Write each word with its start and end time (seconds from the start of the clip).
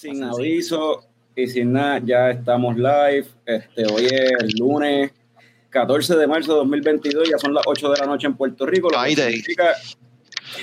sin 0.00 0.24
aviso 0.24 1.04
y 1.36 1.46
sin 1.46 1.72
nada, 1.74 2.00
ya 2.02 2.30
estamos 2.30 2.74
live. 2.74 3.26
Este, 3.44 3.84
hoy 3.92 4.06
es 4.06 4.32
el 4.40 4.50
lunes 4.58 5.12
14 5.68 6.16
de 6.16 6.26
marzo 6.26 6.52
de 6.52 6.58
2022, 6.60 7.28
ya 7.28 7.36
son 7.36 7.52
las 7.52 7.64
8 7.66 7.90
de 7.90 7.98
la 7.98 8.06
noche 8.06 8.26
en 8.26 8.34
Puerto 8.34 8.64
Rico. 8.64 8.88
Lo 8.90 8.96
Day. 8.96 9.14
significa 9.14 9.74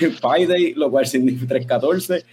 Pi 0.00 0.44
Day, 0.44 0.74
lo 0.74 0.90
cual 0.90 1.06
significa 1.06 1.54
314. 1.54 2.24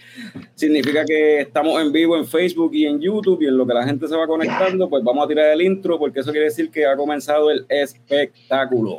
Significa 0.56 1.04
que 1.04 1.42
estamos 1.42 1.80
en 1.80 1.92
vivo 1.92 2.16
en 2.16 2.26
Facebook 2.26 2.74
y 2.74 2.86
en 2.86 3.00
YouTube 3.00 3.40
y 3.40 3.46
en 3.46 3.56
lo 3.56 3.64
que 3.64 3.74
la 3.74 3.84
gente 3.84 4.08
se 4.08 4.16
va 4.16 4.26
conectando, 4.26 4.88
pues 4.90 5.04
vamos 5.04 5.24
a 5.24 5.28
tirar 5.28 5.52
el 5.52 5.62
intro 5.62 6.00
porque 6.00 6.20
eso 6.20 6.32
quiere 6.32 6.46
decir 6.46 6.72
que 6.72 6.86
ha 6.86 6.96
comenzado 6.96 7.52
el 7.52 7.66
espectáculo. 7.68 8.98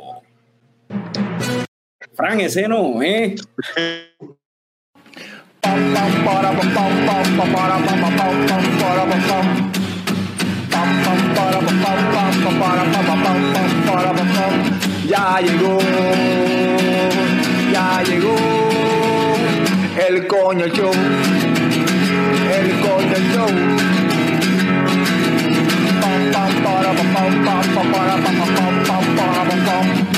Fran, 2.14 2.40
ese 2.40 2.66
no, 2.66 3.02
¿eh? 3.02 3.34
Ya 15.08 15.40
llegó, 15.40 15.78
ya 17.72 18.02
llegó 18.02 18.36
el 20.06 20.26
coño 20.26 20.66
show, 20.66 20.92
el 22.52 22.80
coño 22.80 23.18
show. 23.32 23.48
Pam, 26.00 26.30
pam, 26.32 26.52
para, 26.62 26.90
pam, 26.92 27.12
pam, 27.14 27.32
pam, 27.44 27.90
pam, 27.92 28.22
pam, 28.22 28.42
pam. 28.46 28.84
Pam, 29.66 30.17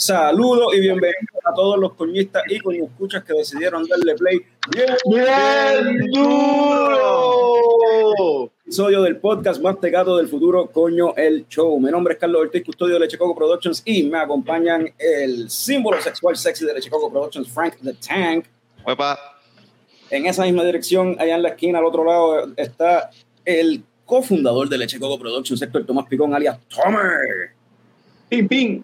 Saludos 0.00 0.74
y 0.74 0.80
bienvenidos 0.80 1.44
a 1.44 1.52
todos 1.52 1.78
los 1.78 1.92
coñistas 1.92 2.42
y 2.48 2.58
coñescuchas 2.58 3.22
que 3.22 3.34
decidieron 3.34 3.86
darle 3.86 4.14
play. 4.14 4.40
Bien, 4.70 4.96
¡Bien 5.04 6.10
duro! 6.10 7.60
episodio 8.64 9.02
del 9.02 9.18
podcast 9.18 9.60
más 9.60 9.78
tecato 9.78 10.16
del 10.16 10.26
futuro, 10.26 10.68
Coño 10.68 11.14
el 11.16 11.46
Show. 11.48 11.78
Mi 11.78 11.90
nombre 11.90 12.14
es 12.14 12.18
Carlos 12.18 12.40
Ortiz, 12.40 12.64
custodio 12.64 12.94
de 12.94 13.00
Leche 13.00 13.18
Coco 13.18 13.34
Productions 13.34 13.82
y 13.84 14.04
me 14.04 14.16
acompañan 14.16 14.90
el 14.96 15.50
símbolo 15.50 16.00
sexual 16.00 16.34
sexy 16.34 16.64
de 16.64 16.72
Leche 16.72 16.88
Coco 16.88 17.10
Productions, 17.12 17.50
Frank 17.50 17.74
the 17.84 17.92
Tank. 17.92 18.46
Huepa. 18.86 19.18
En 20.08 20.24
esa 20.24 20.44
misma 20.44 20.64
dirección, 20.64 21.14
allá 21.18 21.34
en 21.34 21.42
la 21.42 21.50
esquina, 21.50 21.78
al 21.78 21.84
otro 21.84 22.04
lado, 22.04 22.50
está 22.56 23.10
el 23.44 23.84
cofundador 24.06 24.66
de 24.70 24.78
Leche 24.78 24.98
Coco 24.98 25.18
Productions, 25.18 25.60
Héctor 25.60 25.84
Tomás 25.84 26.06
Picón, 26.08 26.34
alias 26.34 26.58
Tomer. 26.68 27.50
¡Pim, 28.30 28.48
pim! 28.48 28.82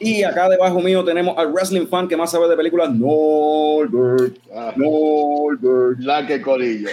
Y 0.00 0.22
acá 0.22 0.48
debajo 0.48 0.80
mío 0.80 1.04
tenemos 1.04 1.36
al 1.36 1.52
wrestling 1.52 1.86
fan 1.86 2.08
que 2.08 2.16
más 2.16 2.30
sabe 2.30 2.48
de 2.48 2.56
películas, 2.56 2.90
Norbert. 2.90 4.38
Ah, 4.52 4.72
Norbert. 4.74 6.00
la 6.00 6.26
que 6.26 6.40
colillo. 6.40 6.88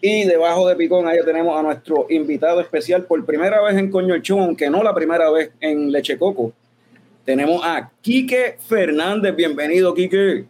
Y 0.00 0.24
debajo 0.24 0.66
de 0.66 0.74
Picón, 0.76 1.06
ahí 1.06 1.18
tenemos 1.24 1.58
a 1.58 1.62
nuestro 1.62 2.06
invitado 2.08 2.60
especial 2.62 3.04
por 3.04 3.24
primera 3.26 3.60
vez 3.60 3.76
en 3.76 3.90
Coño 3.90 4.14
el 4.14 4.22
Show, 4.22 4.40
aunque 4.40 4.70
no 4.70 4.82
la 4.82 4.94
primera 4.94 5.30
vez 5.30 5.50
en 5.60 5.92
Leche 5.92 6.16
Coco. 6.16 6.52
Tenemos 7.26 7.60
a 7.62 7.90
Quique 8.00 8.56
Fernández. 8.66 9.36
Bienvenido, 9.36 9.92
Quique. 9.92 10.46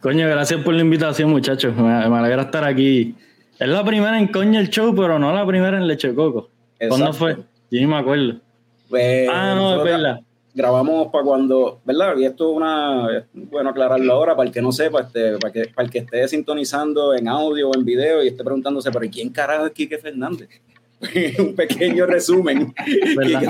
Coño, 0.00 0.28
gracias 0.28 0.60
por 0.62 0.74
la 0.74 0.80
invitación, 0.80 1.30
muchachos. 1.30 1.76
Me, 1.76 1.82
me 1.82 2.16
alegra 2.18 2.42
estar 2.42 2.64
aquí. 2.64 3.14
Es 3.56 3.68
la 3.68 3.84
primera 3.84 4.18
en 4.18 4.26
Coño 4.28 4.58
el 4.58 4.68
Show, 4.68 4.96
pero 4.96 5.16
no 5.20 5.32
la 5.32 5.46
primera 5.46 5.76
en 5.76 5.86
Leche 5.86 6.12
Coco. 6.12 6.48
¿Cuándo 6.78 7.06
Exacto. 7.06 7.18
fue? 7.18 7.34
Yo 7.70 7.80
ni 7.80 7.86
me 7.86 7.98
acuerdo. 7.98 8.40
Pues, 8.88 9.28
ah, 9.30 9.54
no, 9.54 9.76
es 9.76 9.84
verdad. 9.84 10.20
Grabamos 10.54 11.08
para 11.12 11.24
cuando, 11.24 11.80
¿verdad? 11.84 12.16
Y 12.16 12.24
esto 12.24 12.50
es 12.50 12.56
una, 12.56 13.26
bueno 13.32 13.70
aclararlo 13.70 14.12
ahora 14.12 14.34
para 14.34 14.48
el 14.48 14.52
que 14.52 14.62
no 14.62 14.72
sepa, 14.72 15.02
este, 15.02 15.38
para, 15.38 15.52
que, 15.52 15.66
para 15.74 15.86
el 15.86 15.90
que 15.90 15.98
esté 15.98 16.26
sintonizando 16.26 17.14
en 17.14 17.28
audio 17.28 17.70
o 17.70 17.76
en 17.76 17.84
video 17.84 18.22
y 18.22 18.28
esté 18.28 18.42
preguntándose, 18.42 18.90
pero 18.90 19.04
¿y 19.04 19.10
quién 19.10 19.30
carajo 19.30 19.66
es 19.66 19.72
Quique 19.72 19.98
Fernández? 19.98 20.48
Un 21.38 21.54
pequeño 21.54 22.06
resumen. 22.06 22.74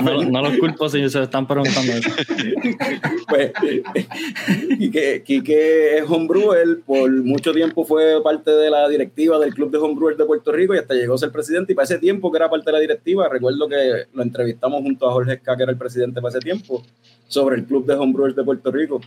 No, 0.03 0.23
no 0.23 0.41
los 0.41 0.57
culpo 0.57 0.87
si 0.87 1.09
se 1.09 1.23
están 1.23 1.47
preguntando 1.47 1.93
eso. 1.93 2.09
pues 3.27 3.51
Quique, 4.77 5.23
Quique 5.23 5.97
es 5.97 6.03
homebrewer, 6.07 6.81
por 6.85 7.11
mucho 7.23 7.51
tiempo 7.51 7.85
fue 7.85 8.21
parte 8.21 8.51
de 8.51 8.69
la 8.69 8.87
directiva 8.87 9.39
del 9.39 9.53
Club 9.55 9.71
de 9.71 9.79
Homebrewers 9.79 10.17
de 10.17 10.25
Puerto 10.25 10.51
Rico 10.51 10.75
y 10.75 10.77
hasta 10.77 10.93
llegó 10.93 11.15
a 11.15 11.17
ser 11.17 11.31
presidente 11.31 11.73
y 11.73 11.75
para 11.75 11.85
ese 11.85 11.97
tiempo 11.97 12.31
que 12.31 12.37
era 12.37 12.49
parte 12.49 12.67
de 12.67 12.73
la 12.73 12.79
directiva, 12.79 13.27
recuerdo 13.27 13.67
que 13.67 14.05
lo 14.13 14.21
entrevistamos 14.21 14.83
junto 14.83 15.09
a 15.09 15.13
Jorge 15.13 15.33
Esca, 15.33 15.57
que 15.57 15.63
era 15.63 15.71
el 15.71 15.77
presidente 15.77 16.21
para 16.21 16.37
ese 16.37 16.39
tiempo, 16.39 16.83
sobre 17.27 17.55
el 17.55 17.65
Club 17.65 17.87
de 17.87 17.95
Homebrewers 17.95 18.35
de 18.35 18.43
Puerto 18.43 18.71
Rico. 18.71 19.01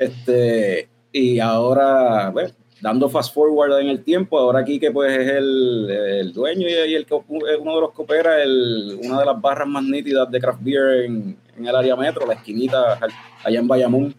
Este, 0.00 0.88
y 1.12 1.38
ahora, 1.38 2.30
bueno, 2.30 2.50
dando 2.80 3.08
fast 3.08 3.32
forward 3.34 3.80
en 3.80 3.88
el 3.88 4.02
tiempo, 4.04 4.38
ahora 4.38 4.64
Quique 4.64 4.90
pues 4.90 5.16
es 5.16 5.28
el, 5.28 5.88
el 5.90 6.32
dueño 6.32 6.68
y, 6.68 6.72
y 6.72 6.94
el 6.94 7.06
que 7.06 7.14
es 7.16 7.22
uno 7.60 7.74
de 7.76 7.80
los 7.80 7.92
que 7.92 8.02
opera 8.02 8.42
el, 8.42 8.98
una 9.02 9.20
de 9.20 9.26
las 9.26 9.40
barras 9.40 9.68
más 9.68 9.82
nítidas 9.84 10.30
de 10.30 10.40
craft 10.40 10.62
beer 10.62 11.04
en, 11.04 11.36
en 11.56 11.66
el 11.66 11.74
área 11.74 11.96
metro, 11.96 12.26
la 12.26 12.34
esquinita 12.34 12.98
allá 13.44 13.58
en 13.60 13.68
Bayamón. 13.68 14.14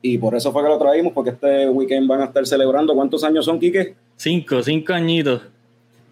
Y 0.00 0.16
por 0.16 0.34
eso 0.36 0.52
fue 0.52 0.62
que 0.62 0.68
lo 0.68 0.78
traímos, 0.78 1.12
porque 1.12 1.30
este 1.30 1.68
weekend 1.68 2.06
van 2.06 2.20
a 2.20 2.26
estar 2.26 2.46
celebrando. 2.46 2.94
¿Cuántos 2.94 3.24
años 3.24 3.44
son, 3.44 3.58
Quique? 3.58 3.96
Cinco, 4.16 4.62
cinco 4.62 4.92
añitos. 4.92 5.42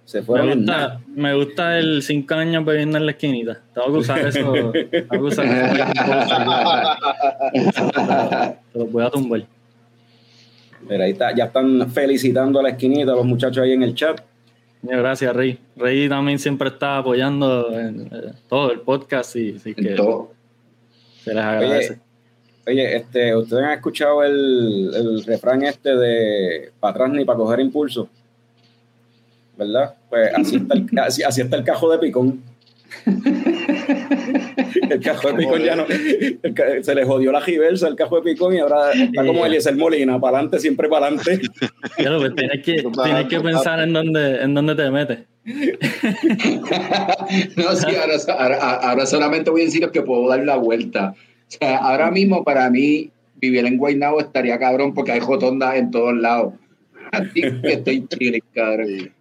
Se 0.05 0.23
fueron 0.23 0.47
Me 0.49 0.53
en 0.55 0.65
nada. 0.65 0.94
gusta, 0.97 1.11
me 1.15 1.34
gusta 1.34 1.78
el 1.78 2.03
cinco 2.03 2.34
años 2.34 2.65
bebiendo 2.65 2.99
en 2.99 3.06
la 3.06 3.12
esquinita. 3.12 3.61
Tengo 3.75 3.93
que 3.93 3.99
usar 3.99 4.19
eso. 4.27 4.53
Tengo 4.53 4.73
que 4.73 5.19
usar 5.19 5.47
eso. 5.47 5.77
Te 8.73 8.78
lo 8.78 8.87
voy 8.87 9.05
a 9.05 9.11
tumbar. 9.11 9.47
Mira, 10.89 11.05
ahí 11.05 11.13
está, 11.13 11.35
ya 11.35 11.45
están 11.45 11.91
felicitando 11.91 12.61
a 12.61 12.63
la 12.63 12.71
esquinita, 12.71 13.13
los 13.13 13.25
muchachos 13.25 13.63
ahí 13.63 13.73
en 13.73 13.83
el 13.83 13.95
chat. 13.95 14.21
Muchas 14.83 14.99
Gracias, 14.99 15.35
Rey. 15.35 15.59
Rey 15.77 16.09
también 16.09 16.39
siempre 16.39 16.69
está 16.69 16.99
apoyando 16.99 17.77
en, 17.77 18.03
eh, 18.03 18.33
todo 18.49 18.71
el 18.71 18.81
podcast 18.81 19.35
y 19.37 19.57
así 19.57 19.75
que 19.75 19.95
Todo. 19.95 20.31
se 21.25 21.35
les 21.35 21.43
agradece. 21.43 21.99
Oye, 22.69 22.97
este, 22.97 23.35
¿ustedes 23.37 23.65
han 23.65 23.73
escuchado 23.73 24.23
el, 24.23 24.93
el 24.95 25.25
refrán 25.25 25.65
este 25.65 25.97
de 25.97 26.73
para 26.81 26.93
atrás 26.93 27.11
ni 27.11 27.25
para 27.25 27.39
coger 27.39 27.61
impulso? 27.61 28.09
¿Verdad? 29.57 29.95
Pues 30.09 30.31
así 30.35 30.57
está 30.57 30.75
el, 30.75 30.87
así, 31.01 31.23
así 31.23 31.41
está 31.41 31.57
el 31.57 31.65
cajo 31.65 31.91
de 31.91 31.99
picón. 31.99 32.43
El 34.91 35.00
cajo 35.00 35.28
de 35.28 35.34
picón 35.34 35.62
ya 35.62 35.76
no. 35.76 35.84
el 35.88 36.84
se 36.84 36.94
le 36.94 37.04
jodió 37.04 37.32
la 37.32 37.41
giversa 37.41 37.88
el 37.88 37.97
cajo 37.97 38.16
de 38.16 38.22
picón 38.22 38.54
y 38.54 38.59
ahora 38.59 38.92
está 38.92 39.25
como 39.25 39.47
Eliezer 39.47 39.76
Molina, 39.76 40.20
para 40.20 40.38
adelante, 40.38 40.60
siempre 40.60 40.88
para 40.88 41.06
adelante. 41.06 41.41
Pero 41.97 42.19
pues 42.19 42.34
tienes 42.34 42.64
que, 42.64 42.84
tienes 43.04 43.26
que 43.28 43.41
pensar 43.41 43.81
en 43.81 43.92
dónde, 43.92 44.42
en 44.42 44.54
dónde 44.54 44.75
te 44.75 44.91
metes. 44.91 45.19
No, 47.56 47.75
sí, 47.75 47.87
ahora, 47.97 48.14
ahora, 48.38 48.75
ahora 48.75 49.06
solamente 49.06 49.50
voy 49.50 49.62
a 49.62 49.64
decir 49.64 49.88
que 49.91 50.03
puedo 50.03 50.28
dar 50.28 50.44
la 50.44 50.56
vuelta. 50.56 51.14
O 51.48 51.48
sea, 51.48 51.78
ahora 51.78 52.10
mismo 52.10 52.44
para 52.44 52.69
mí 52.70 53.10
vivir 53.37 53.64
en 53.66 53.78
Guaynabo 53.78 54.20
estaría 54.20 54.58
cabrón 54.58 54.94
porque 54.94 55.12
hay 55.12 55.20
jotondas 55.20 55.76
en 55.76 55.91
todos 55.91 56.16
lados. 56.16 56.54
Así 57.12 57.41
que 57.41 57.72
estoy 57.72 58.06
chile, 58.09 58.43
cabrón. 58.53 59.12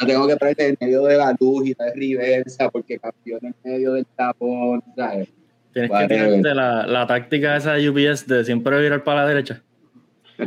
No 0.00 0.06
tengo 0.06 0.26
que 0.26 0.36
poner 0.36 0.56
en 0.60 0.76
medio 0.80 1.04
de 1.04 1.16
la 1.16 1.36
luz 1.38 1.66
y 1.66 1.74
dar 1.74 1.92
reversa 1.94 2.70
porque 2.70 2.98
cambió 2.98 3.38
en 3.42 3.54
medio 3.64 3.92
del 3.94 4.06
tapón, 4.16 4.82
¿sabes? 4.96 5.28
Tienes 5.72 5.90
Vale. 5.90 6.08
que 6.08 6.14
tirarte 6.14 6.54
la, 6.54 6.86
la 6.86 7.06
táctica 7.06 7.56
esa 7.56 7.74
de 7.74 7.90
UPS 7.90 8.26
de 8.26 8.44
siempre 8.44 8.80
virar 8.80 9.04
para 9.04 9.22
la 9.22 9.28
derecha. 9.28 9.62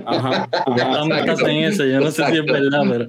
Ajá. 0.05 0.49
Están 0.75 1.07
metas 1.07 1.41
en 1.41 1.63
eso, 1.63 1.85
yo 1.85 1.99
no 1.99 2.11
sé 2.11 2.25
si 2.25 2.37
es 2.37 2.45
verdad, 2.45 2.83
pero 2.89 3.05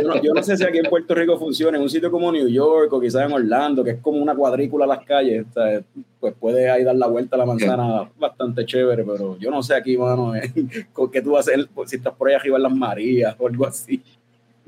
Yo 0.00 0.08
no, 0.08 0.22
yo 0.22 0.34
no 0.34 0.42
sé 0.42 0.56
si 0.56 0.64
aquí 0.64 0.78
en 0.78 0.84
Puerto 0.84 1.14
Rico 1.14 1.38
funciona, 1.38 1.76
en 1.76 1.82
un 1.82 1.90
sitio 1.90 2.10
como 2.10 2.30
New 2.30 2.48
York 2.48 2.92
o 2.92 3.00
quizás 3.00 3.26
en 3.26 3.32
Orlando, 3.32 3.82
que 3.82 3.90
es 3.90 4.00
como 4.00 4.18
una 4.18 4.34
cuadrícula 4.34 4.84
a 4.84 4.88
las 4.88 5.04
calles, 5.04 5.46
o 5.50 5.52
sea, 5.52 5.80
pues 6.20 6.34
puedes 6.38 6.70
ahí 6.70 6.84
dar 6.84 6.96
la 6.96 7.06
vuelta 7.06 7.36
a 7.36 7.38
la 7.38 7.46
manzana 7.46 8.10
bastante 8.18 8.64
chévere, 8.64 9.04
pero 9.04 9.38
yo 9.38 9.50
no 9.50 9.62
sé 9.62 9.74
aquí, 9.74 9.96
mano, 9.96 10.34
eh, 10.34 10.52
qué 11.12 11.22
tú 11.22 11.32
vas 11.32 11.48
a 11.48 11.52
hacer 11.52 11.68
si 11.86 11.96
estás 11.96 12.14
por 12.14 12.28
ahí 12.28 12.34
arriba 12.34 12.56
en 12.56 12.62
las 12.62 12.74
Marías 12.74 13.34
o 13.38 13.46
algo 13.46 13.66
así. 13.66 14.02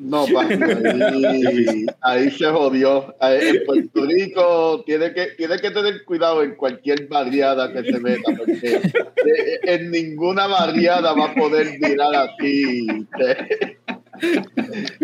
No, 0.03 0.25
papi, 0.33 0.55
ahí, 0.55 1.87
ahí 2.01 2.31
se 2.31 2.47
jodió. 2.47 3.15
En 3.21 3.65
Puerto 3.67 4.07
Rico 4.07 4.83
tiene 4.87 5.13
que, 5.13 5.27
tiene 5.37 5.59
que 5.59 5.71
tener 5.71 6.05
cuidado 6.05 6.43
en 6.43 6.55
cualquier 6.55 7.07
barriada 7.07 7.71
que 7.71 7.85
se 7.85 8.01
meta, 8.01 8.33
porque 8.37 8.77
eh, 8.77 9.61
en 9.63 9.91
ninguna 9.91 10.47
barriada 10.47 11.13
va 11.13 11.27
a 11.27 11.35
poder 11.35 11.79
mirar 11.79 12.15
así. 12.15 12.87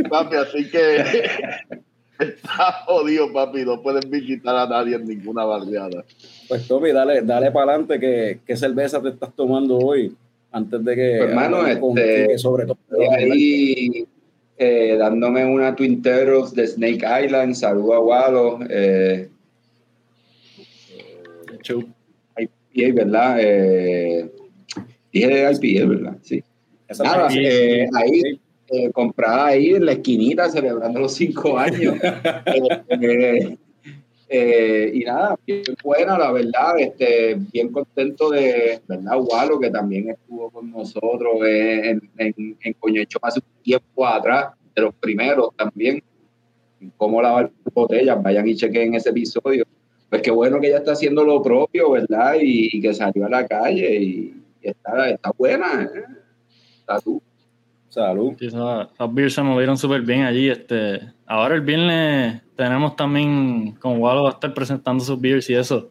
Papi, 0.08 0.36
así 0.36 0.70
que 0.70 1.04
está 2.18 2.72
jodido, 2.86 3.30
papi. 3.32 3.66
No 3.66 3.82
pueden 3.82 4.10
visitar 4.10 4.56
a 4.56 4.66
nadie 4.66 4.96
en 4.96 5.06
ninguna 5.06 5.44
barriada. 5.44 6.04
Pues 6.48 6.66
Toby, 6.66 6.92
dale, 6.92 7.20
dale 7.20 7.50
para 7.50 7.72
adelante. 7.72 8.00
¿qué, 8.00 8.40
¿Qué 8.46 8.56
cerveza 8.56 9.02
te 9.02 9.10
estás 9.10 9.34
tomando 9.34 9.76
hoy? 9.76 10.16
Antes 10.52 10.82
de 10.82 10.94
que. 10.96 11.16
Pues, 11.18 11.30
hermano, 11.30 11.66
este, 11.66 12.38
sobre 12.38 12.64
todo. 12.64 12.78
Ahí 13.10 14.06
eh, 14.58 14.96
dándome 14.98 15.44
una 15.44 15.74
Twin 15.74 16.02
Terrors 16.02 16.54
de 16.54 16.66
Snake 16.66 17.04
Island. 17.24 17.54
Saludo 17.54 17.94
a 17.94 18.00
Walo. 18.00 18.58
Eh. 18.68 19.28
IPA, 22.38 22.94
¿verdad? 22.94 23.36
Eh, 23.40 24.30
dije 25.12 25.50
IPA, 25.52 25.86
¿verdad? 25.86 26.16
Sí. 26.22 26.42
Nada, 27.02 27.28
eh, 27.34 27.88
ahí 27.94 28.40
eh, 28.68 28.90
comprada 28.92 29.46
ahí 29.46 29.70
en 29.70 29.86
la 29.86 29.92
esquinita 29.92 30.48
celebrando 30.48 31.00
los 31.00 31.14
cinco 31.14 31.58
años. 31.58 31.96
Eh, 32.88 33.56
eh, 34.28 34.90
y 34.92 35.04
nada, 35.04 35.38
bien 35.46 35.62
buena, 35.84 36.18
la 36.18 36.32
verdad, 36.32 36.78
este, 36.78 37.36
bien 37.52 37.70
contento 37.70 38.30
de, 38.30 38.80
¿verdad? 38.88 39.18
Walo, 39.20 39.60
que 39.60 39.70
también 39.70 40.10
estuvo 40.10 40.50
con 40.50 40.70
nosotros 40.70 41.36
eh, 41.46 41.90
en, 41.90 42.10
en, 42.18 42.76
hace 43.22 43.40
un 43.40 43.62
tiempo 43.62 44.06
atrás, 44.06 44.54
de 44.74 44.82
los 44.82 44.94
primeros 44.94 45.54
también, 45.56 46.02
cómo 46.96 47.22
lavar 47.22 47.50
botellas, 47.72 48.22
vayan 48.22 48.48
y 48.48 48.56
chequen 48.56 48.94
ese 48.94 49.10
episodio. 49.10 49.64
Pues 50.10 50.22
qué 50.22 50.30
bueno 50.30 50.60
que 50.60 50.68
ella 50.68 50.78
está 50.78 50.92
haciendo 50.92 51.24
lo 51.24 51.40
propio, 51.40 51.92
¿verdad? 51.92 52.34
Y, 52.40 52.80
que 52.80 52.94
salió 52.94 53.26
a 53.26 53.30
la 53.30 53.46
calle 53.46 53.96
y, 53.96 54.42
y 54.60 54.68
está, 54.68 55.08
está 55.08 55.32
buena, 55.36 55.84
¿eh? 55.84 56.04
Está 56.80 57.00
tú. 57.00 57.22
Salud. 57.88 58.32
Sí, 58.38 58.46
esas 58.46 58.88
beers 59.10 59.34
se 59.34 59.42
movieron 59.42 59.76
súper 59.78 60.02
bien 60.02 60.22
allí. 60.24 60.48
Este, 60.48 61.00
ahora 61.26 61.54
el 61.54 61.60
viernes 61.62 62.42
tenemos 62.56 62.94
también 62.96 63.72
con 63.72 63.98
Walo 64.00 64.24
va 64.24 64.30
a 64.30 64.32
estar 64.32 64.52
presentando 64.52 65.02
sus 65.04 65.20
beers 65.20 65.48
y 65.50 65.54
eso. 65.54 65.90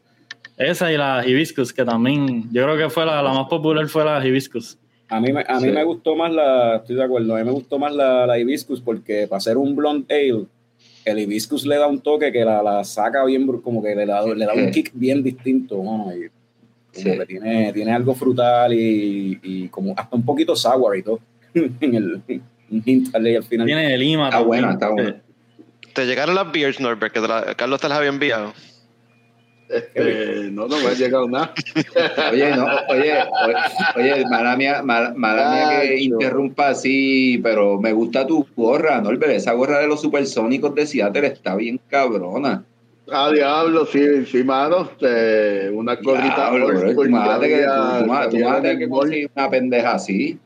Esa 0.58 0.92
y 0.92 0.98
la 0.98 1.24
Hibiscus, 1.28 1.74
que 1.74 1.84
también, 1.84 2.44
yo 2.52 2.64
creo 2.64 2.78
que 2.78 2.90
fue 2.90 3.06
la, 3.06 3.22
la 3.22 3.34
más 3.34 3.48
popular 3.48 3.88
fue 3.88 4.06
la 4.06 4.26
Hibiscus. 4.26 4.78
A 5.10 5.20
mí, 5.20 5.32
me, 5.34 5.44
a 5.48 5.56
mí 5.60 5.68
Sí. 5.68 5.72
me 5.72 5.84
gustó 5.84 6.16
más 6.16 6.32
la, 6.32 6.78
estoy 6.78 6.96
de 6.96 7.04
acuerdo, 7.04 7.36
a 7.36 7.40
mí 7.40 7.44
me 7.46 7.52
gustó 7.52 7.78
más 7.78 7.94
la, 7.94 8.26
la 8.26 8.40
hibiscus 8.40 8.82
porque 8.82 9.28
para 9.28 9.38
hacer 9.38 9.56
un 9.56 9.76
blonde 9.76 10.06
ale, 10.16 10.46
el 11.06 11.20
hibiscus 11.20 11.64
le 11.68 11.78
da 11.78 11.86
un 11.86 12.00
toque 12.00 12.32
que 12.32 12.44
la, 12.44 12.64
la 12.64 12.84
saca 12.84 13.24
bien, 13.26 13.46
como 13.62 13.84
que 13.84 13.94
le 13.94 14.06
da, 14.08 14.26
le 14.26 14.46
da 14.46 14.54
un 14.56 14.66
Sí. 14.74 14.84
kick 14.84 14.92
bien 14.96 15.22
distinto, 15.22 15.84
mano, 15.84 16.12
y 16.12 16.30
como 16.94 17.14
Sí. 17.14 17.20
que 17.20 17.26
tiene, 17.28 17.72
tiene 17.74 17.92
algo 17.94 18.16
frutal 18.16 18.74
y, 18.74 19.40
y 19.44 19.68
como 19.68 19.94
hasta 19.96 20.16
un 20.16 20.24
poquito 20.26 20.56
sour 20.56 20.98
y 20.98 21.04
todo, 21.04 21.20
en 21.82 21.96
el 21.96 22.22
un 22.72 22.82
hint 22.86 23.16
ahí 23.16 23.36
al 23.36 23.44
final. 23.44 23.66
Tiene 23.66 23.90
de 23.90 23.98
lima. 23.98 24.26
Está 24.30 24.40
buena, 24.42 24.72
está 24.74 24.90
buena. 24.90 25.16
Te 25.94 26.06
llegaron 26.06 26.36
las 26.36 26.52
beers, 26.52 26.80
Norbert, 26.80 27.14
que 27.14 27.22
te 27.22 27.28
la- 27.28 27.54
Carlos 27.56 27.80
te 27.80 27.88
las 27.90 27.98
había 27.98 28.10
enviado. 28.10 28.54
Este, 29.68 30.50
no, 30.52 30.68
no 30.68 30.78
me 30.80 30.88
ha 30.90 30.94
llegado 30.94 31.28
nada. 31.28 31.52
Oye, 32.32 32.56
no, 32.56 32.68
oye, 32.90 33.14
oye, 33.96 34.14
oye, 34.14 34.26
mala 34.30 34.56
mía, 34.56 34.84
mala, 34.84 35.12
mala 35.16 35.52
mía 35.56 35.82
que 35.82 36.00
interrumpa 36.02 36.70
así, 36.70 37.40
pero 37.42 37.80
me 37.82 37.92
gusta 37.92 38.28
tu 38.28 38.46
gorra, 38.56 39.02
Norbert. 39.02 39.32
Esa 39.34 39.54
gorra 39.54 39.80
de 39.80 39.88
los 39.88 40.02
supersónicos 40.02 40.76
de 40.76 40.86
Seattle 40.86 41.26
está 41.28 41.56
bien 41.56 41.80
cabrona. 41.90 42.64
Ah, 43.12 43.32
diablo, 43.34 43.86
sí, 43.88 44.26
sí, 44.28 44.44
mano. 44.44 44.90
Este, 44.92 45.70
una 45.72 45.96
gorrita 45.96 46.52
Diablo, 46.52 46.68
bro, 46.68 46.94
tú 46.94 47.10
mátate 47.10 47.48
que- 48.78 48.88
conseguir 48.90 49.32
una 49.36 49.50
pendeja 49.50 49.94
así. 49.94 50.38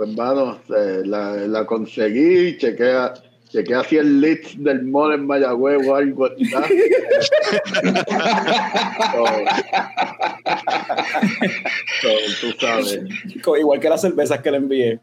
Pues, 0.00 0.16
mano, 0.16 0.58
eh, 0.74 1.02
la, 1.04 1.32
la 1.46 1.66
conseguí, 1.66 2.56
chequea, 2.56 3.12
chequea 3.50 3.84
si 3.84 3.98
el 3.98 4.18
list 4.18 4.54
del 4.54 4.82
mall 4.84 5.12
en 5.12 5.26
Mayagüez 5.26 5.86
o 5.86 5.94
algo 5.94 6.26
está. 6.38 6.64
So, 12.00 12.08
so, 12.08 12.08
tú 12.40 12.56
sabes. 12.58 13.00
Igual 13.58 13.78
que 13.80 13.88
las 13.90 14.00
cervezas 14.00 14.40
que 14.40 14.50
le 14.50 14.56
envié. 14.56 15.00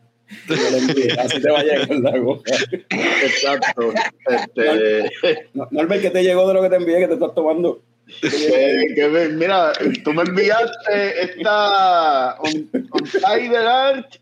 Así 1.20 1.40
te 1.42 1.52
va 1.52 1.60
a 1.60 1.64
llegar 1.64 1.90
la 1.92 2.18
gorra. 2.18 2.42
Exacto. 2.90 3.94
Este, 4.30 5.48
No, 5.54 5.68
Norbert, 5.72 6.02
¿qué 6.02 6.10
te 6.10 6.24
llegó 6.24 6.48
de 6.48 6.54
lo 6.56 6.62
que 6.64 6.70
te 6.70 6.76
envié 6.78 7.00
que 7.00 7.08
te 7.08 7.14
estás 7.14 7.36
tomando? 7.36 7.82
que- 8.22 8.94
que 8.96 9.08
me- 9.10 9.30
mira, 9.30 9.74
tú 10.04 10.14
me 10.14 10.24
enviaste 10.24 11.22
esta 11.24 12.36
on, 12.40 12.70
on 12.92 13.56
Art, 13.68 14.16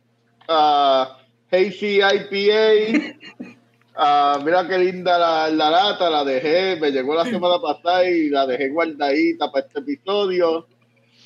ah, 0.48 1.18
Hazy 1.52 2.00
IPA. 2.02 3.16
ah, 3.96 4.40
mira 4.44 4.68
qué 4.68 4.78
linda 4.78 5.18
la, 5.18 5.50
la 5.50 5.70
lata, 5.70 6.10
la 6.10 6.24
dejé, 6.24 6.76
me 6.80 6.92
llegó 6.92 7.16
la 7.16 7.26
semana 7.26 7.60
pasada 7.60 8.10
y 8.10 8.30
la 8.30 8.46
dejé 8.46 8.70
guardadita 8.70 9.52
para 9.52 9.66
este 9.66 9.80
episodio. 9.80 10.68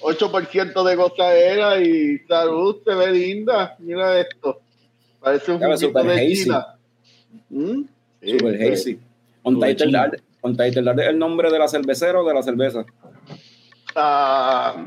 8% 0.02 0.84
de 0.84 0.96
gozadera 0.96 1.80
y 1.82 2.20
salud, 2.20 2.78
se 2.86 2.94
ve 2.96 3.12
linda. 3.12 3.76
Mira 3.80 4.20
esto. 4.20 4.62
Parece 5.20 5.52
un 5.52 5.78
super 5.78 6.06
de 6.06 6.14
hazy. 6.14 6.44
China. 6.44 6.66
¿Mm? 7.50 7.82
Sí, 8.22 8.32
Super 8.32 8.54
este, 8.56 8.74
hazy. 8.74 9.00
On 9.44 9.60
Title. 9.60 10.00
On 10.42 10.56
Title 10.56 10.92
es 10.92 11.08
el 11.10 11.20
nombre 11.20 11.52
de 11.52 11.60
la 11.60 11.68
cervecera 11.68 12.22
o 12.22 12.28
de 12.28 12.34
la 12.34 12.42
cerveza. 12.44 12.86
ah, 13.96 14.86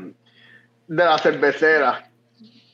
de 0.87 1.05
la 1.05 1.17
cervecera. 1.19 2.09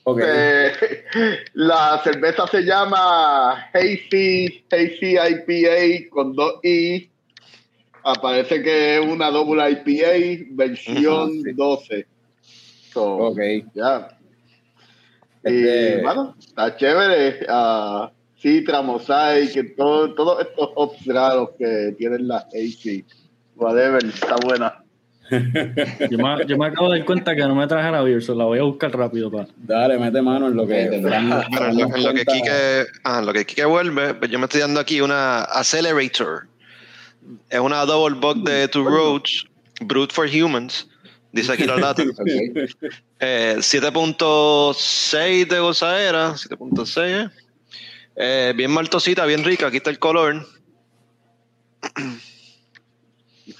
Ok. 0.03 0.21
Eh, 0.23 0.71
la 1.53 2.01
cerveza 2.03 2.47
se 2.47 2.61
llama 2.63 3.69
Hazy, 3.73 4.63
Hazy 4.71 5.17
IPA 5.17 6.09
con 6.09 6.33
dos 6.33 6.55
I. 6.63 7.09
Aparece 8.03 8.61
que 8.63 8.97
es 8.97 9.05
una 9.05 9.29
double 9.29 9.69
IPA 9.71 10.45
versión 10.51 11.23
Ajá, 11.23 11.41
sí. 11.43 11.51
12. 11.53 12.07
So, 12.93 13.17
ok. 13.17 13.39
ya. 13.75 14.17
Y 15.45 15.47
Este- 15.63 16.01
bueno, 16.01 16.35
está 16.39 16.75
chévere. 16.75 17.45
ah, 17.49 18.11
Citra, 18.41 18.81
Mosaic, 18.81 19.75
todo- 19.75 20.13
todos 20.15 20.41
estos 20.41 20.69
hops 20.75 21.05
raros 21.05 21.49
que 21.59 21.93
tienen 21.97 22.27
la 22.27 22.47
Hazy. 22.53 23.03
Whatever, 23.55 24.03
está 24.05 24.37
buena. 24.45 24.81
Yo 26.09 26.17
me, 26.17 26.45
yo 26.47 26.57
me 26.57 26.65
acabo 26.67 26.91
de 26.91 26.99
dar 26.99 27.05
cuenta 27.05 27.35
que 27.35 27.41
no 27.41 27.53
me 27.55 27.67
traje 27.67 27.91
la 27.91 28.01
beer, 28.01 28.21
so 28.23 28.33
la 28.35 28.45
voy 28.45 28.59
a 28.59 28.63
buscar 28.63 28.95
rápido. 28.95 29.29
Pa. 29.31 29.47
Dale, 29.57 29.97
mete 29.99 30.21
mano 30.21 30.47
en 30.47 30.55
lo 30.55 30.65
que. 30.67 30.73
Mete 30.89 31.01
Fran- 31.01 31.29
Bueno, 31.29 31.43
Fran 31.57 31.69
en 31.71 31.77
lo, 31.77 31.87
nos 31.87 31.97
en 31.97 32.03
lo 32.03 32.13
que. 32.13 32.25
Quique, 32.25 32.85
ah, 33.03 33.19
en 33.19 33.25
lo 33.25 33.33
que 33.33 33.65
vuelve, 33.65 34.13
pues 34.15 34.31
yo 34.31 34.39
me 34.39 34.45
estoy 34.45 34.61
dando 34.61 34.79
aquí 34.79 35.01
una 35.01 35.41
Accelerator. 35.43 36.47
Es 37.49 37.59
una 37.59 37.85
double 37.85 38.17
buck 38.19 38.37
de 38.37 38.67
Two 38.69 38.83
Roads, 38.89 39.45
Brute 39.81 40.13
for 40.13 40.27
Humans. 40.27 40.87
Dice 41.31 41.51
aquí 41.51 41.65
la 41.65 41.75
lata. 41.77 42.01
Ok. 42.01 42.27
Eh, 43.19 43.56
7.6 43.59 45.47
de 45.47 45.59
gozadera, 45.59 46.31
7.6. 46.33 46.97
eh. 47.25 47.30
Eh, 48.21 48.54
bien 48.56 48.71
maltosita, 48.71 49.25
bien 49.25 49.44
rica. 49.44 49.68
Aquí 49.68 49.77
está 49.77 49.89
el 49.92 49.99
color. 49.99 50.45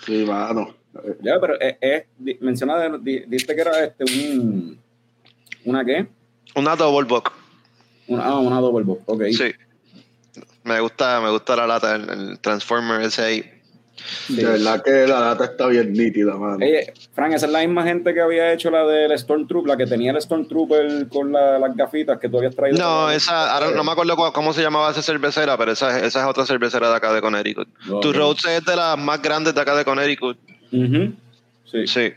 Sí, 0.06 0.26
mano. 0.26 0.76
Ya, 1.22 1.40
pero 1.40 1.60
es, 1.60 1.76
es- 1.82 2.04
di- 2.18 2.38
menciona, 2.42 2.78
de- 2.78 3.00
di- 3.00 3.24
diste 3.28 3.56
que 3.56 3.62
era 3.62 3.84
este 3.84 4.04
un. 4.06 4.80
¿Una 5.66 5.86
qué? 5.86 6.08
Una 6.56 6.76
double 6.76 7.08
buck. 7.08 7.32
Una, 8.08 8.24
ah, 8.26 8.40
una 8.40 8.60
double 8.60 8.84
box. 8.86 9.02
Ok. 9.06 9.24
Sí. 9.32 9.52
Me 10.64 10.80
gusta, 10.80 11.20
me 11.22 11.30
gusta 11.30 11.56
la 11.56 11.68
lata, 11.68 11.96
el, 11.96 12.10
el 12.10 12.40
Transformer 12.40 13.02
ese 13.02 13.22
ahí. 13.24 13.52
De 14.30 14.46
verdad 14.46 14.82
que 14.82 15.06
la 15.08 15.20
data 15.20 15.44
está 15.46 15.68
bien 15.68 15.92
nítida, 15.92 16.34
mano. 16.38 16.56
Oye, 16.56 16.94
Frank, 17.14 17.34
esa 17.34 17.48
es 17.48 17.52
la 17.52 17.60
misma 17.60 17.84
gente 17.84 18.14
que 18.14 18.22
había 18.22 18.54
hecho 18.54 18.72
la 18.72 18.86
del 18.86 19.18
Stormtrooper, 19.18 19.68
la 19.70 19.78
que 19.78 19.86
tenía 19.86 20.12
el 20.12 20.22
Stormtrooper 20.22 21.10
con 21.10 21.32
la- 21.34 21.60
las 21.60 21.76
gafitas 21.76 22.18
que 22.18 22.30
tú 22.30 22.38
habías 22.38 22.56
traído. 22.56 22.78
No, 22.78 23.12
esa, 23.12 23.54
ahora 23.54 23.72
no 23.72 23.84
me 23.84 23.92
acuerdo 23.92 24.16
cómo, 24.16 24.32
cómo 24.32 24.54
se 24.54 24.62
llamaba 24.62 24.90
esa 24.92 25.02
cervecera, 25.02 25.58
pero 25.58 25.74
esa, 25.74 26.00
esa 26.00 26.22
es 26.22 26.26
otra 26.26 26.46
cervecera 26.46 26.90
de 26.90 26.96
acá 26.96 27.12
de 27.14 27.20
Connecticut. 27.22 27.68
Tu 28.02 28.14
Rhodes 28.14 28.46
es 28.46 28.64
de 28.66 28.76
las 28.76 28.98
más 28.98 29.22
grandes 29.22 29.54
de 29.54 29.62
acá 29.62 29.76
de 29.76 29.84
Connecticut. 29.84 30.38
Ujú. 30.72 31.14
Sí. 31.66 31.88
Sí. 31.88 32.14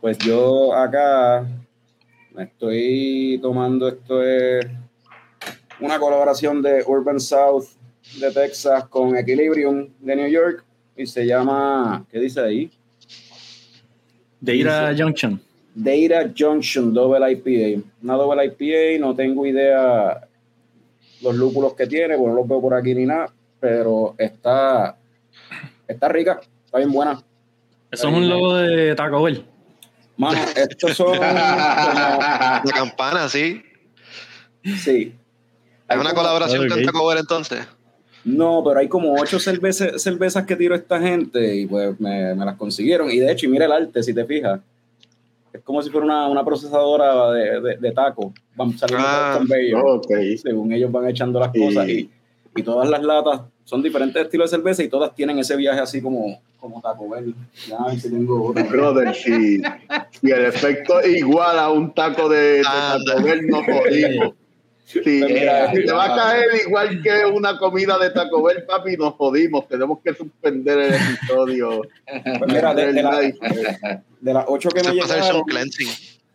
Pues 0.00 0.18
yo 0.18 0.74
acá 0.74 1.46
me 2.34 2.44
estoy 2.44 3.38
tomando 3.40 3.88
esto 3.88 4.22
es 4.22 4.66
una 5.80 5.98
colaboración 5.98 6.62
de 6.62 6.82
Urban 6.86 7.20
South 7.20 7.66
de 8.18 8.30
Texas 8.32 8.84
con 8.88 9.16
Equilibrium 9.16 9.88
de 10.00 10.16
New 10.16 10.28
York 10.28 10.64
y 10.96 11.06
se 11.06 11.24
llama, 11.26 12.04
¿qué 12.10 12.18
dice 12.18 12.40
ahí? 12.40 12.70
Deira 14.40 14.94
Junction. 14.96 15.40
Data 15.74 16.30
Junction 16.36 16.92
Double 16.92 17.32
IPA. 17.32 17.82
Una 18.02 18.14
Double 18.14 18.44
IPA, 18.44 19.00
no 19.00 19.14
tengo 19.14 19.46
idea 19.46 20.28
los 21.22 21.34
lúpulos 21.34 21.74
que 21.74 21.86
tiene, 21.86 22.16
porque 22.16 22.30
no 22.30 22.36
los 22.40 22.48
veo 22.48 22.60
por 22.60 22.74
aquí 22.74 22.94
ni 22.94 23.06
nada, 23.06 23.32
pero 23.60 24.14
está, 24.18 24.96
está 25.86 26.08
rica, 26.08 26.40
está 26.72 26.78
bien 26.78 26.92
buena. 26.92 27.22
Eso 27.90 28.08
es 28.08 28.14
un 28.14 28.28
logo 28.28 28.54
de 28.56 28.94
Taco 28.94 29.22
Bell. 29.22 29.44
Mano, 30.16 30.40
estos 30.56 30.96
son 30.96 31.06
como- 31.16 31.20
La 31.22 32.62
campana, 32.74 33.28
sí. 33.28 33.62
sí. 34.64 35.14
Es 35.88 35.98
una 35.98 36.14
colaboración 36.14 36.64
Ok. 36.64 36.70
con 36.72 36.82
Taco 36.84 37.06
Bell 37.08 37.18
entonces. 37.18 37.66
No, 38.24 38.62
pero 38.64 38.78
hay 38.80 38.88
como 38.88 39.12
ocho 39.14 39.38
cervezas, 39.38 40.00
cervezas 40.00 40.46
que 40.46 40.56
tiró 40.56 40.74
esta 40.74 40.98
gente 41.00 41.54
y 41.56 41.66
pues 41.66 41.98
me, 42.00 42.34
me 42.34 42.44
las 42.46 42.56
consiguieron. 42.56 43.10
Y 43.10 43.18
de 43.18 43.30
hecho, 43.32 43.46
y 43.46 43.48
mira 43.50 43.66
el 43.66 43.72
arte, 43.72 44.02
si 44.02 44.14
te 44.14 44.24
fijas. 44.24 44.60
Es 45.52 45.60
como 45.62 45.82
si 45.82 45.90
fuera 45.90 46.06
una, 46.06 46.28
una 46.28 46.42
procesadora 46.44 47.30
de, 47.32 47.60
de, 47.60 47.76
de 47.76 47.92
taco. 47.92 48.32
Van 48.54 48.78
saliendo 48.78 49.04
Ah, 49.06 49.38
con. 49.38 49.96
Ok. 49.98 50.10
Según 50.42 50.72
ellos 50.72 50.90
van 50.90 51.08
echando 51.08 51.38
las 51.40 51.50
Y- 51.54 51.58
cosas. 51.66 51.86
Y, 51.88 52.10
y 52.56 52.62
todas 52.62 52.88
las 52.88 53.02
latas 53.02 53.42
son 53.64 53.82
diferentes 53.82 54.22
estilos 54.22 54.50
de 54.50 54.56
cerveza 54.56 54.82
y 54.82 54.88
todas 54.88 55.14
tienen 55.14 55.38
ese 55.38 55.56
viaje 55.56 55.80
así 55.80 56.00
como, 56.02 56.40
como 56.58 56.80
Taco 56.80 57.08
Bell. 57.08 57.34
Ya, 57.68 57.78
si 57.98 58.10
tengo 58.10 58.50
otra. 58.50 58.62
Brother, 58.64 59.14
si, 59.14 59.58
si 60.20 60.30
el 60.30 60.44
efecto 60.46 61.00
es 61.00 61.16
igual 61.18 61.58
a 61.58 61.70
un 61.70 61.94
taco 61.94 62.28
de, 62.28 62.54
de 62.54 62.62
Anda. 62.66 63.14
Taco 63.14 63.22
Bell, 63.22 63.46
nos 63.46 63.64
jodimos. 63.64 64.34
Si, 64.84 65.00
Mira, 65.00 65.72
si 65.72 65.86
te 65.86 65.92
va 65.92 66.04
a 66.04 66.14
caer 66.16 66.48
igual 66.66 67.02
que 67.02 67.24
una 67.32 67.56
comida 67.56 67.98
de 67.98 68.10
Taco 68.10 68.42
Bell, 68.42 68.64
papi, 68.64 68.96
nos 68.98 69.14
jodimos. 69.14 69.66
Tenemos 69.66 70.00
que 70.04 70.12
suspender 70.12 70.78
el 70.78 70.92
episodio. 70.94 71.80
Pues 72.04 72.52
mira, 72.52 72.74
de, 72.74 72.92
de 72.92 73.02
la- 73.02 73.20
de 74.20 74.34
las 74.34 74.44
ocho 74.48 74.68
que 74.68 74.82
me 74.82 74.92
llegaron, 74.92 75.42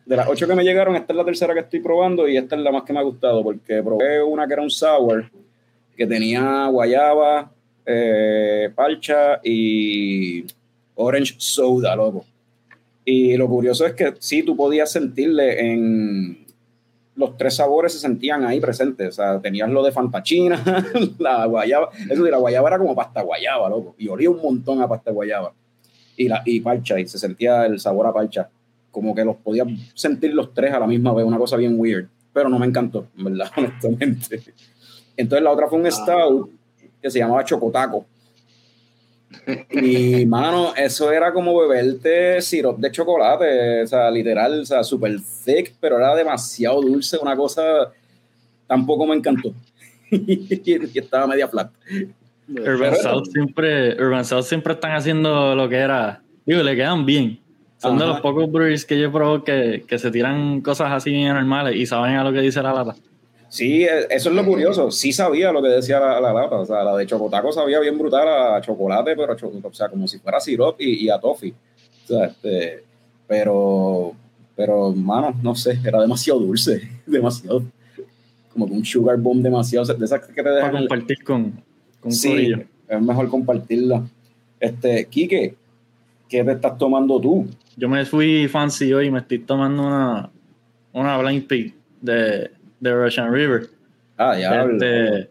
de 0.06 0.16
las 0.16 0.28
ocho 0.28 0.46
que 0.48 0.54
me 0.54 0.64
llegaron, 0.64 0.96
esta 0.96 1.12
es 1.12 1.16
la 1.16 1.24
tercera 1.24 1.54
que 1.54 1.60
estoy 1.60 1.80
probando 1.80 2.26
y 2.26 2.36
esta 2.36 2.56
es 2.56 2.62
la 2.62 2.72
más 2.72 2.82
que 2.82 2.92
me 2.92 2.98
ha 2.98 3.02
gustado 3.02 3.42
porque 3.44 3.82
probé 3.82 4.22
una 4.22 4.46
que 4.46 4.52
era 4.54 4.62
un 4.62 4.70
sour 4.70 5.30
que 5.98 6.06
tenía 6.06 6.66
guayaba, 6.68 7.50
eh, 7.84 8.70
parcha 8.74 9.40
y 9.42 10.46
orange 10.94 11.34
soda, 11.36 11.94
loco. 11.96 12.24
Y 13.04 13.36
lo 13.36 13.48
curioso 13.48 13.84
es 13.84 13.94
que 13.94 14.14
sí, 14.20 14.42
tú 14.42 14.56
podías 14.56 14.92
sentirle 14.92 15.72
en 15.72 16.46
los 17.18 17.36
tres 17.36 17.56
sabores 17.56 17.92
se 17.92 17.98
sentían 17.98 18.44
ahí 18.44 18.60
presentes. 18.60 19.08
O 19.08 19.12
sea, 19.12 19.40
tenías 19.40 19.68
lo 19.68 19.82
de 19.82 19.90
fantachina, 19.90 20.62
la 21.18 21.46
guayaba. 21.46 21.90
Eso 22.08 22.24
sí, 22.24 22.30
la 22.30 22.38
guayaba 22.38 22.68
era 22.68 22.78
como 22.78 22.94
pasta 22.94 23.22
guayaba, 23.22 23.68
loco. 23.68 23.96
Y 23.98 24.06
olía 24.06 24.30
un 24.30 24.40
montón 24.40 24.80
a 24.80 24.88
pasta 24.88 25.10
guayaba. 25.10 25.52
Y, 26.16 26.28
la, 26.28 26.42
y 26.44 26.60
parcha, 26.60 26.98
y 27.00 27.08
se 27.08 27.18
sentía 27.18 27.66
el 27.66 27.80
sabor 27.80 28.06
a 28.06 28.12
parcha. 28.12 28.48
Como 28.92 29.16
que 29.16 29.24
los 29.24 29.36
podías 29.36 29.66
sentir 29.94 30.32
los 30.32 30.54
tres 30.54 30.72
a 30.72 30.78
la 30.78 30.86
misma 30.86 31.12
vez, 31.12 31.26
una 31.26 31.38
cosa 31.38 31.56
bien 31.56 31.74
weird. 31.76 32.08
Pero 32.32 32.48
no 32.48 32.58
me 32.60 32.66
encantó, 32.66 33.08
en 33.18 33.24
verdad, 33.24 33.50
honestamente. 33.56 34.40
Entonces 35.18 35.42
la 35.42 35.50
otra 35.50 35.66
fue 35.66 35.80
un 35.80 35.90
stout 35.90 36.48
que 37.02 37.10
se 37.10 37.18
llamaba 37.18 37.44
Chocotaco. 37.44 38.06
Y, 39.70 40.24
mano, 40.24 40.74
eso 40.74 41.12
era 41.12 41.32
como 41.32 41.58
beberte 41.58 42.40
sirop 42.40 42.78
de 42.78 42.90
chocolate, 42.90 43.82
o 43.82 43.86
sea, 43.86 44.10
literal, 44.10 44.60
o 44.60 44.64
sea, 44.64 44.82
súper 44.82 45.18
thick, 45.44 45.74
pero 45.80 45.98
era 45.98 46.14
demasiado 46.14 46.80
dulce, 46.80 47.18
una 47.20 47.36
cosa 47.36 47.92
tampoco 48.66 49.06
me 49.06 49.16
encantó. 49.16 49.52
y 50.10 50.98
estaba 50.98 51.26
media 51.26 51.48
flat. 51.48 51.70
Urban 52.48 52.96
South 52.96 53.28
siempre, 53.30 54.02
Urban 54.02 54.24
South 54.24 54.44
siempre 54.44 54.72
están 54.74 54.92
haciendo 54.92 55.54
lo 55.54 55.68
que 55.68 55.76
era. 55.76 56.22
Digo, 56.46 56.62
le 56.62 56.74
quedan 56.74 57.04
bien. 57.04 57.38
Son 57.76 57.98
de 57.98 58.04
Ajá. 58.04 58.14
los 58.14 58.22
pocos 58.22 58.50
breweries 58.50 58.84
que 58.84 58.98
yo 58.98 59.12
probé 59.12 59.44
que, 59.44 59.84
que 59.86 59.98
se 59.98 60.10
tiran 60.10 60.62
cosas 60.62 60.90
así 60.90 61.10
bien 61.10 61.34
normales 61.34 61.76
y 61.76 61.86
saben 61.86 62.16
a 62.16 62.24
lo 62.24 62.32
que 62.32 62.40
dice 62.40 62.62
la 62.62 62.72
lata. 62.72 62.96
Sí, 63.48 63.84
eh, 63.84 64.06
eso 64.10 64.28
es 64.28 64.34
lo 64.34 64.44
curioso. 64.44 64.90
Sí 64.90 65.12
sabía 65.12 65.52
lo 65.52 65.62
que 65.62 65.68
decía 65.68 65.98
la, 66.00 66.20
la 66.20 66.32
lata. 66.32 66.56
O 66.56 66.66
sea, 66.66 66.84
la 66.84 66.96
de 66.96 67.06
Chocotaco 67.06 67.50
sabía 67.52 67.80
bien 67.80 67.96
brutal 67.98 68.28
a 68.28 68.60
chocolate, 68.60 69.16
pero 69.16 69.32
a 69.32 69.36
cho- 69.36 69.52
o 69.62 69.72
sea, 69.74 69.88
como 69.88 70.06
si 70.06 70.18
fuera 70.18 70.38
sirop 70.40 70.80
y, 70.80 71.04
y 71.04 71.10
a 71.10 71.18
toffee. 71.18 71.54
O 72.04 72.06
sea, 72.08 72.26
este, 72.26 72.84
pero, 73.26 74.12
pero, 74.56 74.92
mano, 74.92 75.34
no 75.42 75.54
sé, 75.54 75.78
era 75.84 76.00
demasiado 76.00 76.40
dulce. 76.40 76.82
Demasiado. 77.06 77.62
Como 78.52 78.66
que 78.66 78.72
un 78.72 78.84
sugar 78.84 79.16
bomb 79.18 79.42
demasiado. 79.42 79.86
De 79.94 80.04
esas 80.04 80.20
que 80.26 80.32
te 80.34 80.42
Para 80.42 80.54
dejan. 80.56 80.76
compartir 80.76 81.24
con, 81.24 81.62
con 82.00 82.12
Sí, 82.12 82.28
corillo. 82.30 82.58
es 82.88 83.00
mejor 83.00 83.28
compartirla. 83.30 84.02
Este, 84.60 85.06
Quique, 85.06 85.54
¿qué 86.28 86.44
te 86.44 86.52
estás 86.52 86.76
tomando 86.76 87.20
tú? 87.20 87.46
Yo 87.76 87.88
me 87.88 88.04
fui 88.04 88.48
fancy 88.48 88.92
hoy 88.92 89.06
y 89.06 89.10
me 89.10 89.20
estoy 89.20 89.38
tomando 89.38 89.86
una, 89.86 90.30
una 90.92 91.16
Blind 91.18 91.46
Pig 91.46 91.74
de, 92.00 92.50
de 92.80 92.94
Russian 92.94 93.32
River. 93.32 93.68
Ah, 94.16 94.38
ya. 94.38 94.64
Este, 94.64 95.30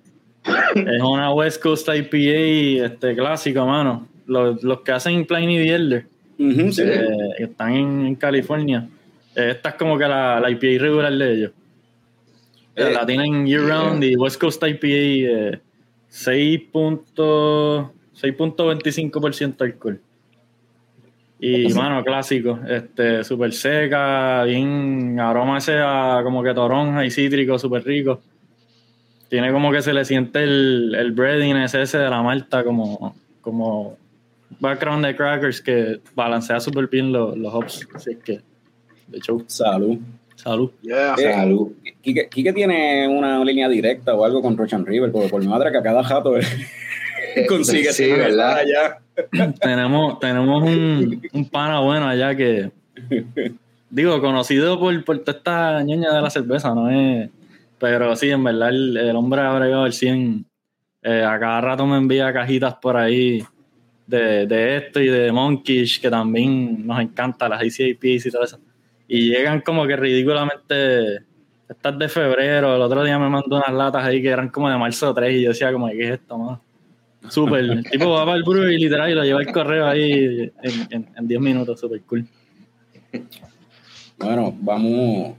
es 0.76 1.02
una 1.02 1.34
West 1.34 1.62
Coast 1.62 1.88
IPA 1.88 2.86
este, 2.86 3.16
clásico, 3.16 3.66
mano. 3.66 4.08
Los, 4.26 4.64
los 4.64 4.82
que 4.82 4.92
hacen 4.92 5.26
Pliny 5.26 5.60
Ujú, 6.40 6.72
sí. 6.72 6.82
eh, 6.86 7.08
están 7.40 7.74
en, 7.74 8.06
en 8.08 8.16
California. 8.16 8.88
Eh, 9.36 9.52
Esta 9.52 9.70
es 9.70 9.76
como 9.76 9.98
que 9.98 10.08
la, 10.08 10.40
la 10.40 10.50
IPA 10.50 10.82
regular 10.82 11.14
de 11.14 11.34
ellos. 11.34 11.52
Eh, 12.76 12.92
la 12.94 13.06
tienen 13.06 13.46
year 13.48 13.62
round 13.62 14.04
y 14.04 14.16
West 14.16 14.40
Coast 14.40 14.62
IPA 14.64 14.88
eh, 14.88 15.60
6.25% 16.12 17.92
6.25% 18.22 19.62
alcohol. 19.62 20.00
Y 21.40 21.72
mano, 21.74 22.04
clásico, 22.04 22.60
este, 22.68 23.24
súper 23.24 23.54
seca, 23.54 24.44
bien 24.44 25.20
aroma 25.20 25.60
ese 25.60 25.78
a 25.78 26.22
como 26.24 26.42
que 26.42 26.54
toronja 26.54 27.06
y 27.06 27.12
cítrico, 27.12 27.60
súper 27.60 27.84
rico. 27.84 28.22
Tiene 29.30 29.52
como 29.52 29.72
que 29.72 29.82
se 29.82 29.94
le 29.94 30.04
siente 30.04 30.44
el, 30.44 30.96
el 30.96 31.12
breadiness 31.12 31.76
ese 31.76 32.00
de 32.00 32.10
la 32.10 32.24
malta, 32.24 32.64
como, 32.64 33.16
como 33.42 33.98
background 34.60 35.06
de 35.06 35.16
crackers 35.16 35.62
que 35.62 36.00
balancea 36.16 36.60
súper 36.60 36.88
bien 36.88 37.12
los, 37.12 37.38
los 37.38 37.54
hops. 37.54 37.88
Así 37.94 38.12
es 38.12 38.18
que, 38.18 38.42
de 39.08 39.18
hecho, 39.18 39.38
Salud. 39.46 40.00
salud. 40.36 40.72
Yeah. 40.82 41.16
Eh, 41.20 41.34
Salud. 41.34 41.72
Quique, 42.02 42.30
Quique 42.30 42.54
tiene 42.54 43.08
una 43.08 43.44
línea 43.44 43.70
directa 43.70 44.16
o 44.16 44.26
algo 44.26 44.42
con 44.42 44.58
Rochan 44.58 44.86
River, 44.86 45.12
porque 45.12 45.28
por 45.30 45.42
mi 45.42 45.48
madre 45.48 45.72
que 45.72 45.78
a 45.78 45.84
cada 45.84 46.04
jato 46.04 46.34
consigue 47.48 47.92
Sí, 47.94 48.12
¿verdad? 48.12 48.58
allá. 48.58 48.98
tenemos, 49.62 50.20
tenemos 50.20 50.64
un, 50.64 51.22
un 51.34 51.50
pana 51.50 51.80
bueno 51.80 52.08
allá 52.08 52.36
que, 52.36 52.72
digo, 53.90 54.22
conocido 54.22 54.80
por, 54.80 55.04
por 55.04 55.20
toda 55.20 55.38
esta 55.38 55.84
ñoña 55.84 56.14
de 56.14 56.22
la 56.22 56.30
cerveza, 56.30 56.74
¿no? 56.76 56.90
es 56.90 57.30
pero 57.80 58.16
sí, 58.16 58.30
en 58.30 58.44
verdad, 58.44 58.70
el, 58.70 58.98
el 58.98 59.16
hombre 59.16 59.42
ha 59.42 59.54
bregado 59.54 59.86
el 59.86 59.94
100. 59.94 60.46
Eh, 61.04 61.24
a 61.24 61.40
cada 61.40 61.62
rato 61.62 61.86
me 61.86 61.98
envía 61.98 62.34
cajitas 62.34 62.76
por 62.76 62.98
ahí 62.98 63.44
de, 64.08 64.48
de 64.48 64.78
esto 64.78 65.00
y 65.00 65.08
de 65.08 65.32
Monkish, 65.32 66.02
que 66.02 66.10
también 66.10 66.86
nos 66.86 67.00
encanta, 67.00 67.48
las 67.48 67.64
ICAPs 67.64 68.26
y 68.26 68.32
todo 68.32 68.44
eso. 68.44 68.60
Y 69.08 69.30
llegan 69.30 69.62
como 69.62 69.86
que 69.86 69.96
ridículamente. 69.96 71.26
Estas 71.70 72.00
de 72.00 72.08
febrero, 72.08 72.78
el 72.78 72.82
otro 72.82 73.04
día 73.04 73.20
me 73.20 73.28
mandó 73.28 73.58
unas 73.58 73.74
latas 73.74 74.06
ahí 74.06 74.22
que 74.22 74.30
eran 74.30 74.48
como 74.48 74.70
de 74.70 74.78
marzo 74.78 75.14
3 75.14 75.36
y 75.36 75.42
yo 75.42 75.50
decía 75.50 75.70
como, 75.74 75.90
¿qué 75.90 76.06
es 76.06 76.12
esto, 76.12 76.38
mano? 76.38 76.62
Súper. 77.30 77.64
El 77.66 77.84
tipo 77.84 78.10
va 78.12 78.26
para 78.26 78.38
el 78.38 78.44
brew 78.44 78.70
y 78.70 78.78
literal 78.78 79.12
y 79.12 79.16
lo 79.16 79.24
lleva 79.24 79.42
el 79.42 79.52
correo 79.52 79.86
ahí 79.88 80.52
en, 80.64 80.88
en, 80.92 81.08
en 81.18 81.28
10 81.28 81.42
minutos, 81.42 81.80
súper 81.80 82.02
cool. 82.02 82.26
Bueno, 84.18 84.56
vamos, 84.62 85.36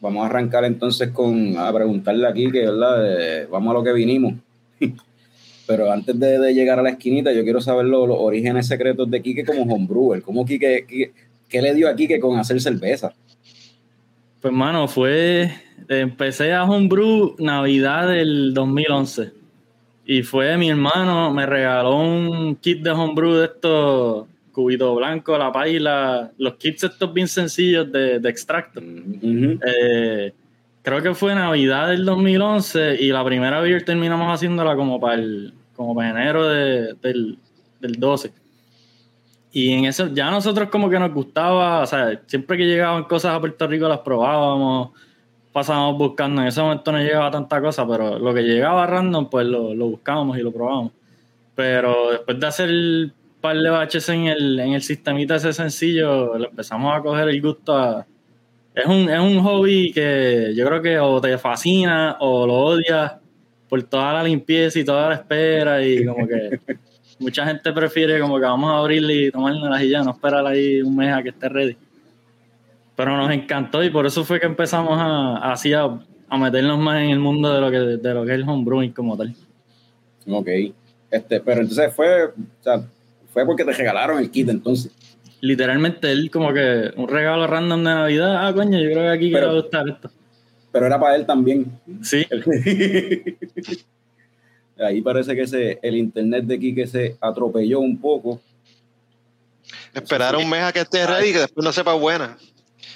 vamos 0.00 0.22
a 0.22 0.26
arrancar 0.26 0.64
entonces 0.64 1.10
con 1.10 1.56
a 1.56 1.72
preguntarle 1.72 2.26
aquí 2.26 2.50
que 2.50 2.60
verdad, 2.66 3.02
De- 3.02 3.46
vamos 3.46 3.70
a 3.70 3.74
lo 3.74 3.84
que 3.84 3.92
vinimos. 3.92 4.34
Pero 5.66 5.90
antes 5.90 6.18
de, 6.18 6.38
de 6.38 6.52
llegar 6.54 6.78
a 6.78 6.82
la 6.82 6.90
esquinita, 6.90 7.32
yo 7.32 7.42
quiero 7.42 7.60
saber 7.60 7.86
lo- 7.86 8.06
los 8.06 8.18
orígenes 8.18 8.66
secretos 8.66 9.10
de 9.10 9.22
Quique 9.22 9.44
como 9.44 9.62
homebrewer. 9.74 10.22
¿Cómo 10.22 10.44
Quique, 10.44 10.84
Quique- 10.86 11.12
qué 11.48 11.62
le 11.62 11.74
dio 11.74 11.88
a 11.88 11.96
Quique 11.96 12.20
con 12.20 12.38
hacer 12.38 12.60
cerveza? 12.60 13.12
Pues, 14.40 14.52
mano, 14.52 14.88
fue. 14.88 15.50
Empecé 15.88 16.52
a 16.52 16.64
Homebrew 16.64 17.34
Navidad 17.38 18.08
del 18.08 18.52
2011. 18.54 19.32
Y 20.06 20.22
fue 20.22 20.56
mi 20.58 20.68
hermano, 20.70 21.32
me 21.32 21.46
regaló 21.46 21.96
un 21.96 22.56
kit 22.56 22.82
de 22.82 22.90
Homebrew 22.90 23.32
de 23.34 23.44
estos, 23.46 24.26
cubito 24.52 24.94
blanco, 24.94 25.36
la 25.38 25.50
paila, 25.50 26.30
los 26.38 26.54
kits 26.54 26.84
estos 26.84 27.12
bien 27.12 27.26
sencillos 27.28 27.90
de, 27.90 28.18
de 28.20 28.28
extracto. 28.28 28.80
Eh, 28.82 30.32
creo 30.82 31.02
que 31.02 31.14
fue 31.14 31.34
Navidad 31.34 31.88
del 31.88 32.04
2011 32.04 32.96
y 33.00 33.08
la 33.08 33.24
primera 33.24 33.60
beer 33.60 33.84
terminamos 33.84 34.32
haciéndola 34.32 34.76
como 34.76 35.00
para 35.00 35.14
el 35.14 35.54
como 35.74 35.94
para 35.94 36.10
enero 36.10 36.46
de- 36.48 36.94
del, 37.02 37.38
del 37.80 37.92
12. 37.94 38.30
Y 39.52 39.72
en 39.72 39.84
eso 39.86 40.08
ya 40.12 40.30
nosotros 40.30 40.68
como 40.68 40.90
que 40.90 40.98
nos 40.98 41.12
gustaba, 41.12 41.80
o 41.82 41.86
sea, 41.86 42.20
siempre 42.26 42.56
que 42.56 42.64
llegaban 42.66 43.04
cosas 43.04 43.34
a 43.34 43.40
Puerto 43.40 43.66
Rico 43.66 43.88
las 43.88 44.00
probábamos, 44.00 44.90
pasábamos 45.54 45.96
buscando. 45.96 46.42
En 46.42 46.48
ese 46.48 46.60
momento 46.60 46.90
no 46.90 46.98
llegaba 46.98 47.30
tanta 47.30 47.60
cosa, 47.60 47.86
pero 47.86 48.18
lo 48.18 48.34
que 48.34 48.42
llegaba 48.42 48.86
random 48.86 49.30
pues 49.30 49.46
lo, 49.46 49.72
lo 49.72 49.86
buscábamos 49.86 50.36
y 50.36 50.42
lo 50.42 50.52
probábamos. 50.52 50.92
Pero 51.54 52.10
después 52.10 52.40
de 52.40 52.46
hacer 52.46 52.68
un 52.68 53.12
par 53.40 53.56
de 53.56 53.70
baches 53.70 54.08
en 54.08 54.26
el, 54.26 54.58
en 54.58 54.72
el 54.72 54.82
sistemita 54.82 55.36
ese 55.36 55.52
sencillo, 55.52 56.36
le 56.36 56.48
empezamos 56.48 56.92
a 56.92 57.00
coger 57.00 57.28
el 57.28 57.40
gusto 57.40 57.76
a, 57.76 58.04
es 58.74 58.86
un, 58.86 59.08
es 59.08 59.20
un 59.20 59.40
hobby 59.44 59.92
que 59.92 60.52
yo 60.56 60.66
creo 60.66 60.82
que 60.82 60.98
o 60.98 61.20
te 61.20 61.38
fascina 61.38 62.16
o 62.18 62.44
lo 62.44 62.54
odias 62.54 63.12
por 63.68 63.80
toda 63.84 64.14
la 64.14 64.24
limpieza 64.24 64.80
y 64.80 64.84
toda 64.84 65.10
la 65.10 65.14
espera 65.14 65.86
y 65.86 66.04
como 66.04 66.26
que 66.26 66.58
mucha 67.20 67.46
gente 67.46 67.72
prefiere 67.72 68.18
como 68.18 68.40
que 68.40 68.44
vamos 68.44 68.72
a 68.72 68.78
abrirle 68.78 69.14
y 69.14 69.30
tomárnoslas 69.30 69.82
y 69.82 69.90
ya, 69.90 70.02
no 70.02 70.10
esperar 70.10 70.44
ahí 70.46 70.82
un 70.82 70.96
mes 70.96 71.14
a 71.14 71.22
que 71.22 71.28
esté 71.28 71.48
ready. 71.48 71.76
Pero 72.96 73.16
nos 73.16 73.30
encantó 73.32 73.82
y 73.82 73.90
por 73.90 74.06
eso 74.06 74.24
fue 74.24 74.38
que 74.40 74.46
empezamos 74.46 74.96
a, 75.00 75.52
así 75.52 75.72
a, 75.72 75.84
a 76.28 76.38
meternos 76.38 76.78
más 76.78 77.02
en 77.02 77.10
el 77.10 77.18
mundo 77.18 77.52
de 77.52 77.60
lo 77.60 77.70
que, 77.70 77.78
de 78.02 78.14
lo 78.14 78.24
que 78.24 78.32
es 78.32 78.36
el 78.38 78.48
homebrewing 78.48 78.92
como 78.92 79.16
tal. 79.16 79.34
Ok. 80.28 80.48
Este, 81.10 81.40
pero 81.40 81.60
entonces 81.60 81.92
fue, 81.94 82.26
o 82.26 82.32
sea, 82.60 82.82
fue 83.32 83.44
porque 83.44 83.64
te 83.64 83.72
regalaron 83.72 84.18
el 84.18 84.30
kit 84.30 84.48
entonces. 84.48 84.92
Literalmente 85.40 86.10
él 86.10 86.30
como 86.30 86.52
que 86.52 86.92
un 86.96 87.08
regalo 87.08 87.46
random 87.46 87.80
de 87.80 87.84
Navidad. 87.90 88.46
Ah, 88.46 88.52
coño, 88.54 88.78
yo 88.78 88.90
creo 88.90 89.02
que 89.02 89.08
aquí 89.10 89.30
Pero- 89.30 89.46
quiero 89.48 89.62
gustar 89.62 89.88
esto. 89.88 90.10
Pero 90.72 90.86
era 90.86 90.98
para 90.98 91.14
él 91.14 91.24
también. 91.26 91.66
Sí, 92.02 92.26
Ahí 94.78 95.00
parece 95.02 95.36
que 95.36 95.46
se, 95.46 95.78
el 95.82 95.96
internet 95.96 96.44
de 96.46 96.58
Quique 96.58 96.86
se 96.86 97.16
atropelló 97.20 97.78
un 97.78 97.96
poco. 98.00 98.40
Esperar 99.92 100.34
un 100.34 100.50
mes 100.50 100.62
a 100.64 100.72
que 100.72 100.80
esté 100.80 101.06
ready 101.06 101.28
y 101.28 101.32
que 101.32 101.38
después 101.40 101.64
no 101.64 101.72
sepa 101.72 101.92
buena. 101.94 102.36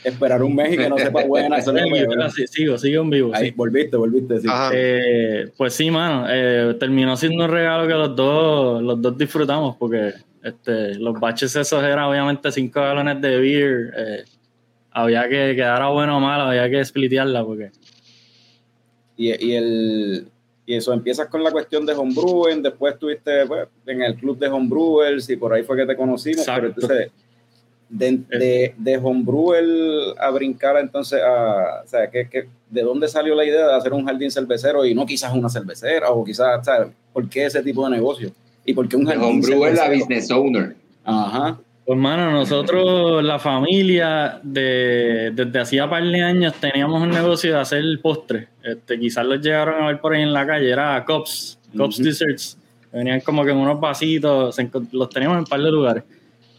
Esperar 0.05 0.43
un 0.43 0.55
mes 0.55 0.75
y 0.75 0.77
que 0.77 0.89
no 0.89 0.97
sepa 0.99 1.25
buena. 1.27 1.59
Eso 1.59 1.77
es 1.77 2.35
Sí, 2.35 2.47
sí, 2.47 2.47
sigo, 2.47 2.79
sigo 2.79 3.03
en 3.03 3.11
vivo. 3.11 3.31
Ahí, 3.35 3.47
sí. 3.47 3.55
volviste, 3.57 3.97
volviste. 3.97 4.41
Sí. 4.41 4.49
Eh, 4.73 5.51
pues 5.57 5.75
sí, 5.75 5.91
mano, 5.91 6.27
eh, 6.29 6.77
terminó 6.79 7.17
siendo 7.17 7.45
un 7.45 7.51
regalo 7.51 7.87
que 7.89 7.95
los 7.95 8.15
dos, 8.17 8.83
los 8.83 9.01
dos 9.03 9.19
disfrutamos 9.19 9.77
porque 9.77 10.13
este, 10.43 10.95
los 10.97 11.19
baches 11.19 11.55
esos 11.57 11.83
eran 11.83 12.05
obviamente 12.05 12.51
5 12.53 12.81
galones 12.81 13.21
de 13.21 13.39
beer. 13.39 13.95
eh, 13.97 14.25
había 14.91 15.29
que 15.29 15.55
quedara 15.55 15.89
bueno 15.89 16.17
o 16.17 16.21
malo, 16.21 16.45
había 16.45 16.69
que 16.69 16.85
splitearla 16.85 17.45
porque 17.45 17.71
Y, 19.17 19.29
y, 19.47 19.55
el, 19.55 20.29
y 20.67 20.75
eso, 20.75 20.93
empiezas 20.93 21.29
con 21.29 21.43
la 21.45 21.51
cuestión 21.53 21.87
de 21.87 21.93
homebrewing, 21.93 22.63
después 22.63 22.95
estuviste 22.95 23.47
pues, 23.47 23.69
en 23.87 24.03
el 24.03 24.15
club 24.17 24.39
de 24.39 24.49
homebrewers 24.49 25.29
y 25.31 25.37
por 25.37 25.53
ahí 25.53 25.63
fue 25.63 25.77
que 25.77 25.87
te 25.87 25.97
conocimos, 25.97 26.41
Exacto. 26.41 26.61
pero 26.63 26.75
entonces 26.97 27.13
de, 27.89 28.19
de, 28.29 28.75
de 28.77 28.97
homebrewer 28.99 29.65
a 30.19 30.31
brincar 30.31 30.77
entonces 30.79 31.21
a, 31.23 31.83
o 31.85 31.89
sea, 31.89 32.11
que, 32.11 32.29
que, 32.29 32.49
¿de 32.71 32.83
dónde 32.83 33.09
salió 33.09 33.35
la 33.35 33.45
idea 33.45 33.67
de 33.69 33.75
hacer 33.75 33.93
un 33.93 34.05
jardín 34.05 34.31
cervecero 34.31 34.85
y 34.85 34.95
no 34.95 35.07
quizás 35.07 35.33
una 35.33 35.49
cervecera 35.49 36.11
o 36.11 36.25
quizás, 36.25 36.65
sea, 36.65 36.89
¿por 37.13 37.29
qué 37.29 37.47
ese 37.47 37.63
tipo 37.63 37.85
de 37.85 37.97
negocio? 37.97 38.31
¿Y 38.65 38.75
por 38.75 38.89
qué 38.89 38.97
un 38.97 39.07
jardín 39.07 39.25
homebrew 39.25 39.65
es 39.65 39.77
la 39.77 39.89
business 39.89 40.31
owner. 40.31 40.77
Ajá. 41.05 41.59
Pues, 41.89 41.99
mano, 41.99 42.31
nosotros, 42.31 43.25
la 43.25 43.39
familia, 43.39 44.41
de, 44.43 45.33
desde 45.35 45.59
hacía 45.59 45.89
par 45.89 46.05
de 46.05 46.21
años 46.21 46.53
teníamos 46.61 47.01
un 47.01 47.09
negocio 47.09 47.55
de 47.55 47.61
hacer 47.61 47.83
postres. 48.03 48.47
Este, 48.63 49.01
quizás 49.01 49.25
los 49.25 49.41
llegaron 49.41 49.83
a 49.83 49.87
ver 49.87 49.99
por 49.99 50.13
ahí 50.13 50.21
en 50.21 50.35
la 50.35 50.47
calle, 50.47 50.71
era 50.71 51.03
Cops, 51.07 51.59
Cops 51.75 51.99
Ujú. 51.99 52.05
Desserts. 52.05 52.59
Venían 52.93 53.21
como 53.21 53.43
que 53.43 53.53
en 53.53 53.57
unos 53.57 53.81
vasitos, 53.81 54.55
los 54.93 55.09
teníamos 55.09 55.37
en 55.37 55.41
un 55.41 55.47
par 55.47 55.63
de 55.63 55.71
lugares. 55.71 56.05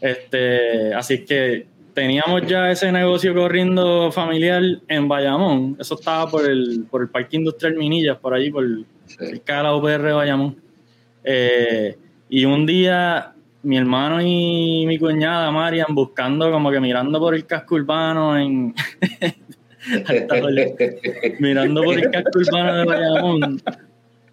Este, 0.01 0.93
así 0.93 1.25
que 1.25 1.67
teníamos 1.93 2.45
ya 2.47 2.71
ese 2.71 2.91
negocio 2.91 3.33
corriendo 3.33 4.11
familiar 4.11 4.61
en 4.87 5.07
Bayamón. 5.07 5.77
Eso 5.79 5.95
estaba 5.95 6.29
por 6.29 6.49
el, 6.49 6.85
por 6.89 7.01
el 7.01 7.09
Parque 7.09 7.37
Industrial 7.37 7.75
Minillas, 7.75 8.17
por 8.17 8.33
allí, 8.33 8.51
por, 8.51 8.65
cerca 9.05 9.57
de 9.57 9.63
la 9.63 9.75
UPR 9.75 10.03
de 10.03 10.13
Bayamón. 10.13 10.55
Eh, 11.23 11.97
y 12.29 12.45
un 12.45 12.65
día 12.65 13.33
mi 13.61 13.77
hermano 13.77 14.21
y 14.21 14.85
mi 14.87 14.97
cuñada 14.97 15.51
Marian 15.51 15.93
buscando 15.93 16.49
como 16.49 16.71
que 16.71 16.79
mirando 16.79 17.19
por 17.19 17.35
el 17.35 17.45
casco 17.45 17.75
urbano 17.75 18.37
en 18.37 18.73
mirando 21.39 21.83
por 21.83 21.99
el 21.99 22.09
casco 22.09 22.39
urbano 22.39 22.77
de 22.77 22.85
Bayamón 22.85 23.61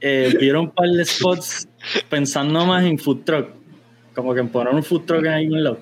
eh, 0.00 0.32
vieron 0.38 0.66
un 0.66 0.70
par 0.70 0.88
de 0.88 1.04
spots 1.04 1.68
pensando 2.08 2.64
más 2.66 2.84
en 2.84 2.98
food 2.98 3.24
truck 3.24 3.48
como 4.16 4.34
que 4.34 4.42
poner 4.42 4.74
un 4.74 4.82
food 4.82 5.02
truck 5.02 5.24
en 5.24 5.32
algún 5.32 5.62
lado 5.62 5.78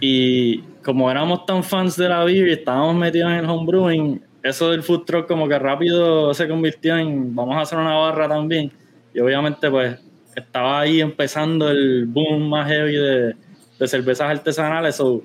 y 0.00 0.60
como 0.82 1.10
éramos 1.10 1.44
tan 1.44 1.62
fans 1.62 1.96
de 1.96 2.08
la 2.08 2.24
beer 2.24 2.48
y 2.48 2.52
estábamos 2.52 2.94
metidos 2.94 3.30
en 3.32 3.38
el 3.40 3.44
homebrewing 3.44 4.22
eso 4.42 4.70
del 4.70 4.82
food 4.82 5.04
truck 5.04 5.26
como 5.28 5.46
que 5.46 5.58
rápido 5.58 6.32
se 6.32 6.48
convirtió 6.48 6.96
en 6.96 7.34
vamos 7.34 7.56
a 7.56 7.60
hacer 7.60 7.78
una 7.78 7.94
barra 7.96 8.26
también 8.26 8.72
y 9.12 9.20
obviamente 9.20 9.70
pues 9.70 9.98
estaba 10.34 10.80
ahí 10.80 11.00
empezando 11.00 11.68
el 11.68 12.06
boom 12.06 12.48
más 12.48 12.68
heavy 12.68 12.96
de, 12.96 13.34
de 13.78 13.88
cervezas 13.88 14.30
artesanales. 14.30 14.96
So, 14.96 15.22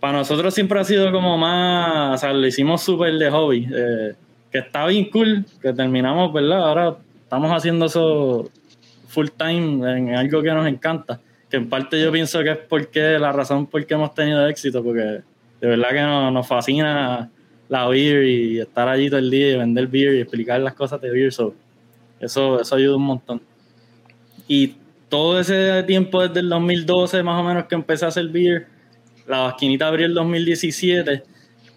para 0.00 0.18
nosotros 0.18 0.54
siempre 0.54 0.78
ha 0.78 0.84
sido 0.84 1.10
como 1.10 1.36
más, 1.36 2.14
o 2.14 2.18
sea, 2.18 2.32
lo 2.32 2.46
hicimos 2.46 2.82
súper 2.82 3.14
de 3.14 3.30
hobby, 3.30 3.68
eh, 3.74 4.14
que 4.50 4.58
está 4.58 4.86
bien 4.86 5.10
cool, 5.10 5.44
que 5.60 5.72
terminamos, 5.72 6.32
¿verdad? 6.32 6.68
Ahora 6.68 6.96
estamos 7.22 7.50
haciendo 7.50 7.86
eso 7.86 8.50
full 9.08 9.28
time 9.36 9.98
en 9.98 10.14
algo 10.14 10.42
que 10.42 10.52
nos 10.52 10.66
encanta, 10.68 11.20
que 11.50 11.56
en 11.56 11.68
parte 11.68 12.00
yo 12.00 12.12
pienso 12.12 12.42
que 12.42 12.50
es 12.50 12.58
porque 12.58 13.18
la 13.18 13.32
razón 13.32 13.66
por 13.66 13.84
qué 13.86 13.94
hemos 13.94 14.14
tenido 14.14 14.46
éxito, 14.46 14.82
porque 14.82 15.00
de 15.60 15.66
verdad 15.66 15.90
que 15.90 16.02
nos, 16.02 16.32
nos 16.32 16.46
fascina 16.46 17.30
la 17.68 17.86
beer 17.86 18.24
y 18.24 18.60
estar 18.60 18.88
allí 18.88 19.08
todo 19.08 19.18
el 19.18 19.30
día 19.30 19.52
y 19.52 19.56
vender 19.56 19.86
beer 19.86 20.14
y 20.14 20.20
explicar 20.20 20.60
las 20.60 20.74
cosas 20.74 21.00
de 21.00 21.10
beer, 21.10 21.32
so, 21.32 21.54
eso, 22.20 22.60
eso 22.60 22.74
ayuda 22.74 22.96
un 22.96 23.02
montón. 23.02 23.42
Y 24.46 24.74
todo 25.08 25.38
ese 25.40 25.82
tiempo, 25.84 26.26
desde 26.26 26.40
el 26.40 26.48
2012 26.48 27.22
más 27.22 27.40
o 27.40 27.44
menos 27.44 27.64
que 27.64 27.74
empecé 27.74 28.04
a 28.04 28.08
hacer 28.08 28.28
beer, 28.28 28.66
la 29.26 29.40
vasquinita 29.40 29.86
abrió 29.86 30.06
el 30.06 30.14
2017, 30.14 31.22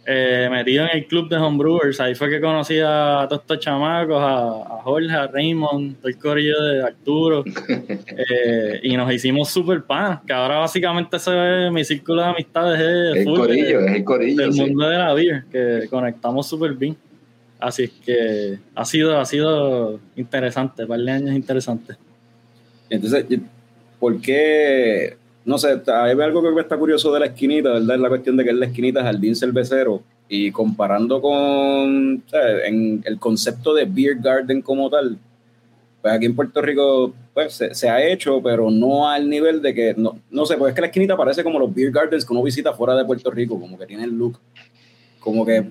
eh, 0.05 0.47
metido 0.51 0.83
en 0.85 0.97
el 0.97 1.05
club 1.05 1.29
de 1.29 1.37
homebrewers. 1.37 1.99
Ahí 1.99 2.15
fue 2.15 2.29
que 2.29 2.41
conocí 2.41 2.79
a 2.83 3.25
todos 3.29 3.41
estos 3.43 3.59
chamacos, 3.59 4.17
a, 4.21 4.47
a 4.77 4.81
Jorge, 4.83 5.11
a 5.13 5.27
Raymond, 5.27 5.97
todo 5.97 6.07
el 6.07 6.17
corillo 6.17 6.61
de 6.63 6.83
Arturo, 6.83 7.43
eh, 8.07 8.79
y 8.83 8.95
nos 8.97 9.11
hicimos 9.13 9.49
super 9.49 9.83
pan, 9.83 10.19
que 10.25 10.33
ahora 10.33 10.57
básicamente 10.57 11.17
ese 11.17 11.67
es 11.67 11.71
mi 11.71 11.83
círculo 11.83 12.21
de 12.23 12.27
amistades 12.29 12.79
es 12.79 13.17
El 13.17 13.23
full 13.25 13.39
corillo, 13.39 13.79
de- 13.81 13.85
es 13.87 13.95
el 13.95 14.03
corillo. 14.03 14.41
del 14.43 14.53
sí. 14.53 14.61
mundo 14.61 14.89
de 14.89 14.97
la 14.97 15.13
beer, 15.13 15.43
que 15.51 15.87
conectamos 15.89 16.47
súper 16.47 16.73
bien. 16.73 16.97
Así 17.59 17.83
es 17.83 17.91
que 18.03 18.57
ha 18.73 18.83
sido, 18.85 19.19
ha 19.19 19.25
sido 19.25 19.99
interesante, 20.15 20.87
par 20.87 20.99
de 20.99 21.11
años 21.11 21.35
interesantes. 21.35 21.95
Entonces, 22.89 23.23
¿por 23.99 24.19
qué? 24.19 25.15
No 25.43 25.57
sé, 25.57 25.81
hay 25.87 26.11
algo 26.11 26.41
que 26.41 26.61
está 26.61 26.77
curioso 26.77 27.11
de 27.13 27.19
la 27.19 27.25
esquinita, 27.27 27.71
¿verdad? 27.71 27.95
Es 27.95 28.01
la 28.01 28.09
cuestión 28.09 28.37
de 28.37 28.43
que 28.43 28.51
es 28.51 28.55
la 28.55 28.67
esquinita 28.67 29.03
jardín 29.03 29.35
cervecero 29.35 30.01
y 30.29 30.51
comparando 30.51 31.21
con 31.21 32.23
en 32.31 33.01
el 33.03 33.19
concepto 33.19 33.73
de 33.73 33.85
beer 33.85 34.17
garden 34.19 34.61
como 34.61 34.89
tal, 34.89 35.17
pues 36.01 36.13
aquí 36.13 36.25
en 36.25 36.35
Puerto 36.35 36.61
Rico 36.61 37.13
pues, 37.33 37.61
se, 37.71 37.89
ha 37.89 38.05
hecho, 38.05 38.41
pero 38.41 38.71
no 38.71 39.09
al 39.09 39.29
nivel 39.29 39.61
de 39.61 39.73
que, 39.73 39.93
no, 39.97 40.19
no 40.29 40.45
sé, 40.45 40.57
pues 40.57 40.69
es 40.69 40.75
que 40.75 40.81
la 40.81 40.87
esquinita 40.87 41.17
parece 41.17 41.43
como 41.43 41.59
los 41.59 41.73
beer 41.73 41.91
gardens 41.91 42.25
que 42.25 42.33
uno 42.33 42.43
visita 42.43 42.73
fuera 42.73 42.95
de 42.95 43.05
Puerto 43.05 43.29
Rico, 43.29 43.59
como 43.59 43.77
que 43.77 43.85
tiene 43.85 44.03
el 44.03 44.17
look, 44.17 44.39
como 45.19 45.45
que, 45.45 45.65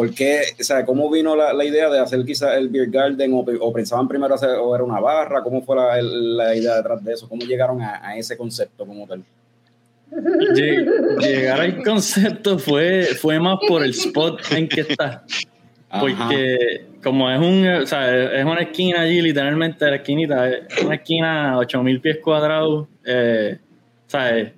¿por 0.00 0.14
qué? 0.14 0.40
O 0.58 0.62
sea, 0.64 0.82
¿cómo 0.86 1.10
vino 1.10 1.36
la, 1.36 1.52
la 1.52 1.62
idea 1.62 1.90
de 1.90 1.98
hacer 1.98 2.24
quizás 2.24 2.56
el 2.56 2.70
beer 2.70 2.88
garden 2.88 3.34
o, 3.34 3.44
pe- 3.44 3.58
o 3.60 3.70
pensaban 3.70 4.08
primero 4.08 4.34
hacer, 4.34 4.48
o 4.58 4.74
era 4.74 4.82
una 4.82 4.98
barra? 4.98 5.42
¿Cómo 5.42 5.60
fue 5.60 5.76
la, 5.76 6.54
idea 6.56 6.76
detrás 6.76 7.04
de 7.04 7.12
eso? 7.12 7.28
¿Cómo 7.28 7.42
llegaron 7.44 7.82
a, 7.82 8.00
a 8.02 8.16
ese 8.16 8.34
concepto 8.34 8.86
como 8.86 9.06
tal? 9.06 9.22
Lleg- 10.10 11.18
Llegar 11.20 11.60
al 11.60 11.82
concepto 11.82 12.58
fue, 12.58 13.02
fue 13.20 13.38
más 13.38 13.58
por 13.68 13.84
el 13.84 13.90
spot 13.90 14.40
en 14.52 14.68
que 14.68 14.80
está. 14.80 15.22
Ajá. 15.90 16.00
Porque 16.00 16.86
como 17.02 17.30
es 17.30 17.38
un, 17.38 17.66
o 17.82 17.86
sea, 17.86 18.32
es 18.40 18.44
una 18.44 18.60
esquina 18.62 19.02
allí, 19.02 19.20
literalmente 19.20 19.84
la 19.84 19.96
esquinita, 19.96 20.48
es 20.48 20.82
una 20.82 20.94
esquina 20.94 21.58
8000 21.58 22.00
pies 22.00 22.18
cuadrados, 22.24 22.86
eh, 23.04 23.58
¿sabes? 24.06 24.52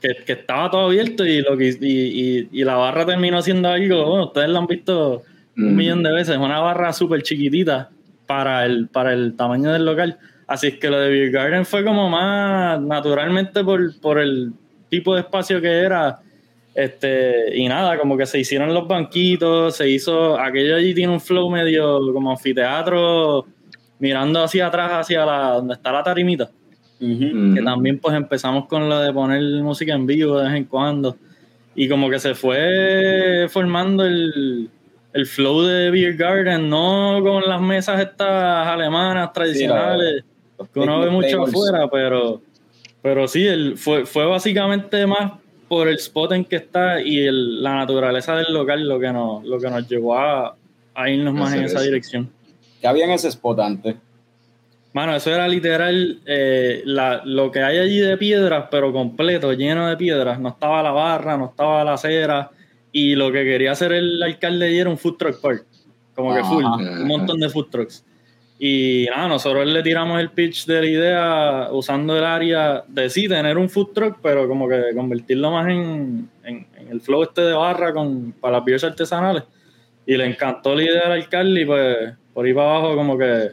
Que, 0.00 0.24
que 0.24 0.32
estaba 0.32 0.70
todo 0.70 0.86
abierto 0.86 1.26
y 1.26 1.42
lo 1.42 1.56
que 1.58 1.76
y, 1.80 2.38
y- 2.38 2.48
y 2.52 2.64
la 2.64 2.76
barra 2.76 3.04
terminó 3.04 3.42
siendo 3.42 3.68
algo, 3.68 4.06
bueno, 4.08 4.24
ustedes 4.26 4.48
lo 4.48 4.58
han 4.58 4.66
visto 4.66 5.22
un 5.56 5.76
millón 5.76 6.02
de 6.02 6.10
veces, 6.12 6.38
una 6.38 6.58
barra 6.60 6.90
súper 6.94 7.22
chiquitita 7.22 7.90
para 8.26 8.64
el, 8.64 8.88
para 8.88 9.12
el 9.12 9.36
tamaño 9.36 9.70
del 9.72 9.84
local. 9.84 10.16
Así 10.46 10.68
es 10.68 10.78
que 10.78 10.88
lo 10.88 10.98
de 10.98 11.10
Beer 11.10 11.30
Garden 11.30 11.66
fue 11.66 11.84
como 11.84 12.08
más 12.08 12.80
naturalmente 12.80 13.62
por, 13.62 14.00
por 14.00 14.18
el 14.18 14.52
tipo 14.88 15.14
de 15.14 15.20
espacio 15.20 15.60
que 15.60 15.68
era. 15.80 16.20
Este, 16.74 17.56
y 17.58 17.68
nada, 17.68 17.98
como 17.98 18.16
que 18.16 18.24
se 18.26 18.38
hicieron 18.38 18.72
los 18.72 18.86
banquitos, 18.88 19.76
se 19.76 19.88
hizo, 19.90 20.38
aquello 20.38 20.76
allí 20.76 20.94
tiene 20.94 21.12
un 21.12 21.20
flow 21.20 21.50
medio 21.50 22.00
como 22.14 22.30
anfiteatro, 22.30 23.44
mirando 23.98 24.42
hacia 24.42 24.68
atrás, 24.68 24.92
hacia 24.92 25.26
la, 25.26 25.38
donde 25.56 25.74
está 25.74 25.92
la 25.92 26.02
tarimita 26.02 26.48
Ujú. 27.00 27.54
que 27.54 27.62
también 27.62 27.98
pues 27.98 28.14
empezamos 28.14 28.66
con 28.66 28.88
lo 28.88 28.98
de 29.00 29.12
poner 29.12 29.40
música 29.62 29.94
en 29.94 30.06
vivo 30.06 30.38
de 30.38 30.44
vez 30.48 30.54
en 30.56 30.64
cuando 30.64 31.16
y 31.74 31.88
como 31.88 32.10
que 32.10 32.18
se 32.18 32.34
fue 32.34 33.46
formando 33.48 34.04
el, 34.04 34.68
el 35.14 35.26
flow 35.26 35.62
de 35.62 35.90
Beer 35.90 36.14
Garden, 36.14 36.68
no 36.68 37.20
con 37.22 37.48
las 37.48 37.60
mesas 37.60 38.00
estas 38.00 38.66
alemanas 38.68 39.32
tradicionales 39.32 40.24
Los 40.58 40.68
que 40.68 40.80
uno 40.80 41.00
ve 41.00 41.10
mucho 41.10 41.28
tables. 41.38 41.48
afuera, 41.54 41.88
pero, 41.90 42.42
pero 43.02 43.26
sí, 43.28 43.46
el, 43.46 43.78
fue, 43.78 44.04
fue 44.04 44.26
básicamente 44.26 45.06
más 45.06 45.32
por 45.68 45.88
el 45.88 45.94
spot 45.94 46.32
en 46.32 46.44
que 46.44 46.56
está 46.56 47.00
y 47.00 47.20
el- 47.20 47.62
la 47.62 47.76
naturaleza 47.76 48.36
del 48.36 48.52
local 48.52 48.86
lo 48.86 48.98
que 49.00 49.10
nos, 49.12 49.44
lo 49.44 49.58
que 49.58 49.70
nos 49.70 49.88
llevó 49.88 50.18
a, 50.18 50.54
a 50.94 51.08
irnos 51.10 51.32
más 51.32 51.54
en 51.54 51.64
esa 51.64 51.80
dirección. 51.80 52.28
Que 52.80 52.86
había 52.88 53.04
en 53.04 53.12
ese 53.12 53.28
spot 53.28 53.58
antes. 53.60 53.94
Mano, 54.92 55.14
eso 55.14 55.32
era 55.32 55.46
literal 55.46 56.18
eh, 56.26 56.82
la- 56.84 57.22
lo 57.24 57.50
que 57.50 57.60
hay 57.62 57.78
allí 57.78 57.98
de 58.00 58.16
piedras, 58.16 58.66
pero 58.70 58.92
completo, 58.92 59.52
lleno 59.52 59.88
de 59.88 59.96
piedras. 59.96 60.40
No 60.40 60.48
estaba 60.48 60.82
la 60.82 60.90
barra, 60.90 61.36
no 61.36 61.46
estaba 61.46 61.84
la 61.84 61.92
acera. 61.94 62.50
Y 62.92 63.14
lo 63.14 63.30
que 63.30 63.44
quería 63.44 63.70
hacer 63.72 63.92
el 63.92 64.20
alcalde 64.22 64.66
allí 64.66 64.78
era 64.78 64.90
un 64.90 64.98
food 64.98 65.16
truck 65.16 65.40
park. 65.40 65.64
Como 66.14 66.34
que 66.34 66.42
full, 66.42 66.64
un 67.02 67.06
montón 67.06 67.38
de 67.38 67.48
food 67.48 67.68
trucks. 67.70 68.04
Y 68.58 69.06
nada, 69.08 69.28
nosotros 69.28 69.64
le 69.66 69.82
tiramos 69.82 70.20
el 70.20 70.30
pitch 70.32 70.66
de 70.66 70.80
la 70.82 70.86
idea 70.86 71.68
usando 71.70 72.18
el 72.18 72.24
área 72.24 72.84
de 72.88 73.08
sí, 73.08 73.26
tener 73.28 73.56
un 73.56 73.70
food 73.70 73.92
truck, 73.94 74.18
pero 74.20 74.46
como 74.48 74.68
que 74.68 74.82
convertirlo 74.94 75.50
más 75.52 75.68
en, 75.68 76.28
en- 76.44 76.66
en 76.76 76.88
el 76.90 77.00
flow 77.00 77.22
este 77.22 77.40
de 77.42 77.52
barra 77.54 77.92
con, 77.94 78.32
para 78.32 78.56
las 78.58 78.64
beers 78.66 78.84
artesanales. 78.84 79.44
Y 80.04 80.16
le 80.16 80.26
encantó 80.26 80.74
la 80.74 80.82
idea 80.82 81.02
al 81.06 81.12
alcalde 81.12 81.60
y 81.60 81.64
pues 81.64 81.96
por 82.34 82.44
ahí 82.44 82.52
para 82.52 82.70
abajo 82.70 82.96
como 82.96 83.16
que 83.16 83.52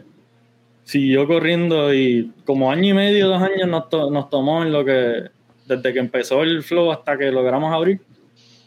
siguió 0.88 1.28
corriendo 1.28 1.94
y 1.94 2.32
como 2.46 2.72
año 2.72 2.92
y 2.92 2.94
medio, 2.94 3.28
dos 3.28 3.42
años 3.42 3.68
nos, 3.68 3.90
to- 3.90 4.10
nos 4.10 4.30
tomó 4.30 4.64
en 4.64 4.72
lo 4.72 4.86
que, 4.86 5.24
desde 5.66 5.92
que 5.94 6.00
empezó 6.00 6.44
el 6.44 6.64
flow 6.64 6.92
hasta 6.94 7.18
que 7.18 7.30
logramos 7.30 7.74
abrir. 7.74 8.00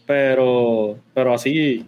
Pero, 0.07 0.99
pero 1.15 1.33
así, 1.33 1.87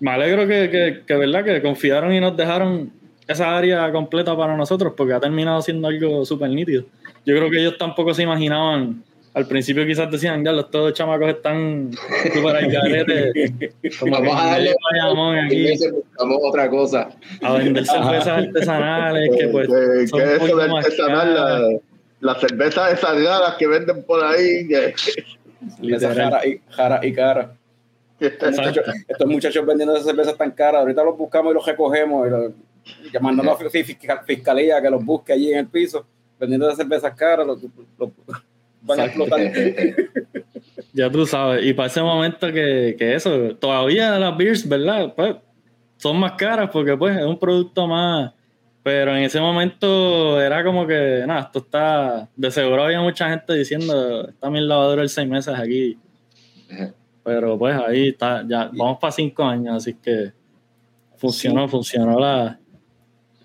me 0.00 0.10
alegro 0.10 0.46
que, 0.46 0.70
que, 0.70 1.02
que, 1.06 1.14
verdad 1.16 1.44
que 1.44 1.60
confiaron 1.60 2.14
y 2.14 2.20
nos 2.20 2.34
dejaron 2.36 2.90
esa 3.26 3.56
área 3.58 3.90
completa 3.92 4.34
para 4.34 4.56
nosotros 4.56 4.94
porque 4.96 5.12
ha 5.12 5.20
terminado 5.20 5.60
siendo 5.60 5.86
algo 5.88 6.24
súper 6.24 6.48
nítido. 6.50 6.84
Yo 7.26 7.36
creo 7.36 7.50
que 7.50 7.58
ellos 7.60 7.76
tampoco 7.76 8.14
se 8.14 8.22
imaginaban, 8.22 9.02
al 9.38 9.46
principio 9.46 9.86
quizás 9.86 10.10
decían, 10.10 10.44
ya 10.44 10.50
los 10.52 10.68
todos 10.70 10.92
chamacos 10.94 11.28
están 11.28 11.90
súper 12.32 12.56
al 12.56 12.70
garete, 12.72 13.72
como 14.00 14.12
Vamos 14.12 14.28
que 14.34 14.40
a 14.42 14.46
darle 14.46 14.74
Bayamón 14.90 15.36
y 15.52 15.68
aquí 15.72 15.88
buscamos 15.92 16.38
otra 16.42 16.68
cosa. 16.68 17.08
a 17.42 17.52
vender 17.54 17.86
cervezas 17.86 18.26
artesanales 18.28 19.30
que 19.38 19.46
pues 19.48 19.68
son 20.10 20.18
que 20.20 20.24
un 20.26 20.30
eso 20.42 20.56
de 20.56 20.64
artesanal, 20.64 21.34
caras. 21.34 21.60
la- 21.60 21.78
las 22.20 22.40
cervezas 22.40 22.90
desargadas 22.90 23.54
que 23.58 23.66
venden 23.68 24.02
por 24.02 24.24
ahí. 24.24 24.66
que- 24.66 24.94
Esas 25.82 26.16
y, 26.46 26.60
jara 26.70 27.00
y 27.06 27.12
cara. 27.12 27.52
Estos 28.18 28.50
muchachos, 28.56 28.84
estos 29.06 29.26
muchachos 29.28 29.64
vendiendo 29.66 29.94
esas 29.94 30.06
cervezas 30.06 30.36
tan 30.36 30.50
caras, 30.50 30.80
ahorita 30.80 31.04
los 31.04 31.16
buscamos 31.16 31.52
y 31.52 31.54
los 31.54 31.64
recogemos 31.64 32.26
y, 32.26 32.30
los, 32.30 32.52
mandamos 33.22 33.60
a 33.60 33.64
la 33.64 33.70
fiscal- 33.70 34.20
fiscalía 34.26 34.82
que 34.82 34.90
los 34.90 35.04
busque 35.04 35.32
allí 35.32 35.52
en 35.52 35.58
el 35.60 35.66
piso, 35.68 36.04
vendiendo 36.40 36.66
esas 36.66 36.78
cervezas 36.78 37.14
caras, 37.14 37.46
los, 37.46 37.62
los- 37.96 38.10
van 38.88 39.00
a 39.00 39.04
explotar. 39.04 39.40
Ya 40.92 41.10
tú 41.10 41.26
sabes, 41.26 41.64
y 41.64 41.74
para 41.74 41.86
ese 41.86 42.02
momento 42.02 42.50
que, 42.52 42.96
que 42.98 43.14
eso, 43.14 43.54
todavía 43.56 44.18
las 44.18 44.36
beers, 44.36 44.66
¿verdad? 44.66 45.14
Pues 45.14 45.36
son 45.98 46.18
más 46.18 46.32
caras 46.32 46.70
porque 46.72 46.96
pues 46.96 47.16
es 47.16 47.24
un 47.24 47.38
producto 47.38 47.86
más, 47.86 48.32
pero 48.82 49.14
en 49.14 49.22
ese 49.22 49.38
momento 49.38 50.40
era 50.40 50.64
como 50.64 50.86
que, 50.86 51.22
nada, 51.26 51.42
esto 51.42 51.58
está, 51.60 52.28
de 52.34 52.50
seguro 52.50 52.84
había 52.84 53.00
mucha 53.00 53.28
gente 53.28 53.54
diciendo, 53.54 54.28
está 54.28 54.50
mi 54.50 54.60
lavadora 54.60 55.02
el 55.02 55.08
seis 55.08 55.28
meses 55.28 55.54
aquí, 55.56 55.98
pero 57.22 57.58
pues 57.58 57.76
ahí 57.76 58.08
está, 58.08 58.44
ya 58.48 58.70
vamos 58.72 58.98
para 58.98 59.12
cinco 59.12 59.44
años, 59.44 59.76
así 59.76 59.94
que 59.94 60.32
funcionó, 61.16 61.68
funcionó 61.68 62.18
la... 62.18 62.58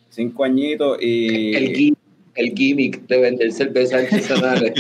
Cinco 0.09 0.43
añitos 0.43 0.97
y... 1.01 1.55
El, 1.55 1.97
el 2.35 2.51
gimmick 2.53 3.05
de 3.07 3.21
vender 3.21 3.51
cervezas 3.51 4.03
artesanales. 4.11 4.73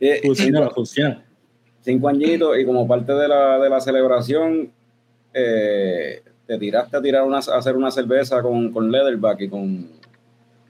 eh, 0.00 0.20
Funciona, 0.24 0.60
cinco, 0.60 0.74
funciona. 0.74 1.24
cinco 1.80 2.08
añitos 2.08 2.58
y 2.58 2.64
como 2.64 2.86
parte 2.86 3.12
de 3.12 3.28
la, 3.28 3.58
de 3.58 3.70
la 3.70 3.80
celebración 3.80 4.70
eh, 5.34 6.22
te 6.46 6.58
tiraste 6.58 6.96
a 6.96 7.02
tirar 7.02 7.22
una, 7.24 7.38
a 7.38 7.56
hacer 7.58 7.76
una 7.76 7.90
cerveza 7.90 8.42
con, 8.42 8.72
con 8.72 8.90
Leatherback 8.90 9.40
y 9.42 9.48
con 9.48 9.88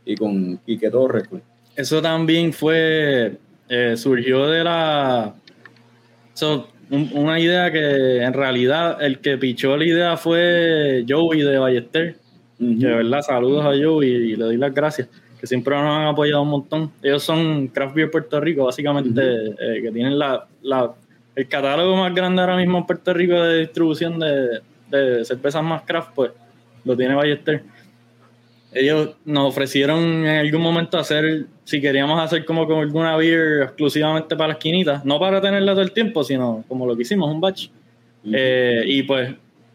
y 0.04 0.16
con 0.16 0.58
Quique 0.66 0.90
Torres. 0.90 1.24
pues. 1.30 1.42
Eso 1.76 2.02
también 2.02 2.52
fue, 2.52 3.36
eh, 3.68 3.94
surgió 3.96 4.48
de 4.48 4.64
la, 4.64 5.32
so, 6.34 6.68
un- 6.90 7.10
una 7.14 7.38
idea 7.38 7.70
que 7.70 8.20
en 8.20 8.32
realidad 8.32 9.00
el 9.00 9.20
que 9.20 9.38
pichó 9.38 9.76
la 9.76 9.84
idea 9.84 10.16
fue 10.16 11.04
Joey 11.08 11.42
de 11.42 11.56
Ballester, 11.58 12.16
que 12.58 12.86
de 12.86 12.94
verdad 12.94 13.22
saludos 13.22 13.64
a 13.64 13.70
Joey 13.70 14.08
y 14.10 14.36
le 14.36 14.44
doy 14.44 14.56
las 14.56 14.72
gracias, 14.74 15.08
que 15.40 15.46
siempre 15.46 15.74
nos 15.74 15.84
han 15.86 16.06
apoyado 16.06 16.42
un 16.42 16.48
montón. 16.50 16.90
Ellos 17.02 17.22
son 17.22 17.66
Craft 17.68 17.94
Beer 17.94 18.10
Puerto 18.10 18.40
Rico, 18.40 18.64
básicamente, 18.64 19.20
eh, 19.58 19.82
que 19.82 19.90
tienen 19.90 20.18
la, 20.18 20.46
la- 20.62 20.92
el 21.34 21.48
catálogo 21.48 21.96
más 21.96 22.14
grande 22.14 22.40
ahora 22.42 22.56
mismo 22.56 22.78
en 22.78 22.86
Puerto 22.86 23.12
Rico 23.14 23.34
de 23.34 23.60
distribución 23.60 24.18
de, 24.18 24.60
de 24.90 25.24
cervezas 25.24 25.64
más 25.64 25.82
craft, 25.82 26.10
pues 26.14 26.30
lo 26.84 26.96
tiene 26.96 27.14
Ballester 27.14 27.62
ellos 28.74 29.10
nos 29.26 29.48
ofrecieron 29.50 29.98
en 30.26 30.28
algún 30.38 30.62
momento 30.62 30.98
hacer, 30.98 31.44
si 31.64 31.78
queríamos 31.80 32.18
hacer 32.18 32.44
como 32.46 32.66
con 32.66 32.78
alguna 32.78 33.16
beer 33.16 33.64
exclusivamente 33.64 34.34
para 34.34 34.48
la 34.48 34.52
esquinita, 34.54 35.02
no 35.04 35.18
para 35.20 35.42
tenerla 35.42 35.72
todo 35.72 35.82
el 35.82 35.92
tiempo, 35.92 36.24
sino 36.24 36.64
como 36.68 36.86
lo 36.86 36.96
que 36.96 37.02
hicimos, 37.02 37.30
un 37.30 37.38
batch. 37.40 37.68
Eh, 38.32 38.82
y 38.86 39.02
pues, 39.02 39.34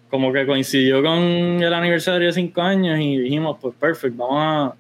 como 0.09 0.31
que 0.31 0.45
coincidió 0.45 1.03
con 1.03 1.17
el 1.61 1.73
aniversario 1.73 2.27
de 2.27 2.33
cinco 2.33 2.61
años 2.61 2.99
y 2.99 3.17
dijimos, 3.17 3.57
pues 3.61 3.75
perfecto, 3.75 4.17
vamos 4.17 4.73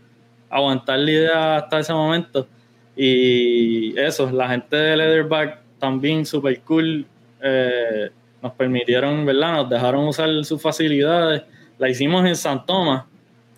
a 0.49 0.55
aguantar 0.55 0.99
la 0.99 1.11
idea 1.11 1.55
hasta 1.57 1.79
ese 1.79 1.93
momento. 1.93 2.47
Y 2.95 3.97
eso, 3.99 4.31
la 4.31 4.49
gente 4.49 4.75
de 4.75 4.97
Leatherback 4.97 5.59
también 5.79 6.25
super 6.25 6.59
cool. 6.61 7.05
eh, 7.41 8.09
nos 8.41 8.53
permitieron, 8.53 9.25
¿verdad? 9.25 9.53
Nos 9.53 9.69
dejaron 9.69 10.07
usar 10.07 10.29
sus 10.45 10.61
facilidades. 10.61 11.43
La 11.77 11.89
hicimos 11.89 12.25
en 12.25 12.35
San 12.35 12.65
Tomás, 12.65 13.05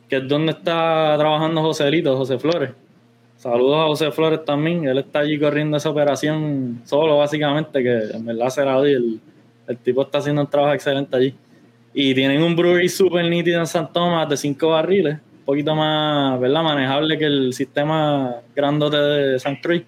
que 0.07 0.17
es 0.17 0.27
donde 0.27 0.51
está 0.53 1.15
trabajando 1.17 1.61
Joselito, 1.61 2.15
José 2.17 2.39
Flores. 2.39 2.71
Saludos 3.37 3.77
a 3.77 3.87
José 3.87 4.11
Flores 4.11 4.43
también. 4.43 4.85
Él 4.85 4.97
está 4.97 5.19
allí 5.19 5.39
corriendo 5.39 5.77
esa 5.77 5.89
operación 5.89 6.81
solo, 6.85 7.17
básicamente, 7.17 7.81
que 7.83 7.95
en 8.13 8.25
verdad 8.25 8.49
será 8.49 8.77
hoy. 8.77 8.93
El, 8.93 9.19
el 9.67 9.77
tipo 9.77 10.01
está 10.01 10.17
haciendo 10.17 10.41
un 10.41 10.49
trabajo 10.49 10.73
excelente 10.73 11.15
allí. 11.15 11.35
Y 12.01 12.15
tienen 12.15 12.41
un 12.41 12.55
brewery 12.55 12.87
súper 12.87 13.25
nítido 13.25 13.59
en 13.59 13.67
San 13.67 13.91
Tomás 13.91 14.29
de 14.29 14.37
cinco 14.37 14.69
barriles, 14.69 15.15
un 15.15 15.43
poquito 15.43 15.75
más, 15.75 16.39
¿verdad? 16.39 16.63
Manejable 16.63 17.17
que 17.17 17.25
el 17.25 17.51
sistema 17.51 18.35
grandote 18.55 18.95
de 18.95 19.37
San 19.37 19.57
Cruz. 19.57 19.83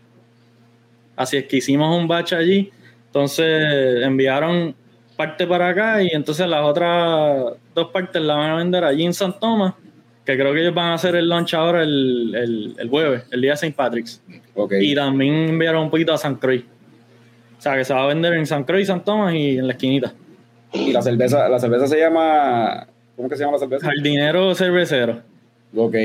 Así 1.16 1.38
es 1.38 1.46
que 1.46 1.56
hicimos 1.56 1.98
un 1.98 2.10
batch 2.10 2.34
allí. 2.34 2.70
Entonces 3.06 4.04
enviaron 4.04 4.76
parte 5.16 5.48
para 5.48 5.70
acá 5.70 6.04
y 6.04 6.10
entonces 6.10 6.50
las 6.50 6.66
otras 6.66 7.54
dos 7.74 7.88
partes 7.92 8.22
las 8.22 8.36
van 8.36 8.50
a 8.50 8.56
vender 8.58 8.84
allí 8.84 9.06
en 9.06 9.14
San 9.14 9.40
Tomás, 9.40 9.76
que 10.26 10.38
creo 10.38 10.54
que 10.54 10.64
ellos 10.64 10.76
van 10.76 10.88
a 10.88 10.96
hacer 10.96 11.16
el 11.16 11.30
launch 11.30 11.54
ahora 11.54 11.82
el, 11.82 12.36
el, 12.36 12.76
el 12.78 12.90
jueves, 12.90 13.24
el 13.32 13.40
día 13.40 13.52
de 13.52 13.56
St. 13.56 13.74
Patrick's. 13.74 14.22
Ok. 14.54 14.74
Y 14.82 14.94
también 14.96 15.34
enviaron 15.48 15.84
un 15.84 15.90
poquito 15.90 16.12
a 16.12 16.18
San 16.18 16.36
Croix. 16.36 16.66
O 17.58 17.62
sea, 17.62 17.78
que 17.78 17.86
se 17.86 17.94
va 17.94 18.04
a 18.04 18.08
vender 18.08 18.34
en 18.34 18.46
San 18.46 18.66
Croix, 18.66 18.86
San 18.86 19.02
Tomás 19.02 19.34
y 19.34 19.60
en 19.60 19.68
la 19.68 19.72
esquinita. 19.72 20.14
Y 20.74 20.92
la 20.92 21.02
cerveza, 21.02 21.50
la 21.50 21.60
cerveza 21.60 21.88
se 21.88 22.00
llama. 22.00 22.88
¿Cómo 23.16 23.30
que 23.30 23.36
se 23.36 23.44
llama 23.44 23.54
la 23.54 23.60
cerveza? 23.60 23.86
Jardinero 23.86 24.56
cervecero. 24.56 25.22
Ok. 25.76 25.96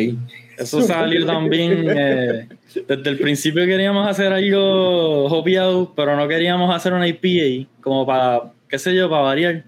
Eso 0.59 0.81
salió 0.83 1.27
también. 1.27 1.87
eh, 1.89 2.49
desde 2.87 3.11
el 3.11 3.19
principio 3.19 3.67
queríamos 3.67 4.09
hacer 4.09 4.33
algo 4.33 5.27
hopeado, 5.27 5.93
pero 5.95 6.17
no 6.17 6.27
queríamos 6.29 6.75
hacer 6.75 6.93
una 6.93 7.07
IPA, 7.07 7.69
como 7.81 8.07
para, 8.07 8.53
qué 8.69 8.79
sé 8.79 8.95
yo, 8.95 9.09
para 9.11 9.23
variar. 9.23 9.65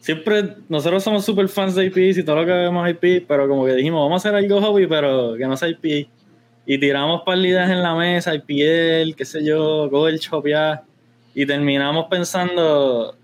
Siempre, 0.00 0.44
nosotros 0.68 1.02
somos 1.02 1.24
super 1.24 1.48
fans 1.48 1.74
de 1.74 1.86
IPAs 1.86 2.18
y 2.18 2.22
todo 2.22 2.36
lo 2.36 2.46
que 2.46 2.52
vemos 2.52 2.88
IPA, 2.88 3.24
pero 3.26 3.48
como 3.48 3.64
que 3.64 3.74
dijimos, 3.74 4.02
vamos 4.04 4.24
a 4.24 4.28
hacer 4.28 4.38
algo 4.38 4.60
hobby, 4.60 4.86
pero 4.86 5.34
que 5.34 5.46
no 5.46 5.56
sea 5.56 5.68
IPA. 5.68 6.10
Y 6.66 6.78
tiramos 6.78 7.22
ideas 7.26 7.70
en 7.70 7.82
la 7.82 7.94
mesa, 7.94 8.34
IPL, 8.34 9.14
qué 9.16 9.24
sé 9.24 9.44
yo, 9.44 9.88
Gold, 9.88 10.20
hopear. 10.30 10.82
Y 11.34 11.46
terminamos 11.46 12.06
pensando 12.08 13.16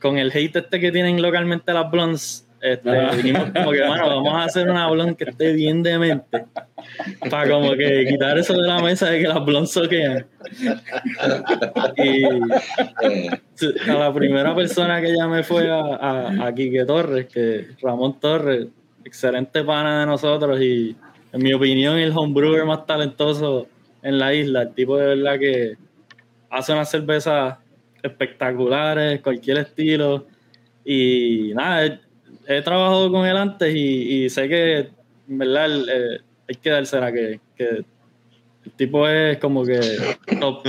con 0.00 0.18
el 0.18 0.30
hate 0.32 0.56
este 0.56 0.80
que 0.80 0.92
tienen 0.92 1.20
localmente 1.20 1.72
las 1.72 1.90
blondes. 1.90 2.44
Este, 2.60 2.90
Ah. 2.90 3.12
dijimos 3.14 3.50
como 3.54 3.70
que, 3.70 3.86
bueno, 3.86 4.08
vamos 4.08 4.34
a 4.34 4.44
hacer 4.44 4.68
una 4.68 4.90
blonde 4.90 5.14
que 5.14 5.30
esté 5.30 5.52
bien 5.52 5.80
demente. 5.82 6.44
Para 7.30 7.48
como 7.50 7.72
que 7.74 8.04
quitar 8.08 8.36
eso 8.36 8.54
de 8.54 8.66
la 8.66 8.80
mesa 8.82 9.10
de 9.10 9.20
que 9.20 9.28
las 9.28 9.44
blondes 9.44 9.70
soquean. 9.70 10.26
Y 11.96 12.24
a 12.24 13.94
la 13.94 14.12
primera 14.12 14.54
persona 14.54 15.00
que 15.00 15.12
llamé 15.14 15.42
fue 15.42 15.70
a, 15.70 15.78
a, 15.80 16.46
a 16.48 16.54
Quique 16.54 16.84
Torres, 16.84 17.26
que 17.26 17.68
Ramón 17.82 18.18
Torres, 18.20 18.66
excelente 19.04 19.62
pana 19.64 20.00
de 20.00 20.06
nosotros 20.06 20.60
y 20.60 20.96
en 21.32 21.42
mi 21.42 21.52
opinión 21.52 21.96
el 21.98 22.12
homebrewer 22.16 22.64
más 22.64 22.86
talentoso 22.86 23.68
en 24.02 24.18
la 24.18 24.34
isla, 24.34 24.62
el 24.62 24.74
tipo 24.74 24.96
de 24.96 25.06
verdad 25.16 25.38
que 25.38 25.76
hace 26.50 26.72
unas 26.72 26.90
cervezas 26.90 27.56
espectaculares, 28.02 29.20
cualquier 29.20 29.58
estilo 29.58 30.26
y 30.84 31.52
nada, 31.54 31.86
he, 31.86 31.98
he 32.46 32.62
trabajado 32.62 33.10
con 33.10 33.26
él 33.26 33.36
antes 33.36 33.74
y, 33.74 34.24
y 34.24 34.30
sé 34.30 34.48
que 34.48 34.78
en 35.28 35.38
verdad 35.38 35.68
eh, 35.88 36.20
hay 36.48 36.54
que 36.56 36.70
dársela 36.70 37.12
que, 37.12 37.40
que 37.56 37.64
el 38.64 38.72
tipo 38.76 39.06
es 39.08 39.38
como 39.38 39.64
que 39.64 39.80
top. 40.40 40.66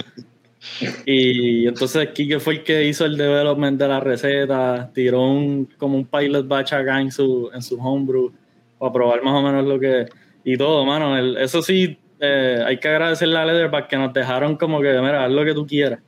Y 1.05 1.67
entonces 1.67 2.09
Kike 2.09 2.39
fue 2.39 2.55
el 2.55 2.63
que 2.63 2.83
hizo 2.85 3.05
el 3.05 3.15
development 3.17 3.79
de 3.79 3.87
la 3.87 3.99
receta, 3.99 4.91
tiró 4.93 5.23
un, 5.23 5.65
como 5.77 5.97
un 5.97 6.05
pilot 6.05 6.47
batch 6.47 6.73
acá 6.73 6.99
en 6.99 7.11
su, 7.11 7.49
en 7.53 7.61
su 7.61 7.77
homebrew 7.79 8.31
para 8.77 8.91
probar 8.91 9.23
más 9.23 9.33
o 9.35 9.41
menos 9.41 9.65
lo 9.65 9.79
que... 9.79 10.05
Y 10.43 10.57
todo, 10.57 10.85
mano. 10.85 11.17
el- 11.17 11.37
eso 11.37 11.61
sí, 11.61 11.97
eh, 12.19 12.61
hay 12.65 12.77
que 12.77 12.87
agradecerle 12.87 13.37
a 13.37 13.45
Leatherback 13.45 13.87
que 13.87 13.97
nos 13.97 14.13
dejaron 14.13 14.55
como 14.57 14.81
que, 14.81 14.89
mira, 14.99 15.23
haz 15.25 15.31
lo 15.31 15.45
que 15.45 15.53
tú 15.53 15.65
quieras. 15.65 15.99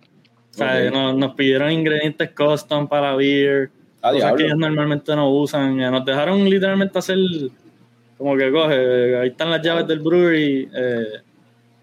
O 0.51 0.53
sea, 0.53 0.91
nos, 0.91 1.15
nos 1.15 1.33
pidieron 1.35 1.71
ingredientes 1.71 2.29
custom 2.31 2.87
para 2.87 3.11
la 3.11 3.15
beer, 3.17 3.69
Ah, 4.03 4.11
cosas 4.11 4.33
que 4.33 4.45
ellos 4.45 4.57
normalmente 4.57 5.15
no 5.15 5.29
usan. 5.29 5.79
Eh, 5.79 5.91
Nos 5.91 6.03
dejaron 6.03 6.43
literalmente 6.49 6.97
hacer 6.97 7.17
como 8.17 8.35
que 8.35 8.51
coge, 8.51 9.17
ahí 9.17 9.29
están 9.29 9.49
las 9.51 9.61
llaves 9.61 9.87
del 9.87 9.99
brewery 9.99 10.69
eh, 10.75 11.05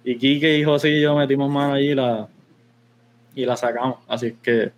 y 0.05 0.17
Kike 0.17 0.59
y 0.59 0.65
José 0.65 0.91
y 0.91 1.01
yo 1.01 1.17
metimos 1.17 1.51
mano 1.51 1.75
allí 1.75 1.91
y 1.91 1.95
la, 1.95 2.29
y 3.35 3.45
la 3.45 3.57
sacamos. 3.57 3.99
Así 4.09 4.35
que 4.43 4.71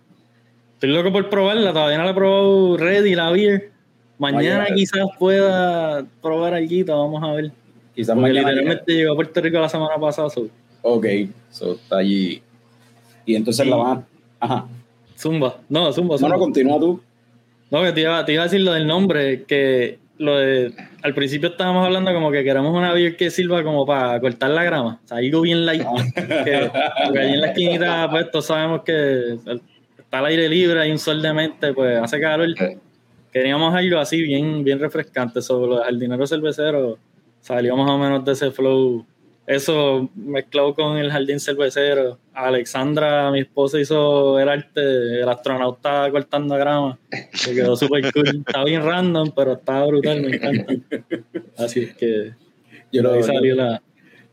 estoy 0.73 0.89
loco 0.91 1.11
por 1.11 1.29
probarla, 1.29 1.73
todavía 1.73 1.97
no 1.97 2.03
la 2.05 2.11
he 2.11 2.13
probado 2.13 2.77
ready 2.77 3.15
la 3.15 3.31
beer. 3.31 3.71
Mañana 4.17 4.67
quizás 4.75 5.05
pueda 5.17 6.05
probar 6.21 6.53
algo, 6.53 6.85
vamos 6.87 7.23
a 7.23 7.33
ver. 7.33 7.51
Quizás 7.95 8.15
Porque 8.15 8.33
mañana. 8.33 8.49
literalmente 8.51 8.93
llegó 8.93 9.13
a 9.13 9.15
Puerto 9.15 9.41
Rico 9.41 9.59
la 9.59 9.69
semana 9.69 9.97
pasada. 9.99 10.29
so, 10.29 10.47
Ok, 10.83 11.05
so 11.49 11.73
está 11.73 11.97
allí. 11.97 12.41
Y 13.25 13.35
entonces 13.35 13.63
Sí. 13.65 13.69
la 13.69 13.75
van 13.77 13.97
a. 13.97 14.05
Ajá. 14.45 14.65
Zumba, 15.17 15.57
no, 15.69 15.91
zumba, 15.93 16.15
No, 16.15 16.17
zumba. 16.19 16.35
no, 16.35 16.39
continúa 16.39 16.79
tú. 16.79 16.99
No, 17.69 17.81
que 17.83 17.91
te 17.91 18.01
iba, 18.01 18.25
te 18.25 18.33
iba 18.33 18.41
a 18.43 18.45
decir 18.45 18.61
lo 18.61 18.73
del 18.73 18.87
nombre, 18.87 19.43
que 19.43 19.99
lo 20.17 20.37
de, 20.37 20.73
al 21.03 21.13
principio 21.13 21.49
estábamos 21.49 21.85
hablando 21.85 22.13
como 22.13 22.31
que 22.31 22.43
queremos 22.43 22.75
una 22.75 22.93
beer 22.93 23.15
que 23.15 23.31
sirva 23.31 23.63
como 23.63 23.85
para 23.85 24.19
cortar 24.19 24.49
la 24.51 24.63
grama, 24.63 24.99
o 25.03 25.07
sea, 25.07 25.17
algo 25.17 25.41
bien 25.41 25.65
light, 25.65 25.81
que, 26.13 26.69
porque 27.05 27.19
allí 27.19 27.33
en 27.33 27.41
la 27.41 27.47
esquinita, 27.47 28.07
pues 28.11 28.29
todos 28.29 28.45
sabemos 28.45 28.81
que 28.83 28.91
el- 28.93 29.61
está 29.97 30.19
al 30.19 30.25
aire 30.25 30.49
libre, 30.49 30.79
hay 30.81 30.91
un 30.91 30.99
sol 30.99 31.21
de 31.21 31.33
mente, 31.33 31.73
pues 31.73 31.97
hace 32.01 32.19
calor, 32.19 32.49
queríamos 33.31 33.73
algo 33.73 33.97
así 33.99 34.21
bien, 34.21 34.63
bien 34.63 34.77
refrescante, 34.79 35.41
sobre 35.41 35.67
lo 35.69 35.75
del 35.77 35.85
jardinero 35.85 36.27
cervecero, 36.27 36.97
salió 37.39 37.75
más 37.77 37.89
o 37.89 37.97
menos 37.97 38.23
de 38.25 38.33
ese 38.33 38.51
flow, 38.51 39.05
eso 39.47 40.09
mezclado 40.15 40.73
con 40.73 40.97
el 40.97 41.11
jardín 41.11 41.39
cervecero, 41.39 42.17
Alexandra, 42.33 43.31
mi 43.31 43.41
esposa, 43.41 43.79
hizo 43.79 44.39
el 44.39 44.47
arte, 44.49 45.21
el 45.21 45.27
astronauta 45.27 46.09
cortando 46.11 46.55
grama, 46.55 46.97
que 47.09 47.53
quedó 47.55 47.75
súper 47.75 48.11
cool, 48.13 48.43
está 48.47 48.63
bien 48.63 48.83
random, 48.83 49.31
pero 49.35 49.53
está 49.53 49.83
brutal, 49.85 50.21
me 50.21 50.35
encanta. 50.35 50.73
Así 51.57 51.81
es 51.81 51.95
que 51.95 52.33
Yo 52.91 53.01
lo, 53.03 53.13
ahí 53.13 53.23
salió 53.23 53.55
la... 53.55 53.81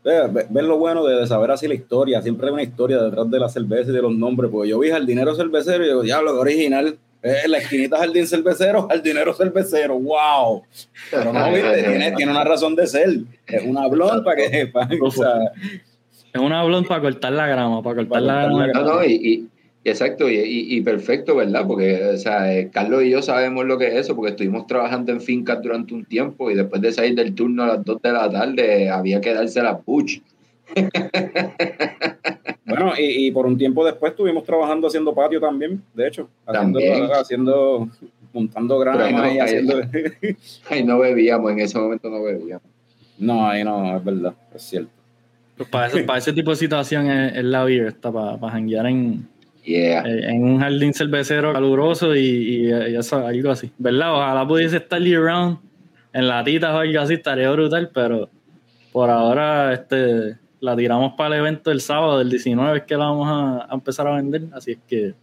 Eh, 0.05 0.21
ve- 0.31 0.47
Ver 0.49 0.63
lo 0.63 0.77
bueno 0.77 1.05
de, 1.05 1.15
de 1.15 1.27
saber 1.27 1.51
así 1.51 1.67
la 1.67 1.73
historia. 1.73 2.21
Siempre 2.21 2.47
hay 2.47 2.53
una 2.53 2.63
historia 2.63 3.01
detrás 3.01 3.29
de 3.29 3.37
la 3.39 3.49
cerveza 3.49 3.91
y 3.91 3.93
de 3.93 4.01
los 4.01 4.13
nombres. 4.15 4.49
Porque 4.49 4.69
yo 4.69 4.79
vi 4.79 4.89
jardinero 4.89 5.35
cervecero 5.35 5.83
y 5.83 5.87
digo, 5.87 6.01
diablo, 6.01 6.31
qué 6.33 6.39
original. 6.39 6.97
Eh, 7.21 7.47
la 7.47 7.57
esquinita 7.57 7.97
jardín 7.97 8.25
cervecero, 8.25 8.87
jardinero 8.87 9.33
cervecero. 9.33 9.99
¡Wow! 9.99 10.63
Pero 11.11 11.33
no, 11.33 11.51
viste, 11.51 11.83
tiene, 11.83 12.11
tiene 12.13 12.31
una 12.31 12.43
razón 12.45 12.75
de 12.75 12.87
ser. 12.87 13.09
Es 13.45 13.63
una 13.65 13.87
blonde 13.87 14.23
para 14.23 14.35
que. 14.37 14.67
para- 14.67 14.89
o 15.01 15.11
sea, 15.11 15.51
Es 16.33 16.39
una 16.41 16.63
blonde 16.63 16.87
para 16.87 17.01
cortar 17.01 17.33
la 17.33 17.47
grama, 17.47 17.83
para 17.83 17.95
cortar 17.97 18.09
Para 18.09 18.21
la 18.21 18.49
cortar 18.49 18.67
la 18.67 18.67
grama. 18.67 18.87
No, 18.87 18.95
no, 18.95 19.03
y, 19.03 19.11
y- 19.13 19.47
y 19.83 19.89
exacto, 19.89 20.29
y, 20.29 20.35
y- 20.35 20.75
y 20.77 20.81
perfecto, 20.81 21.35
¿verdad? 21.35 21.65
Porque, 21.67 22.03
o 22.05 22.17
sea, 22.17 22.53
eh, 22.53 22.69
Carlos 22.71 23.03
y 23.03 23.09
yo 23.09 23.21
sabemos 23.21 23.65
lo 23.65 23.77
que 23.77 23.87
es 23.87 23.95
eso, 23.95 24.15
porque 24.15 24.31
estuvimos 24.31 24.67
trabajando 24.67 25.11
en 25.11 25.19
fincas 25.21 25.61
durante 25.61 25.93
un 25.93 26.05
tiempo 26.05 26.49
y 26.51 26.55
después 26.55 26.81
de 26.81 26.91
salir 26.93 27.15
del 27.15 27.33
turno 27.35 27.63
a 27.63 27.67
las 27.67 27.83
2 27.85 28.01
de 28.01 28.11
la 28.13 28.29
tarde 28.29 28.89
había 28.89 29.19
que 29.21 29.33
darse 29.33 29.61
la 29.61 29.77
puch. 29.77 30.19
bueno, 32.69 32.93
y, 32.97 33.27
y 33.27 33.31
por 33.31 33.45
un 33.45 33.57
tiempo 33.57 33.85
después 33.85 34.11
estuvimos 34.11 34.43
trabajando 34.43 34.87
haciendo 34.87 35.13
patio 35.13 35.39
también, 35.39 35.81
de 35.93 36.07
hecho. 36.07 36.29
Haciendo, 36.45 36.79
También. 36.79 37.09
haciendo 37.13 37.89
montando 38.33 38.81
ahí 38.91 39.13
no, 39.13 39.25
y 39.25 39.29
ahí- 39.31 39.39
haciendo. 39.39 39.81
Ay, 40.69 40.83
no 40.83 40.99
bebíamos, 40.99 41.51
en 41.51 41.59
ese 41.59 41.77
momento 41.79 42.09
no 42.09 42.21
bebíamos. 42.23 42.63
no, 43.17 43.47
ahí 43.49 43.63
no, 43.63 43.97
es 43.97 44.03
verdad, 44.03 44.33
es 44.53 44.61
cierto. 44.63 44.89
Pues 45.57 45.67
para, 45.69 45.87
ese, 45.87 46.03
para 46.03 46.19
ese 46.19 46.31
tipo 46.31 46.51
de 46.51 46.55
situación 46.57 47.09
es, 47.09 47.35
es 47.35 47.43
la 47.43 47.63
beer, 47.65 47.87
está 47.87 48.11
para, 48.11 48.37
para 48.37 48.53
janguear 48.53 48.85
en, 48.85 49.27
Yeah. 49.65 50.01
eh, 50.03 50.29
en 50.29 50.43
un 50.45 50.59
jardín 50.59 50.93
cervecero 50.93 51.51
caluroso 51.53 52.15
y, 52.15 52.19
y- 52.19 52.69
y 52.69 52.95
eso, 52.95 53.27
algo 53.27 53.51
así. 53.51 53.69
¿Verdad? 53.77 54.15
Ojalá 54.15 54.47
pudiese 54.47 54.77
estar 54.77 55.01
year 55.01 55.21
round 55.21 55.57
en 56.13 56.27
latitas 56.27 56.71
o 56.73 56.77
algo 56.79 57.01
así, 57.01 57.15
estaría 57.15 57.51
brutal, 57.51 57.91
pero 57.93 58.29
por 58.93 59.09
ahora 59.09 59.73
este, 59.73 60.37
la 60.61 60.75
tiramos 60.75 61.13
para 61.13 61.35
el 61.35 61.41
evento 61.41 61.69
del 61.69 61.81
sábado, 61.81 62.19
del 62.19 62.29
19, 62.29 62.77
es 62.79 62.83
que 62.83 62.95
la 62.97 63.05
vamos 63.05 63.27
a, 63.29 63.65
a 63.71 63.73
empezar 63.73 64.07
a 64.07 64.15
vender, 64.15 64.43
así 64.53 64.71
es 64.71 64.77
que 64.87 65.13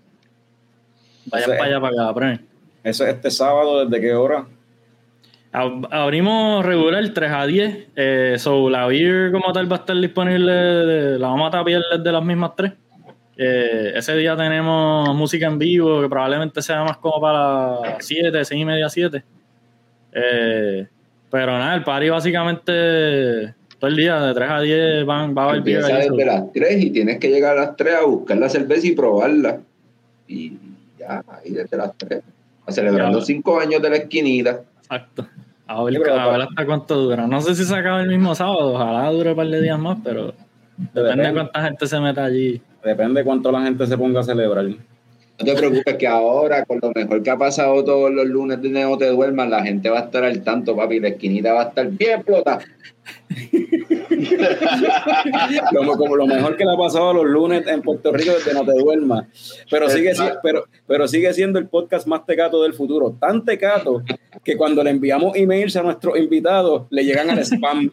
vayan 1.27 1.51
para 1.51 1.65
allá 1.65 1.81
para 1.81 1.95
la 1.95 2.15
prueben. 2.15 2.47
Eso 2.83 3.05
es 3.05 3.15
este 3.15 3.31
sábado, 3.31 3.85
¿desde 3.85 4.01
qué 4.01 4.15
hora? 4.15 4.47
Ab- 5.53 5.89
Abrimos 5.91 6.65
regular 6.65 7.03
3 7.13 7.31
a 7.33 7.47
10. 7.47 7.89
Eh, 7.97 8.35
so, 8.39 8.69
la 8.71 8.87
beer 8.87 9.33
como 9.33 9.53
tal 9.53 9.71
va 9.71 9.77
a 9.77 9.79
estar 9.81 9.97
disponible. 9.97 10.53
de- 10.53 11.19
la 11.19 11.29
vamos 11.29 11.49
a 11.49 11.51
tapiar 11.59 11.83
desde 11.97 12.13
las 12.13 12.23
mismas 12.25 12.53
3. 12.57 12.73
Eh, 13.39 13.93
ese 13.97 14.15
día 14.17 14.37
tenemos 14.37 15.15
música 15.15 15.47
en 15.47 15.59
vivo 15.59 16.01
que 16.01 16.09
probablemente 16.09 16.63
sea 16.63 16.85
más 16.85 16.97
como 16.99 17.21
para 17.21 17.81
las 17.81 18.07
7, 18.07 18.45
6 18.45 18.61
y 18.61 18.65
media, 18.65 18.89
7. 18.89 19.23
Eh, 20.13 20.87
pero 21.31 21.53
nada, 21.59 21.75
el 21.75 21.83
party 21.85 22.09
básicamente 22.09 23.55
todo 23.79 23.91
el 23.91 23.97
día 23.97 24.21
de 24.21 24.35
3 24.35 24.51
a 24.51 24.61
10 24.61 25.07
van, 25.07 25.37
va 25.37 25.43
a 25.43 25.45
haber 25.47 25.59
Empieza 25.59 25.89
desde 25.89 26.25
las 26.25 26.53
3 26.53 26.85
y 26.85 26.91
tienes 26.91 27.19
que 27.19 27.29
llegar 27.29 27.59
a 27.59 27.67
las 27.67 27.77
3 27.77 27.95
a 27.95 28.05
buscar 28.05 28.37
la 28.39 28.49
cerveza 28.49 28.87
y 28.87 28.93
probarla. 28.93 29.61
Y 30.29 30.55
ya, 30.99 31.23
ahí 31.29 31.53
desde 31.53 31.77
las 31.77 31.97
3. 31.97 32.23
A 32.67 33.11
los 33.11 33.27
5 33.27 33.61
años 33.61 33.83
de 33.83 33.91
la 33.91 33.97
esquinita. 33.97 34.63
Exacto. 34.83 35.27
A 35.69 35.83
ver, 35.83 35.97
a 36.09 36.29
ver 36.31 36.41
hasta 36.43 36.65
cuánto 36.65 36.97
dura. 36.97 37.27
No 37.27 37.41
sé 37.41 37.55
si 37.55 37.65
se 37.65 37.75
acaba 37.75 38.01
el 38.01 38.09
mismo 38.09 38.35
sábado, 38.35 38.75
ojalá 38.75 39.11
dure 39.11 39.31
un 39.31 39.37
par 39.37 39.49
de 39.49 39.61
días 39.61 39.79
más, 39.79 39.99
pero 40.03 40.33
depende 40.77 41.01
de 41.01 41.17
Depende. 41.17 41.33
cuánta 41.33 41.63
gente 41.63 41.87
se 41.87 42.01
meta 42.01 42.25
allí. 42.25 42.61
Depende 42.85 43.21
de 43.21 43.25
cuánto 43.25 43.51
la 43.51 43.63
gente 43.63 43.87
se 43.87 43.99
ponga 43.99 44.21
a 44.21 44.23
celebrar. 44.23 44.67
No 45.39 45.45
te 45.45 45.55
preocupes 45.55 45.97
que 45.97 46.07
ahora, 46.07 46.65
con 46.65 46.79
lo 46.81 46.93
mejor 46.93 47.23
que 47.23 47.31
ha 47.31 47.37
pasado 47.37 47.85
todos 47.85 48.11
los 48.11 48.27
lunes 48.27 48.61
de 48.63 48.71
No 48.71 48.97
Te 48.97 49.09
Duermas, 49.09 49.51
la 49.51 49.63
gente 49.63 49.91
va 49.91 50.01
a 50.01 50.05
estar 50.05 50.25
al 50.25 50.43
tanto, 50.43 50.75
papi. 50.75 50.99
La 50.99 51.09
esquinita 51.09 51.53
va 51.53 51.63
a 51.63 51.69
estar 51.69 51.89
bien 51.89 52.21
explota. 52.21 52.59
Lo, 55.73 55.97
como 55.97 56.17
lo 56.17 56.27
mejor 56.27 56.57
que 56.57 56.65
le 56.65 56.73
ha 56.73 56.77
pasado 56.77 57.11
a 57.11 57.15
los 57.15 57.27
lunes 57.27 57.67
en 57.67 57.83
Puerto 57.83 58.13
Rico 58.13 58.33
desde 58.33 58.55
No 58.55 58.65
Te 58.65 58.73
Duermas. 58.73 59.27
Pero 59.71 59.89
sigue, 59.89 60.13
pero, 60.43 60.65
pero 60.87 61.07
sigue 61.07 61.33
siendo 61.35 61.59
el 61.59 61.69
podcast 61.69 62.07
más 62.07 62.25
tecato 62.25 62.63
del 62.63 62.73
futuro. 62.73 63.15
Tan 63.21 63.45
tecato 63.45 64.03
que 64.43 64.57
cuando 64.57 64.83
le 64.83 64.91
enviamos 64.91 65.37
emails 65.37 65.77
a 65.77 65.83
nuestros 65.83 66.19
invitados, 66.19 66.87
le 66.91 67.05
llegan 67.05 67.31
al 67.31 67.45
spam. 67.45 67.93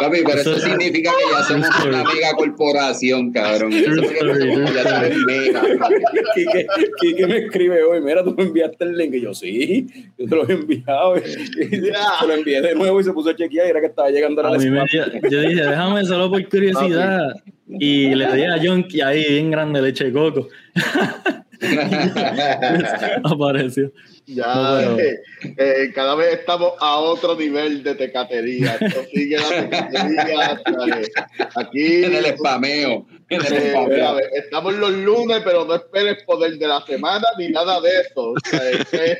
Papi, 0.00 0.18
pero 0.24 0.40
eso 0.40 0.52
Eso- 0.56 0.66
significa 0.66 1.10
que 1.10 1.24
ya 1.32 1.42
somos 1.44 1.68
una 1.86 2.04
mega 2.04 2.32
corporación, 2.36 3.32
cabrón. 3.32 3.72
Eso 3.72 3.90
significa 3.94 4.24
que 4.26 4.40
somos 4.40 4.74
ya 4.74 4.82
somos 4.84 5.16
mega. 5.26 5.60
papi. 5.78 5.94
Quique, 6.34 6.66
Quique 7.00 7.26
me 7.26 7.36
escribe 7.38 7.82
hoy, 7.82 8.00
mira, 8.00 8.22
tú 8.24 8.34
me 8.36 8.44
enviaste 8.44 8.84
el 8.84 8.96
link. 8.96 9.14
Y 9.14 9.20
yo, 9.22 9.34
sí, 9.34 9.86
yo 10.18 10.26
te 10.28 10.36
lo 10.36 10.48
he 10.48 10.52
enviado. 10.52 11.16
Y 11.18 11.20
se 11.22 12.26
lo 12.26 12.34
envié 12.34 12.60
de 12.62 12.74
nuevo 12.74 13.00
y 13.00 13.04
se 13.04 13.12
puso 13.12 13.30
a 13.30 13.36
chequear 13.36 13.66
y 13.66 13.70
era 13.70 13.80
que 13.80 13.86
estaba 13.86 14.10
llegando 14.10 14.46
A 14.46 14.56
mí 14.56 14.70
me- 14.70 14.84
yo, 14.92 15.04
yo 15.30 15.40
dije, 15.40 15.62
déjame 15.62 16.04
solo 16.04 16.30
por 16.30 16.46
curiosidad. 16.48 17.34
Y 17.68 18.14
le 18.14 18.32
di 18.34 18.42
a 18.44 18.56
Yonki 18.56 19.00
ahí, 19.02 19.24
bien 19.28 19.50
grande, 19.50 19.82
leche 19.82 20.04
de 20.04 20.12
coco. 20.12 20.48
Apareció. 23.24 23.90
Ya, 24.28 24.54
No, 24.54 24.76
pero- 24.76 24.98
eh, 24.98 25.20
eh, 25.56 25.92
cada 25.94 26.14
vez 26.14 26.34
estamos 26.40 26.72
a 26.80 26.96
otro 26.98 27.34
nivel 27.34 27.82
de 27.82 27.94
tecatería. 27.94 28.76
Esto 28.78 29.04
sigue 29.12 29.36
la 29.38 29.68
tecatería. 29.70 31.26
Aquí 31.56 32.04
En 32.04 32.14
el 32.14 32.36
spameo. 32.36 33.06
Eh, 33.30 34.30
estamos 34.36 34.74
los 34.74 34.90
lunes, 34.90 35.42
pero 35.44 35.64
no 35.66 35.74
esperes 35.74 36.22
poder 36.24 36.56
de 36.56 36.66
la 36.66 36.80
semana 36.86 37.26
ni 37.38 37.48
nada 37.50 37.78
de 37.80 37.90
eso. 38.00 38.30
O 38.32 38.34
sea, 38.44 38.70
es 38.70 38.84
que 38.88 39.16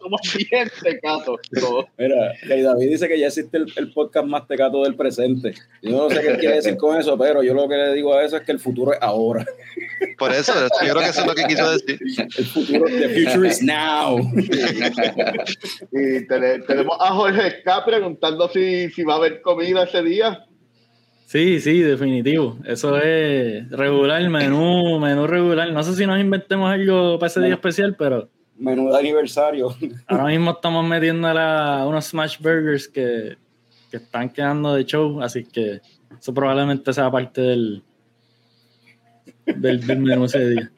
Somos 0.00 0.20
bien 0.50 0.68
tecatos. 0.82 1.40
Mira, 1.96 2.32
que 2.46 2.62
David 2.62 2.90
dice 2.90 3.06
que 3.08 3.18
ya 3.18 3.28
existe 3.28 3.56
el, 3.58 3.72
el 3.76 3.92
podcast 3.92 4.26
más 4.26 4.46
tecato 4.48 4.82
del 4.82 4.96
presente. 4.96 5.54
Yo 5.82 5.90
no 6.08 6.10
sé 6.10 6.20
qué 6.22 6.36
quiere 6.38 6.56
decir 6.56 6.76
con 6.76 6.98
eso, 6.98 7.16
pero 7.16 7.42
yo 7.42 7.54
lo 7.54 7.68
que 7.68 7.76
le 7.76 7.94
digo 7.94 8.14
a 8.14 8.24
eso 8.24 8.36
es 8.36 8.42
que 8.42 8.52
el 8.52 8.58
futuro 8.58 8.92
es 8.92 8.98
ahora. 9.00 9.46
Por 10.18 10.32
eso, 10.32 10.52
yo 10.84 10.92
creo 10.92 10.98
que 11.02 11.08
eso 11.10 11.20
es 11.20 11.26
lo 11.26 11.34
que 11.34 11.44
quiso 11.44 11.70
decir. 11.70 11.98
El 12.36 12.44
futuro, 12.46 12.84
the 12.86 13.08
future 13.08 13.48
is 13.48 13.62
now. 13.62 14.18
Y 15.92 16.26
tene- 16.26 16.58
tenemos 16.60 16.96
a 17.00 17.12
Jorge 17.14 17.60
Ska 17.60 17.84
preguntando 17.84 18.48
si, 18.48 18.90
si 18.90 19.02
va 19.04 19.14
a 19.14 19.16
haber 19.16 19.40
comida 19.42 19.84
ese 19.84 20.02
día. 20.02 20.44
Sí, 21.26 21.60
sí, 21.60 21.80
definitivo. 21.80 22.58
Eso 22.64 22.96
es 22.96 23.68
regular, 23.70 24.28
menú, 24.28 25.00
menú 25.00 25.26
regular. 25.26 25.72
No 25.72 25.82
sé 25.82 25.94
si 25.94 26.06
nos 26.06 26.20
inventemos 26.20 26.70
algo 26.70 27.18
para 27.18 27.28
ese 27.28 27.40
día 27.40 27.54
especial, 27.54 27.96
pero 27.96 28.28
Menú 28.56 28.90
de 28.90 28.98
aniversario. 28.98 29.74
ahora 30.06 30.26
mismo 30.26 30.52
estamos 30.52 30.86
metiendo 30.86 31.28
unos 31.88 32.06
smash 32.06 32.38
burgers 32.38 32.88
que, 32.88 33.36
que 33.90 33.96
están 33.96 34.30
quedando 34.30 34.74
de 34.74 34.84
show, 34.84 35.20
así 35.22 35.44
que 35.44 35.80
eso 36.18 36.32
probablemente 36.32 36.92
sea 36.92 37.10
parte 37.10 37.40
del, 37.40 37.82
del, 39.46 39.84
del 39.84 39.98
menú 39.98 40.26
ese 40.26 40.48
día. 40.50 40.70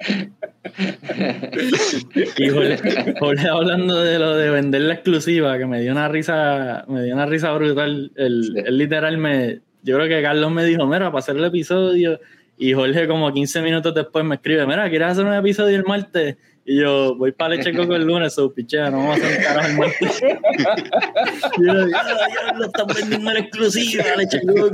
Y 2.39 2.49
Jorge, 2.49 3.15
Jorge 3.19 3.49
hablando 3.49 4.01
de 4.01 4.19
lo 4.19 4.37
de 4.37 4.51
vender 4.51 4.83
la 4.83 4.95
exclusiva, 4.95 5.59
que 5.59 5.67
me 5.67 5.81
dio 5.81 5.93
una 5.93 6.09
risa, 6.09 6.85
me 6.89 7.03
dio 7.03 7.15
una 7.15 7.27
risa 7.27 7.53
brutal. 7.53 8.11
El, 8.17 8.45
Sí. 8.45 8.53
Él 8.65 8.79
literal 8.79 9.19
me, 9.19 9.61
yo 9.87 9.95
creo 9.95 10.09
que 10.09 10.21
Carlos 10.21 10.51
me 10.51 10.65
dijo, 10.65 10.85
mira, 10.85 11.07
para 11.07 11.21
hacer 11.21 11.37
el 11.37 11.45
episodio 11.45 12.19
Y 12.59 12.73
Jorge, 12.73 13.07
como 13.07 13.33
15 13.33 13.63
minutos 13.63 13.95
después, 13.95 14.25
me 14.25 14.35
escribe: 14.35 14.67
Mira, 14.67 14.89
¿quieres 14.91 15.09
hacer 15.09 15.25
un 15.25 15.35
episodio 15.35 15.77
el 15.77 15.85
martes? 15.85 16.37
Y 16.69 16.81
yo, 16.81 17.15
voy 17.15 17.31
para 17.31 17.55
Leche 17.55 17.73
Coco 17.73 17.95
el 17.95 18.05
lunes, 18.05 18.35
so 18.35 18.53
pichea, 18.53 18.91
no 18.91 18.99
vamos 18.99 19.21
a 19.21 19.25
hacer 19.25 19.39
un 19.39 19.45
carajo 19.45 19.69
el 19.69 19.77
martes. 19.77 20.23
y 21.59 21.65
yo, 21.65 21.89
ya, 21.89 22.03
ya 22.03 22.59
lo 22.59 22.67
están 22.67 22.87
vendiendo 22.89 23.31
en 23.31 23.37
exclusiva, 23.37 24.05
Leche 24.17 24.41
Coco. 24.45 24.71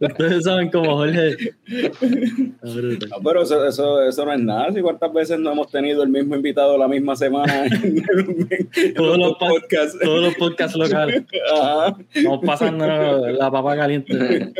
Ustedes 0.00 0.44
saben 0.44 0.70
cómo 0.70 0.96
Jorge. 0.96 1.36
No, 2.60 3.20
pero 3.22 3.42
eso, 3.42 3.64
eso, 3.68 4.02
eso 4.02 4.24
no 4.24 4.32
es 4.32 4.40
nada. 4.40 4.72
Si 4.72 4.80
cuántas 4.80 5.12
veces 5.12 5.38
no 5.38 5.52
hemos 5.52 5.70
tenido 5.70 6.02
el 6.02 6.08
mismo 6.08 6.34
invitado 6.34 6.76
la 6.76 6.88
misma 6.88 7.14
semana 7.14 7.66
en, 7.66 8.04
en 8.76 8.94
Todos 8.94 9.16
los 9.16 9.34
podcasts. 9.36 9.96
Todos 10.02 10.22
los 10.24 10.34
podcasts 10.34 10.76
locales. 10.76 11.22
Ajá, 11.52 11.96
Vamos 12.24 12.40
pasando 12.44 12.84
la 13.28 13.48
papa 13.48 13.76
caliente. 13.76 14.52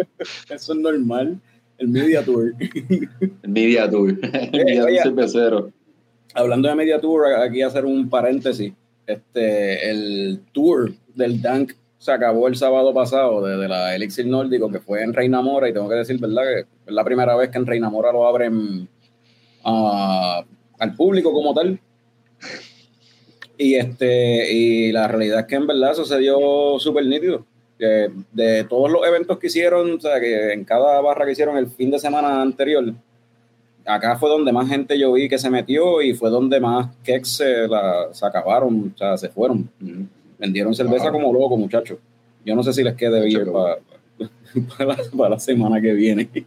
eso 0.49 0.73
es 0.73 0.79
normal. 0.79 1.40
El 1.79 1.89
Media 1.89 2.25
Tour. 2.25 2.55
El 2.61 3.49
Media 3.51 3.91
Tour. 3.91 4.19
El 4.53 4.65
Media 4.65 4.83
Tour 4.83 5.03
cervecero. 5.03 5.73
Hablando 6.35 6.69
de 6.69 6.75
Media 6.75 7.01
Tour, 7.01 7.27
aquí 7.27 7.63
hacer 7.63 7.85
un 7.85 8.09
paréntesis. 8.09 8.73
Este, 9.07 9.91
el 9.91 10.41
tour 10.53 10.93
del 11.15 11.43
Dank 11.43 11.73
se 11.99 12.11
acabó 12.11 12.49
el 12.49 12.57
sábado 12.57 12.93
pasado 12.95 13.45
de, 13.45 13.57
de 13.57 13.69
la 13.69 13.95
Elixir 13.95 14.27
Nórdico, 14.27 14.71
que 14.71 14.81
fue 14.81 15.03
en 15.03 15.13
Reina 15.13 15.43
Mora, 15.43 15.69
y 15.69 15.73
tengo 15.73 15.89
que 15.89 15.97
decir, 15.97 16.19
¿verdad? 16.19 16.43
Que 16.43 16.61
es 16.61 16.93
la 16.93 17.05
primera 17.05 17.37
vez 17.37 17.51
que 17.51 17.59
en 17.59 17.67
Reina 17.67 17.91
Mora 17.91 18.13
lo 18.13 18.27
abren 18.27 18.89
ah, 19.65 20.45
al 20.79 20.95
público 20.95 21.33
como 21.33 21.55
tal. 21.55 21.79
Y 23.57 23.75
este, 23.75 24.53
y 24.53 24.93
la 24.93 25.07
realidad 25.07 25.41
es 25.41 25.47
que 25.47 25.55
en 25.55 25.67
verdad 25.67 25.95
sucedió 25.95 26.79
súper 26.79 27.07
nítido. 27.07 27.47
De 28.33 28.64
todos 28.64 28.90
los 28.90 29.07
eventos 29.07 29.38
que 29.38 29.47
hicieron, 29.49 29.92
o 29.92 30.01
sea, 30.01 30.20
que 30.20 30.53
en 30.53 30.64
cada 30.64 31.01
barra 31.01 31.25
que 31.27 31.33
hicieron 31.33 31.57
el 31.57 31.66
fin 31.68 31.90
de 31.90 31.99
semana 31.99 32.40
anterior, 32.42 32.92
acá 33.85 34.16
fue 34.16 34.29
donde 34.31 34.53
más 34.53 34.68
gente 34.68 34.99
yo 34.99 35.12
vi 35.12 35.29
que 35.29 35.38
se 35.38 35.51
metió 35.51 36.01
y 36.03 36.14
fue 36.14 36.31
donde 36.31 36.61
más 36.61 36.88
keks 37.05 37.29
se, 37.37 37.68
la- 37.68 38.09
se 38.12 38.25
acabaron, 38.27 38.92
o 38.94 38.99
sea, 38.99 39.16
se 39.16 39.29
fueron. 39.29 39.68
Vendieron 40.38 40.75
cerveza 40.75 41.11
como 41.12 41.33
locos, 41.33 41.59
muchachos. 41.59 41.99
Yo 42.44 42.55
no 42.55 42.62
sé 42.62 42.73
si 42.73 42.83
les 42.83 42.94
quede 42.94 43.25
bien 43.25 43.51
para, 43.53 43.79
para, 44.77 44.85
la, 44.97 45.03
para 45.16 45.31
la 45.31 45.38
semana 45.38 45.81
que 45.81 45.92
viene. 45.92 46.29
Qué 46.29 46.44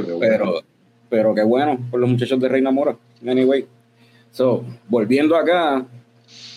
bueno. 0.00 0.18
Pero, 0.20 0.60
pero 1.08 1.34
qué 1.34 1.42
bueno 1.42 1.78
por 1.90 2.00
los 2.00 2.08
muchachos 2.10 2.38
de 2.40 2.48
Reina 2.48 2.70
Mora. 2.70 2.96
Anyway. 3.26 3.66
So, 4.32 4.64
volviendo 4.88 5.34
acá, 5.36 5.84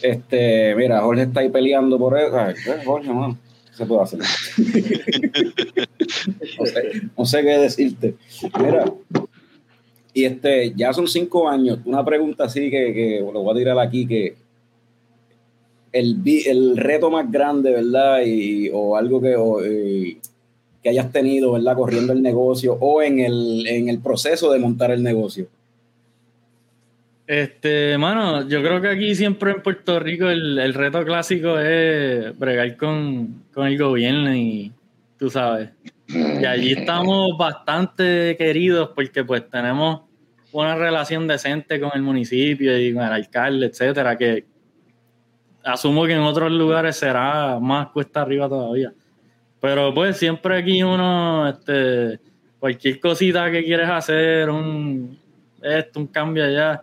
este, 0.02 0.76
mira, 0.76 1.00
Jorge 1.02 1.24
está 1.24 1.40
ahí 1.42 1.50
peleando 1.50 1.98
por 1.98 2.18
eso. 2.20 2.38
Ay, 2.38 2.56
¿qué, 2.64 2.84
Jorge, 2.86 3.10
mano? 3.14 3.38
¿Qué 3.80 3.86
se 3.86 3.96
hacer? 3.96 4.20
no, 7.18 7.26
sé, 7.26 7.42
qué 7.42 7.58
decirte. 7.58 8.16
Mira, 8.60 8.92
y 10.14 10.26
este, 10.26 10.74
ya 10.76 10.92
son 10.92 11.08
cinco 11.08 11.48
años. 11.48 11.80
Una 11.86 12.04
pregunta 12.04 12.44
así 12.44 12.70
que, 12.70 12.94
que 12.94 13.22
lo 13.22 13.42
voy 13.42 13.54
a 13.54 13.58
tirar 13.58 13.80
aquí, 13.80 14.06
que 14.06 14.36
el, 15.94 16.22
el 16.26 16.76
reto 16.76 17.10
más 17.10 17.32
grande, 17.32 17.72
¿verdad? 17.72 18.20
Y, 18.26 18.70
o 18.74 18.98
algo 18.98 19.22
que, 19.22 19.38
eh, 19.64 20.18
que 20.84 20.90
hayas 20.90 21.14
tenido, 21.14 21.54
¿verdad? 21.54 21.78
Corriendo 21.78 22.12
el 22.12 22.22
negocio 22.22 22.78
o 22.82 23.02
en 23.02 23.20
el, 23.20 23.66
en 23.66 23.88
el 23.88 24.00
proceso 24.00 24.52
de 24.52 24.60
montar 24.60 24.92
el 24.92 25.04
negocio. 25.04 25.48
Este, 27.30 27.96
mano, 28.00 28.48
yo 28.48 28.60
creo 28.64 28.82
que 28.82 28.88
aquí 28.88 29.14
siempre 29.14 29.52
en 29.52 29.62
Puerto 29.62 30.00
Rico 30.00 30.32
el, 30.32 30.58
el 30.58 30.74
reto 30.74 31.06
clásico 31.06 31.60
es 31.60 32.36
bregar 32.40 32.76
con, 32.76 33.44
con 33.54 33.68
el 33.68 33.78
gobierno 33.78 34.34
y 34.36 34.72
tú 35.16 35.30
sabes. 35.30 35.70
Y 36.08 36.44
allí 36.44 36.72
estamos 36.72 37.38
bastante 37.38 38.36
queridos 38.36 38.90
porque 38.96 39.24
pues 39.24 39.48
tenemos 39.48 40.02
una 40.52 40.74
relación 40.74 41.28
decente 41.28 41.80
con 41.80 41.92
el 41.94 42.02
municipio 42.02 42.76
y 42.80 42.96
con 42.96 43.04
el 43.04 43.14
alcalde, 43.14 43.68
etcétera, 43.68 44.18
que 44.18 44.46
asumo 45.64 46.08
que 46.08 46.14
en 46.14 46.22
otros 46.22 46.52
lugares 46.52 46.96
será 46.96 47.60
más 47.60 47.90
cuesta 47.90 48.24
arriba 48.24 48.50
todavía. 48.50 48.92
Pero 49.62 49.94
pues 49.94 50.18
siempre 50.18 50.58
aquí 50.58 50.82
uno, 50.82 51.48
este, 51.48 52.20
cualquier 52.58 53.00
cosita 53.00 53.52
que 53.52 53.64
quieres 53.64 53.88
hacer, 53.88 54.50
un 54.50 55.16
esto, 55.62 56.00
un 56.00 56.08
cambio 56.08 56.44
allá, 56.44 56.82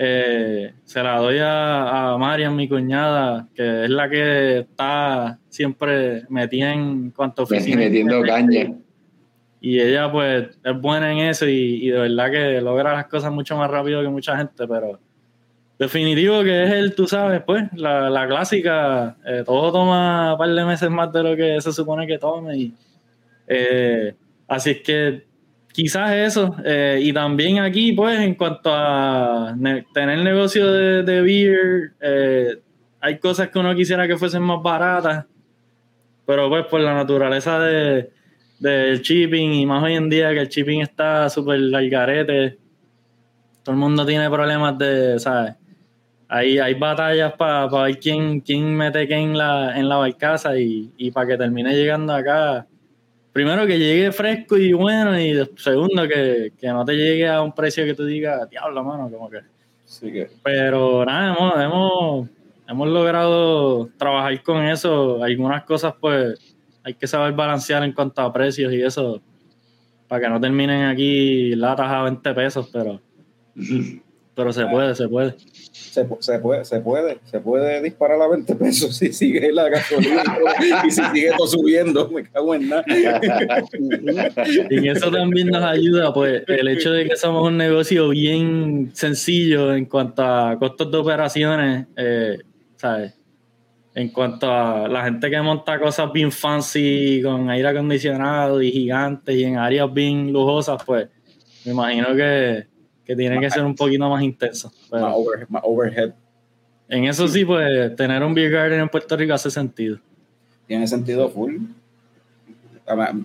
eh, 0.00 0.74
se 0.84 1.02
la 1.02 1.18
doy 1.18 1.38
a, 1.38 2.12
a 2.12 2.18
Marian, 2.18 2.54
mi 2.54 2.68
cuñada, 2.68 3.48
que 3.52 3.84
es 3.84 3.90
la 3.90 4.08
que 4.08 4.60
está 4.60 5.40
siempre 5.48 6.22
metida 6.28 6.72
en 6.72 7.10
cuanto 7.10 7.42
oficina. 7.42 7.78
Metiendo 7.78 8.22
caña. 8.22 8.74
Y 9.60 9.80
ella, 9.80 10.10
pues, 10.12 10.56
es 10.62 10.80
buena 10.80 11.10
en 11.10 11.18
eso 11.18 11.48
y, 11.48 11.84
y 11.84 11.90
de 11.90 11.98
verdad 11.98 12.30
que 12.30 12.60
logra 12.60 12.92
las 12.92 13.06
cosas 13.08 13.32
mucho 13.32 13.56
más 13.56 13.68
rápido 13.68 14.00
que 14.00 14.08
mucha 14.08 14.36
gente, 14.36 14.68
pero 14.68 15.00
definitivo 15.80 16.44
que 16.44 16.62
es 16.62 16.70
el, 16.70 16.94
tú 16.94 17.08
sabes, 17.08 17.42
pues, 17.44 17.64
la, 17.72 18.08
la 18.08 18.28
clásica, 18.28 19.16
eh, 19.26 19.42
todo 19.44 19.72
toma 19.72 20.34
un 20.34 20.38
par 20.38 20.48
de 20.48 20.64
meses 20.64 20.88
más 20.90 21.12
de 21.12 21.22
lo 21.24 21.34
que 21.34 21.60
se 21.60 21.72
supone 21.72 22.06
que 22.06 22.18
tome. 22.18 22.56
Y, 22.56 22.74
eh, 23.48 24.14
así 24.46 24.70
es 24.70 24.80
que 24.82 25.27
quizás 25.78 26.10
eso. 26.12 26.56
eh, 26.64 26.98
y 27.00 27.12
también 27.12 27.60
aquí, 27.60 27.92
pues, 27.92 28.18
en 28.18 28.34
cuanto 28.34 28.70
a 28.74 29.54
ne- 29.56 29.86
tener 29.94 30.18
negocio 30.18 30.66
de, 30.72 31.04
de 31.04 31.22
beer, 31.22 31.92
eh, 32.00 32.60
hay 33.00 33.18
cosas 33.20 33.48
que 33.48 33.60
uno 33.60 33.72
quisiera 33.76 34.08
que 34.08 34.16
fuesen 34.16 34.42
más 34.42 34.60
baratas, 34.60 35.24
pero 36.26 36.48
pues 36.48 36.66
por 36.66 36.80
la 36.80 36.94
naturaleza 36.94 37.60
de 37.60 38.10
del 38.58 39.02
shipping 39.02 39.52
y 39.52 39.66
más 39.66 39.84
hoy 39.84 39.94
en 39.94 40.10
día 40.10 40.30
que 40.34 40.40
el 40.40 40.48
shipping 40.48 40.80
está 40.80 41.28
súper 41.30 41.60
al. 41.72 42.58
Todo 43.62 43.72
el 43.74 43.78
mundo 43.78 44.04
tiene 44.04 44.28
problemas 44.28 44.76
de, 44.78 45.16
¿sabes? 45.20 45.54
Hay, 46.28 46.58
hay 46.58 46.74
batallas 46.74 47.34
para 47.34 47.68
ver 47.68 47.98
quién, 48.00 48.40
quién 48.40 48.74
mete 48.74 49.06
qué 49.06 49.14
en 49.14 49.38
la, 49.38 49.78
en 49.78 49.88
la 49.88 49.96
barcaza 49.98 50.58
y, 50.58 50.90
y 50.96 51.12
para 51.12 51.28
que 51.28 51.36
termine 51.36 51.72
llegando 51.72 52.12
acá. 52.12 52.66
Primero 53.32 53.66
que 53.66 53.78
llegue 53.78 54.10
fresco 54.12 54.56
y 54.56 54.72
bueno 54.72 55.18
y 55.18 55.48
segundo 55.56 56.08
que, 56.08 56.52
que 56.58 56.68
no 56.68 56.84
te 56.84 56.94
llegue 56.94 57.28
a 57.28 57.42
un 57.42 57.52
precio 57.52 57.84
que 57.84 57.94
tú 57.94 58.04
digas, 58.04 58.48
diablo, 58.50 58.82
mano, 58.82 59.10
como 59.10 59.30
que, 59.30 59.40
Pero 60.42 61.04
nada, 61.04 61.34
hemos, 61.34 61.60
hemos, 61.60 62.28
hemos 62.68 62.88
logrado 62.88 63.88
trabajar 63.96 64.42
con 64.42 64.64
eso. 64.64 65.22
Algunas 65.22 65.64
cosas, 65.64 65.94
pues, 66.00 66.56
hay 66.82 66.94
que 66.94 67.06
saber 67.06 67.32
balancear 67.34 67.84
en 67.84 67.92
cuanto 67.92 68.22
a 68.22 68.32
precios 68.32 68.72
y 68.72 68.82
eso, 68.82 69.20
para 70.08 70.22
que 70.22 70.28
no 70.28 70.40
terminen 70.40 70.86
aquí 70.86 71.54
latas 71.54 71.90
a 71.90 72.02
20 72.02 72.34
pesos, 72.34 72.68
pero, 72.72 73.00
pero 74.34 74.52
se 74.52 74.66
puede, 74.66 74.94
se 74.94 75.08
puede. 75.08 75.36
Se, 75.90 76.06
pu- 76.06 76.20
se 76.20 76.38
puede, 76.38 76.64
se 76.64 76.80
puede, 76.80 77.18
se 77.24 77.40
puede 77.40 77.82
disparar 77.82 78.20
a 78.20 78.28
20 78.28 78.54
pesos 78.56 78.96
si 78.96 79.12
sigue 79.12 79.52
la 79.52 79.68
gasolina 79.68 80.22
y 80.86 80.90
si 80.90 81.02
sigue 81.02 81.30
todo 81.36 81.46
subiendo, 81.46 82.08
me 82.10 82.24
cago 82.24 82.54
en 82.54 82.68
nada. 82.68 82.84
Y 84.70 84.88
eso 84.88 85.10
también 85.10 85.48
nos 85.48 85.64
ayuda, 85.64 86.12
pues, 86.12 86.42
el 86.46 86.68
hecho 86.68 86.92
de 86.92 87.08
que 87.08 87.16
somos 87.16 87.46
un 87.46 87.56
negocio 87.56 88.10
bien 88.10 88.90
sencillo 88.94 89.74
en 89.74 89.86
cuanto 89.86 90.22
a 90.22 90.56
costos 90.58 90.90
de 90.90 90.98
operaciones, 90.98 91.86
eh, 91.96 92.38
¿sabes? 92.76 93.14
En 93.94 94.10
cuanto 94.10 94.48
a 94.52 94.86
la 94.86 95.04
gente 95.04 95.28
que 95.28 95.40
monta 95.40 95.80
cosas 95.80 96.12
bien 96.12 96.30
fancy, 96.30 97.20
con 97.22 97.50
aire 97.50 97.68
acondicionado 97.68 98.62
y 98.62 98.70
gigantes 98.70 99.34
y 99.34 99.42
en 99.44 99.56
áreas 99.56 99.92
bien 99.92 100.32
lujosas, 100.32 100.80
pues, 100.84 101.08
me 101.64 101.72
imagino 101.72 102.14
que, 102.14 102.67
que 103.08 103.16
tiene 103.16 103.40
que 103.40 103.50
ser 103.50 103.64
un 103.64 103.74
poquito 103.74 104.08
más 104.08 104.22
intenso. 104.22 104.70
Pero 104.90 105.02
Más, 105.02 105.14
over- 105.16 105.46
más 105.48 105.62
overhead. 105.64 106.12
en 106.90 107.04
eso 107.06 107.26
sí, 107.26 107.42
pues, 107.44 107.96
tener 107.96 108.22
un 108.22 108.34
beer 108.34 108.52
garden 108.52 108.80
en 108.80 108.88
Puerto 108.90 109.16
Rico 109.16 109.32
hace 109.32 109.50
sentido. 109.50 109.98
Tiene 110.66 110.86
sentido 110.86 111.28
full. 111.30 111.56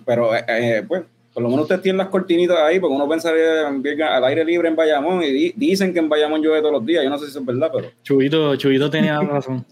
Pero, 0.06 0.34
eh, 0.34 0.44
eh, 0.48 0.84
pues, 0.88 1.02
por 1.32 1.42
lo 1.42 1.48
menos 1.50 1.62
ustedes 1.64 1.82
tienen 1.82 1.98
las 1.98 2.08
cortinitas 2.08 2.58
ahí, 2.58 2.78
porque 2.80 2.94
uno 2.94 3.08
pensaría 3.08 3.68
en 3.68 4.02
al 4.02 4.24
aire 4.24 4.44
libre 4.44 4.68
en 4.68 4.76
Bayamón 4.76 5.22
y 5.22 5.30
di- 5.30 5.52
dicen 5.56 5.92
que 5.92 5.98
en 5.98 6.08
Bayamón 6.08 6.40
llueve 6.42 6.60
todos 6.60 6.72
los 6.72 6.86
días. 6.86 7.04
Yo 7.04 7.10
no 7.10 7.18
sé 7.18 7.24
si 7.26 7.30
eso 7.32 7.40
es 7.40 7.46
verdad, 7.46 7.70
pero 7.74 7.90
Chubito, 8.02 8.56
Chubito 8.56 8.88
tenía 8.90 9.20
razón. 9.20 9.64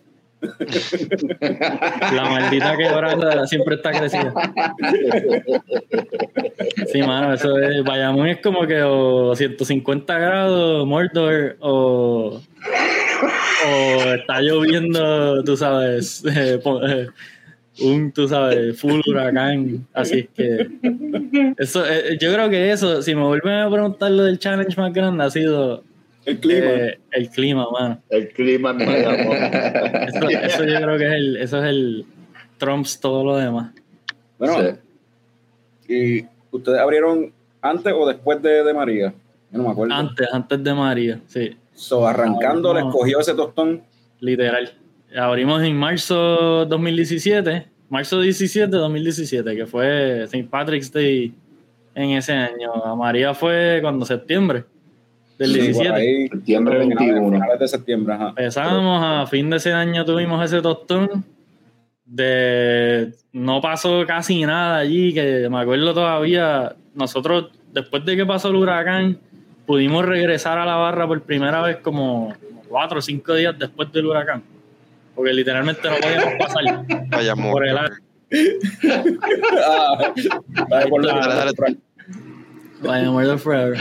La 2.12 2.24
maldita 2.24 2.76
quebrada 2.76 3.46
siempre 3.46 3.76
está 3.76 3.92
crecida. 3.92 4.32
Sí, 6.90 7.02
mano, 7.02 7.32
eso 7.34 7.58
es. 7.58 7.84
Bayamón 7.84 8.28
es 8.28 8.40
como 8.40 8.66
que 8.66 8.82
o 8.82 9.34
150 9.34 10.18
grados, 10.18 10.86
Mordor, 10.86 11.56
o. 11.60 12.40
O 13.64 14.12
está 14.14 14.40
lloviendo, 14.40 15.44
tú 15.44 15.56
sabes, 15.56 16.24
eh, 16.24 16.60
eh, 16.88 17.06
un, 17.80 18.10
tú 18.12 18.26
sabes, 18.26 18.78
full 18.80 19.00
huracán. 19.06 19.86
Así 19.92 20.28
que. 20.34 20.68
Eso, 21.56 21.86
eh, 21.86 22.18
yo 22.20 22.32
creo 22.32 22.50
que 22.50 22.72
eso, 22.72 23.02
si 23.02 23.14
me 23.14 23.22
vuelven 23.22 23.54
a 23.54 23.70
preguntar 23.70 24.10
lo 24.10 24.24
del 24.24 24.38
challenge 24.38 24.80
más 24.80 24.92
grande, 24.92 25.24
ha 25.24 25.30
sido 25.30 25.84
el 26.24 26.38
clima. 26.38 26.66
eh, 26.66 27.00
el 27.12 27.28
clima, 27.30 27.66
mano. 27.70 28.02
El 28.10 28.28
clima 28.28 28.70
en 28.70 28.78
Bayamón. 28.78 29.36
Eso, 30.08 30.28
eso 30.28 30.64
yo 30.64 30.76
creo 30.80 30.98
que 30.98 31.06
es 31.06 31.12
el, 31.12 31.36
eso 31.36 31.58
es 31.58 31.64
el 31.70 32.06
trumps 32.58 33.00
todo 33.00 33.24
lo 33.24 33.36
demás. 33.36 33.72
bueno, 34.38 34.54
Sí. 35.86 35.92
y 35.94 36.26
¿Ustedes 36.50 36.78
abrieron 36.78 37.32
antes 37.62 37.92
o 37.96 38.06
después 38.06 38.40
de, 38.42 38.62
de 38.62 38.74
María? 38.74 39.14
Yo 39.50 39.58
no 39.58 39.64
me 39.64 39.70
acuerdo. 39.70 39.94
Antes, 39.94 40.28
antes 40.32 40.62
de 40.62 40.74
María, 40.74 41.20
sí, 41.26 41.56
So, 41.74 42.06
arrancando, 42.06 42.72
No. 42.74 42.80
les 42.80 42.92
cogió 42.92 43.20
ese 43.20 43.34
tostón. 43.34 43.82
literal. 44.20 44.70
Abrimos 45.16 45.62
en 45.62 45.74
marzo 45.76 46.64
2017, 46.66 47.66
marzo 47.88 48.20
17 48.20 48.70
de 48.70 48.76
2017, 48.78 49.56
que 49.56 49.66
fue 49.66 50.22
St. 50.24 50.44
Patrick's 50.50 50.92
Day 50.92 51.34
en 51.94 52.10
ese 52.10 52.32
año. 52.32 52.72
A 52.84 52.94
María 52.94 53.34
fue 53.34 53.78
cuando 53.82 54.04
septiembre 54.06 54.64
del 55.38 55.50
Sí, 55.52 55.58
por 55.58 55.66
17. 55.66 55.94
ahí, 55.94 56.28
Septiembre 56.28 56.80
finales- 56.80 56.98
21. 56.98 57.30
finales 57.32 57.58
de 57.60 57.68
septiembre, 57.68 58.14
ajá. 58.14 58.28
Empezamos 58.28 59.02
a 59.04 59.26
fin 59.26 59.50
de 59.50 59.56
ese 59.56 59.72
año 59.72 60.04
tuvimos 60.04 60.44
ese 60.44 60.60
tostón 60.62 61.24
de 62.04 63.12
no 63.32 63.60
pasó 63.60 64.04
casi 64.06 64.44
nada 64.44 64.78
allí 64.78 65.14
que 65.14 65.48
me 65.50 65.58
acuerdo 65.60 65.94
todavía 65.94 66.74
nosotros 66.94 67.50
después 67.72 68.04
de 68.04 68.16
que 68.16 68.26
pasó 68.26 68.48
el 68.48 68.56
huracán 68.56 69.18
pudimos 69.66 70.04
regresar 70.04 70.58
a 70.58 70.66
la 70.66 70.74
barra 70.76 71.06
por 71.06 71.22
primera 71.22 71.62
vez 71.62 71.78
como 71.78 72.34
cuatro 72.68 72.98
o 72.98 73.02
cinco 73.02 73.34
días 73.34 73.58
después 73.58 73.90
del 73.92 74.06
huracán 74.06 74.42
porque 75.14 75.32
literalmente 75.32 75.88
no 75.88 75.96
podíamos 75.96 76.34
pasar 76.38 76.64
Vaya 77.08 77.34
por 77.34 77.66
el 77.66 77.74
mujer. 77.74 77.92
Ah, 79.64 80.12
dale, 80.68 80.86
por 80.88 81.04
la- 81.04 81.14
Dale, 81.14 81.34
dale. 81.54 81.76
Vaya, 82.82 83.38
Forever. 83.38 83.78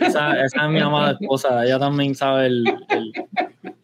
esa, 0.00 0.44
esa 0.44 0.64
es 0.64 0.70
mi 0.70 0.80
amada 0.80 1.16
esposa 1.20 1.64
ella 1.64 1.78
también 1.78 2.14
sabe 2.14 2.46
el, 2.46 2.64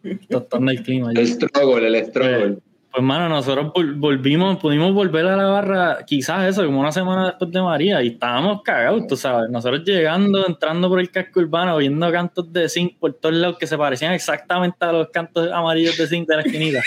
el 0.03 0.19
tostón 0.27 0.65
del 0.65 0.81
clima 0.83 1.11
El 1.11 1.27
struggle, 1.27 1.87
el 1.87 2.05
struggle. 2.05 2.57
Pues, 2.91 3.03
mano, 3.03 3.27
nosotros 3.27 3.73
vol- 3.73 3.95
volvimos, 3.97 4.57
pudimos 4.57 4.93
volver 4.93 5.25
a 5.25 5.35
la 5.35 5.45
barra, 5.45 5.97
quizás 6.05 6.47
eso, 6.47 6.63
como 6.63 6.79
una 6.79 6.91
semana 6.91 7.25
después 7.25 7.49
de 7.51 7.59
María, 7.59 8.03
y 8.03 8.09
estábamos 8.09 8.61
cagados, 8.61 9.07
tú 9.07 9.15
sabes. 9.17 9.49
Nosotros 9.49 9.83
llegando, 9.83 10.45
entrando 10.45 10.89
por 10.89 10.99
el 10.99 11.09
casco 11.09 11.39
urbano, 11.39 11.73
oyendo 11.73 12.11
cantos 12.11 12.53
de 12.53 12.69
zinc 12.69 12.99
por 12.99 13.13
todos 13.15 13.33
lados 13.33 13.57
que 13.57 13.65
se 13.65 13.79
parecían 13.79 14.13
exactamente 14.13 14.77
a 14.85 14.91
los 14.91 15.09
cantos 15.09 15.51
amarillos 15.51 15.97
de 15.97 16.05
zinc 16.05 16.27
de 16.27 16.35
la 16.35 16.41
esquinita. 16.43 16.83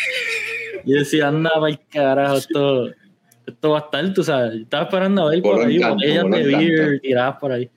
Y 0.84 0.92
decía, 0.92 1.26
anda, 1.26 1.50
para 1.54 1.70
el 1.70 1.80
carajo, 1.90 2.36
esto, 2.36 2.90
esto 3.46 3.70
va 3.70 3.78
a 3.78 3.80
estar, 3.82 4.12
tú 4.12 4.24
sabes. 4.24 4.54
Yo 4.54 4.62
estaba 4.62 4.84
esperando 4.84 5.22
a 5.22 5.30
ver 5.30 5.42
por 5.42 5.64
ahí 5.64 5.76
encanto, 5.76 5.94
botellas 5.96 6.22
voló 6.24 6.36
de 6.36 6.44
beer 6.44 7.00
tiradas 7.00 7.36
por 7.36 7.52
ahí. 7.52 7.70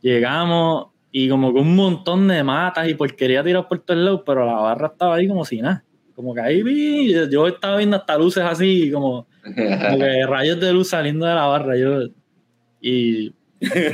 Llegamos 0.00 0.88
y 1.10 1.28
como 1.28 1.52
que 1.52 1.60
un 1.60 1.74
montón 1.74 2.28
de 2.28 2.42
matas 2.44 2.88
y 2.88 2.94
porquería 2.94 3.42
tiradas 3.42 3.66
por 3.66 3.80
todos 3.80 4.00
lados, 4.00 4.22
pero 4.24 4.46
la 4.46 4.54
barra 4.54 4.88
estaba 4.88 5.16
ahí 5.16 5.26
como 5.26 5.44
si 5.44 5.60
nada. 5.60 5.84
Como 6.14 6.34
que 6.34 6.40
ahí 6.40 6.62
vi, 6.62 7.14
yo 7.30 7.46
estaba 7.46 7.76
viendo 7.76 7.96
hasta 7.96 8.18
luces 8.18 8.42
así, 8.42 8.90
como, 8.90 9.26
como 9.44 9.98
que 9.98 10.26
rayos 10.26 10.60
de 10.60 10.72
luz 10.72 10.88
saliendo 10.88 11.26
de 11.26 11.34
la 11.34 11.46
barra. 11.46 11.76
Yo, 11.76 12.08
y 12.80 13.32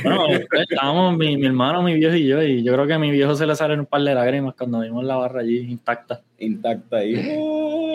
bueno, 0.03 0.25
pues, 0.49 0.65
estábamos 0.69 1.17
mi, 1.17 1.37
mi 1.37 1.45
hermano, 1.45 1.81
mi 1.81 1.95
viejo 1.95 2.15
y 2.15 2.27
yo, 2.27 2.41
y 2.41 2.63
yo 2.63 2.73
creo 2.73 2.87
que 2.87 2.93
a 2.93 2.99
mi 2.99 3.11
viejo 3.11 3.35
se 3.35 3.45
le 3.45 3.55
salen 3.55 3.81
un 3.81 3.85
par 3.85 4.01
de 4.01 4.13
lágrimas 4.13 4.55
cuando 4.55 4.79
vimos 4.79 5.03
la 5.03 5.15
barra 5.15 5.41
allí 5.41 5.57
intacta. 5.59 6.21
intacta 6.37 6.97
ahí. 6.97 7.15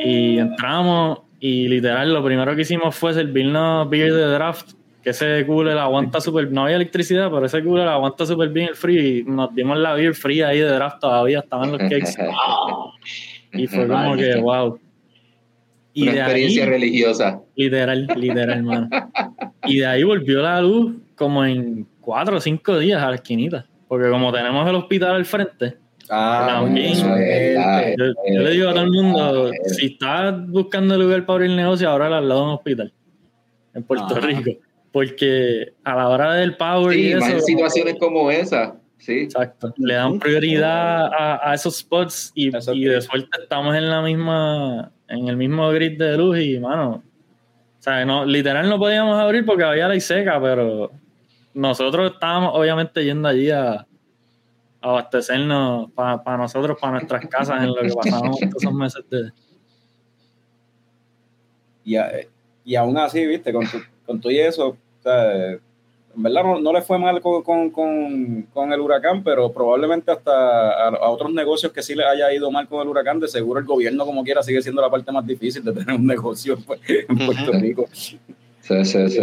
Y 0.04 0.38
entramos 0.38 1.20
y 1.40 1.66
literal 1.68 2.12
lo 2.12 2.22
primero 2.24 2.54
que 2.54 2.62
hicimos 2.62 2.94
fue 2.94 3.14
servirnos 3.14 3.88
beer 3.88 4.12
de 4.12 4.26
draft, 4.26 4.72
que 5.02 5.10
ese 5.10 5.44
cooler 5.46 5.78
aguanta 5.78 6.20
súper, 6.20 6.52
no 6.52 6.64
había 6.64 6.76
electricidad, 6.76 7.30
pero 7.30 7.46
ese 7.46 7.64
cooler 7.64 7.88
aguanta 7.88 8.26
súper 8.26 8.50
bien 8.50 8.68
el 8.68 8.76
frío 8.76 9.02
y 9.02 9.24
nos 9.24 9.54
dimos 9.54 9.78
la 9.78 9.94
beer 9.94 10.14
fría 10.14 10.48
ahí 10.48 10.58
de 10.58 10.66
draft 10.66 11.00
todavía, 11.00 11.38
estaban 11.40 11.72
los 11.72 11.80
cakes 11.80 12.14
y 13.54 13.66
fue 13.66 13.88
como 13.88 14.16
que 14.16 14.36
wow. 14.36 14.78
Y 15.92 16.02
Una 16.02 16.12
de 16.12 16.18
experiencia 16.20 16.62
ahí, 16.64 16.70
religiosa. 16.70 17.40
literal, 17.56 18.06
literal, 18.16 18.58
hermano. 18.58 18.88
Y 19.64 19.78
de 19.78 19.86
ahí 19.86 20.02
volvió 20.04 20.40
la 20.40 20.60
luz 20.62 20.94
como 21.16 21.44
en 21.44 21.86
cuatro 22.00 22.36
o 22.36 22.40
cinco 22.40 22.78
días 22.78 23.02
a 23.02 23.08
la 23.10 23.16
esquinita, 23.16 23.66
porque 23.88 24.08
como 24.08 24.32
tenemos 24.32 24.68
el 24.68 24.74
hospital 24.76 25.16
al 25.16 25.24
frente, 25.24 25.76
Ah, 26.10 26.64
Ah, 26.64 27.84
yo, 27.96 28.04
yo 28.34 28.40
le 28.42 28.50
digo 28.50 28.68
a 28.68 28.72
todo 28.72 28.82
el 28.84 28.90
mundo, 28.90 29.50
si 29.66 29.86
estás 29.86 30.46
buscando 30.48 30.98
lugar 30.98 31.24
para 31.24 31.36
abrir 31.36 31.50
el 31.50 31.56
negocio, 31.56 31.88
ahora 31.88 32.06
al 32.18 32.28
lado 32.28 32.40
de 32.40 32.46
un 32.48 32.52
hospital 32.54 32.92
en 33.74 33.82
Puerto 33.84 34.06
Ajá. 34.16 34.20
Rico. 34.26 34.50
Porque 34.92 35.72
a 35.84 35.94
la 35.94 36.08
hora 36.08 36.34
del 36.34 36.56
power 36.56 36.98
y 36.98 37.10
Sí, 37.10 37.14
más 37.14 37.28
eso, 37.28 37.36
en 37.36 37.42
situaciones 37.42 37.94
como 38.00 38.28
esa. 38.30 38.74
Sí. 38.98 39.20
exacto, 39.20 39.72
le 39.78 39.94
dan 39.94 40.18
prioridad 40.18 41.06
a, 41.06 41.50
a 41.50 41.54
esos 41.54 41.78
spots 41.78 42.32
y, 42.34 42.54
Eso 42.54 42.74
y 42.74 42.84
de 42.84 43.00
suerte 43.00 43.30
estamos 43.40 43.74
en 43.74 43.88
la 43.88 44.02
misma, 44.02 44.92
en 45.08 45.26
el 45.28 45.36
mismo 45.38 45.70
grid 45.70 45.96
de 45.98 46.18
luz 46.18 46.38
y 46.38 46.58
mano, 46.58 47.02
o 47.78 47.82
sea, 47.82 48.04
no, 48.04 48.26
literal 48.26 48.68
no 48.68 48.78
podíamos 48.78 49.18
abrir 49.18 49.46
porque 49.46 49.64
había 49.64 49.88
ley 49.88 50.00
seca, 50.00 50.38
pero 50.38 50.90
nosotros 51.54 52.12
estábamos 52.12 52.50
obviamente 52.54 53.02
yendo 53.02 53.26
allí 53.26 53.50
a 53.50 53.86
abastecernos 54.80 55.90
para 55.92 56.36
nosotros, 56.36 56.78
para 56.80 56.92
nuestras 56.94 57.26
casas, 57.26 57.62
en 57.62 57.68
lo 57.68 57.74
que 57.76 57.88
pasábamos 57.92 58.38
todos 58.50 58.62
esos 58.62 58.72
meses 58.74 59.04
de... 59.10 59.30
y, 61.84 61.96
a- 61.96 62.10
y 62.64 62.74
aún 62.76 62.96
así, 62.98 63.26
viste, 63.26 63.52
con, 63.52 63.66
tu- 63.66 63.82
con 64.06 64.20
todo 64.20 64.32
y 64.32 64.38
eso, 64.38 64.68
o 64.68 64.76
sea, 65.02 65.52
en 65.52 66.22
verdad 66.24 66.42
no, 66.42 66.60
no 66.60 66.72
le 66.72 66.82
fue 66.82 66.98
mal 66.98 67.20
con, 67.20 67.42
con, 67.42 67.70
con, 67.70 68.42
con 68.52 68.72
el 68.72 68.80
huracán, 68.80 69.22
pero 69.22 69.52
probablemente 69.52 70.10
hasta 70.10 70.32
a, 70.32 70.88
a 70.88 71.08
otros 71.10 71.32
negocios 71.32 71.72
que 71.72 71.82
sí 71.82 71.94
le 71.94 72.04
haya 72.04 72.32
ido 72.32 72.50
mal 72.50 72.68
con 72.68 72.80
el 72.82 72.88
huracán, 72.88 73.20
de 73.20 73.28
seguro 73.28 73.60
el 73.60 73.66
gobierno 73.66 74.04
como 74.04 74.24
quiera 74.24 74.42
sigue 74.42 74.60
siendo 74.62 74.82
la 74.82 74.90
parte 74.90 75.12
más 75.12 75.26
difícil 75.26 75.62
de 75.64 75.72
tener 75.72 75.94
un 75.94 76.06
negocio 76.06 76.58
pues, 76.66 76.80
en 76.88 77.16
Puerto. 77.26 77.52
Rico. 77.52 77.86
Sí, 77.92 78.18
sí, 78.84 79.08
sí. 79.08 79.20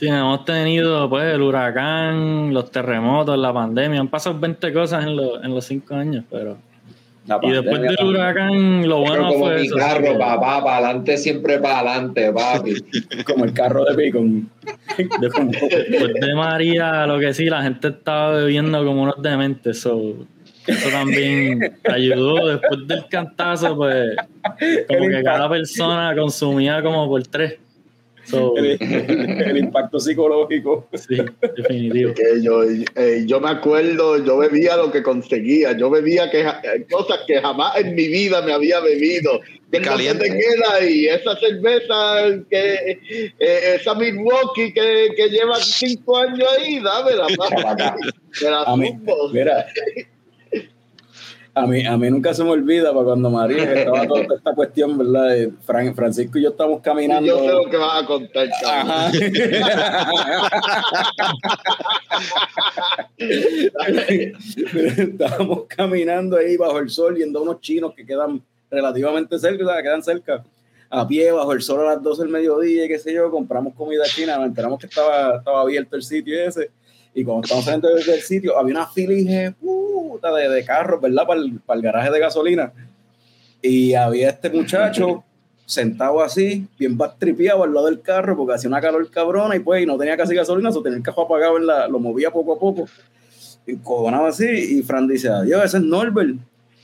Sí, 0.00 0.08
hemos 0.08 0.46
tenido 0.46 1.10
pues 1.10 1.34
el 1.34 1.42
huracán, 1.42 2.54
los 2.54 2.70
terremotos, 2.70 3.36
la 3.36 3.52
pandemia, 3.52 4.00
han 4.00 4.08
pasado 4.08 4.40
20 4.40 4.72
cosas 4.72 5.04
en, 5.04 5.14
los 5.14 5.44
en 5.44 5.54
los 5.54 5.62
cinco 5.62 5.94
años, 5.94 6.24
pero... 6.30 6.56
La 7.26 7.38
Y 7.42 7.50
después 7.50 7.82
del 7.82 8.06
huracán, 8.06 8.88
lo 8.88 9.02
Pero 9.02 9.10
bueno 9.10 9.28
como 9.28 9.44
fue 9.44 9.56
mi 9.56 9.66
eso. 9.66 9.76
carro, 9.76 10.06
sí, 10.06 10.18
papá, 10.18 10.64
para 10.64 10.76
adelante, 10.78 11.18
siempre 11.18 11.58
para 11.58 11.80
adelante, 11.80 12.32
papi. 12.32 12.74
como 13.26 13.44
el 13.44 13.52
carro 13.52 13.84
de 13.84 13.94
Picon. 13.94 14.50
Después, 15.20 15.50
después 15.90 16.14
de 16.14 16.34
María, 16.34 17.06
lo 17.06 17.18
que 17.18 17.34
sí, 17.34 17.50
la 17.50 17.62
gente 17.62 17.88
estaba 17.88 18.36
bebiendo 18.36 18.82
como 18.82 19.02
unos 19.02 19.20
dementes, 19.20 19.82
so, 19.82 20.26
eso 20.66 20.88
también 20.88 21.76
ayudó. 21.84 22.48
Después 22.48 22.88
del 22.88 23.06
cantazo, 23.10 23.76
pues, 23.76 24.16
como 24.88 25.08
que 25.10 25.22
cada 25.22 25.46
persona 25.50 26.14
consumía 26.16 26.82
como 26.82 27.06
por 27.06 27.22
tres. 27.26 27.58
So, 28.30 28.56
el, 28.56 28.78
el 28.80 29.58
impacto 29.58 29.98
psicológico. 29.98 30.88
sí, 30.94 31.16
definitivo. 31.56 32.14
Que 32.14 32.42
yo, 32.42 32.62
eh, 32.62 33.24
yo 33.26 33.40
me 33.40 33.50
acuerdo, 33.50 34.24
yo 34.24 34.38
bebía 34.38 34.76
lo 34.76 34.90
que 34.92 35.02
conseguía, 35.02 35.72
yo 35.76 35.90
bebía 35.90 36.30
que, 36.30 36.40
eh, 36.40 36.86
cosas 36.90 37.20
que 37.26 37.40
jamás 37.40 37.76
en 37.76 37.94
mi 37.94 38.08
vida 38.08 38.42
me 38.42 38.52
había 38.52 38.80
bebido. 38.80 39.40
¿Qué 39.70 39.78
no 39.78 39.84
se 39.84 39.90
Caliente. 39.90 40.30
te 40.30 40.38
queda? 40.38 40.84
Y 40.84 41.06
esa 41.06 41.36
cerveza, 41.36 42.44
que, 42.50 42.98
eh, 43.38 43.76
esa 43.76 43.94
Milwaukee 43.94 44.72
que, 44.72 45.08
que 45.16 45.28
lleva 45.28 45.56
cinco 45.56 46.18
años 46.18 46.48
ahí, 46.58 46.80
dámela. 46.80 47.26
Me 48.42 48.50
la 48.50 48.64
zumbo. 48.64 49.28
mira, 49.32 49.66
a 51.62 51.66
mí, 51.66 51.86
a 51.86 51.96
mí 51.96 52.10
nunca 52.10 52.34
se 52.34 52.44
me 52.44 52.50
olvida 52.50 52.92
para 52.92 53.04
cuando 53.04 53.30
María 53.30 53.72
que 53.72 53.78
estaba 53.80 54.06
toda 54.06 54.22
esta 54.36 54.54
cuestión, 54.54 54.98
¿verdad? 54.98 55.48
Fran- 55.66 55.94
Francisco 55.94 56.38
y 56.38 56.42
yo 56.42 56.50
estábamos 56.50 56.80
Y 56.80 56.82
caminando. 56.82 57.26
yo 57.26 57.38
sé 57.40 57.46
lo 57.48 57.64
que 57.70 57.76
vas 57.76 58.02
a 58.02 58.06
contar. 58.06 58.48
Ajá. 58.66 59.10
Estábamos 64.98 65.64
caminando 65.68 66.36
ahí 66.36 66.56
bajo 66.56 66.78
el 66.78 66.90
sol 66.90 67.16
yendo 67.16 67.40
a 67.40 67.42
unos 67.42 67.60
chinos 67.60 67.94
que 67.94 68.04
quedan 68.04 68.42
relativamente 68.70 69.38
cerca, 69.38 69.64
o 69.64 69.68
sea, 69.68 69.82
quedan 69.82 70.02
cerca, 70.02 70.44
a 70.90 71.06
pie, 71.06 71.30
bajo 71.32 71.52
el 71.52 71.62
sol 71.62 71.80
a 71.80 71.94
las 71.94 72.02
12 72.02 72.22
del 72.22 72.30
mediodía, 72.32 72.84
y 72.84 72.88
qué 72.88 72.98
sé 72.98 73.12
yo, 73.12 73.30
compramos 73.30 73.74
comida 73.74 74.04
china, 74.04 74.36
nos 74.36 74.46
enteramos 74.46 74.78
que 74.78 74.86
estaba, 74.86 75.36
estaba 75.38 75.60
abierto 75.60 75.96
el 75.96 76.02
sitio 76.02 76.40
ese, 76.42 76.70
y 77.14 77.24
cuando 77.24 77.42
estábamos 77.42 77.64
saliendo 77.64 77.88
del 77.88 78.20
sitio, 78.20 78.56
había 78.58 78.74
una 78.74 78.86
fila 78.86 79.14
de, 79.14 80.48
de 80.48 80.64
carros, 80.64 81.00
¿verdad? 81.00 81.26
Para 81.26 81.40
el, 81.40 81.60
para 81.60 81.78
el 81.78 81.82
garaje 81.82 82.10
de 82.10 82.20
gasolina. 82.20 82.72
Y 83.62 83.94
había 83.94 84.30
este 84.30 84.48
muchacho 84.50 85.24
sentado 85.66 86.20
así, 86.22 86.66
bien 86.78 86.96
bastripeado 86.96 87.62
al 87.62 87.74
lado 87.74 87.86
del 87.86 88.00
carro, 88.00 88.36
porque 88.36 88.54
hacía 88.54 88.68
una 88.68 88.80
calor 88.80 89.08
cabrona 89.10 89.54
y 89.56 89.60
pues 89.60 89.82
y 89.82 89.86
no 89.86 89.98
tenía 89.98 90.16
casi 90.16 90.34
gasolina, 90.34 90.72
so 90.72 90.82
tenía 90.82 90.98
el 90.98 91.02
cajón 91.02 91.26
apagado, 91.26 91.58
en 91.58 91.66
la, 91.66 91.88
lo 91.88 91.98
movía 91.98 92.30
poco 92.30 92.54
a 92.54 92.58
poco. 92.58 92.88
Y 93.66 93.76
cojonaba 93.76 94.28
así, 94.28 94.46
y 94.46 94.82
Fran 94.82 95.06
dice, 95.06 95.28
adiós, 95.28 95.64
ese 95.64 95.76
es 95.76 95.82
Norbert. 95.82 96.36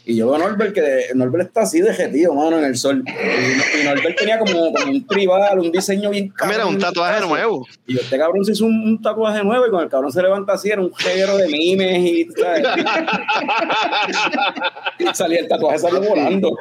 Y 0.09 0.15
yo 0.15 0.31
veo 0.31 0.37
a 0.37 0.39
Norbert 0.39 0.73
que 0.73 1.09
Norbert 1.17 1.49
está 1.49 1.63
así 1.63 1.81
de 1.81 1.93
jetido, 1.93 2.33
mano, 2.33 2.61
en 2.61 2.65
el 2.65 2.77
sol. 2.77 3.03
Y, 3.05 3.81
y 3.81 3.85
Norbert 3.85 4.17
tenía 4.17 4.39
como, 4.39 4.73
como 4.73 4.93
un 4.93 5.05
tribal, 5.05 5.59
un 5.59 5.73
diseño 5.73 6.11
bien 6.11 6.33
Ah, 6.41 6.47
Mira, 6.47 6.65
un 6.65 6.79
tatuaje 6.79 7.27
nuevo. 7.27 7.67
Y 7.89 7.95
yo, 7.95 8.01
este 8.01 8.17
cabrón 8.17 8.45
se 8.45 8.53
hizo 8.53 8.67
un, 8.67 8.87
un 8.87 9.03
tatuaje 9.03 9.43
nuevo 9.43 9.67
y 9.67 9.71
con 9.71 9.83
el 9.83 9.89
cabrón 9.89 10.13
se 10.13 10.23
levanta 10.23 10.53
así, 10.53 10.71
era 10.71 10.81
un 10.81 10.93
reguero 10.97 11.37
de 11.39 11.49
mimes 11.49 11.99
y 11.99 12.29
¿sabes? 12.41 12.63
salía 15.15 15.41
el 15.41 15.49
tatuaje 15.49 15.81
salió 15.81 16.01
volando. 16.01 16.57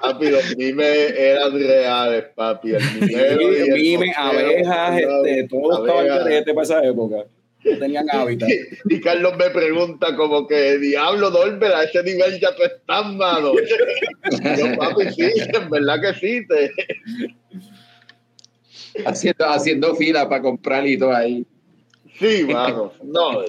Papi, 0.00 0.30
los 0.30 0.56
mimes 0.56 1.12
eran 1.18 1.58
reales, 1.58 2.24
papi. 2.36 2.74
El 2.74 2.82
mimero 3.00 3.52
y 3.52 3.56
el 3.56 3.72
mimes, 3.72 4.14
boxeo, 4.16 4.42
abejas, 4.42 5.00
este, 5.00 5.48
todo 5.48 5.86
estaba 5.86 6.30
en 6.30 6.44
para 6.44 6.62
esa 6.62 6.84
época. 6.84 7.24
No 7.72 7.78
tenían 7.78 8.06
hábitat. 8.10 8.48
Y 8.88 9.00
Carlos 9.00 9.34
me 9.38 9.50
pregunta 9.50 10.14
como 10.16 10.46
que, 10.46 10.78
diablo, 10.78 11.30
Norbert, 11.30 11.74
a 11.74 11.82
ese 11.84 12.02
nivel 12.02 12.38
ya 12.40 12.54
tú 12.54 12.62
estás, 12.62 13.06
mano. 13.14 13.52
Yo, 14.58 14.76
papi, 14.78 15.10
sí, 15.12 15.30
en 15.52 15.70
verdad 15.70 16.00
que 16.00 16.14
sí. 16.14 16.46
Te... 16.46 16.70
Haciendo, 19.04 19.44
haciendo 19.46 19.94
fila 19.94 20.28
para 20.28 20.42
comprar 20.42 20.86
y 20.86 20.98
todo 20.98 21.12
ahí. 21.14 21.46
Sí, 22.18 22.44
mano. 22.50 22.92
No. 23.02 23.42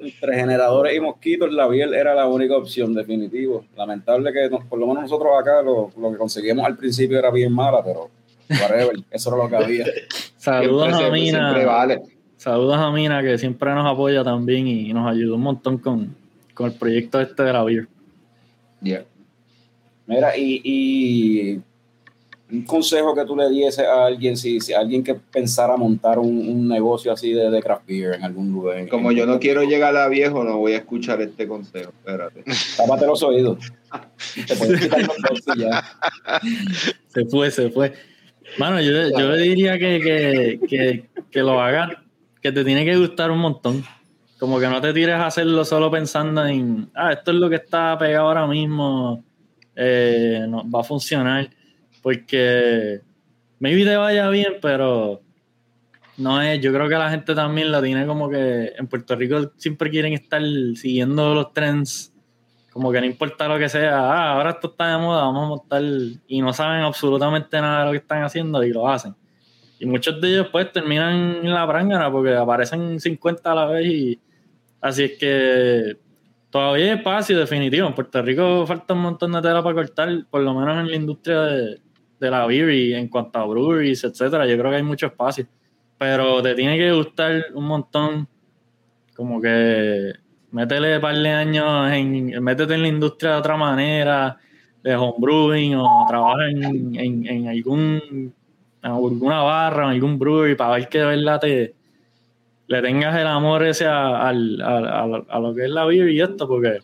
Entre 0.00 0.34
generadores 0.34 0.96
y 0.96 1.00
mosquitos, 1.00 1.52
la 1.52 1.68
biel 1.68 1.92
era 1.92 2.14
la 2.14 2.26
única 2.26 2.56
opción, 2.56 2.94
definitivo. 2.94 3.66
Lamentable 3.76 4.32
que 4.32 4.48
nos- 4.48 4.64
por 4.64 4.78
lo 4.78 4.86
menos 4.86 5.02
nosotros 5.02 5.28
acá 5.38 5.60
lo, 5.60 5.90
lo 5.98 6.10
que 6.12 6.16
conseguimos 6.16 6.64
al 6.64 6.78
principio 6.78 7.18
era 7.18 7.30
bien 7.30 7.52
mala, 7.52 7.84
pero 7.84 8.08
whatever, 8.48 8.96
eso 9.10 9.28
era 9.34 9.44
lo 9.44 9.50
que 9.50 9.56
había. 9.56 9.84
Saludos 10.38 10.86
Siempre 10.96 11.06
a 11.06 11.10
Mina. 11.10 11.38
siempre 11.50 11.66
vale. 11.66 12.00
Saludos 12.40 12.78
a 12.78 12.90
Mina, 12.90 13.20
que 13.22 13.36
siempre 13.36 13.70
nos 13.74 13.84
apoya 13.86 14.24
también 14.24 14.66
y 14.66 14.94
nos 14.94 15.06
ayudó 15.10 15.34
un 15.34 15.42
montón 15.42 15.76
con, 15.76 16.16
con 16.54 16.70
el 16.70 16.72
proyecto 16.78 17.20
este 17.20 17.42
de 17.42 17.52
la 17.52 17.62
Beer. 17.62 17.86
Yeah. 18.80 19.04
Mira, 20.06 20.34
y, 20.38 20.62
y 20.64 21.60
un 22.50 22.62
consejo 22.62 23.14
que 23.14 23.26
tú 23.26 23.36
le 23.36 23.46
diese 23.50 23.84
a 23.86 24.06
alguien, 24.06 24.38
si, 24.38 24.58
si 24.58 24.72
alguien 24.72 25.04
que 25.04 25.14
pensara 25.16 25.76
montar 25.76 26.18
un, 26.18 26.48
un 26.48 26.66
negocio 26.66 27.12
así 27.12 27.30
de, 27.34 27.50
de 27.50 27.60
craft 27.62 27.86
beer 27.86 28.14
en 28.14 28.24
algún 28.24 28.50
lugar. 28.50 28.78
en- 28.78 28.88
Como 28.88 29.12
yo 29.12 29.26
no 29.26 29.38
quiero 29.38 29.62
llegar 29.64 29.94
a 29.98 30.08
viejo, 30.08 30.42
no 30.42 30.56
voy 30.56 30.72
a 30.72 30.78
escuchar 30.78 31.20
este 31.20 31.46
consejo. 31.46 31.90
Espérate. 31.98 32.42
Tápate 32.78 33.04
los 33.06 33.22
oídos. 33.22 33.58
Te 34.48 34.56
puedes 34.56 34.80
quitar 34.84 35.00
los 35.00 35.16
dos 35.28 35.56
y 35.56 35.60
ya. 35.60 35.84
Se 37.08 37.26
fue, 37.26 37.50
se 37.50 37.68
fue. 37.68 37.92
Mano, 38.58 38.80
yo, 38.80 38.92
yo 39.16 39.30
le 39.32 39.42
diría 39.42 39.78
que, 39.78 40.00
que, 40.00 40.66
que, 40.66 41.04
que 41.30 41.40
lo 41.42 41.60
hagas, 41.60 41.90
que 42.40 42.52
te 42.52 42.64
tiene 42.64 42.84
que 42.84 42.96
gustar 42.96 43.30
un 43.30 43.38
montón. 43.38 43.84
Como 44.38 44.58
que 44.58 44.68
no 44.68 44.80
te 44.80 44.92
tires 44.92 45.16
a 45.16 45.26
hacerlo 45.26 45.64
solo 45.64 45.90
pensando 45.90 46.46
en, 46.46 46.90
ah, 46.94 47.12
esto 47.12 47.30
es 47.30 47.36
lo 47.36 47.50
que 47.50 47.56
está 47.56 47.98
pegado 47.98 48.28
ahora 48.28 48.46
mismo, 48.46 49.22
eh, 49.76 50.46
va 50.74 50.80
a 50.80 50.84
funcionar. 50.84 51.50
Porque 52.02 53.00
maybe 53.58 53.84
te 53.84 53.96
vaya 53.96 54.30
bien, 54.30 54.54
pero 54.62 55.20
no 56.16 56.40
es, 56.40 56.60
yo 56.60 56.72
creo 56.72 56.88
que 56.88 56.94
la 56.96 57.10
gente 57.10 57.34
también 57.34 57.72
la 57.72 57.82
tiene 57.82 58.06
como 58.06 58.28
que 58.28 58.72
en 58.76 58.86
Puerto 58.86 59.16
Rico 59.16 59.52
siempre 59.56 59.90
quieren 59.90 60.12
estar 60.12 60.42
siguiendo 60.74 61.34
los 61.34 61.52
trends, 61.52 62.12
como 62.72 62.92
que 62.92 63.00
no 63.00 63.06
importa 63.06 63.48
lo 63.48 63.58
que 63.58 63.68
sea, 63.68 63.98
ah, 63.98 64.32
ahora 64.32 64.50
esto 64.50 64.68
está 64.68 64.92
de 64.92 64.98
moda, 64.98 65.22
vamos 65.24 65.44
a 65.44 65.48
montar, 65.48 65.82
y 66.28 66.40
no 66.40 66.52
saben 66.52 66.82
absolutamente 66.82 67.60
nada 67.60 67.80
de 67.80 67.86
lo 67.86 67.92
que 67.92 67.98
están 67.98 68.22
haciendo 68.22 68.62
y 68.62 68.70
lo 68.70 68.88
hacen. 68.88 69.14
Y 69.80 69.86
muchos 69.86 70.20
de 70.20 70.28
ellos 70.28 70.48
pues 70.52 70.70
terminan 70.70 71.38
en 71.42 71.54
la 71.54 71.66
prángana 71.66 72.12
porque 72.12 72.36
aparecen 72.36 73.00
50 73.00 73.50
a 73.50 73.54
la 73.54 73.64
vez 73.64 73.86
y 73.86 74.20
así 74.78 75.04
es 75.04 75.18
que 75.18 75.96
todavía 76.50 76.84
hay 76.84 76.98
espacio 76.98 77.38
definitivo. 77.38 77.88
En 77.88 77.94
Puerto 77.94 78.20
Rico 78.20 78.66
falta 78.66 78.92
un 78.92 79.00
montón 79.00 79.32
de 79.32 79.40
tela 79.40 79.62
para 79.62 79.74
cortar, 79.74 80.26
por 80.28 80.42
lo 80.42 80.52
menos 80.52 80.78
en 80.80 80.90
la 80.90 80.96
industria 80.96 81.40
de, 81.40 81.80
la 82.30 82.44
beer 82.44 82.70
y 82.70 82.92
en 82.92 83.08
cuanto 83.08 83.38
a 83.38 83.46
breweries, 83.46 84.04
etcétera. 84.04 84.46
Yo 84.46 84.58
creo 84.58 84.70
que 84.70 84.76
hay 84.76 84.82
mucho 84.82 85.06
espacio. 85.06 85.46
Pero 85.96 86.42
te 86.42 86.54
tiene 86.54 86.76
que 86.76 86.92
gustar 86.92 87.46
un 87.54 87.64
montón, 87.64 88.28
como 89.16 89.40
que 89.40 90.12
métele 90.50 90.96
un 90.96 91.00
par 91.00 91.16
de 91.16 91.30
años, 91.30 91.90
en, 91.90 92.44
métete 92.44 92.74
en 92.74 92.82
la 92.82 92.88
industria 92.88 93.30
de 93.32 93.36
otra 93.38 93.56
manera, 93.56 94.36
de 94.82 94.94
homebrewing 94.94 95.76
o 95.76 96.04
trabaja 96.06 96.50
en 96.50 97.48
algún 97.48 98.34
en 98.82 98.90
alguna 98.90 99.42
barra, 99.42 99.84
en 99.84 99.90
algún 99.90 100.18
brewery 100.18 100.54
para 100.54 100.74
ver 100.76 100.88
que 100.88 100.98
de 100.98 101.04
verdad 101.06 101.40
te 101.40 101.74
le 102.66 102.82
tengas 102.82 103.16
el 103.18 103.26
amor 103.26 103.64
ese 103.64 103.84
a, 103.86 104.28
al- 104.28 104.60
a- 104.62 105.00
a- 105.02 105.24
a 105.28 105.40
lo 105.40 105.54
que 105.54 105.64
es 105.64 105.70
la 105.70 105.84
beer 105.86 106.08
y 106.08 106.20
esto, 106.20 106.46
porque 106.46 106.78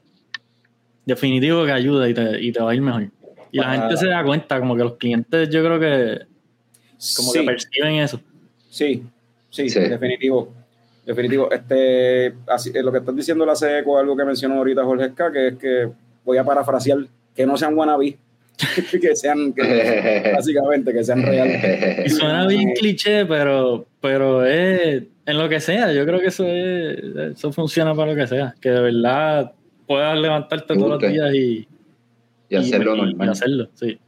definitivo 1.04 1.64
que 1.64 1.72
ayuda 1.72 2.08
y 2.08 2.14
te, 2.14 2.40
y 2.42 2.52
te 2.52 2.60
va 2.62 2.72
a 2.72 2.74
ir 2.74 2.82
mejor. 2.82 3.04
Y 3.52 3.58
la 3.60 3.72
gente 3.72 3.96
se 3.96 4.08
da 4.08 4.24
cuenta, 4.24 4.58
como 4.58 4.76
que 4.76 4.82
los 4.82 4.94
clientes 4.96 5.48
yo 5.50 5.62
creo 5.64 5.78
que 5.80 6.26
como 7.16 7.30
Sí. 7.32 7.38
que 7.40 7.44
perciben 7.46 7.94
eso. 7.96 8.20
Sí, 8.68 9.04
sí, 9.50 9.68
Sí. 9.68 9.80
definitivo. 9.80 10.52
Definitivo. 11.04 11.48
Este, 11.52 12.34
así, 12.48 12.72
eh, 12.74 12.82
lo 12.82 12.90
que 12.90 12.98
estás 12.98 13.14
diciendo 13.14 13.46
le 13.46 13.52
hace 13.52 13.78
eco 13.78 13.96
algo 13.96 14.16
que 14.16 14.24
mencionó 14.24 14.56
ahorita 14.56 14.82
Jorge 14.82 15.04
Esca, 15.06 15.30
que 15.30 15.48
es 15.48 15.54
que 15.56 15.88
voy 16.24 16.36
a 16.36 16.44
parafrasear, 16.44 16.98
que 17.34 17.46
no 17.46 17.56
sean 17.56 17.74
wannabe, 17.78 18.18
que 19.00 19.14
sean, 19.16 19.52
que, 19.52 20.32
básicamente, 20.34 20.92
que 20.92 21.04
sean 21.04 21.22
reales. 21.22 22.06
Y 22.06 22.10
suena 22.10 22.46
bien 22.46 22.72
cliché, 22.72 23.26
pero, 23.26 23.86
pero 24.00 24.44
es 24.44 25.02
en 25.26 25.38
lo 25.38 25.48
que 25.48 25.60
sea. 25.60 25.92
Yo 25.92 26.04
creo 26.06 26.20
que 26.20 26.26
eso 26.28 26.46
es, 26.46 26.98
eso 27.36 27.52
funciona 27.52 27.94
para 27.94 28.12
lo 28.12 28.16
que 28.16 28.26
sea. 28.26 28.54
Que 28.60 28.70
de 28.70 28.80
verdad 28.80 29.52
puedas 29.86 30.18
levantarte 30.18 30.74
todos 30.74 31.00
los 31.02 31.12
días 31.12 31.34
y, 31.34 31.66
Y 32.48 32.56
hacerlo 32.56 32.94
y- 32.96 32.98
normal. 33.00 33.28
y 33.28 33.30
hacerlo, 33.30 33.68
sí. 33.74 33.98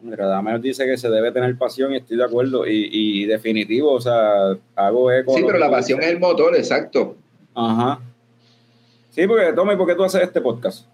Mira, 0.00 0.26
Dahmer 0.28 0.60
dice 0.60 0.86
que 0.86 0.96
se 0.96 1.10
debe 1.10 1.32
tener 1.32 1.56
pasión 1.58 1.92
y 1.92 1.96
estoy 1.96 2.16
de 2.16 2.24
acuerdo. 2.24 2.64
Y, 2.66 2.88
y 2.92 3.24
definitivo, 3.26 3.92
o 3.92 4.00
sea, 4.00 4.56
hago 4.76 5.10
eco. 5.10 5.34
Sí, 5.36 5.42
pero 5.44 5.58
la 5.58 5.68
pasión 5.70 6.00
es 6.00 6.06
el 6.08 6.20
motor, 6.20 6.54
exacto. 6.56 7.16
Ajá. 7.54 8.00
Sí, 9.10 9.26
porque, 9.26 9.52
Tommy, 9.54 9.74
¿por 9.74 9.88
qué 9.88 9.96
tú 9.96 10.04
haces 10.04 10.22
este 10.22 10.40
podcast? 10.40 10.86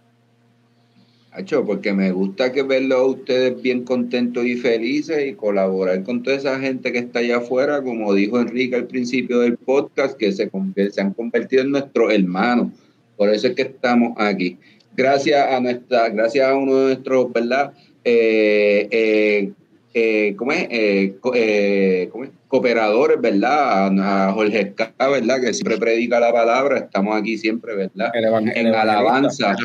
Hacho, 1.36 1.64
porque 1.66 1.92
me 1.92 2.12
gusta 2.12 2.52
que 2.52 2.62
verlos 2.62 2.96
a 2.96 3.02
ustedes 3.06 3.60
bien 3.60 3.82
contentos 3.82 4.46
y 4.46 4.54
felices 4.54 5.26
y 5.26 5.34
colaborar 5.34 6.04
con 6.04 6.22
toda 6.22 6.36
esa 6.36 6.60
gente 6.60 6.92
que 6.92 6.98
está 6.98 7.18
allá 7.18 7.38
afuera, 7.38 7.82
como 7.82 8.14
dijo 8.14 8.38
Enrique 8.38 8.76
al 8.76 8.86
principio 8.86 9.40
del 9.40 9.56
podcast, 9.56 10.16
que 10.16 10.30
se, 10.30 10.48
se 10.92 11.00
han 11.00 11.12
convertido 11.12 11.62
en 11.62 11.72
nuestros 11.72 12.12
hermanos. 12.12 12.68
Por 13.16 13.30
eso 13.30 13.48
es 13.48 13.56
que 13.56 13.62
estamos 13.62 14.12
aquí. 14.16 14.58
Gracias 14.96 15.52
a 15.52 15.58
nuestra, 15.58 16.08
gracias 16.10 16.46
a 16.46 16.54
uno 16.54 16.76
de 16.76 16.84
nuestros, 16.94 17.32
¿verdad? 17.32 17.72
Eh, 18.04 18.86
eh, 18.92 19.52
eh, 19.94 20.34
¿cómo 20.36 20.52
es? 20.52 20.66
Eh, 20.70 21.14
co- 21.20 21.32
eh, 21.34 22.08
¿cómo 22.12 22.24
es? 22.24 22.30
Cooperadores, 22.48 23.20
¿verdad? 23.20 23.86
A, 23.98 24.28
a 24.28 24.32
Jorge 24.32 24.60
Esca, 24.60 24.92
¿verdad? 25.08 25.40
Que 25.40 25.54
siempre 25.54 25.78
predica 25.78 26.20
la 26.20 26.32
palabra. 26.32 26.78
Estamos 26.78 27.16
aquí 27.16 27.38
siempre, 27.38 27.74
¿verdad? 27.74 28.10
El 28.14 28.24
evang- 28.24 28.52
el 28.54 28.66
En 28.66 28.74
alabanza. 28.74 29.56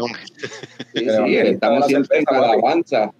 Sí, 0.94 1.06
El 1.06 1.26
sí, 1.26 1.36
estamos 1.36 1.88
siempre 1.88 2.20
en 2.20 2.26
alabanza, 2.36 3.12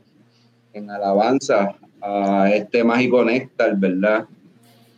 en 0.74 0.90
alabanza 0.90 1.76
a 2.02 2.50
este 2.54 2.84
mágico 2.84 3.24
néctar, 3.26 3.76
¿verdad? 3.78 4.26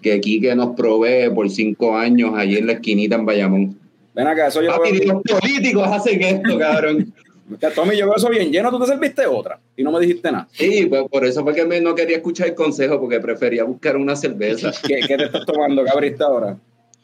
Que 0.01 0.19
Quique 0.19 0.55
nos 0.55 0.75
provee 0.75 1.29
por 1.33 1.49
cinco 1.49 1.95
años 1.97 2.31
allí 2.35 2.57
en 2.57 2.67
la 2.67 2.73
esquinita 2.73 3.15
en 3.15 3.25
Bayamón. 3.25 3.77
Ven 4.13 4.27
acá, 4.27 4.47
eso 4.47 4.61
yo 4.61 4.69
Papi, 4.69 5.05
los 5.05 5.21
políticos 5.23 5.87
hacen 5.87 6.21
esto, 6.21 6.57
cabrón. 6.59 7.13
Tommy, 7.75 7.97
yo 7.97 8.05
veo 8.05 8.15
eso 8.15 8.29
bien 8.29 8.51
lleno. 8.51 8.69
Tú 8.71 8.79
te 8.79 8.85
serviste 8.87 9.25
otra 9.25 9.59
y 9.75 9.83
no 9.83 9.91
me 9.91 9.99
dijiste 9.99 10.31
nada. 10.31 10.47
Sí, 10.51 10.85
pues 10.87 11.03
por 11.09 11.25
eso 11.25 11.43
fue 11.43 11.53
que 11.53 11.65
me- 11.65 11.81
no 11.81 11.93
quería 11.95 12.17
escuchar 12.17 12.47
el 12.47 12.55
consejo, 12.55 12.99
porque 12.99 13.19
prefería 13.19 13.63
buscar 13.63 13.97
una 13.97 14.15
cerveza. 14.15 14.71
¿Qué, 14.87 14.99
qué 15.07 15.17
te 15.17 15.25
estás 15.25 15.45
tomando? 15.45 15.83
¿Qué 15.83 15.89
abriste 15.91 16.23
ahora? 16.23 16.57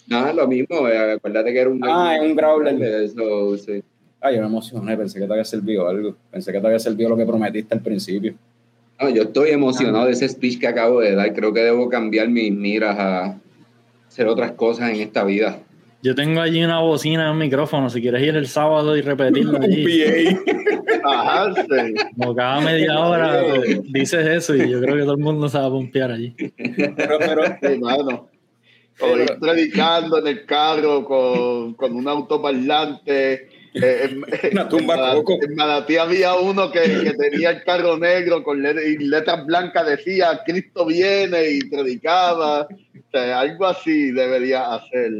Nada, 0.08 0.32
lo 0.34 0.48
mismo, 0.48 0.88
eh, 0.88 1.14
acuérdate 1.14 1.52
que 1.52 1.60
era 1.60 1.70
un... 1.70 1.80
Ah, 1.84 2.16
es 2.16 2.22
un 2.22 2.36
growler. 2.36 2.82
Eso, 3.04 3.58
sí. 3.58 3.84
Ay, 4.22 4.36
yo 4.36 4.41
me 4.41 4.48
emocioné. 4.48 4.95
Pensé 4.98 5.20
que 5.20 5.26
te 5.28 5.32
había 5.34 5.43
servido 5.45 5.88
algo. 5.88 6.16
Pensé 6.32 6.52
que 6.52 6.60
te 6.62 6.66
había 6.68 6.80
servido 6.80 7.10
lo 7.10 7.18
que 7.18 7.26
prometiste 7.26 7.74
al 7.76 7.82
principio. 7.82 8.34
No, 9.02 9.10
yo 9.10 9.24
estoy 9.24 9.50
emocionado 9.52 10.06
de 10.06 10.14
ese 10.14 10.28
speech 10.30 10.60
que 10.60 10.68
acabo 10.68 11.02
de 11.02 11.14
dar. 11.14 11.34
Creo 11.34 11.54
que 11.54 11.60
debo 11.60 11.88
cambiar 11.89 12.30
mis 12.30 12.52
miras 12.52 12.98
a 12.98 13.38
hacer 14.08 14.28
otras 14.28 14.54
cosas 14.54 14.89
en 14.91 15.02
esta 15.02 15.24
vida. 15.24 15.60
Yo 16.04 16.14
tengo 16.16 16.41
allí 16.41 16.64
una 16.64 16.80
bocina 16.80 17.26
en 17.26 17.32
un 17.32 17.38
micrófono. 17.39 17.89
Si 17.89 18.02
quieres 18.02 18.22
ir 18.22 18.36
el 18.36 18.48
sábado 18.48 18.95
y 18.95 19.02
repetirlo 19.02 19.60
allí, 19.60 20.28
Ajá, 21.04 21.54
sí. 21.56 21.93
como 22.16 22.36
cada 22.36 22.62
media 22.62 23.00
hora 23.00 23.43
pues, 23.50 23.82
dices 23.91 24.26
eso 24.28 24.56
y 24.56 24.70
yo 24.70 24.80
creo 24.80 24.95
que 24.95 25.02
todo 25.02 25.14
el 25.14 25.20
mundo 25.20 25.50
se 25.50 25.58
va 25.58 25.66
a 25.66 25.70
pompear 25.70 26.12
allí. 26.12 26.36
Pero, 26.95 27.18
pero, 27.20 27.43
Sí, 27.62 27.80
mano. 27.80 28.30
O 29.00 29.16
ir 29.18 29.38
predicando 29.39 30.18
en 30.20 30.28
el 30.28 30.45
carro 30.45 31.06
con, 31.06 31.74
con 31.76 31.93
un 31.95 32.08
autoparlante. 32.08 33.50
Eh, 33.74 34.10
en, 34.10 34.24
Una 34.54 34.68
tumba 34.70 35.14
en 35.14 35.50
en 35.50 35.56
Manatí 35.56 35.98
había 35.98 36.34
uno 36.36 36.72
que, 36.72 36.80
que 36.82 37.14
tenía 37.14 37.52
el 37.52 37.64
carro 37.64 37.98
negro 37.98 38.43
con 38.43 38.64
let- 38.64 38.82
y 38.88 38.98
letras 38.98 39.45
blancas 39.45 39.86
decía 39.86 40.41
Cristo 40.45 40.86
viene 40.88 41.52
y 41.52 41.60
predicaba. 41.70 42.62
O 42.64 43.12
sea, 43.12 43.39
algo 43.41 43.66
así 43.68 44.12
debería 44.12 44.74
hacer. 44.74 45.12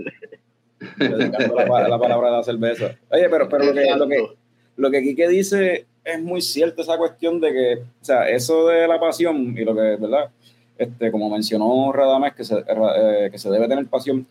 Dedicando 0.98 1.56
la, 1.56 1.88
la 1.88 2.00
palabra 2.00 2.32
de 2.32 2.38
la 2.38 2.44
cerveza. 2.44 2.96
Oye, 3.10 3.30
pero, 3.30 3.50
pero 3.50 3.66
lo, 3.66 3.74
que, 3.74 3.96
lo, 3.96 4.08
que, 4.08 4.28
lo 4.76 4.92
que 4.92 5.02
Quique 5.02 5.28
dice 5.28 5.86
es 6.04 6.22
muy 6.22 6.42
cierto 6.42 6.82
esa 6.82 6.98
cuestión 6.98 7.40
de 7.42 7.52
que, 7.52 7.74
o 7.76 8.06
sea, 8.06 8.30
eso 8.30 8.68
de 8.68 8.88
la 8.88 9.00
pasión 9.00 9.56
y 9.58 9.66
lo 9.66 9.76
que, 9.76 9.98
¿verdad? 9.98 10.30
Este, 10.78 11.12
como 11.12 11.30
mencionó 11.30 11.92
Radames, 11.92 12.34
que 12.34 12.44
se, 12.44 12.56
eh, 12.56 13.30
que 13.32 13.38
se 13.38 13.50
debe 13.50 13.68
tener 13.68 13.86
pasión, 13.88 14.26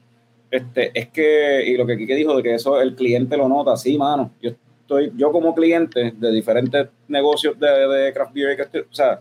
este, 0.50 0.90
es 0.94 1.08
que, 1.08 1.64
y 1.66 1.76
lo 1.76 1.86
que 1.86 1.98
Quique 1.98 2.14
dijo 2.14 2.36
de 2.36 2.42
que 2.42 2.54
eso 2.54 2.80
el 2.80 2.94
cliente 2.94 3.36
lo 3.36 3.48
nota, 3.48 3.76
sí, 3.76 3.98
mano. 3.98 4.30
Yo 4.40 4.52
estoy, 4.80 5.12
yo 5.16 5.32
como 5.32 5.54
cliente 5.54 6.12
de 6.16 6.30
diferentes 6.30 6.88
negocios 7.08 7.58
de, 7.58 7.68
de 7.68 8.12
craft 8.12 8.32
beer, 8.32 8.68
o 8.90 8.94
sea, 8.94 9.20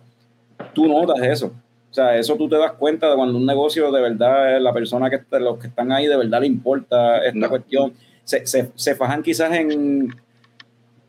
tú 0.73 0.88
notas 0.88 1.21
eso. 1.23 1.51
O 1.95 1.97
sea, 1.97 2.17
eso 2.17 2.35
tú 2.35 2.49
te 2.49 2.57
das 2.57 2.73
cuenta 2.73 3.09
de 3.09 3.15
cuando 3.15 3.37
un 3.37 3.45
negocio 3.45 3.89
de 3.89 4.01
verdad, 4.01 4.59
la 4.59 4.73
persona 4.73 5.09
que 5.09 5.15
está, 5.15 5.39
los 5.39 5.57
que 5.57 5.67
están 5.67 5.93
ahí 5.93 6.07
de 6.07 6.17
verdad 6.17 6.41
le 6.41 6.47
importa 6.47 7.19
esta 7.19 7.39
No. 7.39 7.47
cuestión. 7.49 7.93
Se, 8.25 8.45
se, 8.45 8.69
se 8.75 8.95
fajan 8.95 9.23
quizás 9.23 9.53
en 9.55 10.13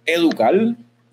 educar, 0.05 0.55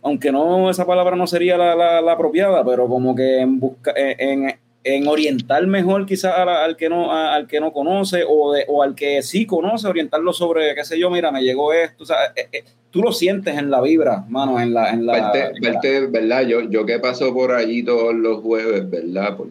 aunque 0.03 0.32
no, 0.32 0.69
esa 0.69 0.86
palabra 0.86 1.15
no 1.15 1.26
sería 1.26 1.57
la, 1.57 1.74
la, 1.76 2.01
la 2.01 2.11
apropiada, 2.11 2.63
pero 2.63 2.88
como 2.88 3.15
que 3.15 3.39
en 3.39 3.59
busca, 3.59 3.91
en, 3.95 4.43
en- 4.43 4.55
en 4.86 5.07
orientar 5.07 5.65
mejor 5.65 6.05
quizás 6.05 6.38
a 6.38 6.43
la- 6.45 6.63
al 6.65 6.76
que 6.76 6.89
no 6.89 7.11
a- 7.11 7.34
al 7.34 7.47
que 7.47 7.59
no 7.61 7.71
conoce 7.71 8.24
o, 8.28 8.51
de, 8.53 8.65
o 8.67 8.84
al 8.84 8.93
que 8.93 9.24
sí 9.24 9.45
conoce, 9.47 9.88
orientarlo 9.88 10.34
sobre, 10.34 10.76
qué 10.76 10.84
sé 10.84 10.99
yo, 10.99 11.09
mira, 11.09 11.32
me 11.32 11.41
llegó 11.41 11.74
esto, 11.74 12.03
o 12.03 12.05
sea, 12.05 12.17
eh, 12.36 12.47
eh, 12.51 12.63
tú 12.91 13.01
lo 13.01 13.11
sientes 13.13 13.57
en 13.57 13.71
la 13.71 13.82
vibra, 13.82 14.26
mano, 14.28 14.59
en 14.59 14.74
la... 14.74 14.91
En 14.91 15.05
la 15.07 15.13
parte, 15.13 15.51
en 15.55 15.63
la- 15.63 15.71
parte, 15.71 16.07
¿verdad? 16.07 16.41
Yo, 16.45 16.61
yo 16.69 16.86
que 16.86 16.99
paso 16.99 17.34
por 17.34 17.53
allí 17.53 17.82
todos 17.82 18.13
los 18.13 18.41
jueves, 18.41 18.88
¿verdad? 18.88 19.36
Por, 19.38 19.47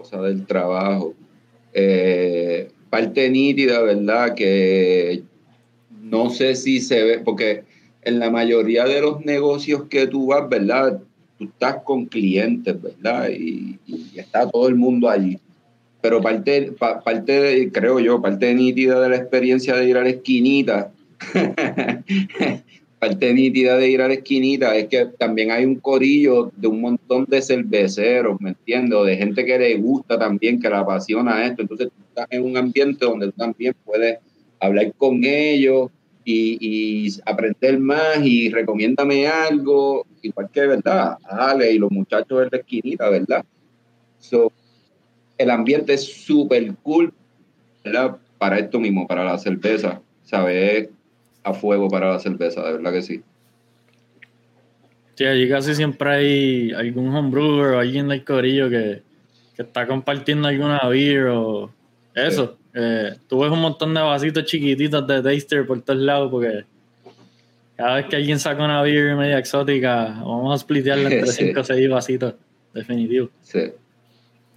cosa 0.00 0.20
del 0.22 0.46
trabajo. 0.46 1.14
eh, 1.72 2.68
parte 2.88 3.30
nítida, 3.30 3.80
¿verdad? 3.82 4.34
Que 4.34 5.22
no 6.02 6.30
sé 6.30 6.56
si 6.56 6.80
se 6.80 7.04
ve, 7.04 7.18
porque 7.20 7.62
en 8.02 8.18
la 8.18 8.30
mayoría 8.30 8.84
de 8.86 9.00
los 9.00 9.24
negocios 9.24 9.84
que 9.88 10.06
tú 10.08 10.26
vas, 10.26 10.48
¿verdad? 10.48 11.00
Tú 11.38 11.44
estás 11.44 11.76
con 11.84 12.06
clientes, 12.06 12.80
¿verdad? 12.82 13.28
Y, 13.30 13.78
y 13.86 14.18
está 14.18 14.50
todo 14.50 14.66
el 14.68 14.74
mundo 14.74 15.08
allí. 15.08 15.38
Pero 16.00 16.20
parte, 16.20 16.72
pa- 16.78 17.00
parte 17.00 17.32
de- 17.40 17.70
creo 17.70 18.00
yo, 18.00 18.20
parte 18.20 18.52
nítida 18.54 19.00
de 19.00 19.08
la 19.10 19.16
experiencia 19.16 19.76
de 19.76 19.86
ir 19.88 19.96
a 19.96 20.02
la 20.02 20.08
esquinita 20.10 20.90
parte 23.00 23.32
nítida 23.32 23.78
de 23.78 23.88
ir 23.88 24.02
a 24.02 24.08
la 24.08 24.14
esquinita 24.14 24.76
es 24.76 24.86
que 24.88 25.06
también 25.06 25.50
hay 25.50 25.64
un 25.64 25.76
corillo 25.76 26.52
de 26.54 26.68
un 26.68 26.82
montón 26.82 27.24
de 27.24 27.40
cerveceros, 27.40 28.38
¿me 28.40 28.50
entiendes? 28.50 28.98
O 28.98 29.04
de 29.04 29.16
gente 29.16 29.44
que 29.44 29.58
le 29.58 29.74
gusta 29.76 30.18
también, 30.18 30.60
que 30.60 30.68
le 30.68 30.76
apasiona 30.76 31.46
esto. 31.46 31.62
Entonces 31.62 31.88
tú 31.88 32.02
estás 32.06 32.26
en 32.30 32.44
un 32.44 32.58
ambiente 32.58 33.06
donde 33.06 33.26
tú 33.26 33.32
también 33.32 33.74
puedes 33.86 34.18
hablar 34.60 34.92
con 34.98 35.24
ellos 35.24 35.90
y, 36.26 37.08
aprender 37.24 37.80
más 37.80 38.18
y 38.22 38.50
recomiéndame 38.50 39.26
algo, 39.26 40.06
igual 40.20 40.50
que, 40.52 40.66
¿verdad? 40.66 41.16
Ale 41.24 41.72
y 41.72 41.78
los 41.78 41.90
muchachos 41.90 42.38
de 42.38 42.48
la 42.52 42.58
esquinita, 42.58 43.08
¿verdad? 43.08 43.44
So, 44.18 44.52
el 45.38 45.50
ambiente 45.50 45.94
es 45.94 46.04
súper 46.04 46.74
cool, 46.82 47.14
¿verdad? 47.82 48.18
Para 48.36 48.58
esto 48.58 48.78
mismo, 48.78 49.06
para 49.06 49.24
la 49.24 49.38
cerveza, 49.38 50.02
¿sabes? 50.22 50.90
A 51.44 51.54
fuego 51.54 51.88
para 51.88 52.12
la 52.12 52.18
cerveza, 52.18 52.62
de 52.64 52.72
verdad 52.72 52.92
que 52.92 53.02
sí. 53.02 53.22
Sí, 55.14 55.24
allí 55.26 55.48
casi 55.48 55.74
siempre 55.74 56.10
hay 56.10 56.72
algún 56.72 57.14
homebrewer 57.14 57.74
o 57.74 57.78
alguien 57.80 58.08
del 58.08 58.24
corillo 58.24 58.70
que, 58.70 59.02
que 59.54 59.62
está 59.62 59.86
compartiendo 59.86 60.48
alguna 60.48 60.80
beer 60.88 61.26
o 61.26 61.70
eso. 62.14 62.56
Eh, 62.72 63.16
tú 63.28 63.40
ves 63.40 63.50
un 63.50 63.60
montón 63.60 63.92
de 63.92 64.00
vasitos 64.00 64.44
chiquititos 64.44 65.06
de 65.06 65.22
taster 65.22 65.66
por 65.66 65.82
todos 65.82 65.98
lados 66.00 66.30
porque 66.30 66.64
cada 67.76 67.96
vez 67.96 68.06
que 68.06 68.16
alguien 68.16 68.38
saca 68.38 68.64
una 68.64 68.80
beer 68.82 69.16
media 69.16 69.38
exótica, 69.38 70.04
vamos 70.20 70.54
a 70.54 70.58
splitearla 70.58 71.10
entre 71.10 71.26
Sí. 71.26 71.44
5 71.46 71.60
o 71.60 71.64
6 71.64 71.90
vasitos, 71.90 72.34
definitivo. 72.72 73.28
Sí. 73.42 73.72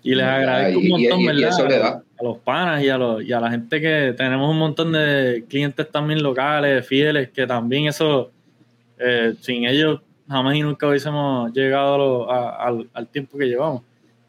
Y 0.04 0.16
les 0.16 0.26
¿Verdad? 0.26 0.36
agradezco 0.40 0.80
un 0.80 0.86
Y- 0.86 0.90
montón, 0.92 1.20
y- 1.20 1.24
y 1.24 1.28
¿verdad? 1.28 1.50
eso 1.50 1.68
le 1.68 1.80
da. 1.80 2.03
A 2.20 2.24
los 2.24 2.38
panas 2.40 2.84
y 2.84 2.90
a, 2.90 2.98
los, 2.98 3.24
y 3.24 3.34
a 3.34 3.40
la 3.40 3.50
gente 3.50 3.82
que 3.82 4.14
tenemos 4.16 4.50
un 4.50 4.60
montón 4.60 4.92
de 4.92 5.46
clientes 5.50 5.90
también 5.92 6.22
locales, 6.22 6.86
fieles, 6.88 7.30
que 7.30 7.46
también 7.48 7.88
eso, 7.88 8.32
eh, 9.00 9.34
sin 9.42 9.66
ellos 9.66 10.00
jamás 10.30 10.56
y 10.56 10.62
nunca 10.62 10.88
hubiésemos 10.88 11.52
llegado 11.54 11.96
a 11.96 11.98
lo- 11.98 12.32
a- 12.32 12.68
al, 12.68 12.88
al 12.94 13.08
tiempo 13.08 13.38
que 13.38 13.46
llevamos. 13.48 13.82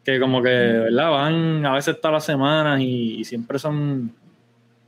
Que 0.03 0.19
como 0.19 0.41
que, 0.41 0.49
¿verdad? 0.49 1.09
Van 1.11 1.65
a 1.65 1.73
veces 1.73 1.99
todas 1.99 2.13
las 2.13 2.25
semanas 2.25 2.79
y, 2.81 3.15
y 3.19 3.23
siempre 3.23 3.57
son... 3.59 4.11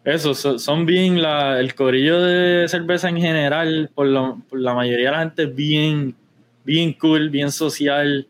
Eso, 0.03 0.33
son, 0.33 0.57
son 0.59 0.85
bien 0.85 1.21
la, 1.21 1.59
el 1.59 1.75
corillo 1.75 2.21
de 2.21 2.67
cerveza 2.67 3.09
en 3.09 3.17
general, 3.17 3.89
por, 3.93 4.07
lo- 4.07 4.39
por 4.49 4.59
la 4.59 4.73
mayoría 4.73 5.07
de 5.07 5.11
la 5.11 5.19
gente 5.19 5.43
es 5.43 5.55
bien, 5.55 6.15
bien 6.63 6.93
cool, 6.93 7.29
bien 7.29 7.51
social. 7.51 8.25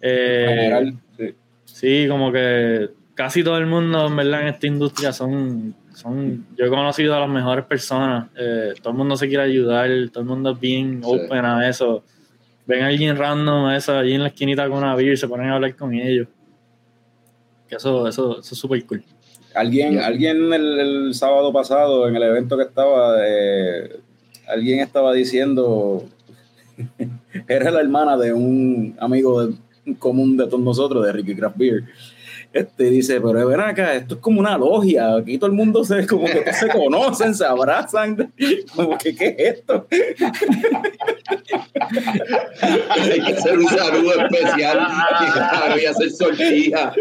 eh, 0.00 0.46
en 0.48 0.54
general, 0.58 0.94
sí. 1.16 1.34
Sí, 1.64 2.06
como 2.08 2.30
que 2.30 2.90
casi 3.14 3.42
todo 3.44 3.58
el 3.58 3.66
mundo, 3.66 4.06
en 4.06 4.16
verdad, 4.16 4.42
en 4.42 4.48
esta 4.48 4.66
industria 4.66 5.12
son, 5.12 5.74
son 5.94 6.46
yo 6.56 6.64
he 6.64 6.68
conocido 6.68 7.14
a 7.14 7.20
las 7.20 7.28
mejores 7.28 7.64
personas, 7.64 8.28
eh, 8.36 8.74
todo 8.82 8.90
el 8.92 8.98
mundo 8.98 9.16
se 9.16 9.28
quiere 9.28 9.44
ayudar, 9.44 9.88
todo 10.12 10.22
el 10.22 10.28
mundo 10.28 10.50
es 10.52 10.60
bien 10.60 11.00
Sí. 11.02 11.08
open 11.10 11.44
a 11.44 11.68
eso. 11.68 12.02
Ven 12.66 12.82
a 12.82 12.86
alguien 12.86 13.16
random, 13.16 13.70
eso, 13.72 13.96
allí 13.96 14.14
en 14.14 14.22
la 14.22 14.28
esquinita 14.28 14.68
con 14.68 14.78
una 14.78 14.94
beer, 14.96 15.18
se 15.18 15.28
ponen 15.28 15.50
a 15.50 15.54
hablar 15.56 15.76
con 15.76 15.92
ellos. 15.94 16.26
Que 17.68 17.76
eso, 17.76 18.08
eso, 18.08 18.40
eso 18.40 18.54
es 18.54 18.58
súper 18.58 18.84
cool. 18.86 19.02
Alguien, 19.54 19.98
alguien 20.00 20.52
el, 20.52 20.80
el 20.80 21.14
sábado 21.14 21.52
pasado, 21.52 22.08
en 22.08 22.16
el 22.16 22.22
evento 22.22 22.56
que 22.56 22.64
estaba, 22.64 23.16
eh, 23.26 24.00
alguien 24.48 24.80
estaba 24.80 25.12
diciendo, 25.12 26.04
era 27.48 27.70
la 27.70 27.80
hermana 27.80 28.16
de 28.16 28.32
un 28.32 28.96
amigo 28.98 29.46
de- 29.46 29.54
común 29.98 30.36
de 30.36 30.46
todos 30.46 30.60
nosotros, 30.60 31.04
de 31.04 31.12
Ricky 31.12 31.36
Craft 31.36 31.56
Beer. 31.58 31.84
Este 32.54 32.84
dice, 32.84 33.20
pero 33.20 33.48
ven 33.48 33.58
acá, 33.58 33.94
esto 33.94 34.14
es 34.14 34.20
como 34.20 34.38
una 34.38 34.56
logia, 34.56 35.16
aquí 35.16 35.38
todo 35.38 35.50
el 35.50 35.56
mundo 35.56 35.84
se, 35.84 36.06
como 36.06 36.24
que 36.26 36.52
se 36.52 36.68
conocen, 36.68 37.34
se 37.34 37.44
abrazan, 37.44 38.32
como 38.76 38.96
que, 38.96 39.12
¿qué 39.16 39.34
es 39.36 39.56
esto? 39.58 39.88
Hay 42.60 43.20
que 43.20 43.32
hacer 43.32 43.58
un 43.58 43.66
saludo 43.66 44.22
especial 44.22 44.86
y 45.20 45.32
claro, 45.32 45.80
y 45.80 45.86
hacer 45.86 46.10
sortija. 46.12 46.92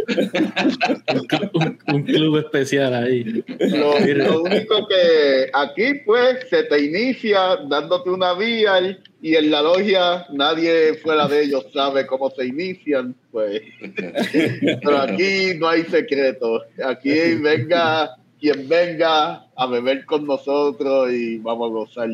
Un, 1.54 1.78
un 1.94 2.04
club 2.04 2.38
especial 2.38 2.96
ahí. 2.96 3.44
Lo, 3.60 4.00
lo 4.00 4.42
único 4.42 4.88
que 4.88 5.52
aquí, 5.54 6.02
pues, 6.04 6.50
se 6.50 6.64
te 6.64 6.84
inicia 6.84 7.58
dándote 7.68 8.10
una 8.10 8.34
vía 8.34 8.82
y, 8.82 8.98
y 9.24 9.38
en 9.38 9.52
la 9.52 9.62
logia 9.62 10.26
nadie 10.32 10.96
fuera 10.96 11.30
de 11.30 11.46
ellos 11.46 11.68
sabe 11.74 12.06
cómo 12.06 12.30
se 12.30 12.46
inician, 12.46 13.16
pues. 13.32 13.62
Pero 14.84 14.98
aquí 14.98 15.58
no 15.58 15.70
hay 15.70 15.84
secreto. 15.84 16.62
Aquí 16.86 17.36
venga 17.36 18.18
quien 18.38 18.68
venga 18.68 19.46
a 19.56 19.66
beber 19.68 20.06
con 20.06 20.26
nosotros 20.26 21.10
y 21.14 21.38
vamos 21.38 21.70
a 21.70 21.74
gozar. 21.74 22.10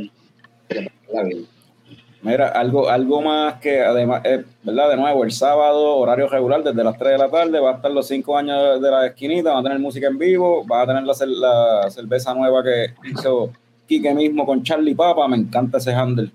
Mira, 2.22 2.49
algo, 2.49 2.88
algo 2.88 3.24
más 3.24 3.55
que 3.55 3.82
además, 3.82 4.22
eh, 4.26 4.43
¿verdad? 4.62 4.91
De 4.91 4.97
nuevo, 4.97 5.24
el 5.24 5.32
sábado, 5.32 5.95
horario 5.95 6.28
regular, 6.28 6.62
desde 6.62 6.84
las 6.84 6.95
3 6.95 7.14
de 7.14 7.18
la 7.18 7.32
tarde, 7.32 7.60
va 7.60 7.72
a 7.72 7.76
estar 7.78 7.89
los 7.89 8.05
5 8.07 8.38
años 8.38 8.80
de 8.80 8.91
la 8.91 9.07
esquinita, 9.07 9.49
van 9.49 9.62
a 9.62 9.64
tener 9.64 9.80
música 9.80 10.05
en 10.05 10.20
vivo, 10.20 10.64
va 10.68 10.84
a 10.84 10.86
tener 10.86 11.01
la, 11.01 11.16
la 11.26 11.89
cerveza 11.89 12.36
nueva 12.36 12.64
que 12.64 12.93
hizo 13.10 13.51
Quique 13.88 14.14
mismo 14.14 14.45
con 14.45 14.62
Charlie 14.62 14.93
Papa, 14.93 15.28
me 15.28 15.38
encanta 15.38 15.80
ese 15.80 15.91
handle. 15.91 16.30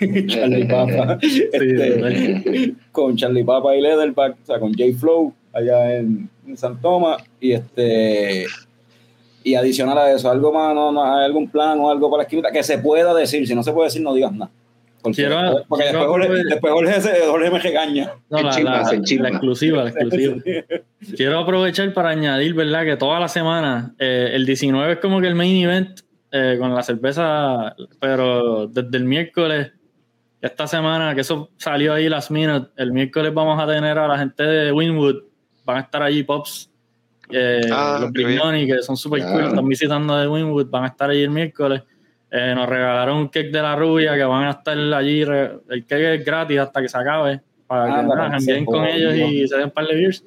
Charlie 0.26 0.64
Papa, 0.66 1.18
este, 1.52 2.74
con 2.92 3.16
Charlie 3.16 3.44
Papa 3.44 3.74
y 3.76 3.80
Leatherback, 3.80 4.36
o 4.42 4.46
sea, 4.46 4.58
con 4.58 4.72
J 4.72 4.84
Flow, 4.98 5.32
allá 5.52 5.96
en, 5.96 6.28
en 6.46 6.56
San 6.56 6.80
Tomás, 6.80 7.22
y 7.40 7.52
este 7.52 8.46
y 9.46 9.54
adicional 9.56 9.98
a 9.98 10.10
eso, 10.12 10.30
algo 10.30 10.52
más, 10.52 10.74
no, 10.74 10.90
no, 10.90 11.04
hay 11.04 11.26
algún 11.26 11.50
plan 11.50 11.78
o 11.78 11.90
algo 11.90 12.10
para 12.10 12.22
la 12.22 12.24
esquinita 12.24 12.50
que 12.50 12.62
se 12.62 12.78
pueda 12.78 13.12
decir, 13.14 13.46
si 13.46 13.54
no 13.54 13.62
se 13.62 13.72
puede 13.72 13.88
decir, 13.88 14.00
no 14.02 14.14
digas 14.14 14.32
nada. 14.32 14.50
Porque, 15.02 15.16
Quiero- 15.16 15.64
porque 15.68 15.84
quiero 15.84 15.98
después, 15.98 16.26
Jorge, 16.28 16.44
después 16.48 16.72
Jorge, 16.72 17.00
se- 17.02 17.26
Jorge 17.26 17.50
me 17.50 17.58
regaña. 17.58 18.12
No, 18.30 18.38
la, 18.40 18.58
la- 18.58 18.80
exclusiva, 19.28 19.82
la 19.84 19.90
exclusiva. 19.90 20.36
Quiero 21.14 21.38
aprovechar 21.40 21.92
para 21.92 22.08
añadir, 22.08 22.54
¿verdad? 22.54 22.86
Que 22.86 22.96
toda 22.96 23.20
la 23.20 23.28
semana, 23.28 23.94
eh, 23.98 24.30
el 24.32 24.46
19 24.46 24.94
es 24.94 24.98
como 25.00 25.20
que 25.20 25.26
el 25.26 25.34
main 25.34 25.62
event 25.62 26.00
eh, 26.32 26.56
con 26.58 26.74
la 26.74 26.82
cerveza, 26.82 27.76
pero 28.00 28.66
desde 28.66 28.96
el 28.96 29.04
miércoles, 29.04 29.72
esta 30.46 30.66
semana, 30.66 31.14
que 31.14 31.22
eso 31.22 31.50
salió 31.56 31.94
ahí 31.94 32.08
last 32.08 32.30
minute, 32.30 32.68
el 32.76 32.92
miércoles 32.92 33.32
vamos 33.32 33.60
a 33.62 33.66
tener 33.66 33.98
a 33.98 34.06
la 34.06 34.18
gente 34.18 34.42
de 34.42 34.72
Winwood, 34.72 35.16
van 35.64 35.78
a 35.78 35.80
estar 35.80 36.02
allí 36.02 36.22
Pops, 36.22 36.70
eh, 37.30 37.62
Ah, 37.72 37.98
los. 38.00 38.12
Brignoni, 38.12 38.66
que 38.66 38.82
son 38.82 38.96
super 38.96 39.20
cool, 39.22 39.32
Claro. 39.32 39.48
están 39.48 39.68
visitando 39.68 40.16
de 40.16 40.28
Winwood, 40.28 40.68
van 40.68 40.84
a 40.84 40.88
estar 40.88 41.08
allí 41.10 41.22
el 41.22 41.30
miércoles. 41.30 41.82
Eh, 42.30 42.52
nos 42.54 42.68
regalaron 42.68 43.16
un 43.18 43.28
cake 43.28 43.50
de 43.52 43.62
la 43.62 43.76
rubia 43.76 44.14
que 44.16 44.24
van 44.24 44.44
a 44.44 44.50
estar 44.50 44.76
allí. 44.76 45.24
re- 45.24 45.52
El 45.70 45.86
cake 45.86 46.14
es 46.16 46.24
gratis 46.24 46.58
hasta 46.58 46.82
que 46.82 46.88
se 46.88 46.98
acabe. 46.98 47.40
Para 47.66 47.86
que 47.86 47.92
Anda, 48.00 48.14
nada, 48.16 48.38
se 48.40 48.46
jangueen 48.52 48.64
con 48.66 48.84
ellos 48.84 49.14
y 49.14 49.48
se 49.48 49.54
den 49.56 49.64
un 49.66 49.70
par 49.70 49.86
de 49.86 49.94
beers. 49.94 50.24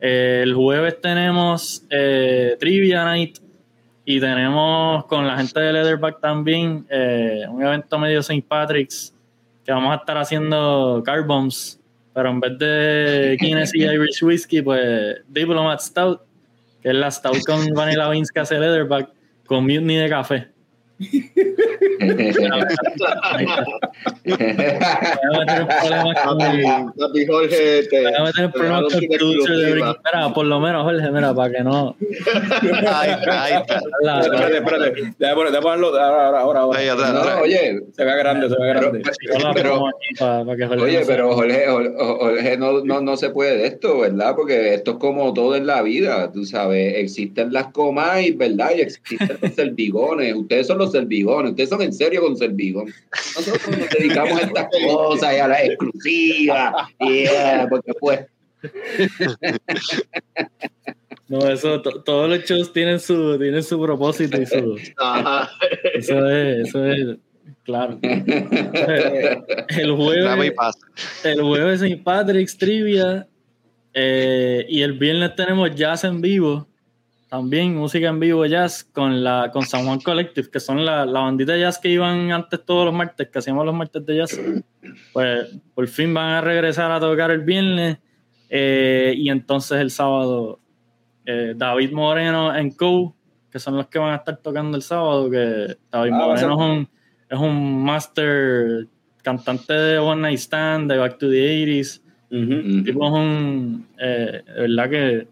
Eh, 0.00 0.40
el 0.42 0.52
jueves 0.54 1.00
tenemos 1.00 1.82
eh, 1.88 2.54
Trivia 2.60 3.02
Night 3.04 3.38
Y 4.04 4.20
tenemos 4.20 5.06
con 5.06 5.26
la 5.26 5.38
gente 5.38 5.58
de 5.58 5.72
Leatherback 5.72 6.20
también 6.20 6.84
eh, 6.90 7.44
un 7.48 7.64
evento 7.64 7.98
medio 7.98 8.20
St. 8.20 8.44
Patrick's 8.46 9.14
que 9.66 9.72
vamos 9.72 9.92
a 9.92 9.96
estar 9.96 10.16
haciendo 10.16 11.02
car 11.04 11.26
bombs, 11.26 11.80
pero 12.14 12.30
en 12.30 12.38
vez 12.38 12.56
de 12.56 13.36
Guinness 13.40 13.74
y 13.74 13.82
Irish 13.82 14.22
Whiskey, 14.22 14.62
pues 14.62 15.16
Diplomat 15.26 15.80
Stout, 15.80 16.20
que 16.80 16.90
es 16.90 16.94
la 16.94 17.10
Stout 17.10 17.44
con 17.44 17.66
Vanilla 17.74 18.08
Beans 18.08 18.30
que 18.30 18.40
hace 18.40 18.60
Leatherback, 18.60 19.10
con 19.44 19.64
mutiny 19.64 19.96
de 19.96 20.08
café. 20.08 20.48
Papi 26.98 27.26
Jorge, 27.26 27.82
te, 27.88 28.02
Voy 28.02 28.12
a 28.16 28.24
meter 28.24 28.50
problemas 28.52 28.84
con 28.92 29.02
el 29.02 29.08
producer 29.08 29.56
de 29.56 29.72
Breaking- 29.74 29.96
Mira, 30.14 30.34
por 30.34 30.46
lo 30.46 30.60
menos, 30.60 30.82
Jorge, 30.84 31.10
mira, 31.10 31.34
para 31.34 31.52
que 31.52 31.62
no. 31.62 31.96
Ahí 32.88 33.10
está, 33.10 33.42
ahí 33.44 33.52
está. 33.54 33.80
la- 34.02 34.20
Espérate, 34.20 34.56
espérate. 34.58 34.92
Déjame 35.18 35.34
poner- 35.36 35.50
déjame 35.50 35.62
ponerlo 35.62 35.86
ahora, 35.88 36.26
ahora, 36.26 36.40
ahora. 36.40 36.60
ahora. 36.60 36.78
Ahí 36.78 36.88
atrás, 36.88 37.12
No, 37.14 37.20
atrás. 37.20 37.38
oye, 37.42 37.80
Se 37.92 38.04
ve 38.04 38.16
grande, 38.16 38.48
se 38.48 38.54
ve 38.54 38.60
pero, 38.60 38.80
grande. 38.80 38.98
Oye, 38.98 39.42
no 39.42 41.00
se- 41.00 41.06
pero 41.06 41.34
Jorge, 41.34 41.64
Jorge, 41.68 41.90
Jorge 41.98 42.56
no, 42.58 42.84
no, 42.84 43.00
no 43.00 43.16
se 43.16 43.30
puede 43.30 43.56
de 43.58 43.66
esto, 43.66 43.98
¿verdad? 44.00 44.34
Porque 44.36 44.74
esto 44.74 44.92
es 44.92 44.96
como 44.98 45.32
todo 45.34 45.54
en 45.56 45.66
la 45.66 45.82
vida, 45.82 46.30
tú 46.32 46.44
sabes, 46.44 46.94
existen 46.96 47.52
las 47.52 47.68
comas, 47.72 48.18
¿verdad? 48.36 48.70
Y 48.76 48.80
existen 48.80 49.38
los 49.40 49.54
servigones, 49.54 50.34
ustedes 50.34 50.66
son 50.66 50.78
los 50.78 50.85
servigones, 50.92 51.50
ustedes 51.52 51.68
son 51.70 51.82
en 51.82 51.92
serio 51.92 52.20
con 52.22 52.36
servigón. 52.36 52.92
Nosotros 53.36 53.78
nos 53.78 53.90
dedicamos 53.90 54.40
a 54.40 54.46
estas 54.46 54.66
cosas 54.86 55.34
y 55.34 55.38
a 55.38 55.48
las 55.48 55.64
exclusivas, 55.64 56.74
y, 57.00 57.12
eh, 57.24 57.66
porque 57.68 57.92
pues, 58.00 58.20
No, 61.28 61.40
eso, 61.48 61.82
to- 61.82 62.02
todos 62.02 62.28
los 62.30 62.44
shows 62.44 62.72
tienen 62.72 63.00
su, 63.00 63.36
tienen 63.38 63.62
su 63.62 63.80
propósito 63.80 64.40
y 64.40 64.46
su. 64.46 64.78
Ajá. 64.98 65.50
Eso 65.94 66.28
es, 66.30 66.68
eso 66.68 66.86
es, 66.86 67.16
claro. 67.64 67.98
El 68.02 69.92
jueves, 69.96 70.54
el 71.24 71.40
jueves 71.42 71.82
St. 71.82 72.00
Patrick's 72.04 72.56
Trivia 72.56 73.26
eh, 73.92 74.64
y 74.68 74.82
el 74.82 74.92
viernes 74.92 75.34
tenemos 75.34 75.74
jazz 75.74 76.04
en 76.04 76.20
vivo, 76.20 76.68
también 77.28 77.76
música 77.76 78.08
en 78.08 78.20
vivo 78.20 78.46
jazz 78.46 78.84
con 78.84 79.24
la 79.24 79.50
con 79.52 79.62
San 79.62 79.84
Juan 79.84 80.00
Collective, 80.00 80.48
que 80.50 80.60
son 80.60 80.84
la, 80.84 81.04
la 81.04 81.20
bandita 81.20 81.52
de 81.52 81.60
jazz 81.60 81.78
que 81.78 81.88
iban 81.88 82.30
antes 82.30 82.64
todos 82.64 82.86
los 82.86 82.94
martes, 82.94 83.28
que 83.28 83.38
hacíamos 83.38 83.66
los 83.66 83.74
martes 83.74 84.04
de 84.06 84.16
jazz. 84.16 84.40
Pues 85.12 85.58
por 85.74 85.88
fin 85.88 86.14
van 86.14 86.30
a 86.30 86.40
regresar 86.40 86.90
a 86.92 87.00
tocar 87.00 87.30
el 87.30 87.40
viernes 87.40 87.98
eh, 88.48 89.14
y 89.16 89.28
entonces 89.28 89.80
el 89.80 89.90
sábado 89.90 90.60
eh, 91.24 91.54
David 91.56 91.92
Moreno 91.92 92.54
en 92.54 92.70
Co, 92.70 93.16
que 93.50 93.58
son 93.58 93.76
los 93.76 93.88
que 93.88 93.98
van 93.98 94.12
a 94.12 94.16
estar 94.16 94.36
tocando 94.36 94.76
el 94.76 94.82
sábado, 94.82 95.28
que 95.28 95.76
David 95.90 96.12
Ah, 96.14 96.18
Moreno 96.18 96.52
es 96.52 96.70
un, 96.70 96.88
es 97.28 97.38
un 97.38 97.82
master 97.82 98.86
cantante 99.22 99.72
de 99.72 99.98
One 99.98 100.22
Night 100.22 100.38
Stand, 100.38 100.90
de 100.90 100.98
Back 100.98 101.18
to 101.18 101.28
the 101.28 101.64
80s. 101.64 102.00
Ujú. 102.30 102.52
El 102.52 102.84
tipo 102.84 103.06
es 103.06 103.12
un, 103.12 103.86
eh, 103.98 104.42
de 104.46 104.60
verdad 104.60 104.90
que 104.90 105.28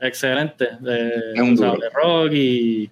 excelente, 0.00 0.68
de, 0.80 1.08
Es 1.34 1.40
un 1.40 1.54
o 1.54 1.56
sea, 1.56 1.68
duro. 1.70 1.80
de 1.80 1.90
rock 1.90 2.32
y 2.32 2.90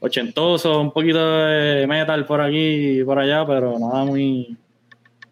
ochentoso, 0.00 0.80
un 0.80 0.92
poquito 0.92 1.46
de 1.46 1.86
metal 1.86 2.24
por 2.26 2.40
aquí 2.40 3.00
y 3.00 3.04
por 3.04 3.18
allá, 3.18 3.46
pero 3.46 3.78
nada 3.78 4.04
muy, 4.04 4.56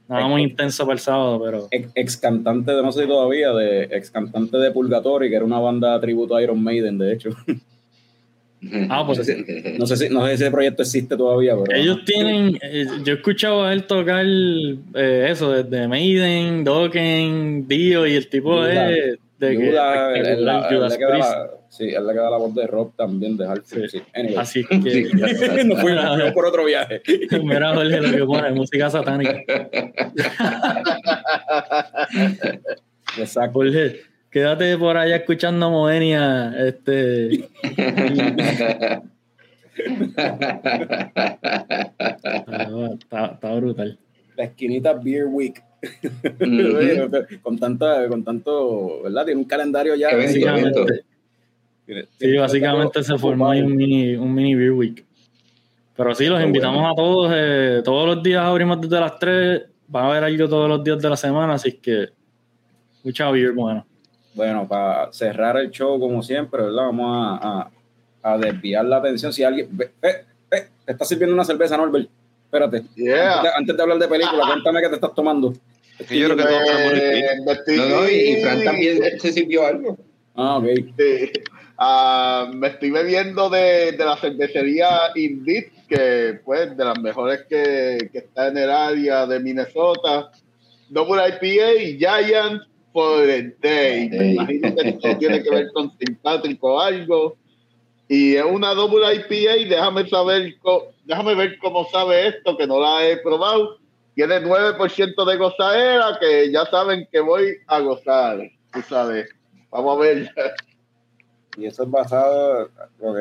nada 0.08 0.26
muy 0.26 0.42
intenso 0.42 0.84
para 0.84 0.94
el 0.94 1.00
sábado, 1.00 1.40
pero 1.42 1.68
Ex, 1.70 1.90
ex 1.94 2.16
cantante 2.16 2.72
de, 2.72 2.82
no 2.82 2.90
sé 2.92 3.02
si 3.02 3.08
todavía, 3.08 3.52
de 3.52 3.84
ex 3.84 4.10
cantante 4.10 4.56
de 4.56 4.70
Purgatory, 4.70 5.28
que 5.28 5.36
era 5.36 5.44
una 5.44 5.60
banda 5.60 6.00
tributo 6.00 6.36
a 6.36 6.42
Iron 6.42 6.62
Maiden, 6.62 6.98
de 6.98 7.12
hecho. 7.12 7.30
Ah, 8.88 9.04
pues 9.06 9.18
No 9.78 9.86
sé 9.86 9.96
si, 9.96 10.08
no 10.08 10.22
sé 10.22 10.36
si 10.36 10.42
ese 10.42 10.50
proyecto 10.50 10.82
existe 10.82 11.16
todavía, 11.16 11.54
pero. 11.54 11.76
Ellos 11.78 11.98
tienen, 12.06 12.58
eh, 12.62 12.86
yo 13.04 13.12
he 13.12 13.16
escuchado 13.16 13.64
a 13.64 13.72
él 13.72 13.84
tocar 13.84 14.24
eh, 14.26 15.26
eso, 15.28 15.50
desde 15.50 15.86
Maiden, 15.86 16.64
Dokken, 16.64 17.68
Dio, 17.68 18.06
y 18.06 18.14
el 18.14 18.28
tipo 18.28 18.64
es 18.64 19.18
de 19.38 19.56
que 19.56 19.70
Judas 19.70 20.12
le 20.12 20.98
queda 20.98 21.10
Priest. 21.10 21.30
la- 21.30 21.50
Sí, 21.68 21.88
él 21.92 22.06
le 22.06 22.12
queda 22.12 22.30
la 22.30 22.36
voz 22.36 22.54
de 22.54 22.66
rock 22.68 22.94
también, 22.96 23.36
de. 23.36 23.46
Sí. 23.64 23.88
Sí. 23.88 24.02
Anyway. 24.14 24.36
Así 24.36 24.64
que 24.68 24.76
nos 25.64 25.80
fuimos, 25.80 26.04
nos 26.04 26.14
fuimos 26.16 26.32
por 26.32 26.46
otro 26.46 26.64
viaje. 26.64 27.02
mira 27.42 27.74
Jorge 27.74 28.00
lo 28.00 28.10
que 28.16 28.24
pone, 28.24 28.50
música 28.52 28.88
satánica. 28.90 29.42
Exacto. 33.18 33.52
Jorge, 33.54 34.02
quédate 34.30 34.78
por 34.78 34.96
allá 34.96 35.16
escuchando 35.16 35.68
Moenia, 35.70 36.54
este 36.58 37.48
está, 42.92 43.26
está 43.34 43.54
brutal. 43.54 43.98
La 44.36 44.44
esquinita 44.44 44.92
Beer 44.94 45.26
Week. 45.26 45.62
Con 47.42 47.58
tanta, 47.58 48.08
con 48.08 48.24
tanto, 48.24 49.02
¿verdad? 49.02 49.24
Tiene 49.24 49.40
un 49.40 49.46
calendario 49.46 49.94
ya. 49.94 50.14
Básicamente, 50.16 51.04
sí, 52.18 52.36
básicamente 52.36 53.02
se 53.02 53.18
formó 53.18 53.50
ahí 53.50 53.62
un 53.62 53.74
mini, 53.76 54.16
un 54.16 54.34
mini 54.34 54.54
beer 54.54 54.72
week. 54.72 55.04
Pero 55.96 56.14
sí, 56.14 56.26
los 56.26 56.42
invitamos 56.42 56.80
bueno. 56.80 56.92
a 56.92 56.96
todos. 56.96 57.32
eh, 57.34 57.82
todos 57.84 58.06
los 58.14 58.22
días 58.22 58.44
abrimos 58.44 58.80
desde 58.80 58.98
las 59.00 59.18
3. 59.18 59.62
Va 59.94 60.02
a 60.02 60.10
haber 60.10 60.24
algo 60.24 60.48
todos 60.48 60.68
los 60.68 60.82
días 60.82 60.98
de 61.00 61.08
la 61.10 61.16
semana, 61.16 61.54
así 61.54 61.72
que 61.72 62.08
mucha 63.02 63.30
beer 63.30 63.52
bueno. 63.52 63.86
Bueno, 64.34 64.66
para 64.66 65.12
cerrar 65.12 65.56
el 65.58 65.70
show, 65.70 66.00
como 66.00 66.22
siempre, 66.22 66.62
¿verdad? 66.62 66.86
Vamos 66.86 67.38
a, 67.40 67.70
a, 68.22 68.32
a 68.32 68.38
desviar 68.38 68.84
la 68.86 68.96
atención. 68.96 69.32
Si 69.32 69.44
alguien. 69.44 69.68
Ve, 69.70 69.90
te 70.50 70.92
está 70.92 71.04
sirviendo 71.04 71.34
una 71.34 71.44
cerveza, 71.44 71.76
Norbert. 71.76 72.08
Espérate. 72.44 72.84
Yeah. 72.94 73.34
Antes, 73.38 73.42
de, 73.42 73.58
antes 73.58 73.76
de 73.76 73.82
hablar 73.82 73.98
de 73.98 74.08
película, 74.08 74.46
cuéntame 74.46 74.80
qué 74.80 74.88
te 74.88 74.94
estás 74.96 75.14
tomando. 75.14 75.52
Que 76.08 76.18
yo 76.18 76.26
creo 76.26 76.36
que 76.36 76.42
todos 76.44 76.64
tenemos 76.64 76.92
un 76.92 76.98
Eh, 76.98 77.28
me 77.46 77.52
estoy- 77.52 77.76
No, 77.76 77.88
no, 77.88 78.08
y, 78.08 78.14
y 78.14 78.36
Fran 78.42 78.64
también 78.64 79.20
se 79.20 79.32
sirvió 79.32 79.66
algo. 79.66 79.96
Ah, 80.34 80.58
ok. 80.58 80.66
Sí. 80.98 81.30
Ah, 81.78 82.50
me 82.54 82.68
estoy 82.68 82.90
bebiendo 82.90 83.48
de, 83.50 83.92
de 83.92 84.04
la 84.04 84.16
cervecería 84.16 84.88
Indeed, 85.14 85.64
que 85.88 86.38
pues 86.44 86.76
de 86.76 86.84
las 86.84 86.98
mejores 87.00 87.40
que, 87.48 88.08
que 88.12 88.18
está 88.18 88.48
en 88.48 88.58
el 88.58 88.70
área 88.70 89.26
de 89.26 89.40
Minnesota. 89.40 90.30
Double 90.88 91.22
IPA 91.28 91.72
y 91.82 91.98
Giant 91.98 92.62
for 92.92 93.24
the 93.26 93.54
Day. 93.60 94.08
Me 94.08 94.32
imagino 94.32 94.74
que 94.74 94.88
esto 94.90 95.16
tiene 95.18 95.42
que 95.42 95.50
ver 95.50 95.66
con 95.72 95.90
simpático 95.98 96.74
o 96.74 96.80
algo. 96.80 97.36
Y 98.08 98.36
es 98.36 98.44
una 98.44 98.74
Double 98.74 99.14
IPA 99.14 99.56
y 99.56 99.64
déjame 99.64 100.08
saber, 100.08 100.54
déjame 101.04 101.34
ver 101.34 101.58
cómo 101.58 101.88
sabe 101.90 102.28
esto, 102.28 102.56
que 102.56 102.66
no 102.66 102.78
la 102.80 103.08
he 103.08 103.16
probado. 103.18 103.78
Tiene 104.14 104.40
9% 104.42 105.24
de 105.24 105.36
gozadera, 105.36 106.18
que 106.20 106.50
ya 106.52 106.64
saben 106.66 107.08
que 107.10 107.20
voy 107.20 107.56
a 107.66 107.80
gozar, 107.80 108.38
tú 108.72 108.80
sabes. 108.82 109.28
Vamos 109.70 109.96
a 109.96 110.00
ver. 110.00 110.30
Y 111.56 111.66
eso 111.66 111.82
es 111.82 111.90
basado. 111.90 112.70
Ok. 113.00 113.18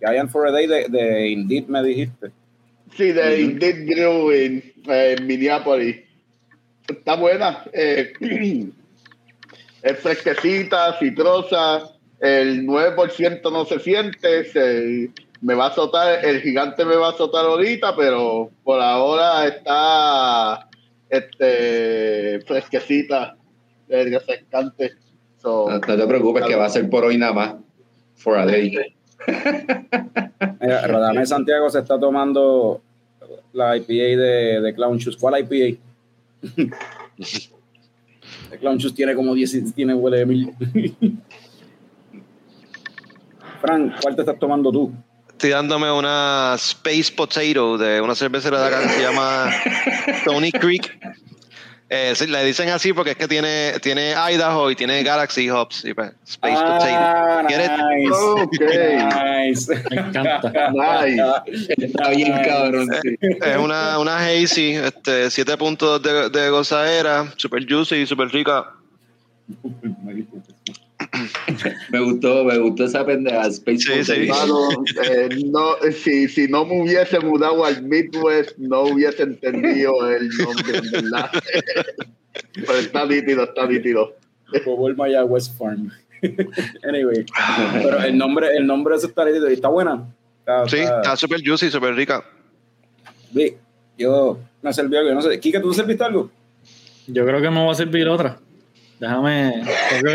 Giant 0.00 0.30
for 0.30 0.46
a 0.46 0.52
Day 0.52 0.66
de, 0.66 0.88
de 0.88 1.28
Indeed, 1.28 1.66
me 1.66 1.82
dijiste. 1.82 2.30
Sí, 2.96 3.10
de 3.12 3.40
Indeed 3.40 3.86
Brewing 3.86 4.62
eh, 4.88 5.16
en 5.18 5.26
Minneapolis. 5.26 5.96
Está 6.86 7.16
buena. 7.16 7.64
eh, 7.72 8.12
es 9.82 9.98
fresquecita, 9.98 10.96
citrosa. 10.98 11.90
El 12.20 12.66
9% 12.66 13.50
no 13.52 13.64
se 13.64 13.80
siente. 13.80 14.44
se- 14.44 15.10
me 15.44 15.54
va 15.54 15.66
a 15.66 15.68
azotar, 15.68 16.24
el 16.24 16.40
gigante 16.40 16.86
me 16.86 16.96
va 16.96 17.08
a 17.08 17.10
azotar 17.10 17.44
ahorita, 17.44 17.94
pero 17.94 18.50
por 18.64 18.80
ahora 18.80 19.46
está 19.46 20.70
este, 21.10 22.40
fresquecita, 22.46 23.36
refrescante. 23.86 24.92
So, 25.36 25.68
No, 25.68 25.78
no 25.78 25.96
te 25.98 26.06
preocupes, 26.06 26.44
que 26.46 26.56
va 26.56 26.64
a 26.64 26.70
ser 26.70 26.88
por 26.88 27.04
hoy 27.04 27.18
nada 27.18 27.34
más. 27.34 27.54
For 28.14 28.38
a 28.38 28.46
day. 28.46 28.72
Mira, 30.60 30.86
Radamés 30.86 31.28
Santiago 31.28 31.68
se 31.68 31.80
está 31.80 32.00
tomando 32.00 32.80
la 33.52 33.76
IPA 33.76 33.92
de, 33.92 34.60
de 34.62 34.74
Clown 34.74 34.96
Shoes. 34.96 35.18
¿Cuál 35.18 35.40
IPA? 35.40 35.78
El 38.50 38.58
Clown 38.60 38.78
Shoes 38.78 38.94
tiene 38.94 39.14
como 39.14 39.34
10, 39.34 39.74
tiene 39.74 39.92
huele 39.92 40.18
de 40.18 40.26
mil. 40.26 40.54
Fran, 43.60 43.94
¿cuál 44.00 44.16
te 44.16 44.22
estás 44.22 44.38
tomando 44.38 44.72
tú? 44.72 44.90
Estoy 45.34 45.50
dándome 45.50 45.90
una 45.90 46.54
Space 46.56 47.12
Potato 47.14 47.76
de 47.76 48.00
una 48.00 48.14
cervecera 48.14 48.60
de 48.60 48.66
acá 48.66 48.82
que 48.82 48.88
se 48.90 49.02
llama 49.02 49.50
Tony 50.24 50.50
Creek. 50.52 50.96
Eh, 51.90 52.12
sí, 52.16 52.26
le 52.26 52.42
dicen 52.44 52.70
así 52.70 52.92
porque 52.92 53.10
es 53.10 53.16
que 53.16 53.28
tiene, 53.28 53.74
tiene 53.82 54.14
Idaho 54.32 54.70
y 54.70 54.74
tiene 54.74 55.02
Galaxy 55.02 55.50
Hops. 55.50 55.84
Y 55.84 55.92
pues, 55.92 56.12
Space 56.26 56.56
Ah, 56.56 57.42
Potato. 57.42 57.46
¿Quieres? 57.48 57.70
nice. 57.70 58.14
Ok. 58.42 58.50
Nice. 59.14 59.82
Me 59.90 59.96
encanta. 60.00 60.70
nice. 60.72 61.74
Está 61.76 62.08
bien, 62.10 62.32
cabrón. 62.42 62.88
sí. 63.02 63.16
Es 63.20 63.56
una, 63.58 63.98
una 63.98 64.16
Hazy, 64.16 64.76
este, 64.76 65.30
7 65.30 65.56
puntos 65.58 66.02
de, 66.02 66.30
de 66.30 66.48
gozadera, 66.50 67.32
super 67.36 67.64
juicy, 67.68 68.06
super 68.06 68.28
rica. 68.28 68.70
Me 71.90 72.00
gustó, 72.00 72.44
me 72.44 72.58
gustó 72.58 72.84
esa 72.84 73.04
pendeja. 73.06 73.46
Space 73.46 73.78
Sí, 74.04 74.26
Potato. 74.28 74.68
sí. 74.86 74.94
Eh, 75.10 75.28
no, 75.46 75.74
si, 75.92 76.28
si 76.28 76.48
no 76.48 76.64
me 76.64 76.82
hubiese 76.82 77.20
mudado 77.20 77.64
al 77.64 77.82
Midwest, 77.82 78.56
no 78.58 78.82
hubiese 78.82 79.22
entendido 79.22 79.92
el 80.10 80.28
nombre, 80.28 80.78
en 80.78 80.90
¿verdad? 80.90 81.30
Pero 82.54 82.74
está 82.78 83.06
nítido, 83.06 83.44
está 83.44 83.66
nítido. 83.66 84.14
Como 84.64 84.88
el 84.88 84.96
Maya 84.96 85.24
West 85.24 85.56
Farm. 85.58 85.90
anyway, 86.88 87.24
pero 87.82 88.02
el 88.02 88.16
nombre, 88.16 88.56
el 88.56 88.66
nombre 88.66 88.96
de 88.98 89.06
está 89.06 89.24
nítido 89.24 89.50
y 89.50 89.54
está 89.54 89.68
buena. 89.68 90.04
Está- 90.40 90.66
Sí, 90.68 90.78
está- 90.78 91.16
súper 91.16 91.40
juicy, 91.44 91.70
súper 91.70 91.94
rica. 91.94 92.24
Vi, 93.30 93.54
yo 93.98 94.38
me 94.62 94.72
serví 94.72 94.96
algo, 94.96 95.10
yo 95.10 95.14
no 95.14 95.22
sé. 95.22 95.38
Kika, 95.38 95.60
¿tú 95.60 95.72
serviste 95.74 96.02
algo? 96.04 96.30
Yo 97.06 97.26
creo 97.26 97.40
que 97.42 97.50
me 97.50 97.60
voy 97.62 97.70
a 97.70 97.74
servir 97.74 98.08
otra. 98.08 98.38
Déjame, 99.00 99.62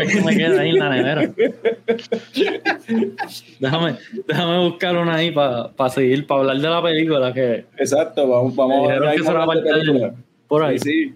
que 0.08 0.20
me 0.22 0.36
queda 0.36 0.60
ahí 0.60 0.70
en 0.70 0.78
la 0.78 0.88
nevera. 0.90 1.30
Déjame, 3.58 3.96
déjame 4.26 4.58
buscar 4.68 4.96
una 4.96 5.14
ahí 5.16 5.30
para 5.30 5.90
seguir, 5.90 6.26
para 6.26 6.40
hablar 6.40 6.56
de 6.58 6.68
la 6.68 6.82
película 6.82 7.32
que 7.32 7.66
Exacto, 7.76 8.26
vamos, 8.26 8.56
vamos 8.56 8.82
dijeron 8.88 9.10
ya 9.10 9.16
que 9.16 9.46
parte 9.46 9.72
de- 9.72 10.12
por 10.48 10.64
ahí. 10.64 10.78
Sí, 10.78 11.04
sí. 11.08 11.14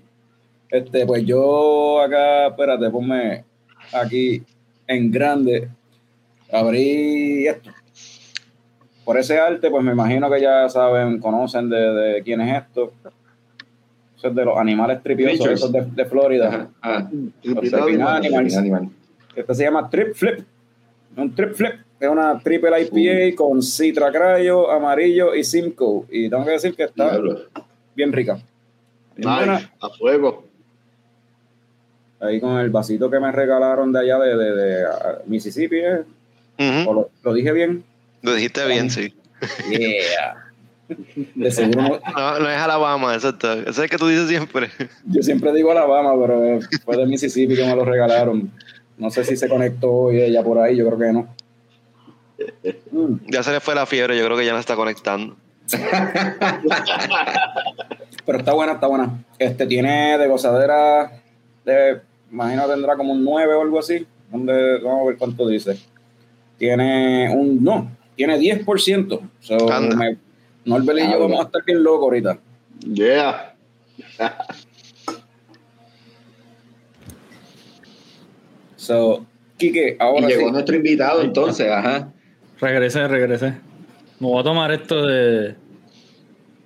Este, 0.70 1.06
pues 1.06 1.24
yo 1.24 2.00
acá, 2.00 2.48
espérate, 2.48 2.90
ponme 2.90 3.44
aquí 3.92 4.42
en 4.86 5.10
grande. 5.10 5.68
Abrí 6.52 7.46
esto. 7.46 7.70
Por 9.04 9.18
ese 9.18 9.38
arte, 9.38 9.70
pues 9.70 9.82
me 9.84 9.92
imagino 9.92 10.30
que 10.30 10.40
ya 10.40 10.68
saben, 10.68 11.18
conocen 11.18 11.68
de, 11.68 11.76
de 11.92 12.22
quién 12.22 12.40
es 12.40 12.62
esto. 12.62 12.92
Eso 14.24 14.30
es 14.30 14.36
de 14.36 14.44
los 14.46 14.56
animales 14.56 15.02
tripiosos 15.02 15.46
esos 15.50 15.70
de, 15.70 15.82
de 15.84 16.04
Florida. 16.06 16.70
Ajá, 16.80 17.10
Los 17.42 17.74
Animals. 17.74 18.06
animal, 18.24 18.58
animal. 18.58 18.88
Este 19.36 19.54
se 19.54 19.64
llama 19.64 19.90
Trip 19.90 20.14
Flip. 20.14 20.40
Un 21.14 21.34
Trip 21.34 21.52
Flip 21.52 21.72
es 22.00 22.08
una 22.08 22.38
triple 22.38 22.70
IPA 22.90 23.36
con 23.36 23.62
Citra 23.62 24.10
Crayo, 24.10 24.70
amarillo 24.70 25.34
y 25.34 25.44
Simcoe. 25.44 26.06
Y 26.10 26.30
tengo 26.30 26.42
que 26.46 26.52
decir 26.52 26.74
que 26.74 26.84
está 26.84 27.10
Diablo. 27.10 27.40
bien 27.94 28.14
rica. 28.14 28.38
Bien 29.14 29.30
buena. 29.34 29.54
Nice, 29.58 29.68
a 29.82 29.90
fuego. 29.90 30.44
Ahí 32.20 32.40
con 32.40 32.56
el 32.58 32.70
vasito 32.70 33.10
que 33.10 33.20
me 33.20 33.30
regalaron 33.30 33.92
de 33.92 34.00
allá 34.00 34.18
de, 34.20 34.36
de- 34.38 34.54
de, 34.56 34.84
Mississippi. 35.26 35.76
¿eh? 35.80 36.02
Ujú. 36.58 36.90
¿O 36.90 36.94
lo, 36.94 37.10
lo 37.22 37.34
dije 37.34 37.52
bien? 37.52 37.84
Lo 38.22 38.34
dijiste 38.34 38.66
bien, 38.66 38.90
sí. 38.90 39.12
Yeah. 39.68 40.43
De 41.34 41.50
seguro 41.50 41.82
no- 41.82 42.00
No, 42.16 42.38
no 42.40 42.50
es 42.50 42.58
Alabama, 42.58 43.14
exacto. 43.14 43.52
Ese 43.52 43.70
es 43.70 43.78
el 43.78 43.88
que 43.90 43.96
tú 43.98 44.06
dices 44.08 44.28
siempre. 44.28 44.70
yo 45.06 45.22
siempre 45.22 45.52
digo 45.52 45.70
Alabama, 45.72 46.12
pero 46.20 46.58
fue 46.84 46.96
de 46.96 47.06
Mississippi 47.06 47.56
que 47.56 47.64
me 47.66 47.74
lo 47.74 47.84
regalaron. 47.84 48.50
No 48.98 49.10
sé 49.10 49.24
si 49.24 49.36
se 49.36 49.48
conectó 49.48 49.90
hoy 49.90 50.20
ella 50.20 50.42
por 50.42 50.58
ahí, 50.58 50.76
yo 50.76 50.86
creo 50.86 50.98
que 50.98 51.12
no. 51.12 51.28
Ya 53.28 53.42
se 53.42 53.52
le 53.52 53.60
fue 53.60 53.74
la 53.74 53.86
fiebre, 53.86 54.16
yo 54.18 54.24
creo 54.24 54.36
que 54.36 54.44
ya 54.44 54.52
no 54.52 54.58
está 54.58 54.76
conectando. 54.76 55.36
Pero 58.26 58.38
está 58.38 58.52
buena, 58.52 58.72
está 58.74 58.86
buena. 58.86 59.24
Este 59.38 59.66
tiene 59.66 60.16
de 60.18 60.26
gozadera, 60.28 61.12
de, 61.64 62.00
imagino 62.30 62.66
tendrá 62.66 62.96
como 62.96 63.12
un 63.12 63.24
9 63.24 63.54
o 63.54 63.62
algo 63.62 63.78
así. 63.78 64.06
Donde, 64.30 64.78
vamos 64.78 65.02
a 65.02 65.08
ver 65.08 65.16
cuánto 65.18 65.46
dice. 65.46 65.78
Tiene 66.58 67.30
un, 67.34 67.62
no, 67.62 67.90
tiene 68.16 68.38
10%. 68.38 69.20
So, 69.40 69.56
me- 69.96 70.16
Norbert 70.64 70.98
y 70.98 71.10
yo 71.12 71.20
vamos 71.20 71.40
a 71.40 71.42
estar 71.44 71.64
bien 71.64 71.82
locos 71.82 72.04
ahorita. 72.04 72.38
Yeah. 72.92 73.54
So, 78.76 79.24
Quique, 79.56 79.96
Y 79.98 80.02
ahora 80.02 80.26
llegó 80.28 80.46
sí. 80.46 80.52
nuestro 80.52 80.76
invitado 80.76 81.22
entonces, 81.22 81.70
ajá. 81.70 82.12
Regresé, 82.60 83.06
regresé. 83.08 83.46
Me 84.20 84.26
voy 84.28 84.40
a 84.40 84.44
tomar 84.44 84.70
esto 84.72 85.06
de 85.06 85.54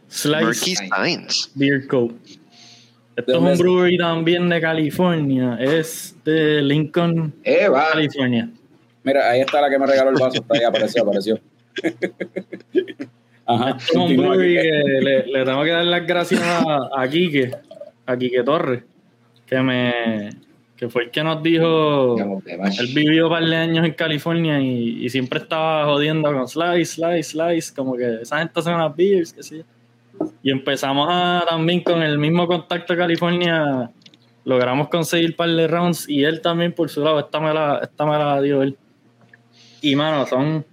Slice 0.08 0.76
Science. 0.76 1.50
Beer 1.54 1.86
Co. 1.86 2.10
Esto 3.16 3.32
es 3.32 3.38
un 3.38 3.58
brewery 3.58 3.98
también 3.98 4.48
de 4.48 4.60
California. 4.60 5.56
Es 5.60 6.16
de 6.24 6.62
Lincoln, 6.62 7.34
Eh, 7.42 7.68
va. 7.68 7.88
California. 7.92 8.50
Mira, 9.02 9.30
ahí 9.30 9.40
está 9.40 9.60
la 9.60 9.70
que 9.70 9.78
me 9.78 9.86
regaló 9.86 10.10
el 10.10 10.16
vaso. 10.16 10.40
Está 10.40 10.54
ahí, 10.56 10.64
apareció, 10.64 11.02
apareció. 11.02 11.38
Ajá. 13.48 13.76
Es 13.78 13.90
un 13.96 14.16
brewery 14.16 14.54
que 14.56 14.70
le, 15.00 15.26
le 15.26 15.44
tengo 15.44 15.64
que 15.64 15.70
dar 15.70 15.84
las 15.84 16.06
gracias 16.06 16.42
a, 16.42 16.90
a 16.94 17.08
Quique, 17.08 17.50
a 18.06 18.16
Quique 18.16 18.42
Torres, 18.44 18.84
que 19.46 19.60
me 19.62 20.30
que 20.76 20.88
fue 20.88 21.04
el 21.04 21.10
que 21.10 21.24
nos 21.24 21.42
dijo. 21.42 22.16
Él 22.46 22.88
vivió 22.94 23.26
un 23.26 23.32
par 23.32 23.44
de 23.44 23.56
años 23.56 23.84
en 23.84 23.94
California 23.94 24.60
y, 24.60 25.04
y 25.04 25.08
siempre 25.08 25.40
estaba 25.40 25.84
jodiendo 25.86 26.32
con 26.32 26.46
slice, 26.46 26.84
slice, 26.84 27.22
slice, 27.24 27.74
como 27.74 27.96
que 27.96 28.22
esa 28.22 28.38
gente 28.38 28.60
hace 28.60 28.70
unas 28.70 28.94
beers, 28.94 29.32
que 29.32 29.42
sí. 29.42 29.62
Y 30.42 30.50
empezamos 30.52 31.08
a, 31.10 31.44
también 31.48 31.82
con 31.82 32.02
el 32.02 32.18
mismo 32.18 32.46
contacto 32.46 32.92
de 32.92 32.98
California, 32.98 33.90
logramos 34.44 34.88
conseguir 34.88 35.30
un 35.30 35.36
par 35.36 35.50
de 35.50 35.66
rounds 35.66 36.08
y 36.08 36.22
él 36.22 36.40
también 36.40 36.72
por 36.72 36.88
su 36.88 37.02
lado, 37.02 37.18
esta 37.18 37.40
me 37.40 37.52
la, 37.52 37.80
esta 37.82 38.06
me 38.06 38.12
la 38.12 38.40
dio 38.40 38.62
él. 38.62 38.76
Y 39.80 39.96
mano, 39.96 40.26
son, 40.26 40.64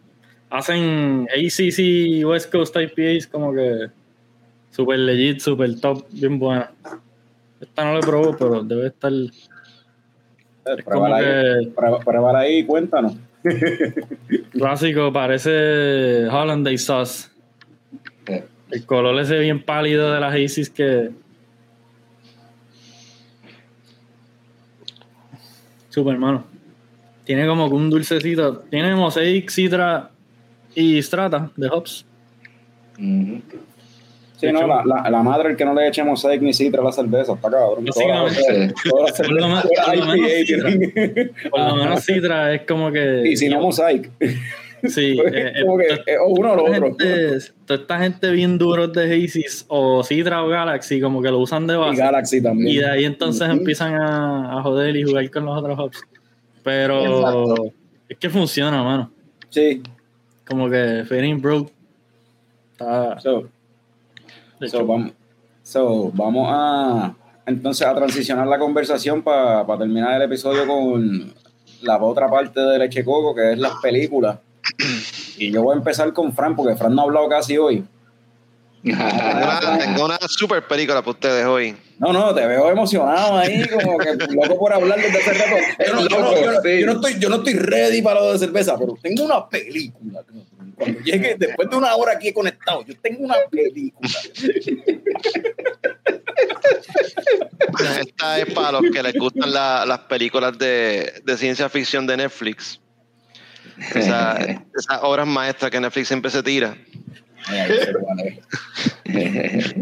hacen 0.50 1.28
ACC 1.30 2.26
West 2.26 2.52
Coast 2.52 2.76
IPAs 2.76 3.28
como 3.28 3.54
que 3.54 3.88
super 4.72 5.00
legit, 5.00 5.40
super 5.40 5.80
top, 5.80 6.06
bien 6.12 6.40
buena. 6.40 6.72
Esta 7.60 7.86
no 7.86 7.94
la 7.94 8.02
probó, 8.02 8.36
pero 8.38 8.64
debe 8.64 8.88
estar... 8.88 9.12
Es 9.12 10.84
como 10.84 11.06
Pruébala 11.06 11.18
ahí, 11.18 11.66
que 11.66 12.06
pruébala 12.06 12.40
ahí 12.40 12.58
y 12.58 12.66
cuéntanos. 12.66 13.16
clásico, 14.52 15.14
parece 15.14 16.28
Hollandaise 16.28 16.84
sauce. 16.84 17.30
Eh, 18.28 18.44
El 18.72 18.86
color 18.86 19.20
ese 19.20 19.38
bien 19.40 19.64
pálido 19.64 20.12
de 20.12 20.20
las 20.20 20.34
Hazy's 20.34 20.72
que. 20.72 21.12
Super, 25.90 26.14
hermano. 26.16 26.46
Tiene 27.24 27.46
como 27.46 27.70
que 27.70 27.76
un 27.76 27.92
dulcecito. 27.92 28.62
Tiene 28.72 28.96
mosaic, 28.96 29.52
citra 29.52 30.10
y 30.76 31.02
strata 31.02 31.50
de 31.56 31.68
hops. 31.68 32.06
ujú. 33.00 33.42
Sí, 34.38 34.52
no, 34.52 34.68
la, 34.68 34.84
la, 34.86 35.10
la 35.10 35.24
madre 35.24 35.52
el 35.52 35.56
que 35.56 35.64
no 35.64 35.74
le 35.74 35.88
eche 35.88 36.04
mosaic 36.04 36.42
ni 36.42 36.54
citra 36.54 36.82
a 36.82 36.84
la 36.86 36.92
cerveza, 36.92 37.34
está 37.34 37.50
cabrón. 37.50 37.86
Por 37.86 38.06
lo 38.06 39.48
menos- 39.48 39.74
citra. 40.44 40.70
tienen- 40.70 41.32
Por 41.50 41.60
lo 41.62 41.76
menos 41.78 42.04
citra 42.04 42.54
es 42.54 42.62
como 42.64 42.92
que. 42.92 43.24
Y 43.30 43.38
si 43.38 43.48
no 43.48 43.62
mosaic. 43.62 44.12
Sí, 44.84 45.18
eh, 45.26 45.54
eh, 45.56 45.62
Como 45.64 45.78
que 45.78 45.86
es 45.88 46.00
uno 46.28 46.52
o 46.52 46.56
lo 46.58 46.66
toda 46.66 46.78
otro. 46.78 46.98
toda 47.66 47.80
esta 47.80 47.98
gente 48.00 48.30
bien 48.32 48.58
duros 48.58 48.92
de 48.92 49.06
Hazy's 49.06 49.66
o 49.70 50.04
Citra 50.04 50.44
o 50.44 50.50
Galaxy, 50.50 51.00
como 51.00 51.22
que 51.22 51.30
lo 51.32 51.40
usan 51.40 51.66
de 51.66 51.76
Y 51.76 51.78
base. 51.78 51.98
Galaxy 52.02 52.44
también. 52.44 52.68
Y 52.68 52.78
de 52.80 52.90
ahí 52.90 53.06
entonces 53.06 53.50
empiezan 53.50 53.96
a, 53.96 54.60
a 54.60 54.62
joder 54.64 54.96
y 54.98 55.04
jugar 55.04 55.32
con 55.32 55.46
los 55.46 55.58
otros 55.58 55.80
hops. 55.80 56.02
Pero 56.62 57.00
Exacto. 57.00 57.74
es 58.10 58.18
que 58.18 58.30
funciona, 58.30 58.84
mano. 58.84 59.12
Sí. 59.50 59.82
Como 60.48 60.70
que 60.70 61.04
Fading 61.08 61.42
Broke 61.42 61.72
está. 62.72 63.20
So, 63.20 63.50
vamos, 64.86 65.12
so, 65.64 66.12
vamos 66.14 66.48
a 66.50 67.16
entonces 67.46 67.86
a 67.86 67.94
transicionar 67.94 68.48
la 68.48 68.58
conversación 68.58 69.22
para 69.22 69.66
terminar 69.78 70.16
el 70.16 70.24
episodio 70.24 70.66
con 70.66 71.34
la 71.82 72.02
otra 72.02 72.30
parte 72.30 72.60
de 72.60 72.80
Leche 72.80 73.04
Coco, 73.06 73.36
que 73.36 73.54
es 73.54 73.60
las 73.60 73.74
películas. 73.82 74.40
Y 75.38 75.52
yo 75.52 75.64
voy 75.64 75.76
a 75.76 75.78
empezar 75.78 76.12
con 76.14 76.34
Fran, 76.34 76.56
porque 76.56 76.76
Fran 76.76 76.96
no 76.96 77.02
ha 77.02 77.06
hablado 77.06 77.30
casi 77.30 77.58
hoy. 77.58 77.84
Tengo 78.86 80.06
una, 80.06 80.18
super 80.28 80.66
película 80.68 81.02
para 81.02 81.12
ustedes 81.12 81.46
hoy. 81.46 81.76
No, 81.98 82.14
no, 82.14 82.36
te 82.36 82.46
veo 82.46 82.70
emocionado 82.70 83.38
ahí, 83.38 83.68
como 83.70 83.98
que 83.98 84.14
loco 84.14 84.60
por 84.60 84.74
hablar 84.74 85.00
desde 85.02 85.18
hace 85.18 85.34
rato. 85.34 85.56
Yo 85.88 85.94
no, 85.96 86.08
yo 86.08 86.20
no- 86.20 86.36
yo 86.36 86.52
no- 86.52 86.70
yo 86.70 86.86
no 86.86 86.92
estoy, 86.94 87.20
yo 87.20 87.30
no 87.30 87.36
estoy 87.38 87.54
ready 87.54 88.02
para 88.02 88.20
lo 88.20 88.34
de 88.34 88.40
cerveza, 88.40 88.78
pero 88.78 88.96
tengo 89.02 89.24
una 89.24 89.48
película. 89.50 90.22
Cuando 90.78 91.00
llegue, 91.02 91.36
después 91.40 91.70
de 91.70 91.76
una 91.78 91.96
hora 91.96 92.14
aquí 92.14 92.32
conectado, 92.34 92.84
yo 92.86 92.94
tengo 93.02 93.24
una 93.24 93.36
película. 93.50 94.10
Esta 98.02 98.40
es 98.40 98.54
para 98.54 98.74
los 98.74 98.82
que 98.92 99.02
les 99.04 99.14
gustan 99.16 99.52
la- 99.52 99.86
las 99.86 100.00
películas 100.00 100.58
de, 100.58 101.22
de 101.24 101.38
ciencia 101.38 101.70
ficción 101.70 102.06
de 102.08 102.18
Netflix. 102.18 102.80
Esa- 103.94 104.38
esas 104.78 105.00
obras 105.02 105.26
maestras 105.28 105.72
que 105.72 105.80
Netflix 105.80 106.08
siempre 106.08 106.30
se 106.32 106.44
tira. 106.44 106.76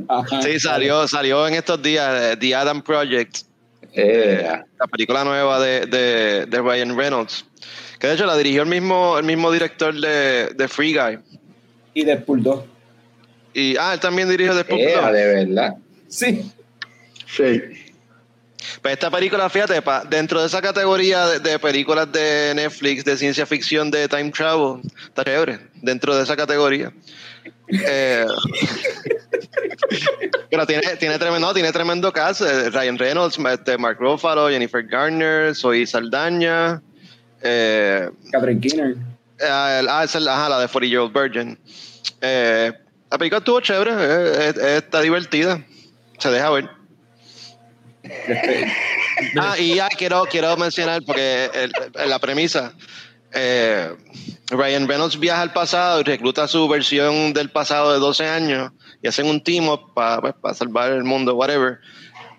Ajá. 0.08 0.42
Sí, 0.42 0.60
salió, 0.60 1.08
salió 1.08 1.48
en 1.48 1.56
estos 1.56 1.82
días 1.82 2.34
eh, 2.34 2.38
The 2.38 2.56
Adam 2.56 2.82
Project, 2.82 3.38
Eh, 3.96 4.44
la 4.80 4.88
película 4.88 5.24
nueva 5.24 5.60
de, 5.60 5.86
de, 5.86 6.46
de 6.48 6.62
Ryan 6.62 6.98
Reynolds. 6.98 7.46
Que 8.00 8.08
de 8.08 8.14
hecho 8.16 8.26
la 8.26 8.36
dirigió 8.36 8.64
el 8.64 8.70
mismo, 8.70 9.18
el 9.18 9.24
mismo 9.26 9.52
director 9.52 9.94
de, 9.94 10.48
de 10.56 10.68
Free 10.68 10.94
Guy. 10.94 11.20
Y 11.94 12.04
Deadpool 12.04 12.42
2. 12.44 12.66
Y, 13.54 13.78
ah, 13.78 13.94
él 13.94 14.00
también 14.00 14.28
dirigió 14.30 14.56
después. 14.56 14.82
eh, 14.82 15.12
de 15.12 15.46
verdad. 15.46 15.76
Sí. 16.10 16.52
Sí. 17.28 17.62
Pues 18.82 18.94
esta 18.94 19.12
película, 19.12 19.50
fíjate, 19.50 19.82
pa- 19.82 20.04
dentro 20.04 20.42
de 20.42 20.48
esa 20.48 20.62
categoría 20.62 21.28
de, 21.28 21.40
de 21.40 21.60
películas 21.60 22.12
de 22.12 22.54
Netflix 22.56 23.06
de 23.06 23.16
ciencia 23.18 23.46
ficción 23.46 23.92
de 23.92 24.08
time 24.08 24.32
travel, 24.32 24.82
está 25.06 25.24
chévere, 25.24 25.60
dentro 25.76 26.16
de 26.16 26.24
esa 26.24 26.36
categoría. 26.36 26.92
Eh, 27.70 28.26
pero 30.50 30.66
tiene, 30.66 30.96
tiene 30.98 31.18
tremendo, 31.18 31.48
no, 31.48 31.54
tiene 31.54 31.72
tremendo 31.72 32.12
cast, 32.12 32.42
eh, 32.42 32.70
Ryan 32.70 32.98
Reynolds, 32.98 33.38
este, 33.38 33.78
Mark 33.78 33.98
Ruffalo, 34.00 34.50
Jennifer 34.50 34.84
Garner, 34.84 35.56
Zoe 35.56 35.86
Saldaña, 35.86 36.82
eh, 37.42 38.10
Catherine 38.32 38.62
Keener. 38.62 38.96
Ah, 39.42 39.78
el- 39.80 39.90
ah, 39.90 40.04
es 40.04 40.16
la, 40.16 40.34
ajá, 40.36 40.50
la 40.50 40.60
de 40.60 40.68
40 40.68 40.88
Year 40.90 41.02
Old 41.02 41.14
Virgin. 41.14 41.58
Eh, 42.22 42.72
la 43.12 43.18
película 43.18 43.40
estuvo 43.40 43.60
chévere, 43.62 43.92
eh, 43.92 44.50
eh, 44.50 44.54
eh, 44.62 44.78
está 44.78 45.02
divertida. 45.02 45.64
Se 46.20 46.30
deja 46.30 46.50
ver. 46.52 46.70
Ah, 49.40 49.56
y 49.58 49.76
ya 49.76 49.88
quiero, 49.90 50.24
quiero 50.30 50.56
mencionar, 50.58 51.02
porque 51.06 51.50
el- 51.54 51.72
el- 51.96 52.10
la 52.10 52.20
premisa, 52.20 52.74
eh, 53.34 53.90
Ryan 54.50 54.88
Reynolds 54.88 55.20
viaja 55.20 55.42
al 55.42 55.54
pasado 55.54 56.02
y 56.02 56.04
recluta 56.04 56.48
su 56.48 56.68
versión 56.68 57.34
del 57.34 57.50
pasado 57.50 57.94
de 57.94 58.00
12 58.00 58.28
años 58.28 58.72
y 59.02 59.08
hacen 59.08 59.28
un 59.28 59.42
team 59.44 59.68
up 59.70 59.94
para 59.94 60.54
salvar 60.54 60.92
el 60.92 61.04
mundo, 61.04 61.36
whatever. 61.36 61.80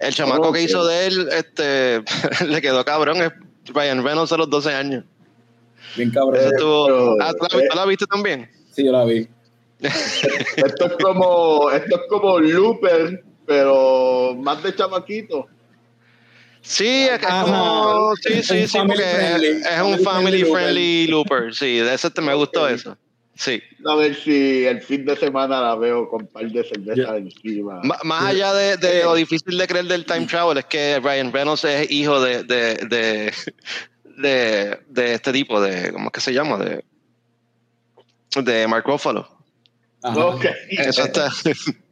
El 0.01 0.15
chamaco 0.15 0.53
que 0.53 0.63
hizo 0.63 0.85
de 0.87 1.07
él, 1.07 1.29
este, 1.33 2.03
le 2.47 2.61
quedó 2.61 2.85
cabrón, 2.85 3.19
es 3.23 3.33
Ryan 3.73 4.03
Reynolds 4.05 4.33
a 4.33 4.37
los 4.37 4.51
12 4.51 4.75
años. 4.75 5.05
Bien 5.97 6.11
cabrón. 6.11 6.37
Eso 6.37 6.49
estuvo- 6.51 6.87
pero- 6.87 7.17
ah, 7.21 7.33
¿tú 7.33 7.47
la, 7.59 7.69
tú 7.69 7.77
la 7.77 7.85
viste 7.87 8.07
también? 8.07 8.51
Sí, 8.73 8.85
yo 8.85 8.93
la 8.93 9.05
vi. 9.05 9.29
Esto 9.81 10.87
es 10.87 10.93
como, 11.03 11.71
esto 11.71 11.97
es 11.97 12.03
como 12.09 12.39
Looper, 12.39 13.23
pero 13.47 14.35
más 14.39 14.63
de 14.63 14.75
chamaquito. 14.75 15.47
Sí, 16.67 16.87
es, 17.05 17.23
Ajá. 17.23 17.43
como. 17.45 18.13
Sí, 18.17 18.43
sí, 18.43 18.67
sí, 18.67 18.79
porque 18.87 19.03
es, 19.03 19.15
friendly. 19.17 19.47
es 19.49 19.81
un 19.83 19.99
Family 20.01 20.05
friendly 20.05 20.45
friendly 20.45 21.07
looper. 21.09 21.55
Sí, 21.55 21.77
de 21.79 21.93
ese 21.95 22.11
te- 22.11 22.23
me 22.23 22.33
gustó 22.35 22.67
eso. 22.67 22.97
Sí. 23.37 23.61
A 23.87 23.97
ver 23.97 24.15
si 24.15 24.65
el 24.65 24.81
fin 24.81 25.05
de 25.05 25.15
semana 25.17 25.61
la 25.61 25.75
veo 25.75 26.09
con 26.09 26.23
un 26.23 26.29
par 26.29 26.47
de 26.51 26.65
cervezas 26.65 26.97
Yo- 26.97 27.15
encima. 27.17 27.81
Ma- 27.83 27.99
Más 28.05 28.25
allá 28.27 28.55
de, 28.55 28.77
de 28.79 29.03
lo 29.03 29.15
difícil 29.15 29.59
de 29.59 29.67
creer 29.67 29.85
del 29.87 30.07
time 30.07 30.27
travel, 30.27 30.57
es 30.57 30.65
que 30.65 31.01
Ryan 31.01 31.33
Reynolds 31.33 31.65
es 31.65 31.91
hijo 31.91 32.21
de, 32.21 32.45
de, 32.45 32.75
de, 32.77 33.33
de, 34.17 34.79
de 34.89 35.15
este 35.15 35.33
tipo, 35.33 35.61
de. 35.61 35.93
¿Cómo 35.93 36.07
es 36.07 36.13
que 36.13 36.21
se 36.21 36.33
llama? 36.33 36.57
De, 36.59 36.83
de 38.43 38.67
Mark 38.69 38.85
Ruffalo. 38.87 39.29
Ajá. 40.03 40.27
Ok. 40.27 40.47
Eso 40.71 41.03
está. 41.05 41.31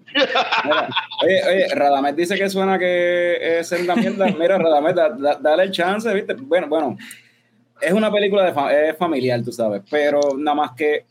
Mira, 0.64 0.88
oye, 1.24 1.40
oye, 1.48 1.68
Radamés 1.74 2.16
dice 2.16 2.36
que 2.36 2.48
suena 2.50 2.78
que 2.78 3.58
es 3.60 3.72
en 3.72 3.86
la 3.86 3.96
mierda. 3.96 4.26
Mira, 4.38 4.58
Radamés, 4.58 4.94
da- 4.94 5.10
da- 5.10 5.38
dale 5.40 5.64
el 5.64 5.70
chance, 5.70 6.12
¿viste? 6.12 6.34
Bueno, 6.34 6.68
bueno, 6.68 6.96
es 7.80 7.92
una 7.92 8.10
película 8.12 8.44
de 8.44 8.52
fa- 8.52 8.72
es 8.72 8.96
familiar, 8.96 9.42
tú 9.42 9.52
sabes, 9.52 9.82
pero 9.90 10.20
nada 10.36 10.54
más 10.54 10.72
que 10.72 11.04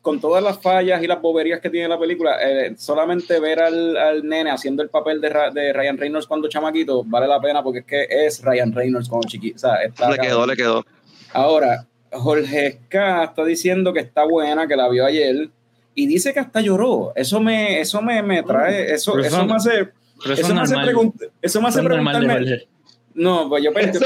con 0.00 0.20
todas 0.20 0.40
las 0.42 0.60
fallas 0.62 1.02
y 1.02 1.06
las 1.08 1.20
boberías 1.20 1.60
que 1.60 1.68
tiene 1.68 1.88
la 1.88 1.98
película, 1.98 2.36
eh, 2.40 2.74
solamente 2.78 3.40
ver 3.40 3.60
al, 3.60 3.96
al 3.96 4.24
nene 4.24 4.52
haciendo 4.52 4.82
el 4.84 4.88
papel 4.88 5.20
de, 5.20 5.28
Ra- 5.30 5.50
de 5.50 5.72
Ryan 5.72 5.98
Reynolds 5.98 6.28
cuando 6.28 6.48
chamaquito 6.48 7.02
vale 7.04 7.26
la 7.26 7.40
pena 7.40 7.60
porque 7.60 7.80
es 7.80 7.84
que 7.86 8.06
es 8.08 8.42
Ryan 8.44 8.72
Reynolds 8.72 9.08
cuando 9.08 9.26
chiquito. 9.28 9.56
O 9.56 9.58
sea, 9.58 9.82
está 9.82 10.10
Le 10.10 10.18
quedó, 10.18 10.46
le 10.46 10.54
quedó. 10.56 10.84
Ahora, 11.32 11.86
Jorge 12.12 12.78
K 12.88 13.24
está 13.24 13.44
diciendo 13.44 13.92
que 13.92 13.98
está 13.98 14.22
buena, 14.24 14.68
que 14.68 14.76
la 14.76 14.88
vio 14.88 15.04
ayer 15.04 15.48
y 15.96 16.06
dice 16.06 16.32
que 16.32 16.38
hasta 16.38 16.60
lloró. 16.60 17.12
Eso 17.16 17.40
me, 17.40 17.80
eso 17.80 18.00
me, 18.02 18.22
me 18.22 18.44
trae, 18.44 18.92
eso, 18.92 19.18
eso 19.18 19.26
eso- 19.26 19.46
me 19.46 19.54
hace, 19.54 19.70
eso 19.80 19.90
eso 20.24 20.32
es 20.34 20.54
me 20.54 20.60
hace 20.60 20.74
normal. 20.74 20.94
pregun- 20.94 21.30
eso 21.42 21.60
me 21.60 21.68
hace 21.68 21.82
preguntarme. 21.82 22.66
No, 23.14 23.48
pues 23.48 23.64
yo 23.64 23.72
pensé. 23.72 23.98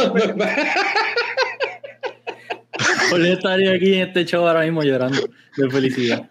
Jorge 3.10 3.32
estaría 3.32 3.72
aquí 3.72 3.94
en 3.94 4.08
este 4.08 4.24
show 4.24 4.46
ahora 4.46 4.62
mismo 4.62 4.82
llorando 4.82 5.20
de 5.56 5.70
felicidad. 5.70 6.28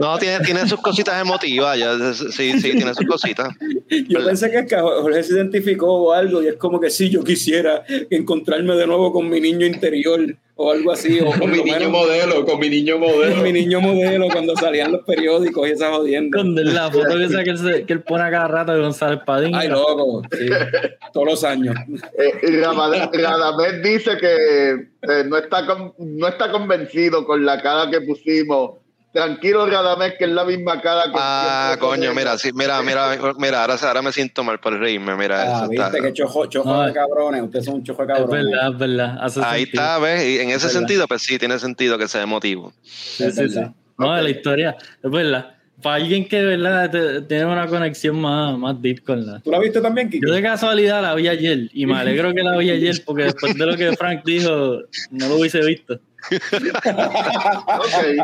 No, 0.00 0.18
tiene, 0.18 0.40
tiene 0.44 0.68
sus 0.68 0.80
cositas 0.80 1.20
emotivas. 1.20 1.78
Ya, 1.78 1.96
sí, 2.14 2.52
sí, 2.60 2.72
tiene 2.72 2.94
sus 2.94 3.06
cositas. 3.06 3.48
yo 4.08 4.24
pensé 4.24 4.50
que 4.50 4.58
es 4.58 4.66
que 4.66 4.76
Jorge 4.76 5.22
se 5.22 5.34
identificó 5.34 5.86
o 5.92 6.12
algo 6.12 6.42
y 6.42 6.48
es 6.48 6.56
como 6.56 6.80
que 6.80 6.90
sí, 6.90 7.10
yo 7.10 7.22
quisiera 7.24 7.84
encontrarme 8.10 8.74
de 8.76 8.86
nuevo 8.86 9.12
con 9.12 9.28
mi 9.28 9.40
niño 9.40 9.66
interior 9.66 10.20
o 10.58 10.70
algo 10.72 10.90
así. 10.90 11.20
O 11.20 11.26
Con 11.38 11.50
mi 11.50 11.58
niño 11.58 11.72
menos 11.74 11.90
modelo, 11.90 12.44
con 12.46 12.58
mi 12.58 12.70
niño 12.70 12.98
modelo. 12.98 13.34
con 13.34 13.42
mi 13.44 13.52
niño 13.52 13.80
modelo 13.80 14.28
cuando 14.32 14.56
salían 14.56 14.90
los 14.92 15.04
periódicos 15.04 15.68
y 15.68 15.72
esas 15.72 15.90
jodiendas. 15.90 16.40
Con 16.42 16.54
la 16.74 16.90
foto 16.90 17.08
que, 17.18 17.24
esa 17.24 17.44
que, 17.44 17.50
él 17.50 17.58
se- 17.58 17.84
que 17.84 17.92
él 17.92 18.02
pone 18.02 18.24
a 18.24 18.30
cada 18.30 18.48
rato 18.48 18.72
de 18.72 18.80
González 18.80 19.20
Padín. 19.26 19.54
Ay, 19.54 19.68
loco. 19.68 20.22
Sí, 20.32 20.46
todos 21.12 21.26
los 21.26 21.44
años. 21.44 21.74
Eh, 22.18 22.62
Radamés 23.12 23.82
dice 23.82 24.16
que 24.16 24.72
eh, 25.02 25.24
no, 25.26 25.36
está 25.36 25.66
con- 25.66 25.92
no 25.98 26.26
está 26.28 26.50
convencido 26.50 27.24
con 27.26 27.44
la 27.44 27.60
cara 27.60 27.90
que 27.90 28.00
pusimos. 28.00 28.78
Tranquilo, 29.16 29.66
Radamés, 29.66 30.12
que 30.18 30.24
es 30.24 30.30
la 30.30 30.44
misma 30.44 30.78
cara 30.82 31.04
que 31.04 31.12
Ah, 31.14 31.76
coño, 31.80 32.12
mira, 32.12 32.36
sí, 32.36 32.50
mira, 32.52 32.82
mira, 32.82 33.16
mira, 33.38 33.62
ahora, 33.62 33.76
ahora 33.80 34.02
me 34.02 34.12
siento 34.12 34.44
mal 34.44 34.60
por 34.60 34.78
reírme, 34.78 35.16
mira. 35.16 35.40
Ah, 35.40 35.56
eso 35.62 35.68
viste 35.70 35.86
está- 35.86 36.00
que 36.02 36.12
chojo, 36.12 36.44
chojo 36.46 36.68
No, 36.68 36.82
de 36.82 36.92
cabrones. 36.92 37.42
Ustedes 37.42 37.64
son 37.64 37.76
un 37.76 37.82
chojo 37.84 38.04
de 38.04 38.12
Es 38.12 38.18
cabrones. 38.18 38.44
verdad, 38.46 38.72
es 38.72 38.78
verdad. 38.78 39.18
Hace 39.22 39.40
Ahí 39.42 39.62
sentido. 39.62 39.82
está, 39.84 39.98
¿ves? 40.00 40.22
Y 40.26 40.38
en 40.40 40.50
ese 40.50 40.68
sentido, 40.68 41.08
pues 41.08 41.22
sí, 41.22 41.38
tiene 41.38 41.58
sentido 41.58 41.96
que 41.96 42.08
sea 42.08 42.20
emotivo. 42.22 42.74
Sí, 42.82 43.30
sí, 43.32 43.48
sí. 43.48 43.60
No, 43.96 44.14
de 44.14 44.22
la 44.22 44.28
historia, 44.30 44.76
es 45.02 45.10
verdad. 45.10 45.54
Para 45.82 45.96
alguien 45.96 46.26
que, 46.28 46.42
¿verdad? 46.42 46.90
te- 46.90 47.20
tiene 47.22 47.44
una 47.46 47.66
conexión 47.66 48.20
más, 48.20 48.56
más 48.58 48.80
deep 48.82 49.02
con 49.04 49.24
la. 49.26 49.40
¿Tú 49.40 49.50
la 49.50 49.58
viste 49.60 49.80
también, 49.80 50.08
Kiki? 50.10 50.26
Yo 50.26 50.32
de 50.34 50.42
casualidad 50.42 51.00
la 51.02 51.14
vi 51.14 51.28
ayer 51.28 51.68
y 51.72 51.86
me 51.86 51.94
alegro 52.00 52.34
que 52.34 52.42
la 52.42 52.56
vi 52.58 52.70
ayer 52.70 53.02
porque 53.06 53.24
después 53.24 53.54
de 53.56 53.64
lo 53.66 53.76
que 53.76 53.94
Frank 53.96 54.22
dijo, 54.24 54.50
no 55.10 55.28
lo 55.28 55.36
hubiese 55.36 55.60
visto. 55.64 55.98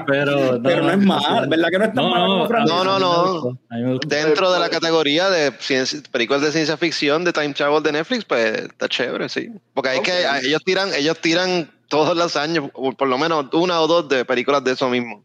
Pero 0.07 0.53
no, 0.57 0.63
Pero 0.63 0.83
no 0.83 0.91
es 0.91 0.99
mal, 0.99 1.49
¿verdad 1.49 1.69
que 1.71 1.79
no 1.79 1.85
es 1.85 1.93
tan 1.95 2.05
No, 2.05 2.11
como 2.11 2.27
no, 2.39 2.47
Frank? 2.49 2.69
No, 2.69 2.99
no. 2.99 3.59
Dentro 4.07 4.53
de 4.53 4.59
la 4.61 4.69
categoría 4.71 5.31
de 5.31 5.53
ciencia- 5.61 6.01
películas 6.11 6.43
de 6.43 6.53
ciencia 6.53 6.77
ficción, 6.77 7.25
de 7.25 7.33
time 7.33 7.53
travel 7.55 7.83
de 7.83 7.93
Netflix, 7.93 8.25
pues 8.25 8.63
está 8.63 8.89
chévere, 8.89 9.29
sí. 9.29 9.51
Porque 9.75 9.91
hay 9.91 10.01
que, 10.01 10.25
ellos 10.45 10.63
tiran, 10.65 10.93
ellos 10.95 11.19
tiran 11.21 11.71
todos 11.89 12.17
los 12.17 12.37
años, 12.37 12.71
por 12.73 13.09
lo 13.09 13.19
menos 13.19 13.47
una 13.53 13.81
o 13.81 13.87
dos 13.87 14.09
de 14.09 14.25
películas 14.25 14.65
de 14.65 14.73
eso 14.73 14.89
mismo. 14.89 15.23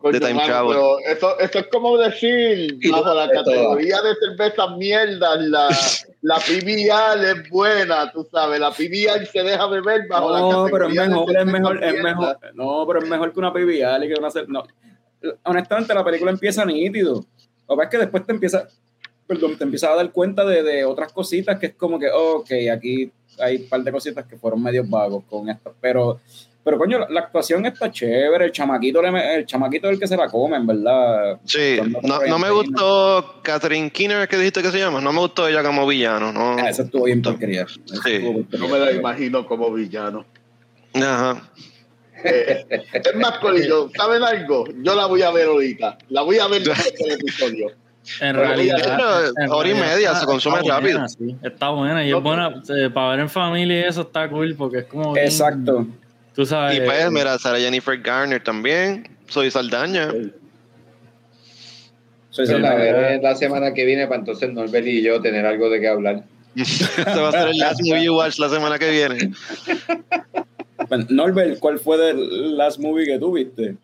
Coño, 0.00 0.12
de 0.14 0.20
time 0.20 0.34
mano, 0.34 0.46
travel. 0.46 0.68
pero 0.74 0.98
eso, 1.00 1.38
eso 1.38 1.58
es 1.58 1.66
como 1.66 1.98
decir, 1.98 2.78
bajo 2.90 3.12
la 3.12 3.28
categoría 3.28 4.00
de 4.00 4.14
cervezas 4.14 4.76
mierdas, 4.78 5.40
la, 5.42 5.68
la 6.22 6.36
PBR 6.36 7.24
es 7.26 7.50
buena, 7.50 8.10
tú 8.10 8.26
sabes, 8.32 8.58
la 8.60 8.70
PBR 8.70 9.26
se 9.26 9.42
deja 9.42 9.66
beber 9.66 10.08
bajo 10.08 10.32
la 10.32 10.40
No, 10.40 10.64
categoría 10.64 10.70
pero 10.72 10.88
es 10.88 10.94
de 10.94 11.08
mejor, 11.10 11.36
es 11.36 11.46
mejor, 11.46 11.84
es 11.84 12.02
mejor. 12.02 12.38
No, 12.54 12.86
pero 12.86 12.98
es 13.00 13.08
mejor 13.10 13.32
que 13.32 13.38
una 13.40 13.52
PBR 13.52 14.04
y 14.04 14.08
que 14.08 14.14
una 14.18 14.28
no. 14.48 14.62
Honestamente, 15.44 15.92
la 15.92 16.02
película 16.02 16.30
empieza 16.30 16.64
nítido. 16.64 17.16
Lo 17.16 17.22
que 17.22 17.76
pasa 17.76 17.82
es 17.82 17.90
que 17.90 17.98
después 17.98 18.26
te 18.26 18.32
empieza, 18.32 18.68
perdón, 19.26 19.58
te 19.58 19.64
empieza 19.64 19.92
a 19.92 19.96
dar 19.96 20.10
cuenta 20.12 20.46
de, 20.46 20.62
de 20.62 20.84
otras 20.86 21.12
cositas 21.12 21.58
que 21.58 21.66
es 21.66 21.74
como 21.74 21.98
que, 21.98 22.10
ok, 22.10 22.50
aquí 22.72 23.12
hay 23.38 23.56
un 23.56 23.68
par 23.68 23.82
de 23.82 23.92
cositas 23.92 24.24
que 24.26 24.38
fueron 24.38 24.62
medios 24.62 24.88
vagos 24.88 25.24
con 25.28 25.48
esto, 25.50 25.74
pero, 25.78 26.20
pero 26.62 26.76
coño, 26.78 26.98
la, 26.98 27.06
la 27.08 27.20
actuación 27.20 27.64
está 27.66 27.90
chévere, 27.90 28.44
el 28.46 28.52
chamaquito, 28.52 29.00
le 29.02 29.36
el 29.36 29.46
chamaquito 29.46 29.86
es 29.88 29.94
el 29.94 30.00
que 30.00 30.06
se 30.06 30.16
la 30.16 30.28
come, 30.28 30.56
en 30.56 30.66
verdad. 30.66 31.38
Sí, 31.44 31.78
no, 32.02 32.20
no 32.26 32.38
me 32.38 32.50
gustó 32.50 33.40
Catherine 33.42 33.90
Keener, 33.90 34.28
que 34.28 34.36
dijiste 34.36 34.62
que 34.62 34.70
se 34.70 34.78
llama. 34.78 35.00
No 35.00 35.12
me 35.12 35.20
gustó 35.20 35.48
ella 35.48 35.62
como 35.62 35.86
villano, 35.86 36.32
¿no? 36.32 36.56
Ah, 36.58 36.68
esa 36.68 36.82
estuvo 36.82 37.04
bien 37.04 37.22
porquería. 37.22 37.66
Sí. 38.04 38.44
No 38.58 38.68
me 38.68 38.78
la 38.78 38.92
imagino 38.92 39.46
como 39.46 39.72
villano. 39.72 40.24
Ajá. 40.94 41.42
Eh, 42.22 42.66
es 42.92 43.14
más, 43.16 43.38
Corillo, 43.38 43.88
¿saben 43.96 44.22
algo? 44.22 44.66
Yo 44.82 44.94
la 44.94 45.06
voy 45.06 45.22
a 45.22 45.30
ver 45.30 45.46
ahorita. 45.48 45.96
La 46.10 46.22
voy 46.22 46.38
a 46.38 46.46
ver 46.48 46.62
después 46.64 46.94
del 46.98 47.12
episodio. 47.12 47.70
En 48.20 48.34
realidad. 48.34 48.78
en 49.38 49.50
hora 49.50 49.68
y 49.68 49.72
realidad 49.72 49.94
media, 49.96 50.08
está- 50.08 50.20
se 50.20 50.26
consume 50.26 50.58
está 50.60 50.80
buena, 50.80 50.98
rápido. 51.04 51.08
sí, 51.08 51.36
está 51.42 51.68
buena 51.70 52.04
y 52.04 52.12
es 52.12 52.22
buena 52.22 52.48
eh, 52.68 52.90
para 52.92 53.10
ver 53.10 53.20
en 53.20 53.28
familia 53.30 53.80
y 53.80 53.84
eso 53.84 54.02
está 54.02 54.28
cool 54.28 54.54
porque 54.56 54.78
es 54.78 54.84
como. 54.84 55.12
bien- 55.12 55.24
Exacto. 55.26 55.86
Tú 56.40 56.46
sabes. 56.46 56.78
Y 56.78 56.80
pues, 56.80 57.10
mira, 57.10 57.38
Sara 57.38 57.58
Jennifer 57.58 58.00
Garner 58.00 58.42
también. 58.42 59.06
Soy 59.28 59.50
Saldaña. 59.50 60.10
Soy 62.30 62.46
Pero 62.46 62.60
la 62.60 62.70
sincero. 62.70 62.98
veré 62.98 63.20
la 63.20 63.34
semana 63.34 63.74
que 63.74 63.84
viene 63.84 64.06
para 64.06 64.20
entonces 64.20 64.50
Norbert 64.50 64.86
y 64.86 65.02
yo 65.02 65.20
tener 65.20 65.44
algo 65.44 65.68
de 65.68 65.80
qué 65.80 65.88
hablar. 65.88 66.24
Este 66.56 67.04
va 67.04 67.28
a 67.28 67.32
ser 67.32 67.48
el 67.48 67.58
last 67.58 67.82
movie 67.82 68.04
you 68.04 68.16
watch 68.16 68.38
la 68.38 68.48
semana 68.48 68.78
que 68.78 68.90
viene. 68.90 69.32
Bueno, 70.88 71.04
Norbert, 71.10 71.58
¿cuál 71.58 71.78
fue 71.78 72.08
el 72.08 72.56
last 72.56 72.78
movie 72.78 73.04
que 73.04 73.18
tú 73.18 73.34
viste? 73.34 73.76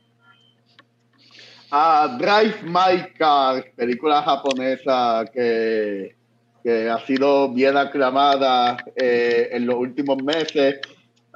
Ah, 1.71 2.17
Drive 2.19 2.63
My 2.63 3.13
Car, 3.19 3.67
película 3.77 4.23
japonesa 4.23 5.27
que, 5.31 6.17
que 6.63 6.89
ha 6.89 7.05
sido 7.05 7.53
bien 7.53 7.77
aclamada 7.77 8.79
eh, 8.97 9.51
en 9.53 9.67
los 9.67 9.77
últimos 9.77 10.23
meses. 10.23 10.77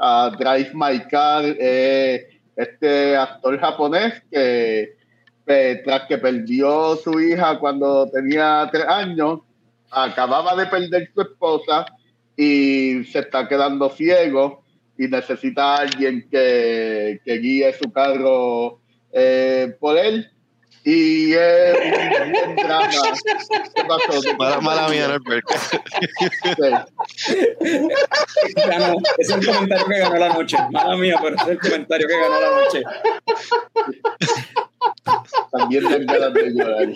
Ah, 0.03 0.34
Drive 0.36 0.70
My 0.72 0.98
Car, 1.09 1.44
eh, 1.44 2.40
este 2.57 3.16
actor 3.16 3.59
japonés 3.61 4.22
que 4.30 4.96
tras 5.84 6.07
que 6.07 6.16
perdió 6.18 6.96
su 6.96 7.20
hija 7.20 7.59
cuando 7.59 8.09
tenía 8.09 8.68
tres 8.70 8.86
años, 8.86 9.40
acababa 9.90 10.55
de 10.55 10.66
perder 10.66 11.11
su 11.12 11.20
esposa 11.22 11.86
y 12.36 13.05
se 13.05 13.18
está 13.18 13.48
quedando 13.48 13.90
ciego 13.90 14.62
y 14.96 15.09
necesita 15.09 15.74
a 15.74 15.80
alguien 15.80 16.28
que, 16.30 17.20
que 17.24 17.38
guíe 17.38 17.72
su 17.74 17.90
carro 17.92 18.80
eh, 19.12 19.76
por 19.80 19.98
él. 19.98 20.30
Y 20.83 21.35
es 21.35 21.76
un 22.24 22.33
buen 22.33 22.57
drama. 22.57 22.89
¿Qué 22.91 23.85
pasó? 23.85 24.20
¿Qué 24.22 24.35
Mala, 24.35 24.55
pasó? 24.57 24.62
mala 24.62 24.89
mía, 24.89 25.09
Norbert. 25.09 25.45
Sí. 27.16 27.49
Ganó. 28.66 28.97
Es 29.18 29.31
el 29.31 29.47
comentario 29.47 29.87
que 29.87 29.99
ganó 29.99 30.16
la 30.16 30.28
noche. 30.31 30.57
Mala 30.70 30.97
mía, 30.97 31.18
pero 31.22 31.37
es 31.37 31.49
el 31.49 31.59
comentario 31.59 32.09
que 32.09 32.16
ganó 32.18 32.41
la 32.41 32.51
noche. 32.51 32.83
También 35.53 35.85
dan 35.85 36.07
ganas 36.07 36.35
de 36.35 36.51
llorar. 36.55 36.89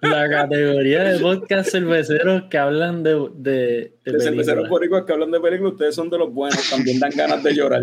La 0.00 0.28
categoría 0.28 1.04
de 1.04 1.18
podcast 1.18 1.70
cerveceros 1.70 2.44
que 2.50 2.58
hablan 2.58 3.02
de, 3.02 3.28
de, 3.34 3.92
de 4.04 4.12
De 4.12 4.20
cerveceros 4.20 4.68
boricuas 4.68 5.04
que 5.04 5.12
hablan 5.12 5.30
de 5.30 5.40
películas, 5.40 5.72
ustedes 5.72 5.94
son 5.94 6.10
de 6.10 6.18
los 6.18 6.32
buenos. 6.32 6.68
También 6.70 6.98
dan 7.00 7.10
ganas 7.14 7.42
de 7.42 7.54
llorar. 7.54 7.82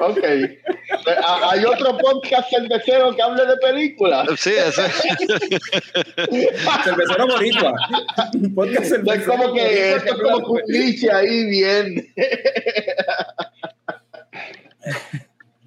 Ok. 0.00 0.18
Ah, 1.24 1.50
Hay 1.52 1.64
otro 1.64 1.96
podcast 1.98 2.50
cervecero 2.50 3.14
que 3.14 3.22
hable 3.22 3.44
de 3.46 3.56
películas. 3.56 4.28
Sí, 4.38 4.50
ese. 4.50 4.82
Cervecero 6.84 7.26
boricua. 7.26 7.72
Podcast 8.54 8.82
Es 8.84 8.88
cervecero 8.90 9.32
como 9.32 9.54
que 9.54 9.92
esto 9.94 10.14
es 10.14 10.20
como 10.20 10.52
un 10.52 10.60
ahí 11.12 11.44
bien. 11.46 12.14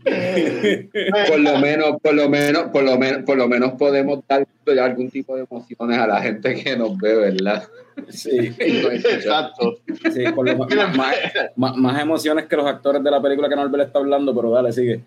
Por 1.27 1.39
lo 1.39 1.57
menos, 1.59 2.01
por 2.01 2.13
lo 2.13 2.29
menos, 2.29 2.63
por 2.71 2.83
lo 2.83 2.97
menos, 2.97 3.23
por 3.23 3.37
lo 3.37 3.47
menos 3.47 3.71
podemos 3.73 4.19
dar 4.27 4.45
algún 4.81 5.09
tipo 5.09 5.35
de 5.35 5.45
emociones 5.49 5.97
a 5.97 6.07
la 6.07 6.21
gente 6.21 6.55
que 6.55 6.75
nos 6.75 6.97
ve, 6.97 7.15
¿verdad? 7.15 7.63
Sí, 8.09 8.53
Exacto. 8.59 9.77
sí, 10.11 10.23
por 10.35 10.45
lo 10.45 10.57
más, 10.57 11.77
más, 11.77 12.01
emociones 12.01 12.45
que 12.45 12.55
los 12.55 12.65
actores 12.65 13.03
de 13.03 13.11
la 13.11 13.21
película 13.21 13.47
que 13.47 13.55
Norbert 13.55 13.87
está 13.87 13.99
hablando, 13.99 14.35
pero 14.35 14.51
dale, 14.51 14.71
sigue. 14.73 15.01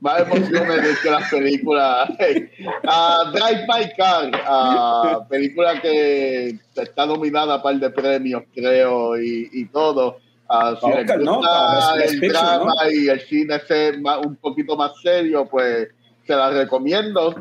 Más 0.00 0.20
emociones 0.20 0.82
de 0.82 0.94
que 1.02 1.10
las 1.10 1.30
películas. 1.30 2.10
Ah, 2.88 3.32
Drive 3.32 3.66
My 3.66 3.90
Car, 3.96 4.30
ah, 4.46 5.26
película 5.28 5.80
que 5.80 6.58
está 6.76 7.06
nominada 7.06 7.54
a 7.54 7.62
par 7.62 7.76
de 7.76 7.90
premios, 7.90 8.44
creo, 8.54 9.18
y, 9.18 9.48
y 9.52 9.64
todo. 9.66 10.18
Ah, 10.48 10.76
si 10.80 10.88
les 10.90 11.06
gusta 11.18 11.40
Para 11.40 12.04
el 12.04 12.10
Picture, 12.20 12.28
drama 12.28 12.72
¿no? 12.84 12.90
y 12.90 13.08
el 13.08 13.20
cine 13.22 13.58
ser 13.66 14.00
más- 14.00 14.24
un 14.24 14.36
poquito 14.36 14.76
más 14.76 14.92
serio, 15.02 15.46
pues 15.50 15.88
se 16.26 16.34
la 16.36 16.50
recomiendo. 16.50 17.34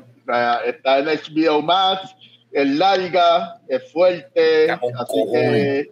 Está 0.65 0.99
en 0.99 1.05
HBO 1.07 1.61
Max, 1.61 2.15
es 2.51 2.67
larga, 2.67 3.59
es 3.67 3.91
fuerte, 3.91 4.71
así 4.71 5.23
que... 5.31 5.91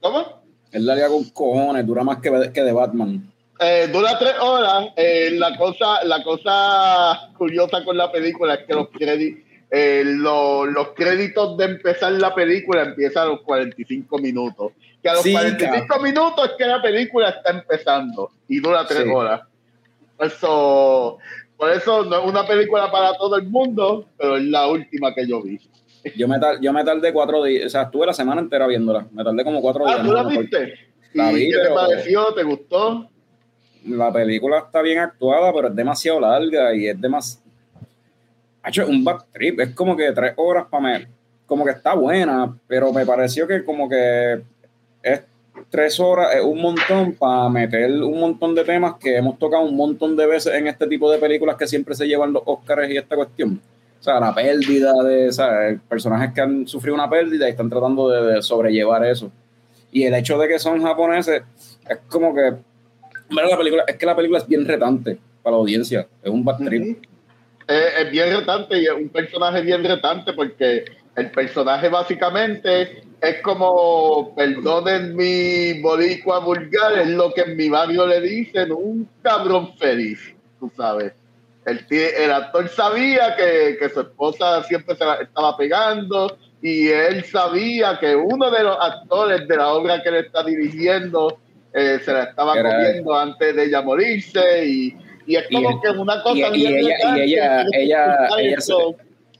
¿Cómo? 0.00 0.42
Él 0.72 0.86
la 0.86 0.94
haría 0.94 1.08
con 1.08 1.24
cojones, 1.30 1.86
dura 1.86 2.02
más 2.02 2.18
que, 2.18 2.50
que 2.52 2.62
de 2.62 2.72
Batman. 2.72 3.32
Eh, 3.60 3.88
dura 3.92 4.18
tres 4.18 4.34
horas. 4.40 4.86
Eh, 4.96 5.32
la 5.34 5.56
cosa, 5.56 6.02
la 6.04 6.22
cosa 6.24 7.30
curiosa 7.36 7.84
con 7.84 7.96
la 7.96 8.10
película 8.10 8.54
es 8.54 8.64
que 8.66 8.72
los 8.74 8.88
créditos, 8.88 9.44
los 10.72 10.88
créditos 10.96 11.56
de 11.58 11.64
empezar 11.66 12.12
la 12.12 12.34
película 12.34 12.82
empiezan 12.82 13.24
a 13.24 13.26
los 13.32 13.42
45 13.42 14.18
minutos. 14.18 14.72
Que 15.02 15.08
a 15.08 15.14
los 15.14 15.22
Sí, 15.22 15.32
45 15.32 16.00
minutos 16.00 16.44
es 16.46 16.52
que 16.58 16.66
la 16.66 16.82
película 16.82 17.30
está 17.30 17.50
empezando 17.50 18.30
y 18.48 18.60
dura 18.60 18.86
tres 18.86 19.04
Sí. 19.04 19.08
horas. 19.10 19.40
Eso, 20.18 21.18
por 21.56 21.70
eso 21.70 22.04
no 22.04 22.18
es 22.20 22.26
una 22.26 22.46
película 22.46 22.90
para 22.90 23.14
todo 23.16 23.36
el 23.36 23.48
mundo, 23.48 24.06
pero 24.18 24.36
es 24.36 24.44
la 24.44 24.66
última 24.68 25.14
que 25.14 25.26
yo 25.26 25.42
vi. 25.42 25.58
Yo 26.16 26.28
me, 26.28 26.38
tar- 26.38 26.58
yo 26.60 26.72
me 26.72 26.84
tardé 26.84 27.12
cuatro 27.12 27.42
días, 27.44 27.66
o 27.66 27.68
sea, 27.70 27.82
estuve 27.82 28.06
la 28.06 28.12
semana 28.12 28.40
entera 28.40 28.66
viéndola. 28.66 29.06
Me 29.12 29.22
tardé 29.24 29.44
como 29.44 29.60
cuatro 29.60 29.86
Ah, 29.86 29.94
días. 29.94 30.06
¿tú 30.06 30.12
la 30.12 30.22
viste? 30.24 30.74
La 31.14 31.32
¿Y 31.32 31.34
vi, 31.34 31.50
qué 31.50 31.58
te 31.58 31.70
pareció? 31.74 32.34
¿Te 32.34 32.42
gustó? 32.42 33.08
La 33.86 34.12
película 34.12 34.58
está 34.58 34.82
bien 34.82 34.98
actuada, 34.98 35.52
pero 35.54 35.68
es 35.68 35.74
demasiado 35.76 36.20
larga 36.20 36.74
y 36.74 36.86
es 36.88 37.00
demasiado. 37.00 37.44
Ha 38.62 38.68
hecho 38.68 38.86
un 38.86 39.02
back 39.02 39.26
trip, 39.32 39.60
es 39.60 39.74
como 39.74 39.96
que 39.96 40.12
tres 40.12 40.34
horas 40.36 40.66
para 40.70 40.82
me. 40.82 41.08
Como 41.46 41.64
que 41.64 41.70
está 41.72 41.94
buena, 41.94 42.54
pero 42.68 42.92
me 42.92 43.04
pareció 43.06 43.46
que 43.46 43.64
como 43.64 43.88
que 43.88 44.42
tres 45.70 45.98
horas, 46.00 46.34
es 46.34 46.44
un 46.44 46.60
montón 46.60 47.12
para 47.12 47.48
meter 47.48 47.90
un 48.02 48.18
montón 48.18 48.54
de 48.54 48.64
temas 48.64 48.94
que 49.00 49.16
hemos 49.16 49.38
tocado 49.38 49.62
un 49.62 49.76
montón 49.76 50.16
de 50.16 50.26
veces 50.26 50.54
en 50.54 50.66
este 50.66 50.86
tipo 50.86 51.10
de 51.10 51.18
películas 51.18 51.56
que 51.56 51.66
siempre 51.66 51.94
se 51.94 52.06
llevan 52.06 52.32
los 52.32 52.42
Oscars 52.44 52.90
y 52.90 52.96
esta 52.96 53.16
cuestión. 53.16 53.60
O 53.98 54.02
sea, 54.02 54.18
la 54.18 54.34
pérdida 54.34 54.92
de 55.04 55.32
¿sabes? 55.32 55.78
personajes 55.88 56.32
que 56.34 56.40
han 56.40 56.66
sufrido 56.66 56.94
una 56.94 57.08
pérdida 57.08 57.46
y 57.46 57.50
están 57.50 57.68
tratando 57.68 58.08
de, 58.08 58.34
de 58.34 58.42
sobrellevar 58.42 59.04
eso. 59.04 59.30
Y 59.92 60.04
el 60.04 60.14
hecho 60.14 60.38
de 60.38 60.48
que 60.48 60.58
son 60.58 60.82
japoneses 60.82 61.42
es 61.88 61.98
como 62.08 62.34
que 62.34 62.54
Mira, 63.30 63.48
la 63.48 63.56
película, 63.56 63.84
es 63.86 63.96
que 63.96 64.06
la 64.06 64.16
película 64.16 64.38
es 64.40 64.46
bien 64.46 64.66
retante 64.66 65.18
para 65.42 65.54
la 65.54 65.60
audiencia. 65.60 66.06
Es 66.22 66.30
un 66.30 66.44
bad 66.44 66.58
trip. 66.58 67.04
Eh, 67.68 67.88
es 68.00 68.10
bien 68.10 68.36
retante 68.36 68.78
y 68.80 68.86
es 68.86 68.92
un 68.92 69.08
personaje 69.08 69.60
bien 69.62 69.84
retante 69.84 70.32
porque 70.32 70.84
el 71.14 71.30
personaje 71.30 71.88
básicamente 71.88 73.04
es 73.20 73.40
como, 73.42 74.34
perdonen 74.34 75.14
mi 75.14 75.80
boricua 75.80 76.38
vulgar, 76.40 76.98
es 76.98 77.08
lo 77.08 77.32
que 77.32 77.42
en 77.42 77.56
mi 77.56 77.68
barrio 77.68 78.06
le 78.06 78.20
dicen, 78.20 78.72
un 78.72 79.08
cabrón 79.22 79.76
feliz, 79.76 80.18
tú 80.58 80.70
sabes. 80.76 81.12
El, 81.66 81.84
el 81.90 82.32
actor 82.32 82.68
sabía 82.70 83.36
que, 83.36 83.76
que 83.78 83.88
su 83.90 84.00
esposa 84.00 84.62
siempre 84.64 84.96
se 84.96 85.04
la 85.04 85.16
estaba 85.16 85.56
pegando 85.56 86.36
y 86.62 86.88
él 86.88 87.22
sabía 87.24 87.98
que 88.00 88.16
uno 88.16 88.50
de 88.50 88.62
los 88.62 88.76
actores 88.80 89.46
de 89.46 89.56
la 89.56 89.68
obra 89.68 90.02
que 90.02 90.08
él 90.08 90.16
está 90.16 90.42
dirigiendo 90.42 91.38
eh, 91.74 91.98
se 92.04 92.12
la 92.12 92.24
estaba 92.24 92.58
Era- 92.58 92.70
comiendo 92.76 93.14
antes 93.14 93.54
de 93.54 93.64
ella 93.66 93.82
morirse 93.82 94.64
y, 94.66 94.96
y 95.26 95.36
es 95.36 95.44
como 95.52 95.80
que 95.80 95.90
una 95.90 96.22
cosa 96.22 96.48
y- 96.48 96.52
bien 96.52 96.74
ella- 96.78 97.16
y 97.16 97.20
ella- 97.20 97.64
ella- 97.72 98.28
ella 98.38 98.54
eso. 98.56 98.96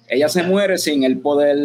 Ella 0.06 0.28
se 0.28 0.42
muere 0.42 0.76
sin 0.76 1.04
él 1.04 1.18
poder 1.20 1.56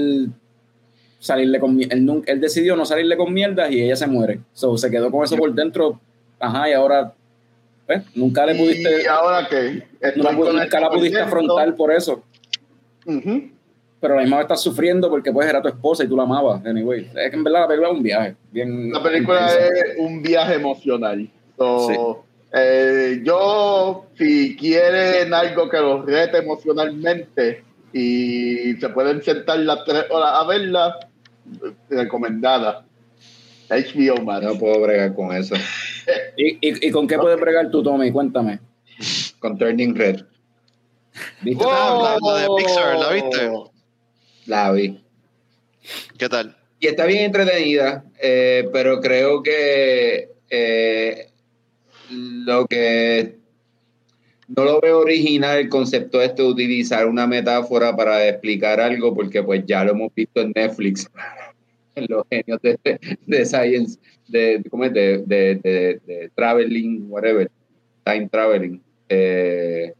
salirle 1.25 1.59
con 1.59 1.81
él, 1.81 2.23
él 2.27 2.39
decidió 2.41 2.75
no 2.75 2.85
salirle 2.85 3.17
con 3.17 3.33
mierdas 3.33 3.71
y 3.71 3.81
ella 3.81 3.95
se 3.95 4.05
muere. 4.05 4.39
So, 4.53 4.77
se 4.77 4.91
quedó 4.91 5.09
con 5.09 5.23
eso 5.23 5.35
por 5.35 5.51
dentro. 5.53 5.99
Ajá, 6.39 6.69
y 6.69 6.73
ahora 6.73 7.13
pues, 7.87 8.03
nunca 8.13 8.45
le 8.45 8.53
pudiste, 8.55 9.03
y 9.03 9.05
ahora 9.07 9.41
no 10.15 10.23
pu- 10.31 10.53
nunca 10.61 10.79
la 10.79 10.89
pudiste 10.89 11.19
afrontar 11.19 11.75
por 11.75 11.91
eso. 11.91 12.23
Pero 13.05 14.13
a 14.13 14.17
la 14.17 14.21
misma 14.23 14.37
vez 14.37 14.43
estás 14.45 14.61
sufriendo 14.61 15.09
porque 15.09 15.31
pues 15.31 15.47
era 15.49 15.61
tu 15.61 15.67
esposa 15.67 16.03
y 16.03 16.07
tú 16.07 16.15
la 16.15 16.23
amabas. 16.23 16.63
Anyway, 16.65 17.09
es 17.15 17.29
que 17.31 17.35
en 17.35 17.43
verdad 17.43 17.61
la 17.61 17.67
película 17.67 17.89
es 17.91 17.97
un 17.97 18.03
viaje. 18.03 18.35
Bien 18.51 18.91
La 18.91 19.01
película 19.01 19.41
intensa. 19.41 19.67
es 19.67 19.97
un 19.97 20.21
viaje 20.21 20.53
emocional. 20.55 21.29
So, 21.57 21.87
Sí. 21.87 21.95
eh, 22.53 23.21
yo, 23.23 24.05
si 24.17 24.55
quieren 24.57 25.33
algo 25.33 25.69
que 25.69 25.77
los 25.79 26.05
rete 26.05 26.37
emocionalmente 26.37 27.63
y 27.93 28.73
se 28.79 28.89
pueden 28.89 29.23
sentar 29.23 29.57
las 29.59 29.83
tres 29.85 30.03
horas 30.11 30.29
a 30.33 30.45
verla, 30.45 30.99
recomendada. 31.89 32.85
HBO 33.69 34.21
Max. 34.23 34.43
No 34.45 34.57
puedo 34.59 34.79
bregar 34.81 35.13
con 35.15 35.35
eso. 35.35 35.55
¿Y, 36.37 36.53
y, 36.67 36.87
y 36.87 36.91
con 36.91 37.07
qué 37.07 37.17
puedes 37.17 37.39
bregar 37.39 37.69
tú, 37.71 37.81
Tommy? 37.81 38.11
Cuéntame. 38.11 38.59
Con 39.39 39.57
Turning 39.57 39.95
Red. 39.95 40.21
¿Viste? 41.41 41.63
la- 41.65 42.17
la 42.21 42.37
de 42.41 42.47
Pixar, 42.57 42.97
¿la 42.99 43.11
viste? 43.11 43.51
La 44.45 44.71
vi. 44.71 45.01
¿Qué 46.17 46.29
tal? 46.29 46.55
Y 46.79 46.87
está 46.87 47.05
bien 47.05 47.23
entretenida, 47.25 48.03
eh, 48.21 48.67
pero 48.73 48.99
creo 49.01 49.41
que 49.41 50.29
eh, 50.49 51.29
lo 52.09 52.65
que 52.67 53.37
no 54.47 54.63
lo 54.63 54.79
veo 54.81 54.99
original 54.99 55.57
el 55.59 55.69
concepto 55.69 56.21
este 56.21 56.41
de 56.43 56.47
utilizar 56.49 57.07
una 57.07 57.25
metáfora 57.27 57.95
para 57.95 58.27
explicar 58.27 58.79
algo, 58.79 59.13
porque 59.13 59.41
pues 59.43 59.63
ya 59.65 59.83
lo 59.83 59.91
hemos 59.91 60.13
visto 60.13 60.41
en 60.41 60.51
Netflix, 60.55 61.09
en 61.95 62.05
los 62.09 62.23
genios 62.29 62.59
de, 62.61 63.45
science, 63.45 63.99
de, 64.27 64.63
¿cómo 64.69 64.85
es? 64.85 64.93
de, 64.93 65.19
de- 65.25 65.99
de 66.05 66.31
traveling, 66.35 67.05
whatever, 67.09 67.49
time 68.03 68.27
traveling. 68.29 68.81
Eh, 69.09 69.93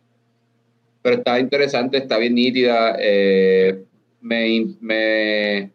pero 1.01 1.17
está 1.17 1.39
interesante, 1.39 1.97
está 1.97 2.17
bien 2.17 2.35
nítida. 2.35 2.95
eh, 2.99 3.84
me, 4.22 4.65
me, 4.81 5.69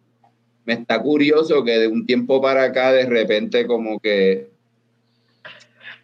me 0.64 0.72
está 0.72 1.00
curioso 1.00 1.62
que 1.64 1.78
de 1.78 1.86
un 1.86 2.04
tiempo 2.04 2.40
para 2.42 2.64
acá 2.64 2.92
de 2.92 3.06
repente 3.06 3.64
como 3.66 4.00
que 4.00 4.48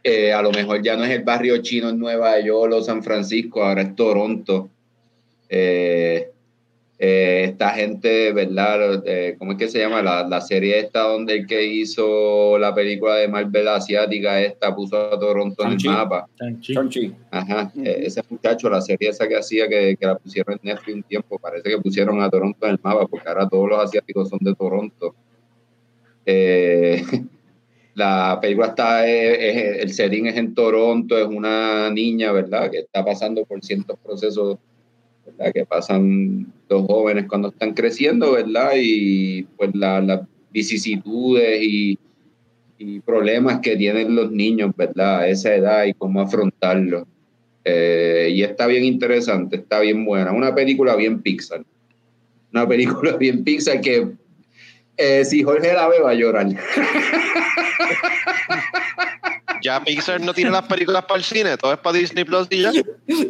eh, 0.06 0.32
a 0.32 0.40
lo 0.42 0.50
mejor 0.52 0.82
ya 0.82 0.96
no 0.96 1.04
es 1.04 1.10
el 1.10 1.24
barrio 1.24 1.58
chino 1.58 1.88
en 1.88 1.98
Nueva 1.98 2.38
York 2.40 2.72
o 2.72 2.82
San 2.82 3.02
Francisco, 3.02 3.62
ahora 3.62 3.82
es 3.82 3.94
Toronto. 3.94 4.70
Eh, 5.48 6.30
Eh, 6.98 7.48
esta 7.50 7.70
gente, 7.70 8.32
¿verdad? 8.32 9.02
Eh, 9.04 9.36
¿Cómo 9.38 9.52
es 9.52 9.58
que 9.58 9.68
se 9.68 9.80
llama? 9.80 10.00
La, 10.00 10.26
la 10.26 10.40
serie 10.40 10.78
esta 10.78 11.00
donde 11.02 11.34
el 11.34 11.46
que 11.46 11.62
hizo 11.66 12.56
la 12.58 12.74
película 12.74 13.16
de 13.16 13.28
Marvel 13.28 13.68
asiática 13.68 14.40
esta 14.40 14.74
puso 14.74 15.12
a 15.12 15.20
Toronto 15.20 15.62
en 15.64 15.72
el 15.72 15.78
mapa. 15.84 16.26
Chonchi. 16.60 17.12
Ajá, 17.30 17.70
eh, 17.84 18.04
ese 18.04 18.22
muchacho, 18.30 18.70
la 18.70 18.80
serie 18.80 19.10
esa 19.10 19.28
que 19.28 19.36
hacía 19.36 19.68
que, 19.68 19.94
que 20.00 20.06
la 20.06 20.16
pusieron 20.16 20.54
en 20.54 20.70
Netflix 20.70 20.96
un 20.96 21.02
tiempo, 21.02 21.38
parece 21.38 21.68
que 21.68 21.78
pusieron 21.78 22.22
a 22.22 22.30
Toronto 22.30 22.64
en 22.64 22.72
el 22.72 22.80
mapa, 22.82 23.06
porque 23.06 23.28
ahora 23.28 23.46
todos 23.46 23.68
los 23.68 23.78
asiáticos 23.78 24.30
son 24.30 24.38
de 24.40 24.54
Toronto. 24.54 25.14
Eh, 26.24 27.02
la 27.96 28.38
película 28.40 28.68
está, 28.68 29.08
eh, 29.08 29.50
es- 29.78 29.82
el 29.82 29.90
setting 29.92 30.26
es 30.26 30.36
en 30.36 30.54
Toronto, 30.54 31.18
es 31.18 31.26
una 31.26 31.90
niña, 31.90 32.30
¿verdad? 32.30 32.70
Que 32.70 32.78
está 32.80 33.04
pasando 33.04 33.44
por 33.44 33.64
ciertos 33.64 33.98
procesos, 34.04 34.58
¿verdad? 35.24 35.52
Que 35.52 35.64
pasan 35.64 36.52
los 36.68 36.86
jóvenes 36.86 37.24
cuando 37.26 37.48
están 37.48 37.72
creciendo, 37.72 38.32
¿verdad? 38.32 38.72
Y 38.76 39.44
pues 39.56 39.74
la- 39.74 40.00
las 40.02 40.20
vicisitudes 40.52 41.62
y, 41.62 41.98
y 42.78 43.00
problemas 43.00 43.60
que 43.60 43.76
tienen 43.76 44.14
los 44.14 44.30
niños, 44.30 44.72
¿verdad? 44.76 45.20
A 45.20 45.28
esa 45.28 45.54
edad 45.54 45.84
y 45.86 45.94
cómo 45.94 46.20
afrontarlos. 46.20 47.04
Eh, 47.64 48.28
y 48.32 48.42
está 48.42 48.66
bien 48.66 48.84
interesante, 48.84 49.56
está 49.56 49.80
bien 49.80 50.04
buena. 50.04 50.32
Una 50.32 50.54
película 50.54 50.94
bien 50.96 51.20
Pixar. 51.22 51.64
Una 52.52 52.68
película 52.68 53.16
bien 53.18 53.42
Pixar 53.42 53.80
que 53.80 54.06
eh, 54.96 55.24
si 55.24 55.42
Jorge 55.42 55.72
la 55.72 55.88
ve 55.88 56.00
va 56.00 56.10
a 56.10 56.14
llorar. 56.14 56.46
Ya 59.62 59.82
Pixar 59.82 60.20
no 60.20 60.32
tiene 60.34 60.50
las 60.50 60.64
películas 60.66 61.04
para 61.06 61.18
el 61.18 61.24
cine, 61.24 61.56
todo 61.56 61.72
es 61.72 61.78
para 61.78 61.96
Disney 61.98 62.24
Plus 62.24 62.46
y 62.50 62.62
ya. 62.62 62.70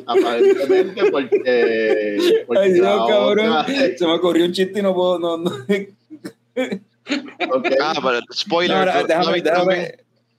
Aparentemente 0.07 1.11
porque, 1.11 2.43
porque 2.47 2.63
Ay, 2.63 2.73
Dios, 2.73 3.09
cabrón. 3.09 3.51
otra- 3.53 3.67
Se 3.97 4.07
me 4.07 4.13
ocurrió 4.13 4.45
un 4.45 4.53
chiste 4.53 4.81
y 4.81 4.83
no 4.83 4.95
puedo. 4.95 5.19
No, 5.19 5.39
no. 5.39 5.51
ok. 5.51 7.71
Ah, 7.81 7.95
pero 8.03 8.21
spoiler. 8.35 8.77
No, 8.77 8.81
ahora, 8.93 9.05
déjame, 9.05 9.41
déjame-. 9.41 9.95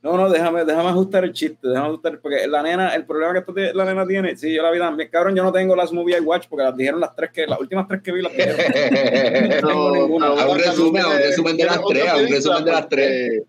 No, 0.07 0.17
no, 0.17 0.29
déjame, 0.29 0.63
déjame 0.65 0.89
ajustar 0.89 1.23
el 1.23 1.33
chiste, 1.33 1.67
déjame 1.67 1.87
ajustar, 1.87 2.19
porque 2.19 2.47
la 2.47 2.63
nena, 2.63 2.95
el 2.95 3.05
problema 3.05 3.33
que 3.33 3.39
esto 3.39 3.53
tiene- 3.53 3.73
la 3.73 3.85
nena 3.85 4.07
tiene, 4.07 4.35
sí, 4.37 4.53
yo 4.53 4.63
la 4.63 4.71
vi 4.71 4.79
también, 4.79 5.09
cabrón, 5.09 5.35
yo 5.35 5.43
no 5.43 5.51
tengo 5.51 5.75
las 5.75 5.91
movie 5.91 6.17
I 6.17 6.21
watch, 6.21 6.47
porque 6.49 6.63
las 6.63 6.75
dijeron 6.77 6.99
las 6.99 7.15
tres 7.15 7.31
que, 7.31 7.45
las 7.45 7.59
últimas 7.59 7.87
tres 7.87 8.01
que 8.01 8.11
vi 8.11 8.21
las 8.21 8.31
dijeron. 8.31 8.55
Pero- 9.49 9.67
tengo 9.67 9.91
ninguna. 9.91 10.27
A 10.27 10.47
un 10.47 10.57
resumen, 10.57 11.03
a 11.03 11.07
un 11.09 11.17
resumen 11.17 11.57
de 11.57 11.65
las 11.65 11.81
tres, 11.87 12.07
a 12.07 12.15
un 12.17 12.27
resumen 12.27 12.65
de 12.65 12.71
las 12.71 12.81
porque, 12.81 13.41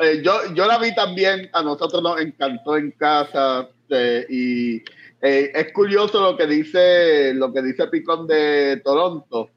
eh, 0.00 0.22
yo, 0.22 0.54
yo 0.54 0.66
la 0.66 0.78
vi 0.78 0.94
también, 0.94 1.48
a 1.52 1.62
nosotros 1.62 2.02
nos 2.02 2.20
encantó 2.20 2.76
en 2.76 2.90
casa 2.92 3.68
eh, 3.90 4.24
y 4.28 4.76
eh, 5.22 5.52
es 5.54 5.72
curioso 5.72 6.22
lo 6.22 6.36
que 6.36 6.46
dice 6.46 7.34
lo 7.34 7.52
que 7.52 7.60
dice 7.60 7.86
Picón 7.88 8.26
de 8.26 8.80
Toronto, 8.82 9.50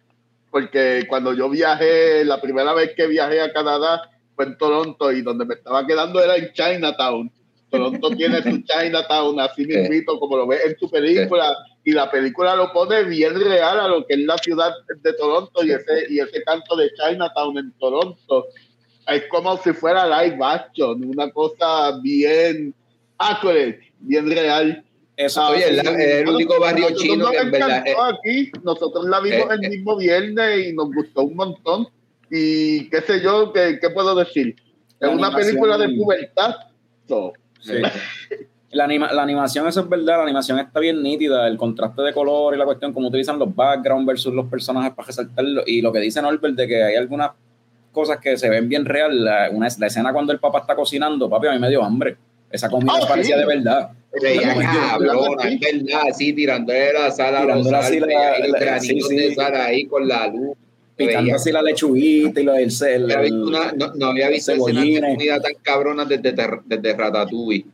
porque 0.52 1.06
cuando 1.08 1.34
yo 1.34 1.50
viajé, 1.50 2.26
la 2.26 2.42
primera 2.42 2.74
vez 2.74 2.92
que 2.96 3.08
viajé 3.08 3.42
a 3.42 3.54
Canadá 3.54 4.02
fue 4.36 4.46
en 4.46 4.58
Toronto 4.58 5.12
y 5.12 5.22
donde 5.22 5.46
me 5.46 5.56
estaba 5.56 5.86
quedando 5.86 6.24
era 6.24 6.36
en 6.38 6.52
Chinatown. 6.54 7.32
Toronto 7.70 8.10
tiene 8.18 8.42
su 8.44 8.62
Chinatown 8.62 9.40
así 9.40 9.66
mismito 9.66 10.20
como 10.20 10.38
lo 10.38 10.48
ves 10.48 10.62
en 10.66 10.78
su 10.80 10.90
película 10.90 11.56
y 11.84 11.92
la 11.92 12.10
película 12.10 12.56
lo 12.56 12.72
pone 12.72 13.04
bien 13.04 13.40
real 13.40 13.80
a 13.80 13.88
lo 13.88 14.06
que 14.06 14.14
es 14.14 14.20
la 14.22 14.38
ciudad 14.38 14.72
de 15.02 15.14
Toronto 15.14 15.64
y 15.64 15.72
ese 15.72 16.06
y 16.10 16.20
ese 16.20 16.44
canto 16.44 16.76
de 16.76 16.92
Chinatown 16.94 17.58
en 17.58 17.72
Toronto. 17.80 18.48
Es 19.08 19.24
como 19.30 19.58
si 19.58 19.74
fuera 19.74 20.06
live 20.24 20.38
action 20.42 21.04
una 21.06 21.30
cosa 21.32 22.00
bien 22.02 22.74
accurate 23.18 23.92
bien 24.00 24.30
real. 24.30 24.84
Eso, 25.16 25.42
Ah, 25.42 25.50
Oye, 25.52 25.70
es 25.70 25.84
la- 25.84 25.92
es 25.92 26.22
el 26.22 26.28
único 26.30 26.60
barrio 26.60 26.90
nosotros 26.90 27.02
chino 27.04 27.18
nos 27.26 27.32
que 27.32 27.38
en 27.38 27.52
verdad 27.52 27.84
aquí 28.24 28.52
nosotros 28.64 29.06
la 29.06 29.20
vimos 29.20 29.42
Eh, 29.52 29.54
el 29.60 29.66
eh. 29.66 29.70
mismo 29.70 29.96
viernes 29.98 30.68
y 30.68 30.74
nos 30.74 30.88
gustó 30.92 31.22
un 31.24 31.36
montón 31.36 31.88
y 32.36 32.90
qué 32.90 33.02
sé 33.02 33.22
yo 33.22 33.54
qué, 33.54 33.78
qué 33.80 33.90
puedo 33.92 34.16
decir 34.16 34.56
La 35.00 35.10
es 35.10 35.14
una 35.16 35.36
película 35.36 35.78
de 35.78 35.90
pubertad 35.90 36.56
so, 37.08 37.34
Sí. 37.62 37.74
La, 38.72 38.86
anima- 38.86 39.12
la 39.14 39.22
animación, 39.22 39.68
eso 39.68 39.82
es 39.82 39.88
verdad, 39.90 40.18
la 40.18 40.24
animación 40.24 40.58
está 40.58 40.80
bien 40.80 41.04
nítida, 41.04 41.48
el 41.48 41.58
contraste 41.58 42.02
de 42.02 42.12
color 42.12 42.56
y 42.56 42.58
la 42.58 42.66
cuestión, 42.66 42.92
cómo 42.92 43.08
utilizan 43.10 43.38
los 43.38 43.56
backgrounds 43.56 44.08
versus 44.08 44.34
los 44.34 44.48
personajes 44.48 44.92
para 44.94 45.06
resaltarlo. 45.06 45.62
Y 45.68 45.82
lo 45.84 45.92
que 45.94 46.00
dice 46.00 46.22
Norbert 46.24 46.56
de 46.56 46.68
que 46.68 46.84
hay 46.84 46.96
algunas 46.96 47.32
cosas 47.92 48.18
que 48.18 48.36
se 48.36 48.50
ven 48.50 48.68
bien 48.68 48.84
real. 48.84 49.24
La, 49.24 49.50
una, 49.52 49.68
la 49.78 49.86
escena 49.88 50.12
cuando 50.12 50.34
el 50.34 50.40
papá 50.40 50.60
está 50.62 50.76
cocinando, 50.76 51.30
papi, 51.30 51.48
a 51.48 51.52
mí 51.54 51.60
me 51.60 51.70
dio 51.70 51.84
hambre. 51.84 52.18
Esa 52.50 52.68
comida 52.68 52.94
Ah, 53.00 53.06
parecía 53.08 53.36
sí. 53.36 53.42
de 53.42 53.48
verdad. 53.48 53.92
Como- 54.12 54.62
cabrona, 54.62 55.44
es 55.50 55.60
verdad, 55.62 56.04
tirándole 56.18 56.94
la 56.94 57.12
sal 57.12 57.36
a 57.36 57.44
los 57.46 57.64
Tirándole 57.68 57.78
así 57.78 58.00
la- 58.00 58.60
la- 58.60 58.80
sí, 58.80 59.00
sí. 59.02 59.16
de 59.16 59.36
sal 59.36 59.56
ahí 59.56 59.86
con 59.86 60.08
la 60.08 60.28
luz. 60.28 60.58
Picando 60.96 61.36
así 61.36 61.52
la 61.52 61.62
lechuguita 61.64 62.40
y 62.40 62.44
lo 62.44 62.54
del 62.54 62.72
cel. 62.72 63.08
no 63.08 63.14
había 63.14 63.22
visto 63.22 63.48
una- 63.48 63.72
no, 63.72 63.94
no 63.96 64.06
había 64.08 64.30
visto 64.30 64.52
escenas 64.52 64.76
de 64.76 64.82
cebollines. 64.82 65.14
comida 65.16 65.40
tan 65.42 65.54
cabronas 65.62 66.08
desde, 66.10 66.36
desde 66.66 66.94
Ratatouille. 66.94 67.66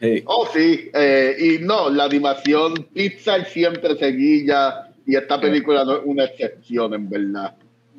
Sí. 0.00 0.22
Oh, 0.26 0.46
sí, 0.52 0.90
eh, 0.94 1.36
y 1.38 1.64
no, 1.64 1.90
la 1.90 2.04
animación 2.04 2.74
Pixar 2.94 3.44
siempre 3.46 3.96
seguía 3.96 4.86
y 5.06 5.14
esta 5.16 5.40
película 5.40 5.84
no 5.84 5.96
es 5.96 6.00
una 6.04 6.24
excepción, 6.24 6.94
en 6.94 7.08
verdad. 7.08 7.54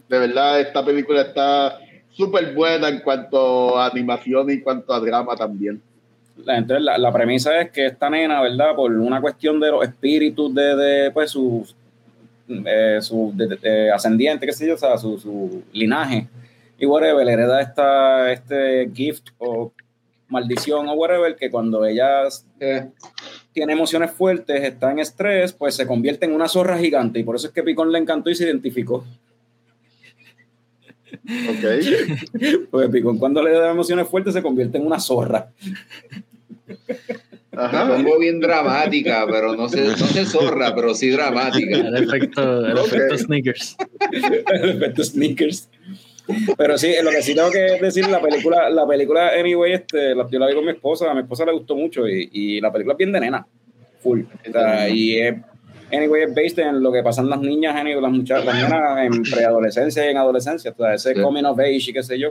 De 0.10 0.20
verdad, 0.20 0.60
esta 0.62 0.84
película 0.84 1.22
está 1.22 1.80
súper 2.12 2.54
buena 2.54 2.90
en 2.90 3.00
cuanto 3.00 3.78
a 3.78 3.88
animación 3.88 4.50
y 4.50 4.54
en 4.54 4.62
cuanto 4.62 4.94
a 4.94 5.00
drama 5.00 5.36
también. 5.36 5.82
La- 6.44 6.58
Entonces, 6.58 6.84
la, 6.84 6.98
la 6.98 7.12
premisa 7.14 7.62
es 7.62 7.72
que 7.72 7.86
esta 7.88 8.10
nena, 8.10 8.42
¿verdad? 8.42 8.76
Por 8.76 8.92
una 8.92 9.22
cuestión 9.22 9.60
de 9.60 9.70
los 9.70 9.84
espíritus 9.84 10.54
de, 10.56 10.76
de 10.76 11.12
pues, 11.12 11.32
sus 11.32 11.76
eh, 12.66 12.98
su 13.02 13.32
de- 13.36 13.48
de- 13.48 13.56
de 13.58 13.92
ascendiente, 13.92 14.46
qué 14.46 14.54
sé 14.54 14.68
yo, 14.68 14.76
o 14.76 14.78
sea, 14.78 14.98
su, 14.98 15.18
su 15.20 15.64
linaje 15.74 16.28
y 16.80 16.86
whatever, 16.86 17.26
le 17.26 17.34
hereda 17.34 17.62
esta, 17.62 18.32
este 18.32 18.90
gift 18.94 19.28
o 19.38 19.72
maldición 20.28 20.88
o 20.88 20.94
whatever, 20.94 21.36
que 21.36 21.50
cuando 21.52 21.86
ella 21.86 22.24
Eh, 22.60 22.88
tiene 23.54 23.74
emociones 23.74 24.12
fuertes, 24.12 24.64
está 24.64 24.92
en 24.92 25.00
estrés, 25.00 25.52
pues 25.52 25.76
se 25.76 25.86
convierte 25.86 26.26
en 26.26 26.34
una 26.34 26.48
zorra 26.48 26.78
gigante 26.78 27.20
y 27.20 27.24
por 27.24 27.36
eso 27.36 27.48
es 27.48 27.54
que 27.54 27.64
Picón 27.64 27.92
le 27.92 27.98
encantó 28.00 28.30
y 28.30 28.36
se 28.36 28.46
identificó. 28.46 29.04
Ok. 31.14 31.66
Porque 32.72 32.90
Picón 32.90 33.18
cuando 33.18 33.44
le 33.44 33.52
da 33.52 33.72
emociones 33.72 34.08
fuertes 34.08 34.34
se 34.34 34.42
convierte 34.42 34.78
en 34.78 34.86
una 34.86 35.00
zorra. 35.00 35.50
Ajá. 37.56 37.88
pongo 37.88 38.18
bien 38.18 38.40
dramática, 38.40 39.26
pero 39.30 39.56
no 39.56 39.68
sé, 39.68 39.82
no 39.86 39.96
sé 39.98 40.26
zorra, 40.26 40.74
pero 40.74 40.94
sí 40.94 41.10
dramática. 41.10 41.78
El 41.78 41.96
efecto, 41.98 42.66
el 42.66 42.78
Ok. 42.78 42.88
efecto 42.88 43.18
sneakers. 43.18 43.78
el 44.54 44.70
efecto 44.72 45.04
sneakers. 45.04 45.70
Pero 46.58 46.78
sí, 46.78 46.94
lo 47.04 47.10
que 47.10 47.22
sí 47.22 47.36
tengo 47.36 47.52
que 47.52 47.78
decir, 47.82 48.08
la 48.08 48.22
película, 48.22 48.70
la 48.70 48.88
película 48.88 49.32
Anyway, 49.38 49.74
este, 49.74 50.16
la, 50.16 50.30
yo 50.30 50.40
la 50.40 50.48
vi 50.48 50.54
con 50.56 50.64
mi 50.64 50.72
esposa, 50.72 51.12
a 51.12 51.14
mi 51.14 51.22
esposa 51.22 51.46
le 51.46 51.52
gustó 51.52 51.76
mucho 51.76 52.08
y, 52.08 52.30
y 52.32 52.62
la 52.62 52.72
película 52.72 52.94
es 52.94 52.98
bien 53.00 53.12
de 53.12 53.20
nena, 53.20 53.46
full. 54.00 54.22
O 54.48 54.52
sea, 54.52 54.88
y 54.88 55.18
es, 55.18 55.36
Anyway 55.92 56.24
es 56.24 56.34
based 56.34 56.60
en 56.60 56.82
lo 56.82 56.90
que 56.90 57.04
pasan 57.04 57.30
las 57.30 57.42
niñas, 57.42 57.76
las 57.84 58.12
muchachas, 58.12 58.46
las 58.46 58.56
nenas 58.56 59.00
en 59.06 59.24
preadolescencia 59.24 60.06
y 60.06 60.10
en 60.12 60.18
adolescencia, 60.18 60.72
o 60.72 60.76
sea, 60.82 60.94
ese 60.94 61.16
Sí. 61.16 61.22
coming 61.22 61.44
of 61.44 61.60
age 61.60 61.90
y 61.90 61.94
qué 61.94 62.02
sé 62.02 62.18
yo. 62.18 62.30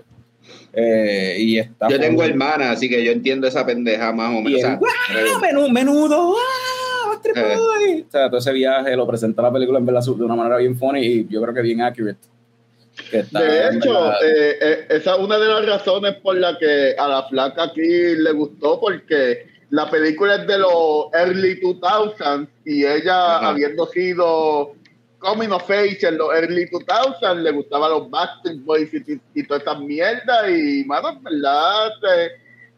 Eh, 0.72 1.36
y 1.38 1.58
está 1.58 1.88
Yo 1.88 1.98
tengo 1.98 2.22
hermana, 2.22 2.70
así 2.70 2.88
que 2.88 3.04
yo 3.04 3.10
entiendo 3.10 3.46
esa 3.46 3.66
pendeja 3.66 4.12
más 4.12 4.30
o 4.30 4.40
Y 4.40 4.54
menos. 4.54 4.78
Menú, 5.42 5.68
menudo, 5.68 6.36
¡ah! 6.36 7.12
Astrid 7.14 7.32
Eh. 7.36 8.04
O 8.06 8.10
sea, 8.10 8.28
todo 8.28 8.38
ese 8.38 8.52
viaje 8.52 8.96
lo 8.96 9.06
presenta 9.06 9.42
la 9.42 9.52
película 9.52 9.78
en 9.78 9.86
verdad 9.86 10.02
de 10.04 10.24
una 10.24 10.36
manera 10.36 10.56
bien 10.56 10.76
funny 10.78 11.00
y 11.00 11.28
yo 11.28 11.42
creo 11.42 11.54
que 11.54 11.62
bien 11.62 11.80
accurate. 11.82 12.18
Que 13.10 13.20
está, 13.20 13.40
De 13.42 13.76
hecho, 13.76 14.12
eh, 14.12 14.58
eh, 14.60 14.86
esa 14.90 15.14
es 15.14 15.20
una 15.20 15.38
de 15.38 15.48
las 15.48 15.66
razones 15.66 16.16
por 16.16 16.36
la 16.36 16.56
que 16.58 16.94
a 16.98 17.08
la 17.08 17.22
flaca 17.24 17.64
aquí 17.64 17.80
le 18.16 18.32
gustó, 18.32 18.78
porque 18.80 19.46
la 19.70 19.90
película 19.90 20.36
es 20.36 20.46
de 20.46 20.58
los 20.58 21.06
early 21.14 21.60
2000s 21.60 22.48
y 22.64 22.84
ella, 22.84 23.36
Ajá. 23.38 23.48
habiendo 23.50 23.86
sido 23.86 24.74
coming 25.20 25.52
of 25.52 25.70
age 25.70 26.02
en 26.06 26.18
los 26.18 26.30
early 26.34 26.66
2000s, 26.66 27.36
le 27.42 27.52
gustaban 27.52 27.90
los 27.92 28.10
Backstreet 28.10 28.64
Boys 28.64 28.92
y, 28.94 29.20
y 29.34 29.42
todas 29.44 29.62
esas 29.62 29.80
mierdas 29.80 30.50
y, 30.50 30.84
mano, 30.84 31.10
en 31.10 31.22
verdad, 31.22 31.90
se, 32.00 32.30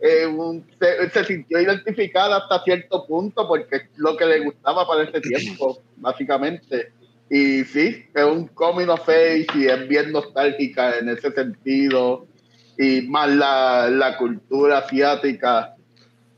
eh, 0.06 0.26
un- 0.26 0.66
se, 0.80 1.08
se 1.10 1.24
sintió 1.24 1.60
identificada 1.60 2.36
hasta 2.38 2.62
cierto 2.64 3.06
punto 3.06 3.48
porque 3.48 3.76
es 3.76 3.82
lo 3.96 4.16
que 4.16 4.26
le 4.26 4.40
gustaba 4.40 4.86
para 4.86 5.04
ese 5.04 5.20
tiempo, 5.20 5.80
básicamente. 5.96 6.92
Y 7.30 7.64
sí, 7.64 8.04
es 8.14 8.24
un 8.24 8.48
coming 8.48 8.88
of 8.88 9.08
age 9.08 9.46
y 9.54 9.66
es 9.68 9.88
bien 9.88 10.12
nostálgica 10.12 10.98
en 10.98 11.08
ese 11.08 11.30
sentido. 11.32 12.26
Y 12.78 13.02
más 13.02 13.30
la, 13.30 13.88
la 13.90 14.16
cultura 14.18 14.78
asiática. 14.78 15.74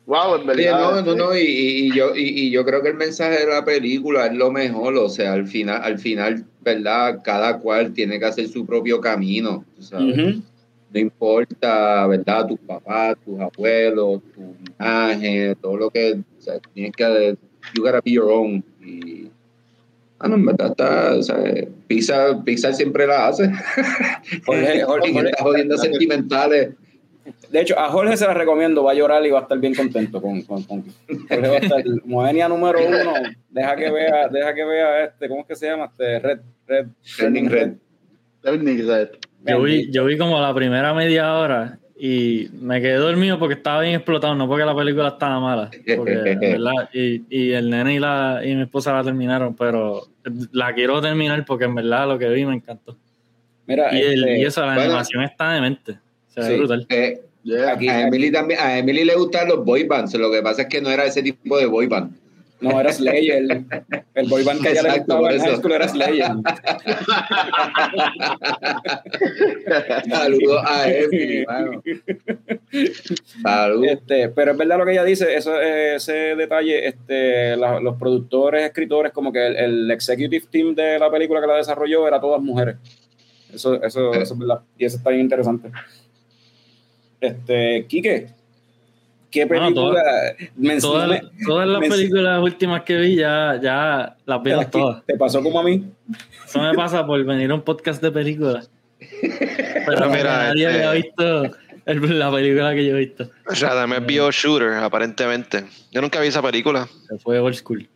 Wow, 0.06 0.36
en 0.36 0.46
verdad. 0.46 0.80
no, 0.80 1.02
no, 1.02 1.14
no, 1.16 1.34
y, 1.36 1.40
y- 1.40 1.86
y 1.86 1.94
yo, 1.96 2.14
y, 2.14 2.22
y 2.22 2.50
yo 2.50 2.64
creo 2.64 2.82
que 2.82 2.88
el 2.90 2.94
mensaje 2.96 3.38
de 3.40 3.46
la 3.46 3.64
película 3.64 4.26
es 4.26 4.34
lo 4.34 4.50
mejor, 4.50 4.94
o 4.96 5.08
sea, 5.08 5.32
al 5.32 5.46
final, 5.46 5.80
al 5.82 5.98
final, 5.98 6.44
¿verdad? 6.60 7.20
Cada 7.24 7.58
cual 7.58 7.92
tiene 7.94 8.18
que 8.18 8.26
hacer 8.26 8.48
su 8.48 8.66
propio 8.66 9.00
camino, 9.00 9.64
sabes. 9.78 10.18
Ujú. 10.18 10.42
No 10.92 11.00
importa, 11.00 12.06
¿verdad? 12.06 12.46
Tus 12.46 12.60
papás, 12.60 13.16
tus 13.24 13.40
abuelos, 13.40 14.20
tu 14.34 14.54
linaje, 14.78 15.56
todo 15.60 15.76
lo 15.76 15.90
que, 15.90 16.12
o 16.38 16.40
sea, 16.40 16.58
tienes 16.74 16.92
que, 16.94 17.36
you 17.74 17.82
gotta 17.82 18.00
be 18.04 18.12
your 18.12 18.30
own. 18.30 18.62
Y 18.84 19.28
Ah, 20.20 20.28
no, 20.28 20.36
en 20.36 20.46
verdad 20.46 20.68
está, 20.70 21.14
o 21.16 21.22
sea, 21.22 21.36
Pixar, 21.88 22.44
Pixar 22.44 22.72
siempre 22.74 23.06
la 23.06 23.26
hace. 23.28 23.50
Jorge- 24.46 24.82
Jorge- 24.86 25.32
jodiendas 25.40 25.80
sentimentales. 25.80 26.70
De 27.50 27.60
hecho, 27.60 27.78
a 27.78 27.88
Jorge 27.88 28.16
se 28.16 28.26
la 28.26 28.34
recomiendo, 28.34 28.82
va 28.84 28.92
a 28.92 28.94
llorar 28.94 29.24
y 29.24 29.30
va 29.30 29.38
a 29.40 29.42
estar 29.42 29.58
bien 29.58 29.74
contento 29.74 30.20
con, 30.20 30.42
con, 30.42 30.62
con- 30.64 30.84
Jorge 31.28 31.48
va 31.48 31.54
a 31.54 31.58
estar 31.58 31.82
Moenia 32.04 32.48
número 32.48 32.78
uno, 32.86 33.12
deja 33.50 33.76
que 33.76 33.90
vea, 33.90 34.28
deja 34.28 34.54
que 34.54 34.64
vea 34.64 35.04
este, 35.04 35.28
¿cómo 35.28 35.40
es 35.42 35.46
que 35.46 35.56
se 35.56 35.66
llama? 35.68 35.86
Este 35.86 36.18
Red, 36.18 36.40
Red, 36.66 36.86
Turning 37.18 37.48
Red. 37.50 37.72
Turning 38.42 38.86
Red. 38.88 39.08
Yo 39.46 39.62
vi, 39.62 39.90
yo 39.90 40.04
vi 40.04 40.16
como 40.18 40.40
la 40.40 40.54
primera 40.54 40.92
media 40.94 41.34
hora 41.34 41.78
y 41.98 42.48
me 42.60 42.80
quedé 42.80 42.94
dormido 42.96 43.38
porque 43.38 43.54
estaba 43.54 43.82
bien 43.82 43.94
explotado, 43.94 44.34
no 44.34 44.48
porque 44.48 44.64
la 44.64 44.74
película 44.74 45.08
estaba 45.08 45.38
mala. 45.40 45.70
Porque, 45.96 46.14
verdad, 46.40 46.88
y, 46.92 47.22
y 47.30 47.52
el 47.52 47.70
nene 47.70 47.94
y, 47.94 47.98
la, 48.00 48.40
y 48.44 48.54
mi 48.54 48.62
esposa 48.62 48.92
la 48.94 49.04
terminaron, 49.04 49.54
pero 49.54 50.08
la 50.52 50.74
quiero 50.74 51.00
terminar 51.00 51.44
porque 51.46 51.64
en 51.64 51.74
verdad 51.74 52.08
lo 52.08 52.18
que 52.18 52.28
vi 52.28 52.44
me 52.44 52.54
encantó. 52.54 52.96
Mira, 53.66 53.94
Y, 53.94 54.00
el- 54.02 54.24
este, 54.24 54.38
y 54.40 54.44
eso, 54.44 54.60
la 54.62 54.66
bueno. 54.74 54.82
animación 54.82 55.22
está 55.24 55.52
demente. 55.52 55.98
Se 56.34 56.40
ve 56.40 56.46
Sí. 56.48 56.56
brutal. 56.56 56.86
Eh, 56.88 57.20
Yeah. 57.44 57.72
Aquí- 57.74 57.88
a, 57.90 58.00
Emily 58.06 58.32
también, 58.32 58.58
a 58.58 58.78
Emily 58.78 59.04
le 59.04 59.14
gustan 59.16 59.46
los 59.48 59.62
boy 59.66 59.84
bands, 59.84 60.14
lo 60.14 60.32
que 60.32 60.40
pasa 60.40 60.62
es 60.62 60.68
que 60.68 60.80
no 60.80 60.88
era 60.88 61.04
ese 61.04 61.22
tipo 61.22 61.58
de 61.58 61.66
boy 61.66 61.86
band. 61.86 62.16
no 62.62 62.80
era 62.80 62.90
Slayer, 62.90 63.36
el, 63.36 63.66
el 64.14 64.28
boy 64.30 64.42
band 64.44 64.62
que 64.62 64.70
ella 64.70 64.82
le 64.82 64.98
gustaba 65.00 65.30
en 65.30 65.40
high 65.40 65.56
school 65.56 65.72
era 65.72 65.86
Slayer. 65.86 66.30
Saludos 70.08 70.62
a 70.66 70.90
Emily. 70.90 71.44
Saludos. 73.42 73.86
Este, 73.92 74.28
pero 74.30 74.52
es 74.52 74.58
verdad 74.58 74.78
lo 74.78 74.84
que 74.86 74.92
ella 74.92 75.04
dice, 75.04 75.34
eso, 75.34 75.60
ese 75.60 76.12
detalle, 76.36 76.88
este, 76.88 77.56
la- 77.56 77.80
los 77.80 77.96
productores, 77.96 78.64
escritores, 78.64 79.12
como 79.12 79.32
que 79.32 79.46
el, 79.46 79.56
el 79.56 79.90
executive 79.90 80.46
team 80.50 80.74
de 80.74 80.98
la 80.98 81.10
película 81.10 81.40
que 81.40 81.46
la 81.46 81.56
desarrolló 81.56 82.06
era 82.08 82.20
todas 82.20 82.40
mujeres. 82.40 82.76
Eso, 83.52 83.74
eso, 83.82 84.12
eso 84.14 84.34
es 84.34 84.38
verdad. 84.38 84.60
Y 84.78 84.84
eso 84.84 84.96
está 84.96 85.10
bien 85.10 85.22
interesante. 85.22 85.70
Este, 87.26 87.86
Quique, 87.88 88.26
¿qué 89.30 89.46
película? 89.46 89.72
Todas, 89.74 90.34
mencióname- 90.56 91.30
todas 91.46 91.68
las 91.68 91.88
películas 91.88 92.42
últimas 92.42 92.82
que 92.82 92.96
vi 92.96 93.16
ya, 93.16 93.58
ya 93.62 94.16
las 94.26 94.40
aquí, 94.60 94.70
todas. 94.80 95.04
¿Te 95.06 95.16
pasó 95.16 95.42
como 95.42 95.60
a 95.60 95.62
mí? 95.64 95.84
Eso 96.46 96.60
me 96.60 96.74
pasa 96.74 97.06
por 97.06 97.22
venir 97.24 97.50
a 97.50 97.54
un 97.54 97.62
podcast 97.62 98.02
de 98.02 98.10
películas. 98.10 98.70
Pero 98.98 100.08
Mira, 100.10 100.48
nadie 100.48 100.66
este- 100.66 100.84
había 100.84 100.92
visto 100.92 101.44
el- 101.86 102.18
la 102.18 102.30
película 102.30 102.74
que 102.74 102.86
yo 102.86 102.96
he 102.96 103.00
visto. 103.00 103.30
Radamés 103.44 104.04
vio 104.06 104.30
Shooter, 104.30 104.74
aparentemente. 104.74 105.64
Yo 105.90 106.00
nunca 106.00 106.20
vi 106.20 106.28
esa 106.28 106.42
película. 106.42 106.88
Se 107.08 107.18
fue 107.18 107.38
old 107.38 107.54
school. 107.54 107.88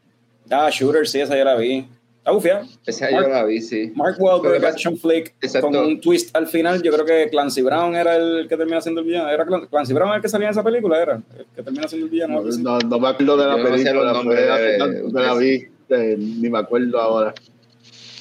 Ah, 0.50 0.70
Shooter, 0.72 1.06
sí, 1.06 1.20
esa 1.20 1.36
ya 1.36 1.44
la 1.44 1.56
vi. 1.56 1.86
Está 2.28 2.32
bufia. 2.32 2.62
Esa 2.84 3.10
yo 3.10 3.20
la 3.22 3.44
vi, 3.44 3.60
sí. 3.62 3.90
Mark 3.94 4.16
Wahlberg, 4.18 4.62
action 4.66 4.98
flick, 4.98 5.34
Exacto. 5.40 5.68
con 5.68 5.76
un 5.78 5.98
twist 6.00 6.36
al 6.36 6.46
final. 6.46 6.82
Yo 6.82 6.92
creo 6.92 7.06
que 7.06 7.30
Clancy 7.30 7.62
Brown 7.62 7.94
era 7.96 8.16
el 8.16 8.46
que 8.48 8.56
termina 8.56 8.80
siendo 8.82 9.00
el 9.00 9.06
villano. 9.06 9.30
¿Era 9.30 9.46
Clan- 9.46 9.66
Clancy 9.68 9.94
Brown 9.94 10.12
el 10.14 10.20
que 10.20 10.28
salía 10.28 10.48
en 10.48 10.52
esa 10.52 10.62
película? 10.62 11.00
¿Era? 11.00 11.22
El 11.38 11.46
que 11.56 11.62
termina 11.62 11.88
siendo 11.88 12.04
el 12.06 12.10
villano. 12.12 12.40
así. 12.46 12.62
No, 12.62 12.78
no 12.78 12.98
me 13.00 13.08
acuerdo 13.08 13.36
de 13.38 13.46
la 13.46 13.56
Yo 13.56 13.62
no 13.62 13.64
sé 13.78 13.82
película, 13.84 14.12
nombres 14.12 14.40
fue 14.40 14.50
hace 14.50 14.62
de- 14.64 14.78
tanto 14.78 15.06
que 15.16 15.22
la 15.22 15.34
vi, 15.34 16.16
ni 16.18 16.50
me 16.50 16.58
acuerdo 16.58 17.00
ahora. 17.00 17.34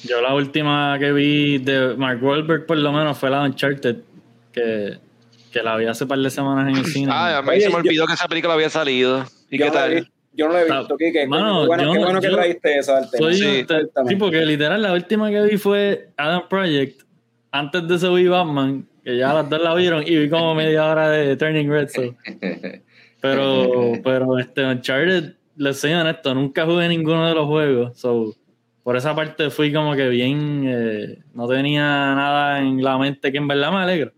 Yo 0.04 0.22
la 0.22 0.34
última 0.34 0.96
que 0.98 1.12
vi 1.12 1.58
de 1.58 1.94
Mark 1.96 2.22
Wahlberg 2.24 2.64
por 2.64 2.78
lo 2.78 2.92
menos 2.92 3.18
fue 3.18 3.28
la 3.28 3.42
de 3.42 3.48
Uncharted, 3.50 3.96
que, 4.52 4.96
que 5.52 5.62
la 5.62 5.76
vi 5.76 5.84
hace 5.86 6.06
par 6.06 6.18
de 6.18 6.30
semanas 6.30 6.66
en 6.72 6.78
el 6.78 6.86
cine. 6.86 7.12
Ah, 7.14 7.38
a 7.38 7.42
mí 7.42 7.50
Oye, 7.50 7.60
se 7.60 7.66
me 7.66 7.72
yo- 7.72 7.78
olvidó 7.80 8.06
que 8.06 8.14
esa 8.14 8.26
película 8.26 8.54
había 8.54 8.70
salido. 8.70 9.26
¿Y 9.50 9.58
Yo 9.58 9.64
qué 9.66 9.68
no 9.70 9.74
la 9.74 9.80
tal? 9.82 10.10
Yo 10.38 10.46
no 10.46 10.54
la 10.54 10.62
he 10.62 10.64
visto, 10.64 10.96
Kike. 10.96 11.26
mano, 11.26 11.62
qué 11.62 11.66
bueno, 11.66 11.82
yo- 11.84 11.92
qué 11.92 11.98
bueno 11.98 12.20
que 12.20 12.28
traíste 12.28 12.78
esa 12.78 12.98
al 12.98 13.10
tema. 13.10 13.24
Soy- 13.26 13.34
Sí. 13.34 13.64
te- 13.66 13.74
Cuéntame. 13.74 14.08
sí, 14.10 14.16
porque 14.16 14.46
literal 14.46 14.80
la 14.80 14.92
última 14.94 15.30
que 15.30 15.42
vi 15.42 15.56
fue 15.58 16.08
Adam 16.16 16.42
Project. 16.48 17.02
Antes 17.50 17.88
de 17.88 17.94
eso 17.96 18.14
vi 18.14 18.28
Batman, 18.28 18.86
que 19.04 19.16
ya 19.18 19.34
las 19.34 19.50
dos 19.50 19.60
la 19.60 19.74
vieron, 19.74 20.04
y 20.06 20.16
vi 20.16 20.30
como 20.30 20.54
media 20.54 20.86
hora 20.86 21.10
de 21.10 21.36
Turning 21.36 21.68
Red. 21.70 21.88
so. 21.88 22.02
Pero, 23.20 23.94
pero 24.04 24.38
este 24.38 24.64
Uncharted, 24.64 25.34
les 25.56 25.80
soy 25.80 25.92
honesto, 25.92 26.32
nunca 26.36 26.64
jugué 26.64 26.86
ninguno 26.88 27.26
de 27.28 27.34
los 27.34 27.46
juegos. 27.46 27.98
So, 27.98 28.32
por 28.84 28.96
esa 28.96 29.12
parte 29.16 29.50
fui 29.50 29.72
como 29.72 29.96
que 29.96 30.08
bien, 30.08 30.62
eh, 30.68 31.18
no 31.34 31.48
tenía 31.48 31.82
nada 32.14 32.60
en 32.60 32.80
la 32.80 32.96
mente 32.96 33.32
que 33.32 33.38
en 33.38 33.48
verdad 33.48 33.72
me 33.72 33.78
alegro. 33.78 34.12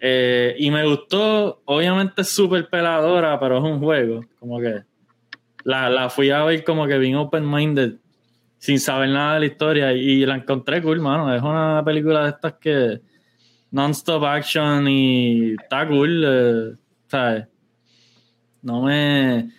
Eh, 0.00 0.56
y 0.58 0.70
me 0.72 0.84
gustó, 0.84 1.62
obviamente 1.64 2.22
es 2.22 2.28
súper 2.28 2.68
peladora, 2.68 3.38
pero 3.38 3.58
es 3.58 3.62
un 3.64 3.78
juego. 3.78 4.24
Como 4.40 4.58
que 4.60 4.82
la, 5.64 5.88
la 5.90 6.10
fui 6.10 6.30
a 6.30 6.44
ver 6.44 6.64
como 6.64 6.86
que 6.86 6.98
bien 6.98 7.16
open-minded, 7.16 7.94
sin 8.58 8.78
saber 8.78 9.08
nada 9.10 9.34
de 9.34 9.40
la 9.40 9.46
historia. 9.46 9.92
Y 9.92 10.24
la 10.26 10.36
encontré 10.36 10.82
cool, 10.82 11.00
mano. 11.00 11.34
Es 11.34 11.42
una 11.42 11.82
película 11.84 12.24
de 12.24 12.30
estas 12.30 12.54
que 12.54 13.00
non-stop 13.70 14.24
action 14.24 14.86
y 14.88 15.52
está 15.52 15.86
cool, 15.88 16.24
eh, 16.26 16.76
¿sabes? 17.08 17.46
No 18.62 18.82
me. 18.82 19.50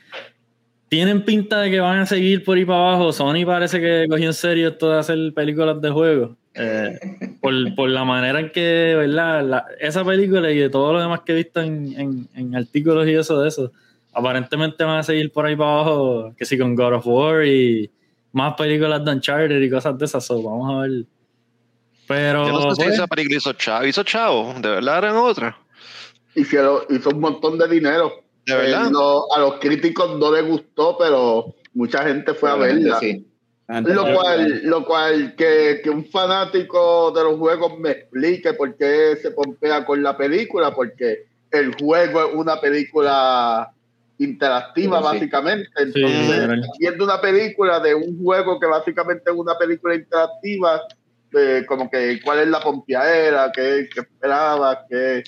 Tienen 0.87 1.25
pinta 1.25 1.61
de 1.61 1.71
que 1.71 1.79
van 1.79 1.99
a 1.99 2.05
seguir 2.05 2.43
por 2.43 2.55
ahí 2.55 2.65
para 2.65 2.79
abajo. 2.89 3.11
Sony 3.11 3.45
parece 3.45 3.79
que 3.81 4.05
cogió 4.07 4.27
en 4.27 4.33
serio 4.33 4.69
esto 4.69 4.91
de 4.91 4.99
hacer 4.99 5.33
películas 5.33 5.81
de 5.81 5.89
juegos. 5.89 6.37
Eh, 6.55 6.99
por, 7.41 7.53
por 7.73 7.89
la 7.89 8.03
manera 8.05 8.39
en 8.39 8.51
que, 8.51 8.93
¿verdad? 8.95 9.63
Esa 9.79 10.05
película 10.05 10.51
y 10.51 10.59
de 10.59 10.69
todo 10.69 10.93
lo 10.93 11.01
demás 11.01 11.21
que 11.25 11.31
he 11.31 11.35
visto 11.35 11.59
en, 11.61 11.99
en- 11.99 12.27
en 12.35 12.55
artículos 12.55 13.07
y 13.07 13.15
eso 13.15 13.41
de 13.41 13.47
eso, 13.47 13.71
aparentemente 14.13 14.83
van 14.83 14.99
a 14.99 15.03
seguir 15.03 15.31
por 15.31 15.45
ahí 15.45 15.55
para 15.55 15.71
abajo, 15.71 16.33
que 16.37 16.45
sí, 16.45 16.57
con 16.57 16.75
God 16.75 16.93
of 16.95 17.07
War 17.07 17.45
y 17.45 17.89
más 18.31 18.55
películas 18.55 19.03
de 19.03 19.11
Uncharted 19.11 19.61
y 19.61 19.69
cosas 19.69 19.97
de 19.97 20.05
esas. 20.05 20.25
so, 20.25 20.41
vamos 20.41 20.73
a 20.73 20.81
ver. 20.81 21.05
Pero. 22.07 22.45
Yo 22.47 22.53
no 22.53 22.61
sé 22.61 22.75
si 22.75 22.83
pues, 22.83 22.93
esa 22.95 23.07
película 23.07 23.37
hizo 23.37 23.53
chavo. 23.53 23.85
¿Hizo 23.85 24.03
chavo? 24.03 24.53
¿De 24.59 24.69
verdad 24.69 24.97
eran 24.99 25.15
otra? 25.15 25.57
Hicieron, 26.35 26.81
hizo 26.89 27.09
un 27.09 27.19
montón 27.19 27.57
de 27.57 27.67
dinero. 27.67 28.11
¿De 28.45 28.55
verdad? 28.55 28.87
Eh, 28.87 28.91
no- 28.91 29.23
a 29.35 29.39
los 29.39 29.59
críticos 29.59 30.17
no 30.19 30.31
les 30.31 30.45
gustó, 30.45 30.97
pero 30.97 31.55
mucha 31.73 32.03
gente 32.03 32.33
fue 32.33 32.49
a 32.51 32.55
verla. 32.55 32.99
Sí. 32.99 33.25
Lo 33.67 34.03
cual, 34.13 34.61
lo 34.65 34.85
cual 34.85 35.35
que, 35.35 35.79
que 35.81 35.89
un 35.89 36.05
fanático 36.05 37.11
de 37.11 37.23
los 37.23 37.39
juegos 37.39 37.79
me 37.79 37.91
explique 37.91 38.53
por 38.53 38.75
qué 38.75 39.15
se 39.21 39.31
pompea 39.31 39.85
con 39.85 40.03
la 40.03 40.17
película, 40.17 40.75
porque 40.75 41.27
el 41.49 41.73
juego 41.75 42.27
es 42.27 42.35
una 42.35 42.59
película 42.59 43.72
interactiva, 44.19 44.97
Sí. 44.99 45.03
básicamente. 45.03 45.67
Sí, 45.75 45.83
Entonces, 45.83 46.29
literal. 46.29 46.61
viendo 46.79 47.03
una 47.05 47.19
película 47.21 47.79
de 47.79 47.95
un 47.95 48.21
juego 48.23 48.59
que 48.59 48.67
básicamente 48.67 49.23
es 49.31 49.35
una 49.35 49.57
película 49.57 49.95
interactiva, 49.95 50.81
eh, 51.35 51.63
como 51.67 51.89
que 51.89 52.19
cuál 52.23 52.39
es 52.39 52.47
la 52.47 52.59
pompeadera, 52.59 53.51
qué, 53.53 53.87
qué 53.93 54.01
esperaba, 54.01 54.85
qué... 54.89 55.23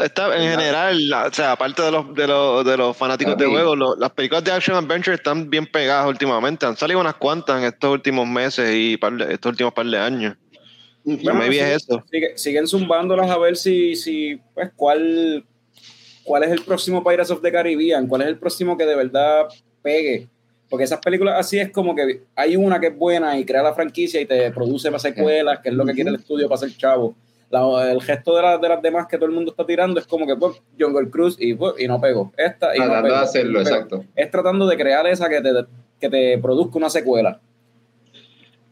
Está- 0.00 0.36
en 0.36 0.50
general, 0.50 1.08
la- 1.08 1.26
o 1.28 1.32
sea, 1.32 1.52
aparte 1.52 1.80
de 1.80 1.90
los, 1.92 2.12
de 2.14 2.26
los, 2.26 2.64
de 2.64 2.76
los 2.76 2.94
fanáticos 2.96 3.38
de 3.38 3.46
juegos, 3.46 3.78
lo- 3.78 3.96
las 3.96 4.10
películas 4.10 4.42
de 4.44 4.50
Action 4.52 4.76
Adventure 4.76 5.14
están 5.14 5.48
bien 5.48 5.64
pegadas 5.66 6.06
últimamente. 6.08 6.66
Han 6.66 6.76
salido 6.76 7.00
unas 7.00 7.14
cuantas 7.14 7.58
en 7.60 7.64
estos 7.68 7.90
últimos 7.92 8.26
meses 8.26 8.70
y 8.74 8.96
par 8.96 9.12
de- 9.14 9.32
estos 9.32 9.50
últimos 9.50 9.72
par 9.72 9.86
de 9.86 9.96
años. 9.98 10.36
Bueno, 11.04 11.42
sí, 11.50 11.58
es 11.58 11.76
eso. 11.84 12.02
sigue- 12.10 12.36
siguen 12.36 12.66
zumbándolas 12.66 13.30
a 13.30 13.38
ver 13.38 13.56
si, 13.56 13.94
si 13.96 14.38
pues, 14.52 14.70
cuál, 14.76 15.46
cuál 16.28 16.44
es 16.44 16.50
el 16.52 16.60
próximo 16.62 17.02
Pirates 17.02 17.30
of 17.30 17.40
the 17.42 17.50
Caribbean, 17.50 18.06
cuál 18.06 18.22
es 18.22 18.28
el 18.28 18.38
próximo 18.38 18.76
que 18.76 18.84
de 18.86 18.94
verdad 18.94 19.48
pegue. 19.82 20.28
Porque 20.68 20.84
esas 20.84 21.00
películas 21.00 21.36
así 21.38 21.58
es 21.58 21.70
como 21.70 21.94
que 21.94 22.20
hay 22.36 22.54
una 22.54 22.78
que 22.78 22.88
es 22.88 22.96
buena 22.96 23.38
y 23.38 23.44
crea 23.46 23.62
la 23.62 23.72
franquicia 23.72 24.20
y 24.20 24.26
te 24.26 24.50
produce 24.52 24.90
más 24.90 25.00
secuelas, 25.00 25.60
que 25.60 25.70
es 25.70 25.74
lo 25.74 25.84
que 25.86 25.94
quiere 25.94 26.10
el 26.10 26.16
estudio 26.16 26.46
para 26.48 26.58
ser 26.58 26.76
chavo. 26.76 27.14
La- 27.50 27.90
el 27.90 28.02
gesto 28.02 28.36
de, 28.36 28.42
las 28.42 28.60
de 28.60 28.68
las 28.68 28.82
demás 28.82 29.06
que 29.08 29.16
todo 29.16 29.24
el 29.26 29.32
mundo 29.34 29.50
está 29.52 29.64
tirando 29.64 29.98
es 29.98 30.06
como 30.06 30.26
que 30.26 30.36
pues, 30.36 30.60
Jungle 30.78 31.08
Cruise 31.08 31.36
y, 31.38 31.54
pues, 31.54 31.74
y 31.78 31.88
no 31.88 31.98
pegó. 31.98 32.30
Esta 32.36 32.76
y 32.76 32.80
no 32.80 33.02
de 33.02 33.14
hacerlo, 33.16 33.60
Pero 33.64 33.74
exacto. 33.74 34.04
Es 34.14 34.30
tratando 34.30 34.66
de 34.66 34.76
crear 34.76 35.06
esa 35.06 35.30
que 35.30 35.40
te, 35.40 35.50
que 35.98 36.10
te 36.10 36.36
produzca 36.36 36.76
una 36.76 36.90
secuela. 36.90 37.40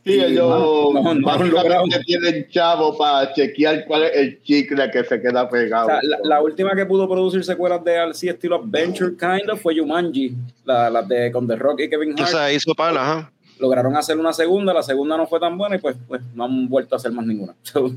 Sí, 0.06 0.12
Sí, 0.12 0.20
ellos 0.20 0.48
no, 0.48 1.14
no, 1.14 1.26
básicamente 1.26 1.98
tienen 2.06 2.48
chavo 2.48 2.96
para 2.96 3.34
chequear 3.34 3.84
cuál 3.86 4.04
es 4.04 4.12
el 4.16 4.40
chicle 4.42 4.88
que 4.92 5.02
se 5.02 5.20
queda 5.20 5.42
O 5.42 5.48
pegado. 5.48 5.88
sea, 5.88 5.98
la, 6.04 6.18
la 6.22 6.40
última 6.42 6.76
que 6.76 6.86
pudo 6.86 7.08
producir 7.08 7.42
secuelas 7.44 7.82
de 7.82 7.98
así 7.98 8.28
estilo 8.28 8.54
Adventure 8.56 9.16
kind 9.18 9.50
of 9.50 9.60
fue 9.60 9.76
Jumanji, 9.76 10.32
la, 10.64 10.88
la 10.90 11.02
de 11.02 11.32
con 11.32 11.48
The 11.48 11.56
Rock 11.56 11.80
y 11.80 11.90
Kevin 11.90 12.12
O 12.12 12.22
Hart. 12.22 12.30
sea, 12.30 12.52
hizo 12.52 12.72
pala, 12.74 13.02
ajá. 13.02 13.32
Lograron 13.58 13.96
hacer 13.96 14.16
una 14.16 14.32
segunda, 14.32 14.72
la 14.72 14.84
segunda 14.84 15.16
no 15.16 15.26
fue 15.26 15.40
tan 15.40 15.58
buena 15.58 15.74
y 15.74 15.78
pues, 15.80 15.96
pues 16.06 16.22
no 16.34 16.44
han 16.44 16.68
vuelto 16.68 16.94
a 16.94 16.98
hacer 16.98 17.10
más 17.10 17.26
ninguna. 17.26 17.54
So, 17.64 17.90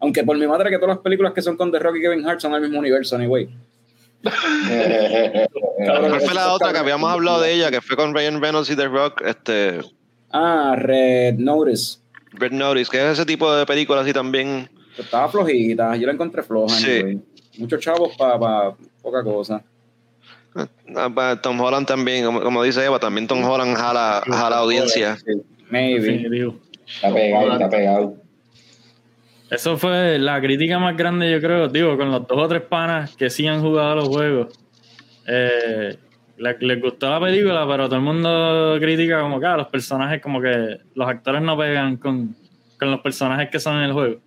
aunque 0.00 0.24
por 0.24 0.36
mi 0.36 0.46
madre 0.48 0.70
que 0.70 0.76
todas 0.78 0.96
las 0.96 1.02
películas 1.04 1.32
que 1.34 1.42
son 1.42 1.56
con 1.56 1.70
The 1.70 1.78
Rock 1.78 1.96
y 1.98 2.00
Kevin 2.00 2.26
Hart 2.26 2.40
son 2.40 2.50
del 2.52 2.62
mismo 2.62 2.80
universo, 2.80 3.14
anyway. 3.14 3.48
¿Cuál 4.22 6.20
fue 6.20 6.34
la 6.34 6.52
otra 6.52 6.72
que 6.72 6.78
habíamos 6.78 7.10
hablado 7.10 7.40
de 7.40 7.52
ella, 7.52 7.70
que 7.70 7.80
fue 7.80 7.96
con 7.96 8.14
Ryan 8.14 8.40
Reynolds 8.40 8.70
y 8.70 8.76
The 8.76 8.88
Rock? 8.88 9.22
Este, 9.24 9.80
Ah, 10.30 10.74
Red 10.78 11.34
Notice. 11.38 11.98
Red 12.32 12.52
Notice, 12.52 12.90
que 12.90 12.98
es 12.98 13.12
ese 13.12 13.24
tipo 13.26 13.52
de 13.54 13.64
películas 13.66 14.02
así 14.04 14.12
también. 14.12 14.68
Estaba 14.96 15.28
flojita, 15.28 15.96
yo 15.96 16.06
la 16.06 16.12
encontré 16.12 16.42
floja. 16.42 16.74
Sí. 16.74 17.20
Muchos 17.58 17.80
chavos 17.80 18.16
para 18.16 18.72
poca 19.02 19.22
cosa. 19.24 19.62
Ah, 20.96 21.10
pa- 21.14 21.40
Tom 21.40 21.60
Holland 21.60 21.86
también, 21.86 22.24
como, 22.24 22.40
como 22.40 22.62
dice 22.62 22.84
Eva, 22.84 22.98
también 22.98 23.26
Tom 23.26 23.42
Holland 23.44 23.76
jala, 23.76 24.22
jala 24.26 24.58
audiencia. 24.58 25.16
Sí. 25.16 25.42
Maybe. 25.70 26.52
Está 26.86 27.12
pegado, 27.12 27.52
está 27.52 27.70
pegado. 27.70 28.14
Eso 29.50 29.78
fue 29.78 30.18
la 30.18 30.40
crítica 30.40 30.78
más 30.78 30.96
grande, 30.96 31.30
yo 31.30 31.40
creo, 31.40 31.68
digo, 31.68 31.96
con 31.96 32.10
los 32.10 32.26
dos 32.26 32.38
o 32.38 32.48
tres 32.48 32.62
panas 32.62 33.16
que 33.16 33.30
sí 33.30 33.46
han 33.46 33.60
jugado 33.62 33.96
los 33.96 34.08
juegos. 34.08 34.58
Eh, 35.26 35.96
le- 36.38 36.56
les 36.60 36.80
gustó 36.80 37.10
la 37.10 37.20
película, 37.20 37.66
pero 37.68 37.86
todo 37.86 37.96
el 37.96 38.02
mundo 38.02 38.76
critica 38.80 39.20
como 39.20 39.38
que 39.40 39.46
ah, 39.46 39.56
los 39.56 39.68
personajes, 39.68 40.20
como 40.22 40.40
que 40.40 40.78
los 40.94 41.08
actores 41.08 41.42
no 41.42 41.56
pegan 41.58 41.96
con, 41.96 42.34
con 42.78 42.90
los 42.90 43.00
personajes 43.00 43.48
que 43.50 43.58
son 43.60 43.76
en 43.78 43.82
el 43.84 43.92
juego. 43.92 44.20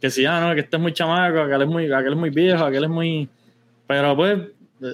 Que 0.00 0.10
si, 0.10 0.24
ah, 0.26 0.40
no, 0.40 0.54
que 0.54 0.60
este 0.60 0.76
es 0.76 0.82
muy 0.82 0.92
chamaco, 0.92 1.40
aquel 1.40 1.62
es 1.62 1.68
muy, 1.68 1.90
aquel 1.92 2.12
es 2.12 2.18
muy 2.18 2.30
viejo, 2.30 2.64
aquel 2.64 2.84
es 2.84 2.90
muy... 2.90 3.28
Pero 3.86 4.14
pues, 4.16 4.38
de, 4.78 4.88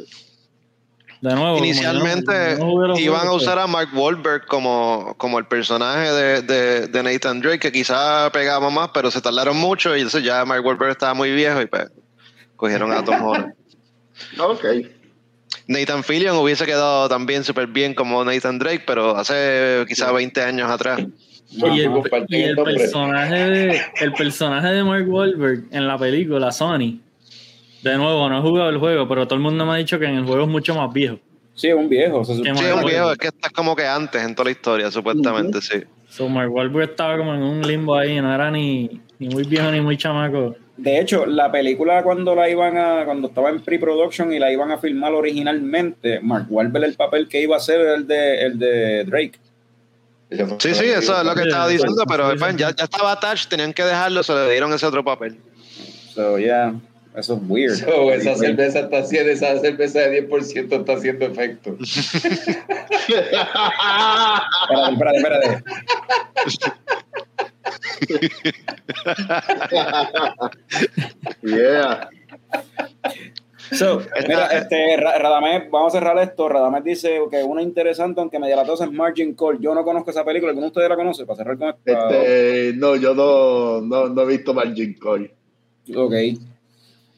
de 1.22 1.34
nuevo... 1.34 1.38
como 1.38 1.44
yo 1.44 1.58
no- 1.58 1.58
Inicialmente 1.66 2.56
no 2.58 2.98
iban 2.98 3.16
a 3.16 3.20
juegos, 3.22 3.42
usar 3.42 3.58
a 3.58 3.66
Mark 3.66 3.88
Wahlberg 3.94 4.46
como, 4.46 5.14
como 5.18 5.38
el 5.38 5.46
personaje 5.46 6.12
de, 6.12 6.42
de, 6.42 6.86
de 6.88 7.02
Nathan 7.02 7.40
Drake, 7.40 7.58
que 7.58 7.72
quizá 7.72 8.30
pegaba 8.30 8.70
más, 8.70 8.90
pero 8.94 9.10
se 9.10 9.20
tardaron 9.20 9.56
mucho 9.56 9.96
y 9.96 10.00
entonces 10.00 10.22
ya 10.24 10.44
Mark 10.44 10.64
Wahlberg 10.64 10.92
estaba 10.92 11.14
muy 11.14 11.32
viejo 11.32 11.60
y 11.62 11.66
pues 11.66 11.90
cogieron 12.56 12.92
a 12.92 13.02
Tom 13.04 13.22
Holland. 13.24 13.54
Ok. 14.38 14.64
Nathan 15.66 16.02
Fillion 16.04 16.36
hubiese 16.36 16.64
quedado 16.66 17.08
también 17.08 17.44
súper 17.44 17.66
bien 17.66 17.94
como 17.94 18.24
Nathan 18.24 18.58
Drake, 18.58 18.82
pero 18.86 19.16
hace 19.16 19.84
quizá 19.88 20.12
20 20.12 20.42
años 20.42 20.70
atrás. 20.70 21.00
Y 21.50 21.64
el, 21.64 21.82
y 21.82 22.54
nombre. 22.54 22.74
personaje 22.74 23.34
de 23.34 23.80
el 24.00 24.12
personaje 24.14 24.68
de 24.68 24.84
Mark 24.84 25.06
Wahlberg 25.06 25.64
en 25.70 25.86
la 25.86 25.98
película 25.98 26.50
Sony 26.50 26.98
de 27.82 27.96
nuevo 27.98 28.26
no 28.30 28.38
he 28.38 28.40
jugado 28.40 28.70
el 28.70 28.78
juego 28.78 29.06
pero 29.06 29.26
todo 29.26 29.34
el 29.34 29.42
mundo 29.42 29.66
me 29.66 29.72
ha 29.72 29.76
dicho 29.76 29.98
que 29.98 30.06
en 30.06 30.14
el 30.14 30.24
juego 30.24 30.44
es 30.44 30.48
mucho 30.48 30.74
más 30.74 30.90
viejo 30.90 31.18
Sí, 31.54 31.68
es 31.68 31.74
un 31.74 31.88
viejo. 31.88 32.24
se. 32.24 32.34
Sí, 32.36 32.42
es 32.46 32.58
un 32.58 32.84
viejo, 32.84 33.12
es 33.12 33.18
que 33.18 33.28
está 33.28 33.50
como 33.50 33.76
que 33.76 33.86
antes 33.86 34.22
en 34.22 34.34
toda 34.34 34.46
la 34.46 34.52
historia, 34.52 34.90
supuestamente, 34.90 35.60
sí. 35.60 35.82
so 36.08 36.28
Mark 36.28 36.50
Wahlberg 36.50 36.90
estaba 36.90 37.18
como 37.18 37.34
en 37.34 37.42
un 37.42 37.62
limbo 37.62 37.94
ahí 37.94 38.20
no 38.20 38.34
era 38.34 38.50
ni, 38.50 39.00
ni 39.18 39.28
muy 39.28 39.44
viejo 39.44 39.70
ni 39.70 39.80
muy 39.80 39.96
chamaco 39.96 40.56
De 40.76 40.98
hecho, 40.98 41.26
la 41.26 41.52
película 41.52 42.02
cuando 42.02 42.34
la 42.34 42.48
iban 42.48 42.78
a, 42.78 43.04
cuando 43.04 43.28
estaba 43.28 43.50
en 43.50 43.60
pre-production 43.60 44.32
y 44.32 44.38
la 44.38 44.50
iban 44.50 44.70
a 44.70 44.78
filmar 44.78 45.12
originalmente, 45.12 46.20
Mark 46.20 46.46
Wahlberg 46.48 46.84
el 46.84 46.94
papel 46.94 47.28
que 47.28 47.42
iba 47.42 47.56
a 47.56 47.58
hacer 47.58 47.80
era 47.80 47.94
el 47.94 48.06
de, 48.06 48.42
el 48.42 48.58
de 48.58 49.04
Drake. 49.04 49.38
Sí, 50.58 50.74
sí, 50.74 50.86
eso 50.86 51.18
es 51.18 51.26
lo 51.26 51.34
que 51.34 51.42
estaba 51.42 51.68
diciendo, 51.68 52.04
pero 52.08 52.34
ya, 52.34 52.74
ya 52.74 52.84
estaba 52.84 53.12
attached, 53.12 53.50
tenían 53.50 53.74
que 53.74 53.84
dejarlo, 53.84 54.22
se 54.22 54.32
le 54.32 54.50
dieron 54.50 54.72
ese 54.72 54.86
otro 54.86 55.04
papel. 55.04 55.36
So, 56.14 56.38
yeah, 56.38 56.74
eso 57.16 57.34
es 57.34 57.40
weird. 57.48 57.74
So, 57.76 58.12
esa 58.12 58.34
cerveza 58.36 58.80
está 58.80 58.98
haciendo, 58.98 59.30
esa 59.32 59.58
cerveza 59.58 60.00
de 60.00 60.28
10% 60.28 60.72
está 60.80 60.92
haciendo 60.94 61.26
efecto. 61.26 61.76
Espérate, 64.90 65.18
espérate, 65.18 65.18
espérate. 65.18 65.62
Yeah. 71.42 72.08
So, 73.72 74.02
mira, 74.28 74.46
este, 74.48 74.96
Ra- 74.96 75.18
Radamés, 75.18 75.70
vamos 75.70 75.94
a 75.94 75.98
cerrar 75.98 76.18
esto. 76.18 76.48
Radamés 76.48 76.84
dice 76.84 77.20
que 77.30 77.42
una 77.42 77.62
interesante, 77.62 78.20
aunque 78.20 78.38
media 78.38 78.56
latosa, 78.56 78.84
es 78.84 78.92
Margin 78.92 79.34
Call. 79.34 79.60
Yo 79.60 79.74
no 79.74 79.82
conozco 79.84 80.10
esa 80.10 80.24
película, 80.24 80.50
¿alguno 80.50 80.66
de 80.66 80.70
ustedes 80.70 80.88
la 80.88 80.96
conoce? 80.96 81.24
Para 81.24 81.36
cerrar 81.38 81.56
con 81.58 81.68
esto. 81.68 81.80
Este, 81.84 82.72
no, 82.76 82.96
yo 82.96 83.14
no, 83.14 83.80
no, 83.80 84.08
no 84.08 84.22
he 84.22 84.26
visto 84.26 84.52
Margin 84.52 84.94
Call. 84.94 85.30
Ok. 85.96 86.12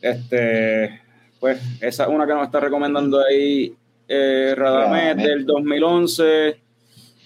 Este, 0.05 1.01
pues, 1.40 1.59
esa 1.81 2.02
es 2.02 2.09
una 2.10 2.26
que 2.26 2.35
nos 2.35 2.44
está 2.44 2.60
recomendando 2.60 3.24
ahí 3.24 3.74
eh, 4.06 4.55
Radamés 4.55 5.16
del 5.16 5.47
2011. 5.47 6.60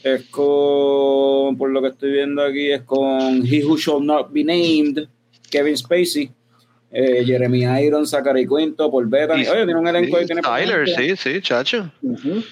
Es 0.04 0.22
con, 0.30 1.58
por 1.58 1.70
lo 1.70 1.82
que 1.82 1.88
estoy 1.88 2.12
viendo 2.12 2.40
aquí, 2.40 2.70
es 2.70 2.82
con 2.82 3.44
He 3.44 3.64
Who 3.64 3.76
Shall 3.76 4.06
Not 4.06 4.30
Be 4.30 4.44
Named, 4.44 5.08
Kevin 5.50 5.76
Spacey, 5.76 6.30
eh, 6.92 7.24
Jeremy 7.26 7.64
Irons, 7.84 8.10
Zachary 8.10 8.46
Quinto, 8.46 8.88
Paul 8.92 9.06
Bettany. 9.06 9.44
Oye, 9.48 9.64
tiene 9.64 9.80
un 9.80 9.88
elenco 9.88 10.16
ahí, 10.16 10.26
tiene 10.26 10.40
Tyler, 10.40 10.88
sí, 10.88 11.16
sí, 11.16 11.42
chacho. 11.42 11.90
Ujú. 12.00 12.44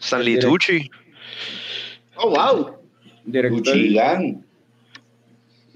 Stanley 0.00 0.38
Tucci. 0.38 0.90
Oh, 2.16 2.30
wow. 2.30 2.78
Director. 3.26 3.76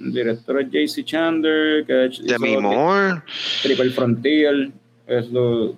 Director 0.00 0.60
es 0.60 0.70
JC 0.70 1.04
Chandler, 1.04 1.84
que 1.84 2.10
Demi 2.22 2.56
Moore. 2.56 3.22
Triple 3.62 3.90
Frontier. 3.90 4.70
Es 5.06 5.30
lo, 5.30 5.76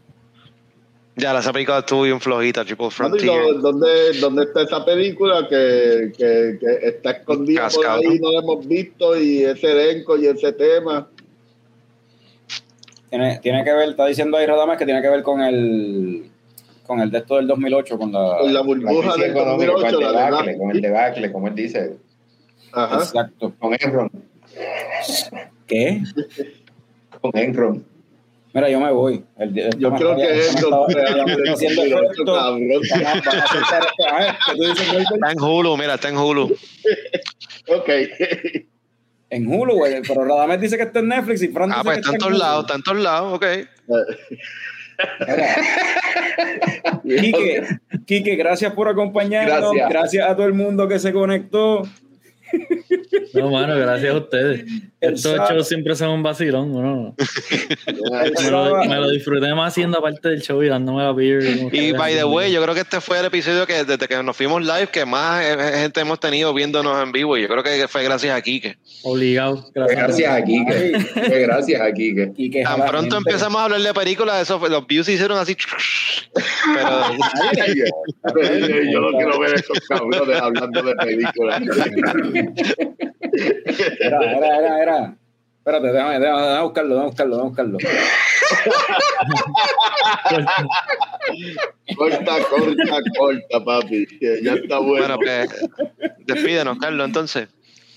Ya, 1.16 1.32
la 1.32 1.40
esa 1.40 1.53
película 1.53 1.78
estuvo 1.78 2.03
bien 2.03 2.20
flojita, 2.20 2.65
Triple 2.65 2.86
¿y 2.86 2.90
Frontier. 2.90 3.61
¿Dónde, 3.61 4.19
¿Dónde 4.20 4.44
está 4.44 4.62
esa 4.62 4.85
película 4.85 5.47
que, 5.49 6.12
que, 6.16 6.59
que 6.61 6.89
está 6.89 7.11
escondida 7.12 7.69
por 7.69 7.82
Cascado. 7.82 8.01
ahí? 8.11 8.19
No 8.19 8.32
la 8.32 8.39
hemos 8.40 8.66
visto 8.66 9.19
y 9.20 9.44
ese 9.44 9.73
elenco 9.73 10.16
y 10.16 10.27
ese 10.27 10.53
tema. 10.53 11.09
Tiene, 13.11 13.39
tiene 13.43 13.65
que 13.65 13.73
ver, 13.73 13.90
está 13.90 14.07
diciendo 14.07 14.36
ahí 14.36 14.47
Radames 14.47 14.78
que 14.78 14.86
tiene 14.86 15.03
que 15.03 15.09
ver 15.11 15.23
con 15.23 15.43
el 15.43 16.31
con 16.86 17.01
el 17.01 17.11
de 17.11 17.19
esto 17.19 17.36
del 17.36 17.47
2008, 17.47 17.99
con 17.99 18.12
la... 18.12 18.39
Con 18.39 18.53
la 18.53 18.61
burbuja 18.61 19.16
del 19.16 19.31
económica, 19.31 19.73
con 19.73 19.82
2008. 19.82 19.99
el 19.99 20.12
La 20.12 20.24
debacle, 20.24 20.53
de 20.53 20.59
con 20.59 20.70
el 20.70 20.81
debacle, 20.81 21.32
como 21.32 21.49
él 21.49 21.55
dice. 21.55 21.97
Ajá. 22.73 22.97
Exacto. 22.97 23.53
Con 23.59 23.74
Enron. 23.78 24.11
¿Qué? 25.66 26.03
Con 27.20 27.31
Enron. 27.36 27.85
Mira, 28.55 28.69
yo 28.69 28.81
me 28.81 28.93
voy. 28.93 29.24
El, 29.39 29.59
el- 29.59 29.78
Yo 29.78 29.94
creo 29.94 30.15
que 30.15 30.40
esto, 30.40 30.69
cabrón. 30.69 30.86
Vamos 32.27 32.93
a- 32.93 33.03
vamos 33.03 33.27
a 33.27 33.47
soltar 33.49 33.82
esto. 33.82 34.07
A 34.09 34.19
ver, 34.19 34.35
¿qué 34.47 34.57
tú 34.57 34.62
dices, 34.65 34.86
Michael? 34.89 35.07
Está 35.15 35.32
en 35.32 35.40
Hulu, 35.40 35.77
mira, 35.78 35.94
está 35.94 36.09
en 36.11 36.19
Hulu. 36.19 36.55
Ok. 37.69 37.89
En 39.31 39.47
Hulu, 39.51 39.74
güey. 39.77 40.03
Pero 40.07 40.24
Radames 40.27 40.61
dice 40.61 40.77
que 40.77 40.82
está 40.82 40.99
en 40.99 41.09
Netflix 41.09 41.43
y 41.43 41.49
Fran 41.49 41.73
Ah, 41.73 41.77
dice 41.77 41.85
pues 41.85 41.94
que 41.97 42.01
está 42.01 42.12
en 42.12 42.19
todos 42.19 42.39
lados, 42.39 42.61
está 42.65 42.74
en 42.74 42.82
todos 42.82 42.99
lados, 42.99 43.32
ok. 43.35 43.47
Quique, 47.03 47.62
Quique, 48.07 48.36
gracias 48.36 48.73
por 48.74 48.89
acompañarnos. 48.89 49.73
Gracias. 49.73 49.89
Gracias 49.89 50.28
a 50.28 50.36
todo 50.36 50.47
el 50.47 50.55
mundo 50.55 50.89
que 50.89 50.99
se 50.99 51.12
conectó. 51.12 51.82
no 53.35 53.51
mano 53.51 53.77
gracias 53.77 54.15
a 54.15 54.19
ustedes 54.19 54.61
El 55.01 55.15
estos 55.15 55.33
sábado- 55.33 55.55
shows 55.55 55.69
siempre 55.69 55.95
son 55.97 56.11
un 56.11 56.23
vacilón 56.23 56.73
¿no? 56.73 57.15
me, 58.43 58.51
lo, 58.51 58.85
me 58.85 58.97
lo 58.97 59.11
disfruté 59.11 59.55
más 59.55 59.73
haciendo 59.73 60.01
parte 60.03 60.29
del 60.29 60.43
show 60.43 60.62
y 60.62 60.69
dándome 60.69 61.03
la 61.03 61.12
beer 61.12 61.43
Y 61.73 61.93
by 61.93 62.15
the 62.15 62.24
way, 62.24 62.53
yo 62.53 62.62
creo 62.62 62.74
que 62.74 62.81
este 62.81 63.01
fue 63.01 63.19
el 63.20 63.27
episodio 63.27 63.66
que 63.66 63.85
desde 63.85 64.07
que 64.09 64.23
nos 64.23 64.37
fuimos 64.37 64.62
live 64.62 64.89
que 64.93 65.05
más 65.05 65.43
eh, 65.45 65.57
gente 65.83 66.01
hemos 66.01 66.20
tenido 66.20 66.53
viéndonos 66.55 67.03
en 67.03 67.12
vivo. 67.12 67.37
Y 67.37 67.43
yo 67.43 67.49
creo 67.49 67.62
que 67.62 67.89
fue 67.89 68.03
gracias 68.05 68.37
a 68.37 68.41
Kike. 68.41 68.77
obligado 69.03 69.65
Fue 69.73 69.95
gracias 69.95 70.33
a 70.33 70.43
Kike. 70.45 71.01
Fue 71.01 71.41
gracias 71.41 71.81
a 71.81 71.93
Kike. 71.93 72.33
Quique, 72.35 72.62
Tan 72.62 72.81
pronto 72.87 73.16
gente. 73.16 73.31
empezamos 73.31 73.61
a 73.61 73.65
hablar 73.65 73.81
de 73.81 73.95
películas, 73.95 74.43
eso 74.43 74.61
los 74.69 74.87
views 74.87 75.07
se 75.07 75.12
hicieron 75.15 75.39
así. 75.39 75.57
Pero 76.74 76.91
Yo 78.93 79.01
no 79.01 79.11
quiero 79.19 79.39
ver 79.41 79.55
estos 79.55 79.79
cabrones 79.89 80.41
hablando 80.41 80.83
de 80.83 80.95
películas. 80.97 81.62
Era, 84.01 84.19
era, 84.36 84.59
era, 84.59 84.82
era. 84.82 85.16
Espérate, 85.59 85.93
déjame, 85.93 86.19
déjame, 86.19 86.43
déjame 86.43 86.62
buscarlo, 86.62 86.94
déjame 86.94 87.06
buscarlo, 87.09 87.36
déjame 87.36 87.48
buscarlo. 87.48 87.78
Corta, 91.97 92.36
corta, 92.51 93.01
corta, 93.19 93.64
papi. 93.64 94.06
que 94.19 94.40
Ya 94.43 94.55
está 94.55 94.78
bueno. 94.78 95.16
bueno, 95.16 95.19
pues 95.19 95.48
despídenos, 96.27 96.78
Carlos, 96.78 97.06
entonces. 97.06 97.48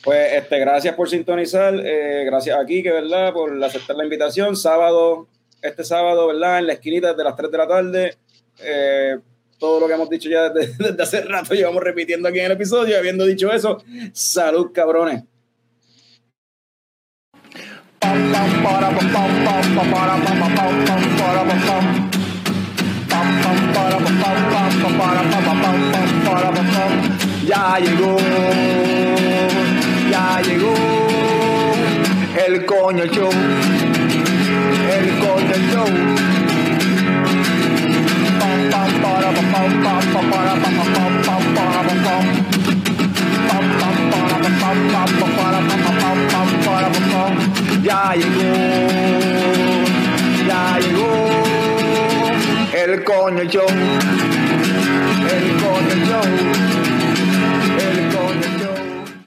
Pues 0.03 0.33
este, 0.33 0.59
gracias 0.59 0.93
por 0.95 1.09
sintonizar, 1.09 1.73
eh, 1.83 2.23
gracias 2.25 2.57
a 2.59 2.65
Kike, 2.65 2.91
¿verdad? 2.91 3.33
Por 3.33 3.61
aceptar 3.63 3.95
la 3.95 4.03
invitación. 4.03 4.55
Sábado, 4.55 5.27
este 5.61 5.83
sábado, 5.83 6.27
¿verdad? 6.27 6.59
En 6.59 6.67
la 6.67 6.73
esquinita 6.73 7.09
desde 7.09 7.23
las 7.23 7.35
3 7.35 7.51
de 7.51 7.57
la 7.57 7.67
tarde. 7.67 8.15
Eh, 8.59 9.17
todo 9.65 9.79
lo 9.79 9.87
que 9.87 9.93
hemos 9.95 10.09
dicho 10.11 10.29
ya 10.29 10.49
desde, 10.53 11.01
hace 11.01 11.21
rato 11.21 11.55
llevamos 11.55 11.81
repitiendo 11.81 12.29
aquí 12.29 12.37
en 12.37 12.45
el 12.45 12.51
episodio. 12.51 12.97
Habiendo 12.99 13.25
dicho 13.25 13.51
eso, 13.51 13.83
salud, 14.13 14.71
cabrones. 14.71 15.23
Ya 27.47 27.79
llegó, 27.79 28.17
ya 30.11 30.41
llegó 30.41 30.73
el 32.47 32.65
coño 32.65 33.05
show, 33.07 33.31
el 34.91 35.19
coño 35.19 35.55
show. 35.71 36.44
Ya 50.47 50.77
llegó, 50.79 51.05
el 52.73 53.03
coño 53.03 53.43
show, 53.43 53.67
el 55.29 55.45
coño 55.61 55.95
show. 56.05 56.84